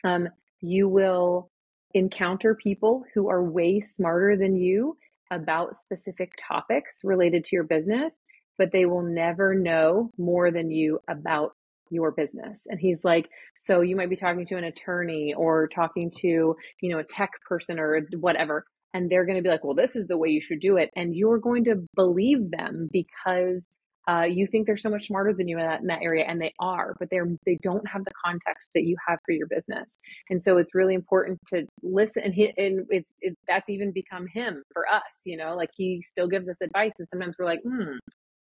um, 0.04 0.28
you 0.62 0.88
will 0.88 1.50
encounter 1.94 2.56
people 2.56 3.04
who 3.14 3.30
are 3.30 3.44
way 3.44 3.82
smarter 3.82 4.38
than 4.38 4.56
you 4.56 4.98
about 5.32 5.78
specific 5.78 6.34
topics 6.38 7.02
related 7.04 7.44
to 7.46 7.56
your 7.56 7.64
business, 7.64 8.16
but 8.58 8.72
they 8.72 8.86
will 8.86 9.04
never 9.04 9.56
know 9.56 10.12
more 10.18 10.52
than 10.52 10.72
you 10.72 11.00
about 11.10 11.54
your 11.90 12.12
business. 12.12 12.62
And 12.68 12.80
he's 12.80 13.04
like, 13.04 13.30
so 13.60 13.82
you 13.82 13.96
might 13.96 14.10
be 14.10 14.16
talking 14.16 14.46
to 14.46 14.58
an 14.58 14.64
attorney 14.64 15.34
or 15.36 15.68
talking 15.68 16.12
to, 16.22 16.56
you 16.82 16.90
know, 16.90 17.00
a 17.00 17.04
tech 17.04 17.32
person 17.48 17.80
or 17.80 18.02
whatever, 18.18 18.66
and 18.94 19.10
they're 19.10 19.26
going 19.26 19.38
to 19.38 19.42
be 19.42 19.50
like, 19.50 19.64
well, 19.64 19.76
this 19.76 19.96
is 19.96 20.08
the 20.08 20.18
way 20.18 20.30
you 20.30 20.42
should 20.42 20.60
do 20.60 20.78
it. 20.78 20.90
And 20.96 21.16
you're 21.16 21.40
going 21.40 21.66
to 21.66 21.84
believe 21.96 22.52
them 22.52 22.90
because 22.92 23.66
uh, 24.08 24.24
you 24.24 24.48
think 24.48 24.66
they're 24.66 24.78
so 24.78 24.90
much 24.90 25.08
smarter 25.08 25.34
than 25.34 25.48
you 25.48 25.58
in 25.60 25.66
that, 25.66 25.82
in 25.82 25.88
that 25.88 26.02
area 26.02 26.26
and 26.28 26.42
they 26.42 26.54
are 26.60 26.96
but 27.00 27.10
they're 27.10 27.28
they 27.46 27.58
don't 27.62 27.88
have 27.88 28.04
the 28.04 28.12
context 28.24 28.72
that 28.74 28.84
you 28.84 28.96
have 29.08 29.20
for 29.26 29.32
your 29.32 29.48
business. 29.48 29.98
And 30.30 30.42
so 30.42 30.58
it's 30.58 30.74
really 30.74 30.96
important 30.96 31.40
to 31.48 31.68
listen 31.84 32.24
and, 32.24 32.34
he, 32.34 32.54
and 32.58 32.86
it's 32.90 33.14
it, 33.22 33.38
that's 33.48 33.70
even 33.70 33.92
become 33.92 34.28
him 34.34 34.64
for 34.74 34.88
us 34.88 35.02
you 35.26 35.38
know 35.38 35.56
like 35.56 35.70
he 35.76 36.04
still 36.08 36.28
gives 36.28 36.50
us 36.50 36.58
advice 36.62 36.94
and 37.00 37.08
sometimes 37.10 37.36
we're 37.38 37.46
like 37.46 37.62
hmm 37.64 37.98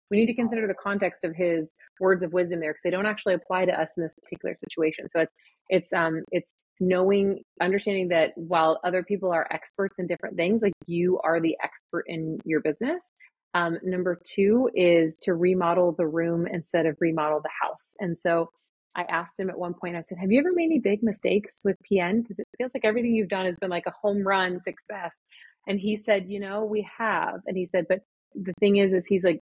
we 0.10 0.18
need 0.18 0.28
to 0.28 0.36
consider 0.36 0.68
the 0.68 0.74
context 0.74 1.24
of 1.24 1.36
his 1.36 1.72
words 2.00 2.24
of 2.24 2.34
wisdom 2.34 2.60
there 2.60 2.74
because 2.74 2.82
they 2.84 2.90
don't 2.90 3.06
actually 3.06 3.34
apply 3.34 3.66
to 3.66 3.74
us 3.74 3.94
in 3.98 4.04
this 4.04 4.14
particular 4.16 4.56
situation. 4.56 5.10
So 5.10 5.22
it's 5.22 5.34
it's 5.70 5.94
um 5.94 6.24
it's 6.32 6.54
knowing 6.80 7.42
understanding 7.62 8.08
that 8.10 8.32
while 8.36 8.80
other 8.84 9.04
people 9.04 9.32
are 9.32 9.48
experts 9.52 10.00
in 10.00 10.08
different 10.08 10.38
things 10.38 10.62
like 10.62 10.74
you 10.86 11.20
are 11.24 11.42
the 11.42 11.58
expert 11.64 12.06
in 12.08 12.40
your 12.46 12.62
business 12.62 13.04
um, 13.54 13.78
number 13.84 14.20
two 14.24 14.70
is 14.76 15.18
to 15.24 15.34
remodel 15.34 15.94
the 15.98 16.08
room 16.08 16.48
instead 16.48 16.86
of 16.86 16.98
remodel 17.00 17.42
the 17.42 17.50
house. 17.62 17.96
And 18.00 18.18
so 18.18 18.50
I 18.96 19.04
asked 19.10 19.40
him 19.40 19.50
at 19.50 19.58
one 19.58 19.74
point, 19.74 19.96
I 19.96 20.02
said, 20.02 20.18
Have 20.18 20.32
you 20.32 20.40
ever 20.40 20.52
made 20.54 20.66
any 20.66 20.80
big 20.80 21.04
mistakes 21.04 21.60
with 21.64 21.78
PN? 21.90 22.24
Because 22.24 22.40
it 22.40 22.48
feels 22.58 22.72
like 22.74 22.84
everything 22.84 23.16
you've 23.16 23.30
done 23.30 23.46
has 23.46 23.58
been 23.58 23.70
like 23.70 23.86
a 23.86 23.94
home 24.02 24.28
run 24.28 24.60
success. 24.62 25.12
And 25.68 25.80
he 25.80 25.98
said, 25.98 26.26
You 26.28 26.40
know, 26.40 26.66
we 26.66 26.88
have. 26.98 27.42
And 27.46 27.56
he 27.56 27.66
said, 27.66 27.86
But 27.88 28.00
the 28.34 28.54
thing 28.60 28.78
is, 28.78 28.94
is 28.94 29.06
he's 29.06 29.24
like, 29.24 29.40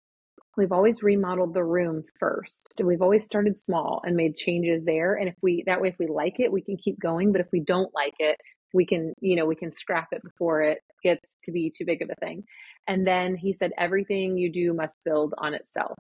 We've 0.57 0.72
always 0.72 1.03
remodeled 1.03 1.55
the 1.55 1.64
room 1.64 2.05
first. 2.18 2.74
We've 2.82 3.03
always 3.03 3.24
started 3.24 3.59
small 3.59 4.03
and 4.05 4.16
made 4.16 4.36
changes 4.36 4.84
there. 4.84 5.14
And 5.14 5.28
if 5.28 5.34
we, 5.42 5.62
that 5.66 5.80
way, 5.80 5.88
if 5.88 5.96
we 5.98 6.07
like 6.07 6.40
it, 6.40 6.53
we 6.53 6.62
can 6.62 6.76
keep 6.76 6.98
going. 7.01 7.32
But 7.32 7.40
if 7.40 7.46
we 7.53 7.61
don't 7.61 7.92
like 7.94 8.14
it, 8.18 8.36
we 8.72 8.84
can, 8.84 9.14
you 9.20 9.36
know, 9.36 9.46
we 9.46 9.57
can 9.57 9.72
scrap 9.72 10.09
it 10.12 10.22
before 10.22 10.62
it 10.62 10.78
gets 11.03 11.24
to 11.44 11.53
be 11.53 11.72
too 11.76 11.84
big 11.84 12.03
of 12.03 12.11
a 12.11 12.14
thing. 12.16 12.44
And 12.87 13.07
then 13.07 13.37
he 13.37 13.53
said, 13.53 13.72
everything 13.78 14.37
you 14.37 14.51
do 14.51 14.72
must 14.72 14.99
build 15.05 15.35
on 15.39 15.55
itself. 15.55 15.99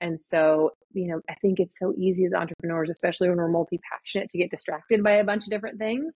And 0.00 0.20
so, 0.20 0.72
you 0.92 1.06
know, 1.06 1.20
I 1.30 1.34
think 1.40 1.60
it's 1.60 1.78
so 1.78 1.94
easy 1.96 2.24
as 2.24 2.32
entrepreneurs, 2.32 2.90
especially 2.90 3.28
when 3.28 3.36
we're 3.36 3.48
multi 3.48 3.78
passionate, 3.90 4.30
to 4.30 4.38
get 4.38 4.50
distracted 4.50 5.02
by 5.04 5.12
a 5.12 5.24
bunch 5.24 5.44
of 5.44 5.50
different 5.50 5.78
things. 5.78 6.16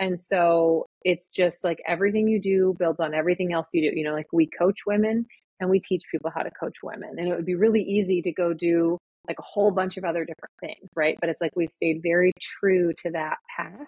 And 0.00 0.18
so 0.18 0.86
it's 1.02 1.28
just 1.28 1.62
like 1.62 1.80
everything 1.86 2.28
you 2.28 2.40
do 2.40 2.74
builds 2.78 3.00
on 3.00 3.14
everything 3.14 3.52
else 3.52 3.68
you 3.72 3.90
do. 3.90 3.96
You 3.96 4.04
know, 4.04 4.14
like 4.14 4.32
we 4.32 4.48
coach 4.58 4.80
women 4.86 5.26
and 5.60 5.70
we 5.70 5.80
teach 5.80 6.02
people 6.10 6.30
how 6.34 6.42
to 6.42 6.50
coach 6.50 6.76
women. 6.82 7.10
And 7.18 7.28
it 7.28 7.34
would 7.34 7.46
be 7.46 7.54
really 7.54 7.82
easy 7.82 8.22
to 8.22 8.32
go 8.32 8.52
do 8.52 8.98
like 9.28 9.38
a 9.38 9.42
whole 9.42 9.70
bunch 9.70 9.96
of 9.96 10.04
other 10.04 10.24
different 10.24 10.52
things, 10.60 10.90
right? 10.96 11.18
But 11.20 11.30
it's 11.30 11.40
like 11.40 11.52
we've 11.56 11.72
stayed 11.72 12.00
very 12.02 12.32
true 12.40 12.92
to 13.02 13.10
that 13.10 13.36
path. 13.56 13.86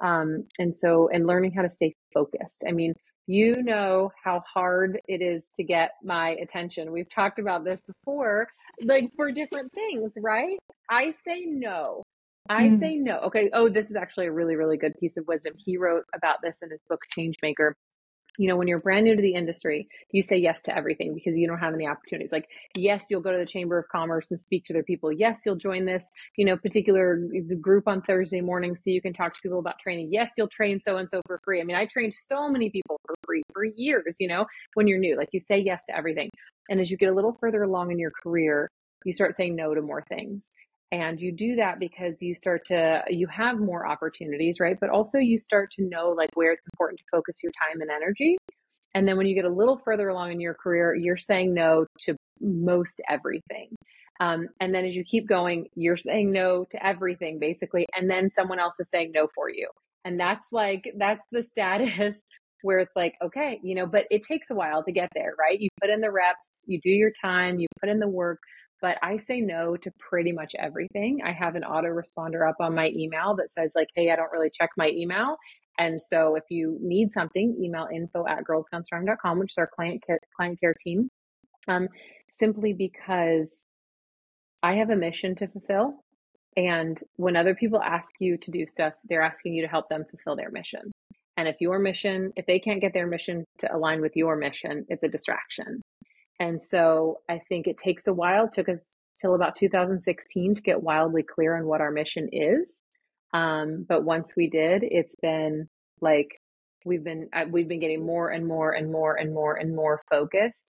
Um, 0.00 0.44
and 0.58 0.74
so, 0.74 1.08
and 1.12 1.26
learning 1.26 1.52
how 1.52 1.62
to 1.62 1.70
stay 1.70 1.94
focused. 2.14 2.62
I 2.66 2.72
mean, 2.72 2.94
you 3.28 3.62
know 3.62 4.10
how 4.24 4.42
hard 4.52 5.00
it 5.06 5.20
is 5.20 5.44
to 5.54 5.62
get 5.62 5.92
my 6.02 6.30
attention. 6.30 6.90
We've 6.90 7.08
talked 7.10 7.38
about 7.38 7.62
this 7.62 7.82
before, 7.82 8.48
like 8.82 9.10
for 9.16 9.30
different 9.30 9.70
things, 9.74 10.14
right? 10.22 10.58
I 10.90 11.12
say 11.12 11.44
no. 11.44 12.02
I 12.48 12.68
mm. 12.68 12.80
say 12.80 12.96
no. 12.96 13.18
Okay. 13.18 13.50
Oh, 13.52 13.68
this 13.68 13.90
is 13.90 13.96
actually 13.96 14.28
a 14.28 14.32
really, 14.32 14.56
really 14.56 14.78
good 14.78 14.94
piece 14.98 15.18
of 15.18 15.26
wisdom. 15.28 15.52
He 15.58 15.76
wrote 15.76 16.04
about 16.14 16.36
this 16.42 16.58
in 16.62 16.70
his 16.70 16.80
book, 16.88 17.02
Changemaker 17.14 17.74
you 18.38 18.46
know, 18.46 18.56
when 18.56 18.68
you're 18.68 18.78
brand 18.78 19.04
new 19.04 19.16
to 19.16 19.20
the 19.20 19.34
industry, 19.34 19.88
you 20.12 20.22
say 20.22 20.38
yes 20.38 20.62
to 20.62 20.74
everything 20.74 21.12
because 21.12 21.36
you 21.36 21.46
don't 21.46 21.58
have 21.58 21.74
any 21.74 21.86
opportunities. 21.86 22.30
Like, 22.32 22.48
yes, 22.76 23.06
you'll 23.10 23.20
go 23.20 23.32
to 23.32 23.38
the 23.38 23.44
Chamber 23.44 23.78
of 23.78 23.88
Commerce 23.88 24.30
and 24.30 24.40
speak 24.40 24.64
to 24.66 24.72
their 24.72 24.84
people. 24.84 25.12
Yes, 25.12 25.40
you'll 25.44 25.56
join 25.56 25.84
this, 25.84 26.06
you 26.36 26.46
know, 26.46 26.56
particular 26.56 27.20
group 27.60 27.88
on 27.88 28.00
Thursday 28.00 28.40
morning 28.40 28.76
so 28.76 28.90
you 28.90 29.02
can 29.02 29.12
talk 29.12 29.34
to 29.34 29.40
people 29.42 29.58
about 29.58 29.78
training. 29.80 30.10
Yes, 30.12 30.34
you'll 30.38 30.48
train 30.48 30.78
so 30.78 30.96
and 30.98 31.10
so 31.10 31.20
for 31.26 31.40
free. 31.44 31.60
I 31.60 31.64
mean, 31.64 31.76
I 31.76 31.86
trained 31.86 32.14
so 32.14 32.48
many 32.48 32.70
people 32.70 33.00
for 33.04 33.14
free 33.26 33.42
for 33.52 33.64
years, 33.64 34.16
you 34.20 34.28
know, 34.28 34.46
when 34.74 34.86
you're 34.86 35.00
new. 35.00 35.16
Like, 35.16 35.30
you 35.32 35.40
say 35.40 35.58
yes 35.58 35.82
to 35.88 35.96
everything. 35.96 36.30
And 36.70 36.80
as 36.80 36.90
you 36.92 36.96
get 36.96 37.10
a 37.10 37.14
little 37.14 37.36
further 37.40 37.64
along 37.64 37.90
in 37.90 37.98
your 37.98 38.12
career, 38.22 38.70
you 39.04 39.12
start 39.12 39.34
saying 39.34 39.56
no 39.56 39.74
to 39.74 39.82
more 39.82 40.04
things 40.08 40.50
and 40.90 41.20
you 41.20 41.32
do 41.32 41.56
that 41.56 41.78
because 41.78 42.22
you 42.22 42.34
start 42.34 42.64
to 42.66 43.02
you 43.08 43.26
have 43.26 43.58
more 43.58 43.86
opportunities 43.86 44.58
right? 44.60 44.78
But 44.80 44.90
also 44.90 45.18
you 45.18 45.38
start 45.38 45.70
to 45.72 45.82
know 45.84 46.10
like 46.10 46.30
where 46.34 46.52
it's 46.52 46.66
important 46.72 46.98
to 47.00 47.04
focus 47.12 47.36
your 47.42 47.52
time 47.52 47.80
and 47.80 47.90
energy. 47.90 48.38
And 48.94 49.06
then 49.06 49.16
when 49.16 49.26
you 49.26 49.34
get 49.34 49.44
a 49.44 49.52
little 49.52 49.80
further 49.84 50.08
along 50.08 50.32
in 50.32 50.40
your 50.40 50.54
career 50.54 50.94
you're 50.94 51.16
saying 51.16 51.52
no 51.54 51.86
to 52.00 52.16
most 52.40 53.00
everything. 53.08 53.68
Um, 54.20 54.48
and 54.60 54.74
then 54.74 54.84
as 54.84 54.96
you 54.96 55.04
keep 55.04 55.28
going 55.28 55.68
you're 55.74 55.98
saying 55.98 56.32
no 56.32 56.64
to 56.70 56.86
everything 56.86 57.38
basically. 57.38 57.86
And 57.96 58.10
then 58.10 58.30
someone 58.30 58.58
else 58.58 58.74
is 58.80 58.88
saying 58.90 59.12
no 59.14 59.28
for 59.34 59.50
you. 59.50 59.68
And 60.04 60.18
that's 60.18 60.48
like 60.52 60.90
that's 60.96 61.24
the 61.32 61.42
status 61.42 62.16
where 62.62 62.80
it's 62.80 62.96
like 62.96 63.14
okay 63.22 63.60
you 63.62 63.72
know 63.72 63.86
but 63.86 64.04
it 64.10 64.24
takes 64.24 64.50
a 64.50 64.54
while 64.54 64.82
to 64.82 64.90
get 64.90 65.10
there 65.14 65.34
right? 65.38 65.60
You 65.60 65.68
put 65.80 65.90
in 65.90 66.00
the 66.00 66.10
reps 66.10 66.48
you 66.64 66.80
do 66.82 66.90
your 66.90 67.12
time 67.22 67.58
you 67.58 67.66
put 67.80 67.90
in 67.90 67.98
the 67.98 68.08
work 68.08 68.40
but 68.80 68.98
I 69.02 69.16
say 69.16 69.40
no 69.40 69.76
to 69.76 69.90
pretty 69.98 70.32
much 70.32 70.54
everything. 70.58 71.20
I 71.24 71.32
have 71.32 71.54
an 71.54 71.62
autoresponder 71.62 72.48
up 72.48 72.56
on 72.60 72.74
my 72.74 72.92
email 72.94 73.34
that 73.36 73.52
says, 73.52 73.72
like, 73.74 73.88
hey, 73.94 74.10
I 74.10 74.16
don't 74.16 74.32
really 74.32 74.50
check 74.50 74.70
my 74.76 74.88
email. 74.90 75.36
And 75.78 76.02
so 76.02 76.34
if 76.34 76.44
you 76.50 76.76
need 76.80 77.12
something, 77.12 77.56
email 77.62 77.88
info 77.92 78.26
at 78.26 78.44
girlsgonestrong.com, 78.44 79.38
which 79.38 79.52
is 79.52 79.58
our 79.58 79.70
client 79.74 80.02
care, 80.04 80.18
client 80.36 80.58
care 80.60 80.74
team. 80.82 81.08
Um, 81.68 81.88
simply 82.38 82.72
because 82.72 83.52
I 84.62 84.74
have 84.74 84.90
a 84.90 84.96
mission 84.96 85.34
to 85.36 85.48
fulfill. 85.48 86.04
And 86.56 86.98
when 87.16 87.36
other 87.36 87.54
people 87.54 87.80
ask 87.80 88.10
you 88.18 88.36
to 88.38 88.50
do 88.50 88.66
stuff, 88.66 88.94
they're 89.08 89.22
asking 89.22 89.54
you 89.54 89.62
to 89.62 89.68
help 89.68 89.88
them 89.88 90.04
fulfill 90.10 90.34
their 90.34 90.50
mission. 90.50 90.90
And 91.36 91.46
if 91.46 91.56
your 91.60 91.78
mission, 91.78 92.32
if 92.34 92.46
they 92.46 92.58
can't 92.58 92.80
get 92.80 92.92
their 92.92 93.06
mission 93.06 93.44
to 93.58 93.74
align 93.74 94.00
with 94.00 94.16
your 94.16 94.34
mission, 94.34 94.84
it's 94.88 95.04
a 95.04 95.08
distraction. 95.08 95.80
And 96.40 96.60
so 96.60 97.18
I 97.28 97.40
think 97.48 97.66
it 97.66 97.78
takes 97.78 98.06
a 98.06 98.12
while, 98.12 98.46
it 98.46 98.52
took 98.52 98.68
us 98.68 98.94
till 99.20 99.34
about 99.34 99.56
2016 99.56 100.54
to 100.54 100.62
get 100.62 100.82
wildly 100.82 101.22
clear 101.22 101.56
on 101.56 101.66
what 101.66 101.80
our 101.80 101.90
mission 101.90 102.28
is. 102.32 102.78
Um, 103.34 103.84
but 103.88 104.04
once 104.04 104.34
we 104.36 104.48
did, 104.48 104.82
it's 104.84 105.16
been 105.20 105.68
like 106.00 106.40
we've 106.84 107.04
been 107.04 107.28
uh, 107.32 107.44
we've 107.50 107.68
been 107.68 107.80
getting 107.80 108.06
more 108.06 108.30
and 108.30 108.46
more 108.46 108.72
and 108.72 108.90
more 108.90 109.16
and 109.16 109.34
more 109.34 109.56
and 109.56 109.74
more 109.74 110.00
focused 110.10 110.70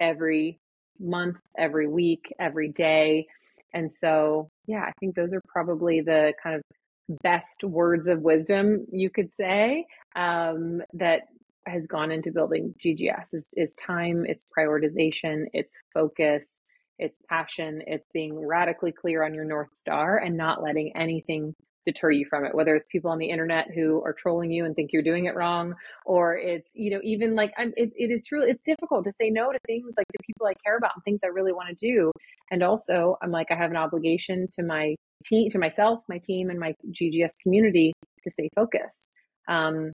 every 0.00 0.60
month, 1.00 1.36
every 1.58 1.88
week, 1.88 2.32
every 2.38 2.68
day. 2.68 3.26
And 3.72 3.90
so, 3.90 4.50
yeah, 4.66 4.82
I 4.82 4.92
think 5.00 5.14
those 5.14 5.32
are 5.32 5.42
probably 5.48 6.00
the 6.00 6.34
kind 6.42 6.56
of 6.56 6.62
best 7.22 7.64
words 7.64 8.06
of 8.08 8.20
wisdom 8.20 8.86
you 8.92 9.10
could 9.10 9.30
say 9.36 9.86
um, 10.14 10.82
that 10.92 11.22
has 11.66 11.86
gone 11.86 12.10
into 12.10 12.32
building 12.32 12.74
GGS 12.84 13.34
is, 13.34 13.48
is 13.54 13.74
time, 13.84 14.24
it's 14.26 14.44
prioritization, 14.56 15.44
it's 15.52 15.76
focus, 15.92 16.60
it's 16.98 17.18
passion, 17.28 17.82
it's 17.86 18.08
being 18.12 18.38
radically 18.38 18.92
clear 18.92 19.24
on 19.24 19.34
your 19.34 19.44
North 19.44 19.74
Star 19.74 20.18
and 20.18 20.36
not 20.36 20.62
letting 20.62 20.92
anything 20.96 21.54
deter 21.84 22.10
you 22.10 22.26
from 22.28 22.44
it 22.44 22.54
whether 22.54 22.74
it's 22.76 22.86
people 22.90 23.10
on 23.10 23.18
the 23.18 23.30
internet 23.30 23.68
who 23.74 24.02
are 24.04 24.12
trolling 24.12 24.50
you 24.50 24.64
and 24.64 24.76
think 24.76 24.90
you're 24.92 25.02
doing 25.02 25.24
it 25.24 25.34
wrong 25.34 25.74
or 26.04 26.36
it's 26.36 26.70
you 26.74 26.90
know 26.90 27.00
even 27.02 27.34
like 27.34 27.52
I'm, 27.56 27.72
it, 27.76 27.90
it 27.96 28.10
is 28.10 28.24
true 28.26 28.42
it's 28.42 28.62
difficult 28.62 29.04
to 29.06 29.12
say 29.12 29.30
no 29.30 29.50
to 29.50 29.58
things 29.66 29.94
like 29.96 30.06
the 30.12 30.22
people 30.24 30.46
i 30.46 30.52
care 30.64 30.76
about 30.76 30.92
and 30.94 31.04
things 31.04 31.20
i 31.24 31.28
really 31.28 31.52
want 31.52 31.68
to 31.68 31.74
do. 31.74 32.12
And 32.50 32.62
also 32.62 33.16
i'm 33.22 33.30
like 33.30 33.46
i 33.50 33.54
have 33.54 33.70
an 33.70 33.76
obligation 33.76 34.46
to 34.54 34.62
my 34.62 34.94
team 35.24 35.50
to 35.50 35.58
myself 35.58 36.00
my 36.08 36.18
team 36.18 36.50
and 36.50 36.58
my 36.58 36.74
ggs 36.92 37.32
community 37.42 37.92
to 38.24 38.30
stay 38.30 38.48
focused. 38.54 39.08
Um 39.48 39.92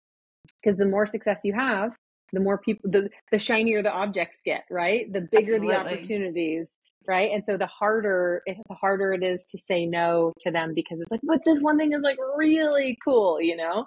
because 0.62 0.76
the 0.76 0.86
more 0.86 1.06
success 1.06 1.40
you 1.44 1.54
have 1.54 1.92
the 2.32 2.40
more 2.40 2.58
people 2.58 2.90
the 2.90 3.08
the 3.30 3.38
shinier 3.38 3.82
the 3.82 3.90
objects 3.92 4.38
get 4.44 4.64
right? 4.70 5.12
The 5.12 5.20
bigger 5.30 5.56
Absolutely. 5.56 5.68
the 5.68 5.76
opportunities 5.78 6.70
right? 7.08 7.32
And 7.32 7.42
so 7.44 7.56
the 7.56 7.66
harder 7.66 8.42
the 8.46 8.74
harder 8.74 9.12
it 9.12 9.22
is 9.22 9.44
to 9.50 9.58
say 9.58 9.86
no 9.86 10.32
to 10.40 10.50
them 10.50 10.72
because 10.74 11.00
it's 11.00 11.10
like 11.10 11.20
but 11.22 11.40
this 11.44 11.60
one 11.60 11.76
thing 11.78 11.92
is 11.92 12.02
like 12.02 12.18
really 12.36 12.96
cool 13.04 13.40
you 13.40 13.56
know? 13.56 13.84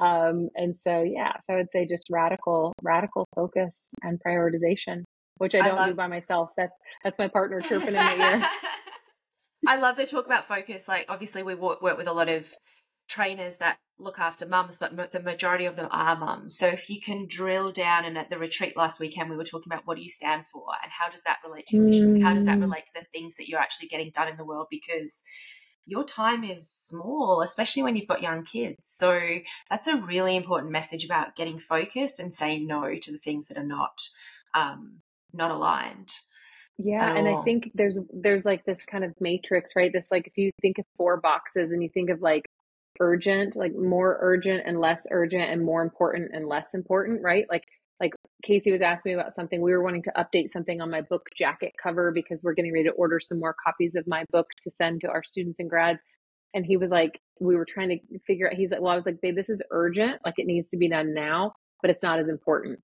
Um 0.00 0.50
and 0.56 0.76
so 0.78 1.02
yeah 1.02 1.32
so 1.46 1.54
i 1.54 1.56
would 1.56 1.70
say 1.72 1.86
just 1.88 2.06
radical 2.10 2.74
radical 2.82 3.26
focus 3.34 3.74
and 4.02 4.20
prioritization 4.26 5.04
which 5.38 5.54
i 5.54 5.58
don't 5.58 5.68
I 5.68 5.72
love- 5.72 5.88
do 5.88 5.94
by 5.94 6.06
myself. 6.06 6.50
That's 6.56 6.76
that's 7.02 7.18
my 7.18 7.28
partner 7.28 7.60
chirping 7.60 7.88
in 7.88 7.94
my 7.94 8.16
ear. 8.16 8.48
I 9.66 9.76
love 9.76 9.96
the 9.96 10.06
talk 10.06 10.26
about 10.26 10.46
focus 10.46 10.86
like 10.86 11.06
obviously 11.08 11.42
we 11.42 11.54
work, 11.54 11.82
work 11.82 11.96
with 11.96 12.06
a 12.08 12.12
lot 12.12 12.28
of 12.28 12.52
trainers 13.08 13.58
that 13.58 13.78
look 13.98 14.18
after 14.18 14.46
mums, 14.46 14.78
but 14.78 15.12
the 15.12 15.20
majority 15.20 15.64
of 15.64 15.76
them 15.76 15.88
are 15.90 16.16
mums. 16.16 16.58
So 16.58 16.66
if 16.66 16.90
you 16.90 17.00
can 17.00 17.26
drill 17.26 17.72
down, 17.72 18.04
and 18.04 18.18
at 18.18 18.30
the 18.30 18.38
retreat 18.38 18.76
last 18.76 19.00
weekend, 19.00 19.30
we 19.30 19.36
were 19.36 19.44
talking 19.44 19.72
about 19.72 19.86
what 19.86 19.96
do 19.96 20.02
you 20.02 20.08
stand 20.08 20.46
for 20.46 20.64
and 20.82 20.92
how 20.92 21.08
does 21.08 21.22
that 21.22 21.38
relate 21.44 21.66
to 21.66 21.76
your 21.76 21.86
mission? 21.86 22.20
How 22.20 22.34
does 22.34 22.44
that 22.44 22.58
mm. 22.58 22.62
relate 22.62 22.86
to 22.86 22.92
the 22.94 23.06
things 23.12 23.36
that 23.36 23.48
you're 23.48 23.60
actually 23.60 23.88
getting 23.88 24.10
done 24.12 24.28
in 24.28 24.36
the 24.36 24.44
world? 24.44 24.66
Because 24.70 25.22
your 25.86 26.04
time 26.04 26.44
is 26.44 26.68
small, 26.68 27.40
especially 27.42 27.84
when 27.84 27.96
you've 27.96 28.08
got 28.08 28.20
young 28.20 28.44
kids. 28.44 28.80
So 28.82 29.38
that's 29.70 29.86
a 29.86 29.96
really 29.96 30.36
important 30.36 30.72
message 30.72 31.04
about 31.04 31.36
getting 31.36 31.58
focused 31.58 32.18
and 32.18 32.34
saying 32.34 32.66
no 32.66 32.92
to 33.00 33.12
the 33.12 33.18
things 33.18 33.48
that 33.48 33.56
are 33.56 33.64
not 33.64 33.98
um, 34.54 35.00
not 35.32 35.50
aligned. 35.50 36.10
Yeah, 36.78 37.16
and 37.16 37.26
all. 37.26 37.40
I 37.40 37.44
think 37.44 37.70
there's 37.74 37.98
there's 38.12 38.44
like 38.44 38.64
this 38.66 38.80
kind 38.84 39.04
of 39.04 39.14
matrix, 39.20 39.70
right? 39.74 39.90
This 39.92 40.08
like 40.10 40.26
if 40.26 40.36
you 40.36 40.50
think 40.60 40.78
of 40.78 40.84
four 40.96 41.18
boxes 41.20 41.72
and 41.72 41.82
you 41.82 41.88
think 41.88 42.10
of 42.10 42.20
like 42.20 42.44
urgent, 43.00 43.56
like 43.56 43.74
more 43.74 44.18
urgent 44.20 44.62
and 44.66 44.80
less 44.80 45.06
urgent 45.10 45.50
and 45.50 45.64
more 45.64 45.82
important 45.82 46.30
and 46.32 46.46
less 46.46 46.74
important, 46.74 47.22
right? 47.22 47.46
Like 47.50 47.64
like 48.00 48.12
Casey 48.42 48.72
was 48.72 48.82
asking 48.82 49.12
me 49.12 49.20
about 49.20 49.34
something. 49.34 49.60
We 49.60 49.72
were 49.72 49.82
wanting 49.82 50.02
to 50.02 50.12
update 50.16 50.50
something 50.50 50.80
on 50.80 50.90
my 50.90 51.00
book 51.00 51.28
jacket 51.36 51.72
cover 51.82 52.12
because 52.12 52.42
we're 52.42 52.52
getting 52.52 52.72
ready 52.72 52.84
to 52.84 52.92
order 52.92 53.20
some 53.20 53.40
more 53.40 53.54
copies 53.64 53.94
of 53.94 54.06
my 54.06 54.24
book 54.30 54.48
to 54.62 54.70
send 54.70 55.00
to 55.00 55.08
our 55.08 55.22
students 55.22 55.58
and 55.58 55.70
grads. 55.70 56.00
And 56.54 56.64
he 56.64 56.76
was 56.76 56.90
like, 56.90 57.20
we 57.40 57.56
were 57.56 57.64
trying 57.64 57.88
to 57.88 58.18
figure 58.26 58.48
out, 58.48 58.54
he's 58.54 58.70
like, 58.70 58.80
well, 58.80 58.92
I 58.92 58.94
was 58.94 59.06
like, 59.06 59.20
babe, 59.20 59.36
this 59.36 59.48
is 59.48 59.62
urgent. 59.70 60.20
Like 60.24 60.34
it 60.38 60.46
needs 60.46 60.68
to 60.68 60.76
be 60.76 60.88
done 60.88 61.14
now, 61.14 61.52
but 61.82 61.90
it's 61.90 62.02
not 62.02 62.18
as 62.18 62.28
important. 62.28 62.78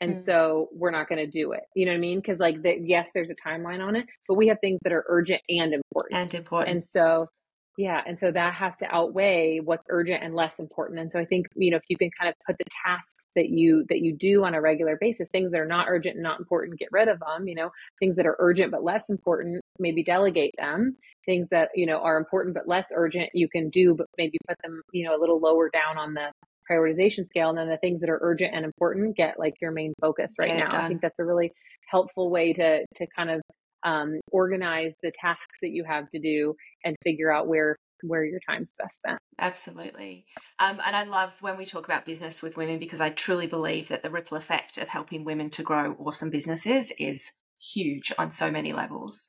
And 0.00 0.14
mm. 0.14 0.24
so 0.24 0.68
we're 0.72 0.90
not 0.90 1.08
going 1.08 1.24
to 1.24 1.30
do 1.30 1.52
it. 1.52 1.62
You 1.74 1.86
know 1.86 1.92
what 1.92 1.98
I 1.98 2.00
mean? 2.00 2.18
Because 2.18 2.38
like, 2.38 2.62
the, 2.62 2.76
yes, 2.80 3.10
there's 3.14 3.30
a 3.30 3.34
timeline 3.34 3.80
on 3.80 3.96
it, 3.96 4.06
but 4.28 4.34
we 4.34 4.48
have 4.48 4.58
things 4.60 4.78
that 4.82 4.92
are 4.92 5.04
urgent 5.08 5.40
and 5.48 5.72
important. 5.74 6.14
And 6.14 6.34
important. 6.34 6.70
And 6.76 6.84
so 6.84 7.28
yeah. 7.76 8.00
And 8.06 8.18
so 8.18 8.30
that 8.32 8.54
has 8.54 8.74
to 8.78 8.86
outweigh 8.94 9.60
what's 9.62 9.84
urgent 9.90 10.22
and 10.22 10.34
less 10.34 10.58
important. 10.58 10.98
And 10.98 11.12
so 11.12 11.20
I 11.20 11.26
think, 11.26 11.46
you 11.54 11.70
know, 11.70 11.76
if 11.76 11.82
you 11.88 11.96
can 11.98 12.10
kind 12.18 12.28
of 12.30 12.34
put 12.46 12.56
the 12.56 12.64
tasks 12.84 13.26
that 13.34 13.50
you 13.50 13.84
that 13.90 14.00
you 14.00 14.16
do 14.16 14.44
on 14.44 14.54
a 14.54 14.60
regular 14.62 14.96
basis, 14.98 15.28
things 15.28 15.52
that 15.52 15.60
are 15.60 15.66
not 15.66 15.86
urgent 15.88 16.14
and 16.14 16.22
not 16.22 16.38
important, 16.38 16.78
get 16.78 16.88
rid 16.90 17.08
of 17.08 17.18
them, 17.20 17.46
you 17.46 17.54
know, 17.54 17.70
things 18.00 18.16
that 18.16 18.26
are 18.26 18.36
urgent 18.38 18.70
but 18.70 18.82
less 18.82 19.10
important, 19.10 19.60
maybe 19.78 20.02
delegate 20.02 20.54
them. 20.56 20.96
Things 21.26 21.48
that, 21.50 21.70
you 21.74 21.86
know, 21.86 21.98
are 21.98 22.16
important 22.16 22.54
but 22.54 22.66
less 22.66 22.86
urgent, 22.94 23.30
you 23.34 23.48
can 23.48 23.68
do, 23.68 23.94
but 23.94 24.06
maybe 24.16 24.38
put 24.48 24.56
them, 24.62 24.80
you 24.92 25.04
know, 25.04 25.14
a 25.14 25.20
little 25.20 25.40
lower 25.40 25.68
down 25.68 25.98
on 25.98 26.14
the 26.14 26.30
prioritization 26.70 27.26
scale. 27.26 27.50
And 27.50 27.58
then 27.58 27.68
the 27.68 27.76
things 27.76 28.00
that 28.00 28.08
are 28.08 28.18
urgent 28.22 28.54
and 28.54 28.64
important 28.64 29.16
get 29.16 29.38
like 29.38 29.54
your 29.60 29.72
main 29.72 29.92
focus 30.00 30.34
right 30.40 30.56
now. 30.56 30.68
I 30.70 30.88
think 30.88 31.02
that's 31.02 31.18
a 31.18 31.24
really 31.24 31.52
helpful 31.90 32.30
way 32.30 32.54
to 32.54 32.86
to 32.94 33.06
kind 33.14 33.30
of 33.30 33.42
um, 33.86 34.20
organize 34.30 34.94
the 35.02 35.12
tasks 35.18 35.58
that 35.62 35.70
you 35.70 35.84
have 35.84 36.10
to 36.10 36.20
do 36.20 36.54
and 36.84 36.96
figure 37.02 37.32
out 37.32 37.48
where 37.48 37.76
where 38.02 38.24
your 38.24 38.40
time's 38.46 38.72
best 38.78 38.96
spent. 38.96 39.18
Absolutely. 39.38 40.26
Um, 40.58 40.80
and 40.84 40.94
I 40.94 41.04
love 41.04 41.34
when 41.40 41.56
we 41.56 41.64
talk 41.64 41.86
about 41.86 42.04
business 42.04 42.42
with 42.42 42.56
women 42.56 42.78
because 42.78 43.00
I 43.00 43.08
truly 43.08 43.46
believe 43.46 43.88
that 43.88 44.02
the 44.02 44.10
ripple 44.10 44.36
effect 44.36 44.76
of 44.76 44.88
helping 44.88 45.24
women 45.24 45.48
to 45.50 45.62
grow 45.62 45.96
awesome 45.98 46.28
businesses 46.28 46.92
is 46.98 47.32
huge 47.58 48.12
on 48.18 48.30
so 48.30 48.50
many 48.50 48.74
levels. 48.74 49.26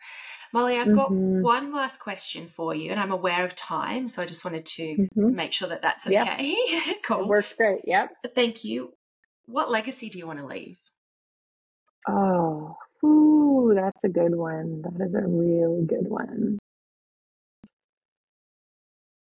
Molly, 0.53 0.77
I've 0.77 0.93
got 0.93 1.11
mm-hmm. 1.11 1.41
one 1.41 1.73
last 1.73 1.99
question 1.99 2.47
for 2.47 2.73
you, 2.73 2.91
and 2.91 2.99
I'm 2.99 3.11
aware 3.11 3.43
of 3.43 3.53
time, 3.55 4.07
so 4.07 4.21
I 4.21 4.25
just 4.25 4.45
wanted 4.45 4.65
to 4.65 4.83
mm-hmm. 4.83 5.35
make 5.35 5.51
sure 5.51 5.67
that 5.69 5.81
that's 5.81 6.07
okay. 6.07 6.55
Yep. 6.69 6.97
cool. 7.03 7.21
It 7.21 7.27
works 7.27 7.53
great. 7.53 7.81
Yep. 7.85 8.11
Thank 8.33 8.63
you. 8.63 8.93
What 9.45 9.69
legacy 9.69 10.09
do 10.09 10.17
you 10.17 10.27
want 10.27 10.39
to 10.39 10.45
leave? 10.45 10.77
Oh, 12.07 12.75
Ooh, 13.03 13.73
that's 13.75 13.99
a 14.03 14.09
good 14.09 14.35
one. 14.35 14.81
That 14.81 15.05
is 15.05 15.13
a 15.13 15.27
really 15.27 15.85
good 15.85 16.07
one. 16.07 16.57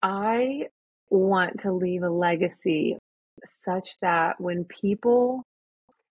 I 0.01 0.67
want 1.09 1.61
to 1.61 1.73
leave 1.73 2.03
a 2.03 2.09
legacy 2.09 2.97
such 3.45 3.97
that 4.01 4.39
when 4.39 4.65
people 4.65 5.43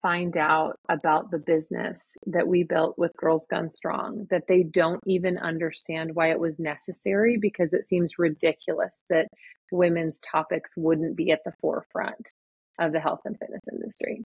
find 0.03 0.37
out 0.37 0.79
about 0.89 1.31
the 1.31 1.39
business 1.39 2.17
that 2.27 2.47
we 2.47 2.63
built 2.63 2.97
with 2.99 3.17
Girls 3.17 3.47
Gone 3.51 3.73
Strong, 3.73 4.29
that 4.31 4.45
they 4.47 4.63
don't 4.63 5.01
even 5.07 5.39
understand 5.39 6.15
why 6.15 6.31
it 6.31 6.39
was 6.39 6.59
necessary 6.59 7.37
because 7.37 7.73
it 7.73 7.87
seems 7.87 8.19
ridiculous 8.19 9.03
that 9.11 9.27
women's 9.73 10.21
topics 10.21 10.75
wouldn't 10.77 11.17
be 11.17 11.33
at 11.33 11.43
the 11.45 11.53
forefront 11.61 12.33
of 12.79 12.93
the 12.93 13.01
health 13.01 13.21
and 13.25 13.37
fitness 13.39 13.63
industry. 13.71 14.23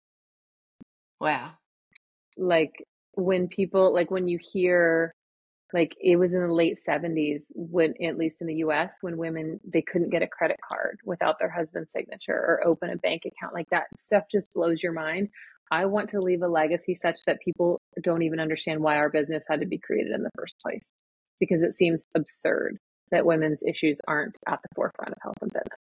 Wow. 1.21 1.53
Like 2.37 2.85
when 3.19 3.49
people 3.49 3.93
like 3.93 4.11
when 4.11 4.29
you 4.29 4.39
hear 4.41 5.13
like 5.75 5.95
it 6.01 6.17
was 6.17 6.33
in 6.33 6.41
the 6.41 6.53
late 6.53 6.79
70s 6.89 7.43
when 7.55 7.93
at 8.03 8.17
least 8.17 8.41
in 8.41 8.47
the 8.47 8.57
US 8.57 8.97
when 9.01 9.17
women 9.17 9.59
they 9.65 9.83
couldn't 9.83 10.11
get 10.11 10.23
a 10.23 10.29
credit 10.29 10.59
card 10.71 10.99
without 11.05 11.39
their 11.39 11.51
husband's 11.51 11.91
signature 11.93 12.33
or 12.33 12.67
open 12.67 12.91
a 12.91 12.97
bank 12.97 13.23
account 13.27 13.55
like 13.55 13.69
that 13.71 13.87
stuff 13.99 14.25
just 14.31 14.53
blows 14.55 14.83
your 14.83 14.93
mind 14.93 15.29
I 15.71 15.85
want 15.87 16.09
to 16.11 16.21
leave 16.21 16.43
a 16.43 16.49
legacy 16.49 16.95
such 16.95 17.19
that 17.27 17.41
people 17.45 17.81
don't 18.03 18.23
even 18.23 18.41
understand 18.41 18.81
why 18.81 18.97
our 18.97 19.11
business 19.11 19.45
had 19.49 19.61
to 19.61 19.67
be 19.67 19.79
created 19.79 20.13
in 20.13 20.23
the 20.23 20.31
first 20.39 20.57
place 20.63 20.87
because 21.41 21.63
it 21.63 21.75
seems 21.75 22.07
absurd 22.17 22.79
that 23.11 23.27
women's 23.27 23.63
issues 23.67 24.01
aren't 24.07 24.37
at 24.47 24.61
the 24.63 24.69
forefront 24.75 25.13
of 25.13 25.19
health 25.23 25.37
and 25.43 25.53
fitness. 25.53 25.79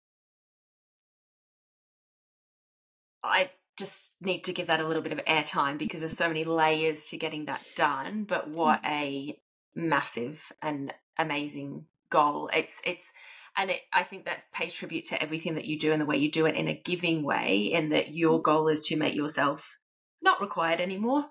I 3.22 3.50
just 3.80 4.12
need 4.20 4.44
to 4.44 4.52
give 4.52 4.68
that 4.68 4.80
a 4.80 4.86
little 4.86 5.02
bit 5.02 5.12
of 5.12 5.24
airtime 5.24 5.78
because 5.78 6.00
there's 6.00 6.16
so 6.16 6.28
many 6.28 6.44
layers 6.44 7.08
to 7.08 7.16
getting 7.16 7.46
that 7.46 7.62
done. 7.74 8.24
But 8.24 8.48
what 8.48 8.82
mm. 8.82 8.90
a 8.90 9.40
massive 9.74 10.52
and 10.62 10.94
amazing 11.18 11.86
goal! 12.10 12.48
It's 12.52 12.80
it's 12.84 13.12
and 13.56 13.70
it, 13.70 13.80
I 13.92 14.04
think 14.04 14.26
that 14.26 14.44
pays 14.52 14.72
tribute 14.72 15.06
to 15.06 15.20
everything 15.20 15.56
that 15.56 15.64
you 15.64 15.78
do 15.78 15.92
and 15.92 16.00
the 16.00 16.06
way 16.06 16.16
you 16.16 16.30
do 16.30 16.46
it 16.46 16.54
in 16.54 16.68
a 16.68 16.80
giving 16.84 17.24
way, 17.24 17.72
and 17.74 17.90
that 17.92 18.14
your 18.14 18.38
mm. 18.38 18.44
goal 18.44 18.68
is 18.68 18.82
to 18.82 18.96
make 18.96 19.14
yourself 19.14 19.78
not 20.22 20.40
required 20.40 20.80
anymore, 20.80 21.24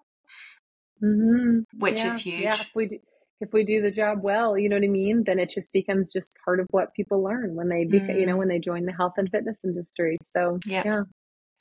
mm-hmm. 1.04 1.60
which 1.78 2.00
yeah, 2.00 2.08
is 2.08 2.20
huge. 2.20 2.42
Yeah, 2.42 2.56
if 2.56 2.72
we 2.76 2.88
do, 2.88 3.00
if 3.42 3.54
we 3.54 3.64
do 3.64 3.82
the 3.82 3.92
job 3.92 4.20
well, 4.22 4.58
you 4.58 4.68
know 4.68 4.76
what 4.76 4.84
I 4.84 4.88
mean, 4.88 5.24
then 5.26 5.40
it 5.40 5.50
just 5.50 5.72
becomes 5.72 6.12
just 6.12 6.34
part 6.44 6.60
of 6.60 6.68
what 6.72 6.94
people 6.94 7.24
learn 7.24 7.56
when 7.56 7.70
they, 7.70 7.86
beca- 7.86 8.10
mm. 8.10 8.20
you 8.20 8.26
know, 8.26 8.36
mm. 8.36 8.40
when 8.40 8.50
they 8.50 8.60
join 8.60 8.86
the 8.86 8.92
health 8.92 9.14
and 9.18 9.30
fitness 9.30 9.60
industry. 9.64 10.18
So 10.36 10.60
yeah, 10.66 10.84
yeah. 10.86 11.04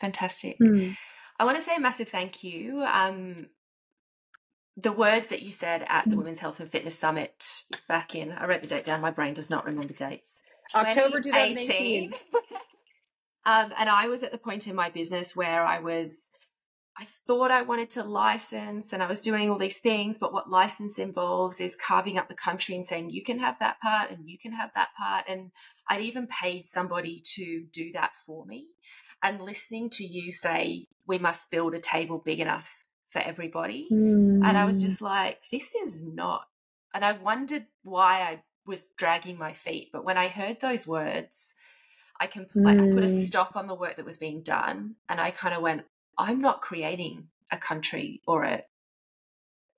Fantastic. 0.00 0.58
Mm. 0.58 0.96
I 1.38 1.44
want 1.44 1.56
to 1.56 1.62
say 1.62 1.76
a 1.76 1.80
massive 1.80 2.08
thank 2.08 2.42
you. 2.42 2.84
Um, 2.84 3.46
the 4.76 4.92
words 4.92 5.28
that 5.28 5.42
you 5.42 5.50
said 5.50 5.84
at 5.88 6.08
the 6.08 6.14
mm. 6.14 6.18
Women's 6.18 6.40
Health 6.40 6.60
and 6.60 6.68
Fitness 6.68 6.98
Summit 6.98 7.64
back 7.88 8.14
in, 8.14 8.32
I 8.32 8.46
wrote 8.46 8.62
the 8.62 8.68
date 8.68 8.84
down, 8.84 9.00
my 9.00 9.10
brain 9.10 9.34
does 9.34 9.50
not 9.50 9.64
remember 9.64 9.92
dates. 9.92 10.42
October 10.74 11.20
2018. 11.20 12.12
um, 13.46 13.72
and 13.76 13.88
I 13.88 14.06
was 14.08 14.22
at 14.22 14.32
the 14.32 14.38
point 14.38 14.66
in 14.68 14.76
my 14.76 14.90
business 14.90 15.34
where 15.34 15.64
I 15.64 15.80
was, 15.80 16.30
I 16.96 17.06
thought 17.26 17.50
I 17.50 17.62
wanted 17.62 17.90
to 17.92 18.04
license 18.04 18.92
and 18.92 19.02
I 19.02 19.06
was 19.06 19.22
doing 19.22 19.50
all 19.50 19.58
these 19.58 19.78
things, 19.78 20.18
but 20.18 20.32
what 20.32 20.50
license 20.50 20.98
involves 20.98 21.60
is 21.60 21.74
carving 21.74 22.18
up 22.18 22.28
the 22.28 22.34
country 22.34 22.74
and 22.74 22.84
saying, 22.84 23.10
you 23.10 23.24
can 23.24 23.38
have 23.38 23.58
that 23.58 23.80
part 23.80 24.10
and 24.10 24.28
you 24.28 24.38
can 24.38 24.52
have 24.52 24.70
that 24.74 24.90
part. 24.96 25.24
And 25.28 25.50
I'd 25.88 26.02
even 26.02 26.28
paid 26.28 26.68
somebody 26.68 27.20
to 27.34 27.64
do 27.72 27.92
that 27.92 28.12
for 28.26 28.44
me 28.46 28.68
and 29.22 29.40
listening 29.40 29.90
to 29.90 30.04
you 30.04 30.30
say 30.30 30.86
we 31.06 31.18
must 31.18 31.50
build 31.50 31.74
a 31.74 31.80
table 31.80 32.18
big 32.18 32.40
enough 32.40 32.84
for 33.06 33.20
everybody 33.20 33.88
mm. 33.90 34.44
and 34.44 34.58
i 34.58 34.64
was 34.64 34.80
hmm. 34.80 34.88
just 34.88 35.00
like 35.00 35.38
this 35.50 35.74
is 35.74 36.02
not 36.02 36.46
and 36.94 37.04
i 37.04 37.12
wondered 37.12 37.66
why 37.82 38.20
i 38.20 38.42
was 38.66 38.84
dragging 38.96 39.38
my 39.38 39.52
feet 39.52 39.90
but 39.92 40.04
when 40.04 40.18
i 40.18 40.28
heard 40.28 40.60
those 40.60 40.86
words 40.86 41.54
i 42.20 42.26
compl- 42.26 42.56
mm. 42.56 42.68
i 42.68 42.94
put 42.94 43.04
a 43.04 43.08
hmm. 43.08 43.20
stop 43.20 43.56
on 43.56 43.66
the 43.66 43.74
work 43.74 43.96
that 43.96 44.04
was 44.04 44.18
being 44.18 44.42
done 44.42 44.94
and 45.08 45.20
i 45.20 45.30
kind 45.30 45.54
of 45.54 45.62
went 45.62 45.82
i'm 46.18 46.40
not 46.40 46.60
creating 46.60 47.28
a 47.50 47.56
country 47.56 48.20
or 48.26 48.44
a 48.44 48.62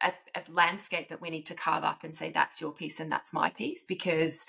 a, 0.03 0.13
a 0.35 0.43
landscape 0.51 1.11
that 1.11 1.21
we 1.21 1.31
need 1.31 1.47
to 1.47 1.55
carve 1.55 1.85
up 1.85 2.05
and 2.05 2.15
say 2.15 2.31
that's 2.31 2.61
your 2.61 2.73
piece 2.73 3.01
and 3.01 3.13
that's 3.13 3.33
my 3.33 3.51
piece 3.51 3.85
because 3.85 4.47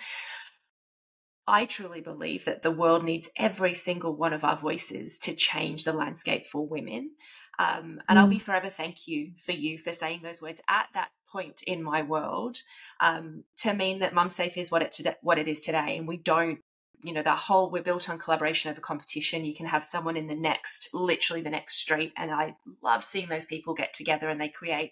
I 1.51 1.65
truly 1.65 1.99
believe 1.99 2.45
that 2.45 2.61
the 2.61 2.71
world 2.71 3.03
needs 3.03 3.29
every 3.35 3.73
single 3.73 4.15
one 4.15 4.31
of 4.31 4.45
our 4.45 4.55
voices 4.55 5.17
to 5.19 5.35
change 5.35 5.83
the 5.83 5.91
landscape 5.91 6.47
for 6.47 6.65
women. 6.65 7.11
Um, 7.59 7.99
and 8.07 8.17
mm. 8.17 8.21
I'll 8.21 8.27
be 8.29 8.37
mm. 8.37 8.41
forever 8.41 8.69
thank 8.69 9.05
you 9.05 9.33
for 9.35 9.51
you 9.51 9.77
for 9.77 9.91
saying 9.91 10.21
those 10.23 10.41
words 10.41 10.61
at 10.69 10.87
that 10.93 11.09
point 11.29 11.61
in 11.67 11.83
my 11.83 12.03
world 12.03 12.61
um, 13.01 13.43
to 13.57 13.73
mean 13.73 13.99
that 13.99 14.13
MumSafe 14.13 14.55
is 14.55 14.71
what 14.71 14.81
it 14.81 14.93
today, 14.93 15.15
what 15.21 15.37
it 15.37 15.49
is 15.49 15.59
today, 15.59 15.97
and 15.97 16.07
we 16.07 16.17
don't. 16.17 16.59
You 17.03 17.13
know, 17.13 17.23
the 17.23 17.31
whole 17.31 17.71
we're 17.71 17.81
built 17.81 18.11
on 18.11 18.19
collaboration 18.19 18.69
over 18.69 18.79
competition. 18.79 19.43
You 19.43 19.55
can 19.55 19.65
have 19.65 19.83
someone 19.83 20.15
in 20.15 20.27
the 20.27 20.35
next, 20.35 20.93
literally 20.93 21.41
the 21.41 21.49
next 21.49 21.77
street, 21.77 22.13
and 22.15 22.29
I 22.29 22.55
love 22.83 23.03
seeing 23.03 23.27
those 23.27 23.45
people 23.45 23.73
get 23.73 23.95
together 23.95 24.29
and 24.29 24.39
they 24.39 24.49
create 24.49 24.91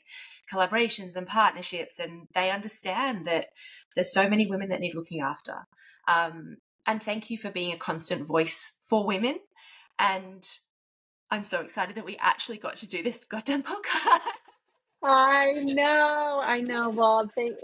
collaborations 0.52 1.16
and 1.16 1.28
partnerships, 1.28 2.00
and 2.00 2.28
they 2.34 2.50
understand 2.50 3.26
that 3.26 3.50
there's 3.96 4.12
so 4.12 4.28
many 4.28 4.48
women 4.48 4.70
that 4.70 4.80
need 4.82 4.96
looking 4.96 5.22
after. 5.22 5.68
Um, 6.10 6.58
and 6.88 7.02
thank 7.02 7.30
you 7.30 7.38
for 7.38 7.52
being 7.52 7.72
a 7.72 7.78
constant 7.78 8.26
voice 8.26 8.74
for 8.86 9.06
women. 9.06 9.40
And 10.00 10.44
I'm 11.30 11.44
so 11.44 11.62
excited 11.62 11.96
that 11.96 12.06
we 12.06 12.18
actually 12.20 12.58
got 12.58 12.78
to 12.78 12.88
do 12.88 13.04
this 13.04 13.24
goddamn 13.26 13.64
podcast. 13.64 14.22
I 15.04 15.48
know, 15.74 16.42
I 16.44 16.62
know. 16.62 16.90
Well, 16.90 17.30
thank 17.36 17.56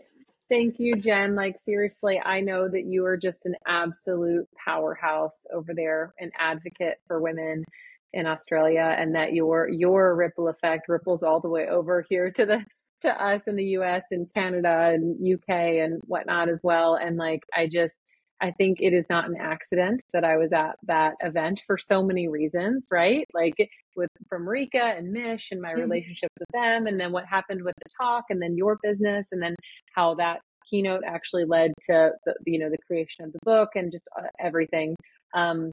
thank 0.48 0.76
you, 0.80 0.96
Jen. 0.96 1.36
Like 1.36 1.58
seriously, 1.64 2.22
I 2.24 2.40
know 2.42 2.70
that 2.70 2.86
you 2.86 3.06
are 3.06 3.18
just 3.18 3.46
an 3.46 3.56
absolute 3.68 4.48
powerhouse 4.64 5.46
over 5.54 5.74
there, 5.74 6.14
an 6.20 6.32
advocate 6.40 7.00
for 7.08 7.22
women 7.22 7.66
in 8.14 8.26
Australia, 8.28 8.96
and 8.98 9.16
that 9.16 9.34
your 9.34 9.68
your 9.68 10.16
ripple 10.16 10.48
effect 10.48 10.88
ripples 10.88 11.24
all 11.24 11.42
the 11.42 11.50
way 11.50 11.68
over 11.68 12.06
here 12.08 12.32
to 12.32 12.46
the 12.46 12.66
to 13.02 13.24
us 13.24 13.48
in 13.48 13.56
the 13.56 13.66
US 13.80 14.04
and 14.12 14.32
Canada 14.34 14.92
and 14.94 15.18
UK 15.34 15.50
and 15.50 16.02
whatnot 16.06 16.48
as 16.48 16.62
well. 16.64 16.96
And 16.96 17.18
like 17.18 17.42
I 17.54 17.68
just 17.68 17.98
I 18.42 18.52
think 18.52 18.80
it 18.82 18.94
is 18.94 19.06
not 19.10 19.30
an 19.30 19.38
accident 19.40 20.04
that 20.14 20.26
I 20.26 20.38
was 20.38 20.52
at 20.52 20.76
that 20.84 21.16
event 21.22 21.64
for 21.66 21.78
so 21.78 22.04
many 22.04 22.28
reasons, 22.28 22.88
right? 22.92 23.26
Like 23.34 23.56
with 23.96 24.10
from 24.28 24.48
Rika 24.48 24.94
and 24.98 25.12
Mish 25.12 25.52
and 25.52 25.62
my 25.62 25.72
mm-hmm. 25.72 25.82
relationship 25.82 26.32
with 26.40 26.50
them, 26.54 26.88
and 26.88 27.00
then 27.00 27.12
what 27.12 27.26
happened 27.26 27.64
with 27.64 27.76
the 27.84 27.90
talk, 28.00 28.26
and 28.30 28.42
then 28.42 28.58
your 28.58 28.78
business, 28.84 29.30
and 29.32 29.42
then 29.42 29.56
how 29.96 30.16
that 30.16 30.42
keynote 30.70 31.04
actually 31.06 31.46
led 31.46 31.72
to 31.84 32.12
the, 32.26 32.36
you 32.46 32.60
know 32.60 32.70
the 32.70 32.78
creation 32.86 33.26
of 33.26 33.32
the 33.32 33.40
book 33.44 33.70
and 33.76 33.92
just 33.92 34.08
uh, 34.18 34.28
everything. 34.40 34.96
Um, 35.34 35.72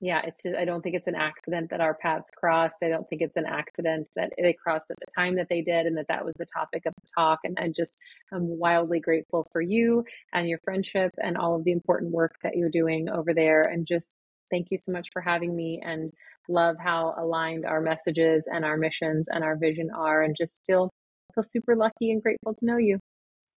yeah, 0.00 0.22
it's 0.24 0.42
just, 0.42 0.56
I 0.56 0.64
don't 0.64 0.82
think 0.82 0.94
it's 0.94 1.06
an 1.06 1.14
accident 1.14 1.70
that 1.70 1.80
our 1.80 1.94
paths 1.94 2.30
crossed. 2.36 2.76
I 2.82 2.88
don't 2.88 3.08
think 3.08 3.22
it's 3.22 3.36
an 3.36 3.46
accident 3.46 4.08
that 4.16 4.32
they 4.38 4.52
crossed 4.52 4.90
at 4.90 4.96
the 5.00 5.10
time 5.16 5.36
that 5.36 5.48
they 5.48 5.62
did 5.62 5.86
and 5.86 5.96
that 5.96 6.08
that 6.08 6.24
was 6.24 6.34
the 6.38 6.46
topic 6.46 6.86
of 6.86 6.94
the 6.94 7.08
talk. 7.16 7.40
And 7.44 7.58
I 7.60 7.68
just 7.68 7.96
am 8.32 8.58
wildly 8.58 9.00
grateful 9.00 9.46
for 9.52 9.60
you 9.60 10.04
and 10.32 10.48
your 10.48 10.60
friendship 10.64 11.12
and 11.22 11.36
all 11.36 11.56
of 11.56 11.64
the 11.64 11.72
important 11.72 12.12
work 12.12 12.36
that 12.42 12.56
you're 12.56 12.70
doing 12.70 13.08
over 13.08 13.34
there. 13.34 13.64
And 13.64 13.86
just 13.86 14.14
thank 14.50 14.68
you 14.70 14.78
so 14.78 14.92
much 14.92 15.08
for 15.12 15.20
having 15.20 15.54
me 15.54 15.80
and 15.84 16.12
love 16.48 16.76
how 16.82 17.14
aligned 17.18 17.66
our 17.66 17.80
messages 17.80 18.46
and 18.50 18.64
our 18.64 18.76
missions 18.76 19.26
and 19.28 19.44
our 19.44 19.56
vision 19.56 19.90
are 19.90 20.22
and 20.22 20.34
just 20.36 20.60
feel 20.66 20.90
feel 21.34 21.44
super 21.44 21.76
lucky 21.76 22.10
and 22.10 22.22
grateful 22.22 22.54
to 22.54 22.64
know 22.64 22.78
you. 22.78 22.98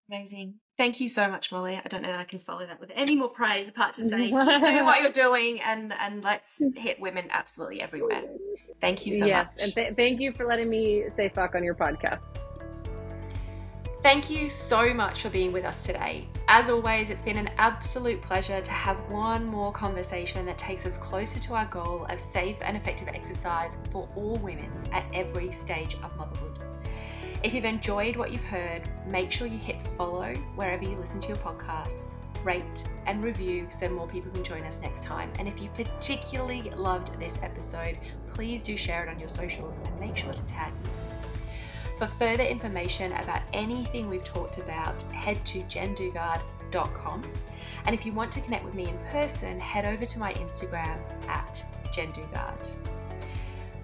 Amazing. 0.09 0.55
Thank 0.81 0.99
you 0.99 1.07
so 1.07 1.29
much, 1.29 1.51
Molly. 1.51 1.79
I 1.85 1.87
don't 1.87 2.01
know 2.01 2.07
that 2.07 2.19
I 2.19 2.23
can 2.23 2.39
follow 2.39 2.65
that 2.65 2.79
with 2.79 2.91
any 2.95 3.15
more 3.15 3.29
praise 3.29 3.69
apart 3.69 3.93
to 3.93 4.03
say 4.09 4.31
keep 4.31 4.63
doing 4.63 4.83
what 4.83 4.99
you're 5.03 5.11
doing 5.11 5.61
and 5.61 5.93
and 5.93 6.23
let's 6.23 6.59
hit 6.75 6.99
women 6.99 7.27
absolutely 7.29 7.83
everywhere. 7.83 8.23
Thank 8.79 9.05
you 9.05 9.13
so 9.13 9.27
yeah, 9.27 9.43
much. 9.43 9.61
And 9.61 9.75
th- 9.75 9.95
thank 9.95 10.19
you 10.19 10.33
for 10.33 10.47
letting 10.47 10.71
me 10.71 11.03
say 11.15 11.29
fuck 11.29 11.53
on 11.53 11.63
your 11.63 11.75
podcast. 11.75 12.21
Thank 14.01 14.31
you 14.31 14.49
so 14.49 14.91
much 14.91 15.21
for 15.21 15.29
being 15.29 15.51
with 15.51 15.65
us 15.65 15.85
today. 15.85 16.27
As 16.47 16.67
always, 16.67 17.11
it's 17.11 17.21
been 17.21 17.37
an 17.37 17.51
absolute 17.57 18.19
pleasure 18.19 18.59
to 18.59 18.71
have 18.71 18.97
one 19.11 19.45
more 19.45 19.71
conversation 19.71 20.47
that 20.47 20.57
takes 20.57 20.87
us 20.87 20.97
closer 20.97 21.37
to 21.37 21.53
our 21.53 21.67
goal 21.67 22.07
of 22.09 22.19
safe 22.19 22.57
and 22.63 22.75
effective 22.75 23.07
exercise 23.07 23.77
for 23.91 24.09
all 24.15 24.37
women 24.37 24.71
at 24.91 25.05
every 25.13 25.51
stage 25.51 25.93
of 26.01 26.17
motherhood. 26.17 26.57
If 27.43 27.55
you've 27.55 27.65
enjoyed 27.65 28.17
what 28.17 28.31
you've 28.31 28.43
heard, 28.43 28.83
make 29.07 29.31
sure 29.31 29.47
you 29.47 29.57
hit 29.57 29.81
follow 29.81 30.35
wherever 30.55 30.83
you 30.83 30.95
listen 30.95 31.19
to 31.21 31.27
your 31.29 31.37
podcasts, 31.37 32.09
rate 32.43 32.83
and 33.07 33.23
review 33.23 33.65
so 33.71 33.89
more 33.89 34.07
people 34.07 34.31
can 34.31 34.43
join 34.43 34.61
us 34.61 34.79
next 34.79 35.03
time. 35.03 35.31
And 35.39 35.47
if 35.47 35.59
you 35.59 35.69
particularly 35.73 36.61
loved 36.75 37.19
this 37.19 37.39
episode, 37.41 37.97
please 38.31 38.61
do 38.61 38.77
share 38.77 39.03
it 39.03 39.09
on 39.09 39.19
your 39.19 39.27
socials 39.27 39.79
and 39.83 39.99
make 39.99 40.15
sure 40.15 40.33
to 40.33 40.45
tag 40.45 40.71
me. 40.83 40.89
For 41.97 42.05
further 42.05 42.43
information 42.43 43.11
about 43.13 43.41
anything 43.53 44.07
we've 44.07 44.23
talked 44.23 44.59
about, 44.59 45.01
head 45.03 45.43
to 45.45 45.61
jendugard.com. 45.63 47.23
And 47.85 47.95
if 47.95 48.05
you 48.05 48.13
want 48.13 48.31
to 48.33 48.41
connect 48.41 48.65
with 48.65 48.75
me 48.75 48.87
in 48.87 48.97
person, 49.11 49.59
head 49.59 49.85
over 49.85 50.05
to 50.05 50.19
my 50.19 50.31
Instagram 50.33 50.99
at 51.27 51.63
jendugard. 51.91 52.75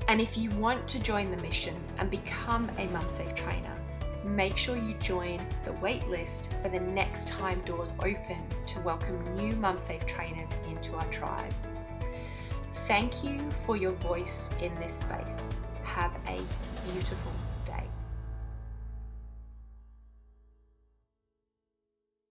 And 0.08 0.22
if 0.22 0.38
you 0.38 0.50
want 0.52 0.88
to 0.88 1.00
join 1.00 1.32
the 1.32 1.38
mission 1.38 1.76
and 1.98 2.10
become 2.10 2.70
a 2.78 2.88
MumSafe 2.88 3.36
trainer, 3.36 3.76
make 4.24 4.56
sure 4.56 4.78
you 4.78 4.94
join 4.96 5.46
the 5.66 5.72
waitlist 5.72 6.48
for 6.62 6.70
the 6.70 6.80
next 6.80 7.28
time 7.28 7.60
doors 7.62 7.94
open 8.00 8.38
to 8.68 8.80
welcome 8.82 9.22
new 9.36 9.54
MumSafe 9.54 10.08
trainers 10.08 10.54
into 10.70 10.96
our 10.96 11.10
tribe. 11.12 11.54
Thank 12.88 13.22
you 13.22 13.40
for 13.66 13.76
your 13.76 13.92
voice 13.92 14.50
in 14.62 14.74
this 14.76 14.94
space. 14.94 15.60
Have 15.84 16.14
a 16.28 16.42
beautiful 16.90 17.34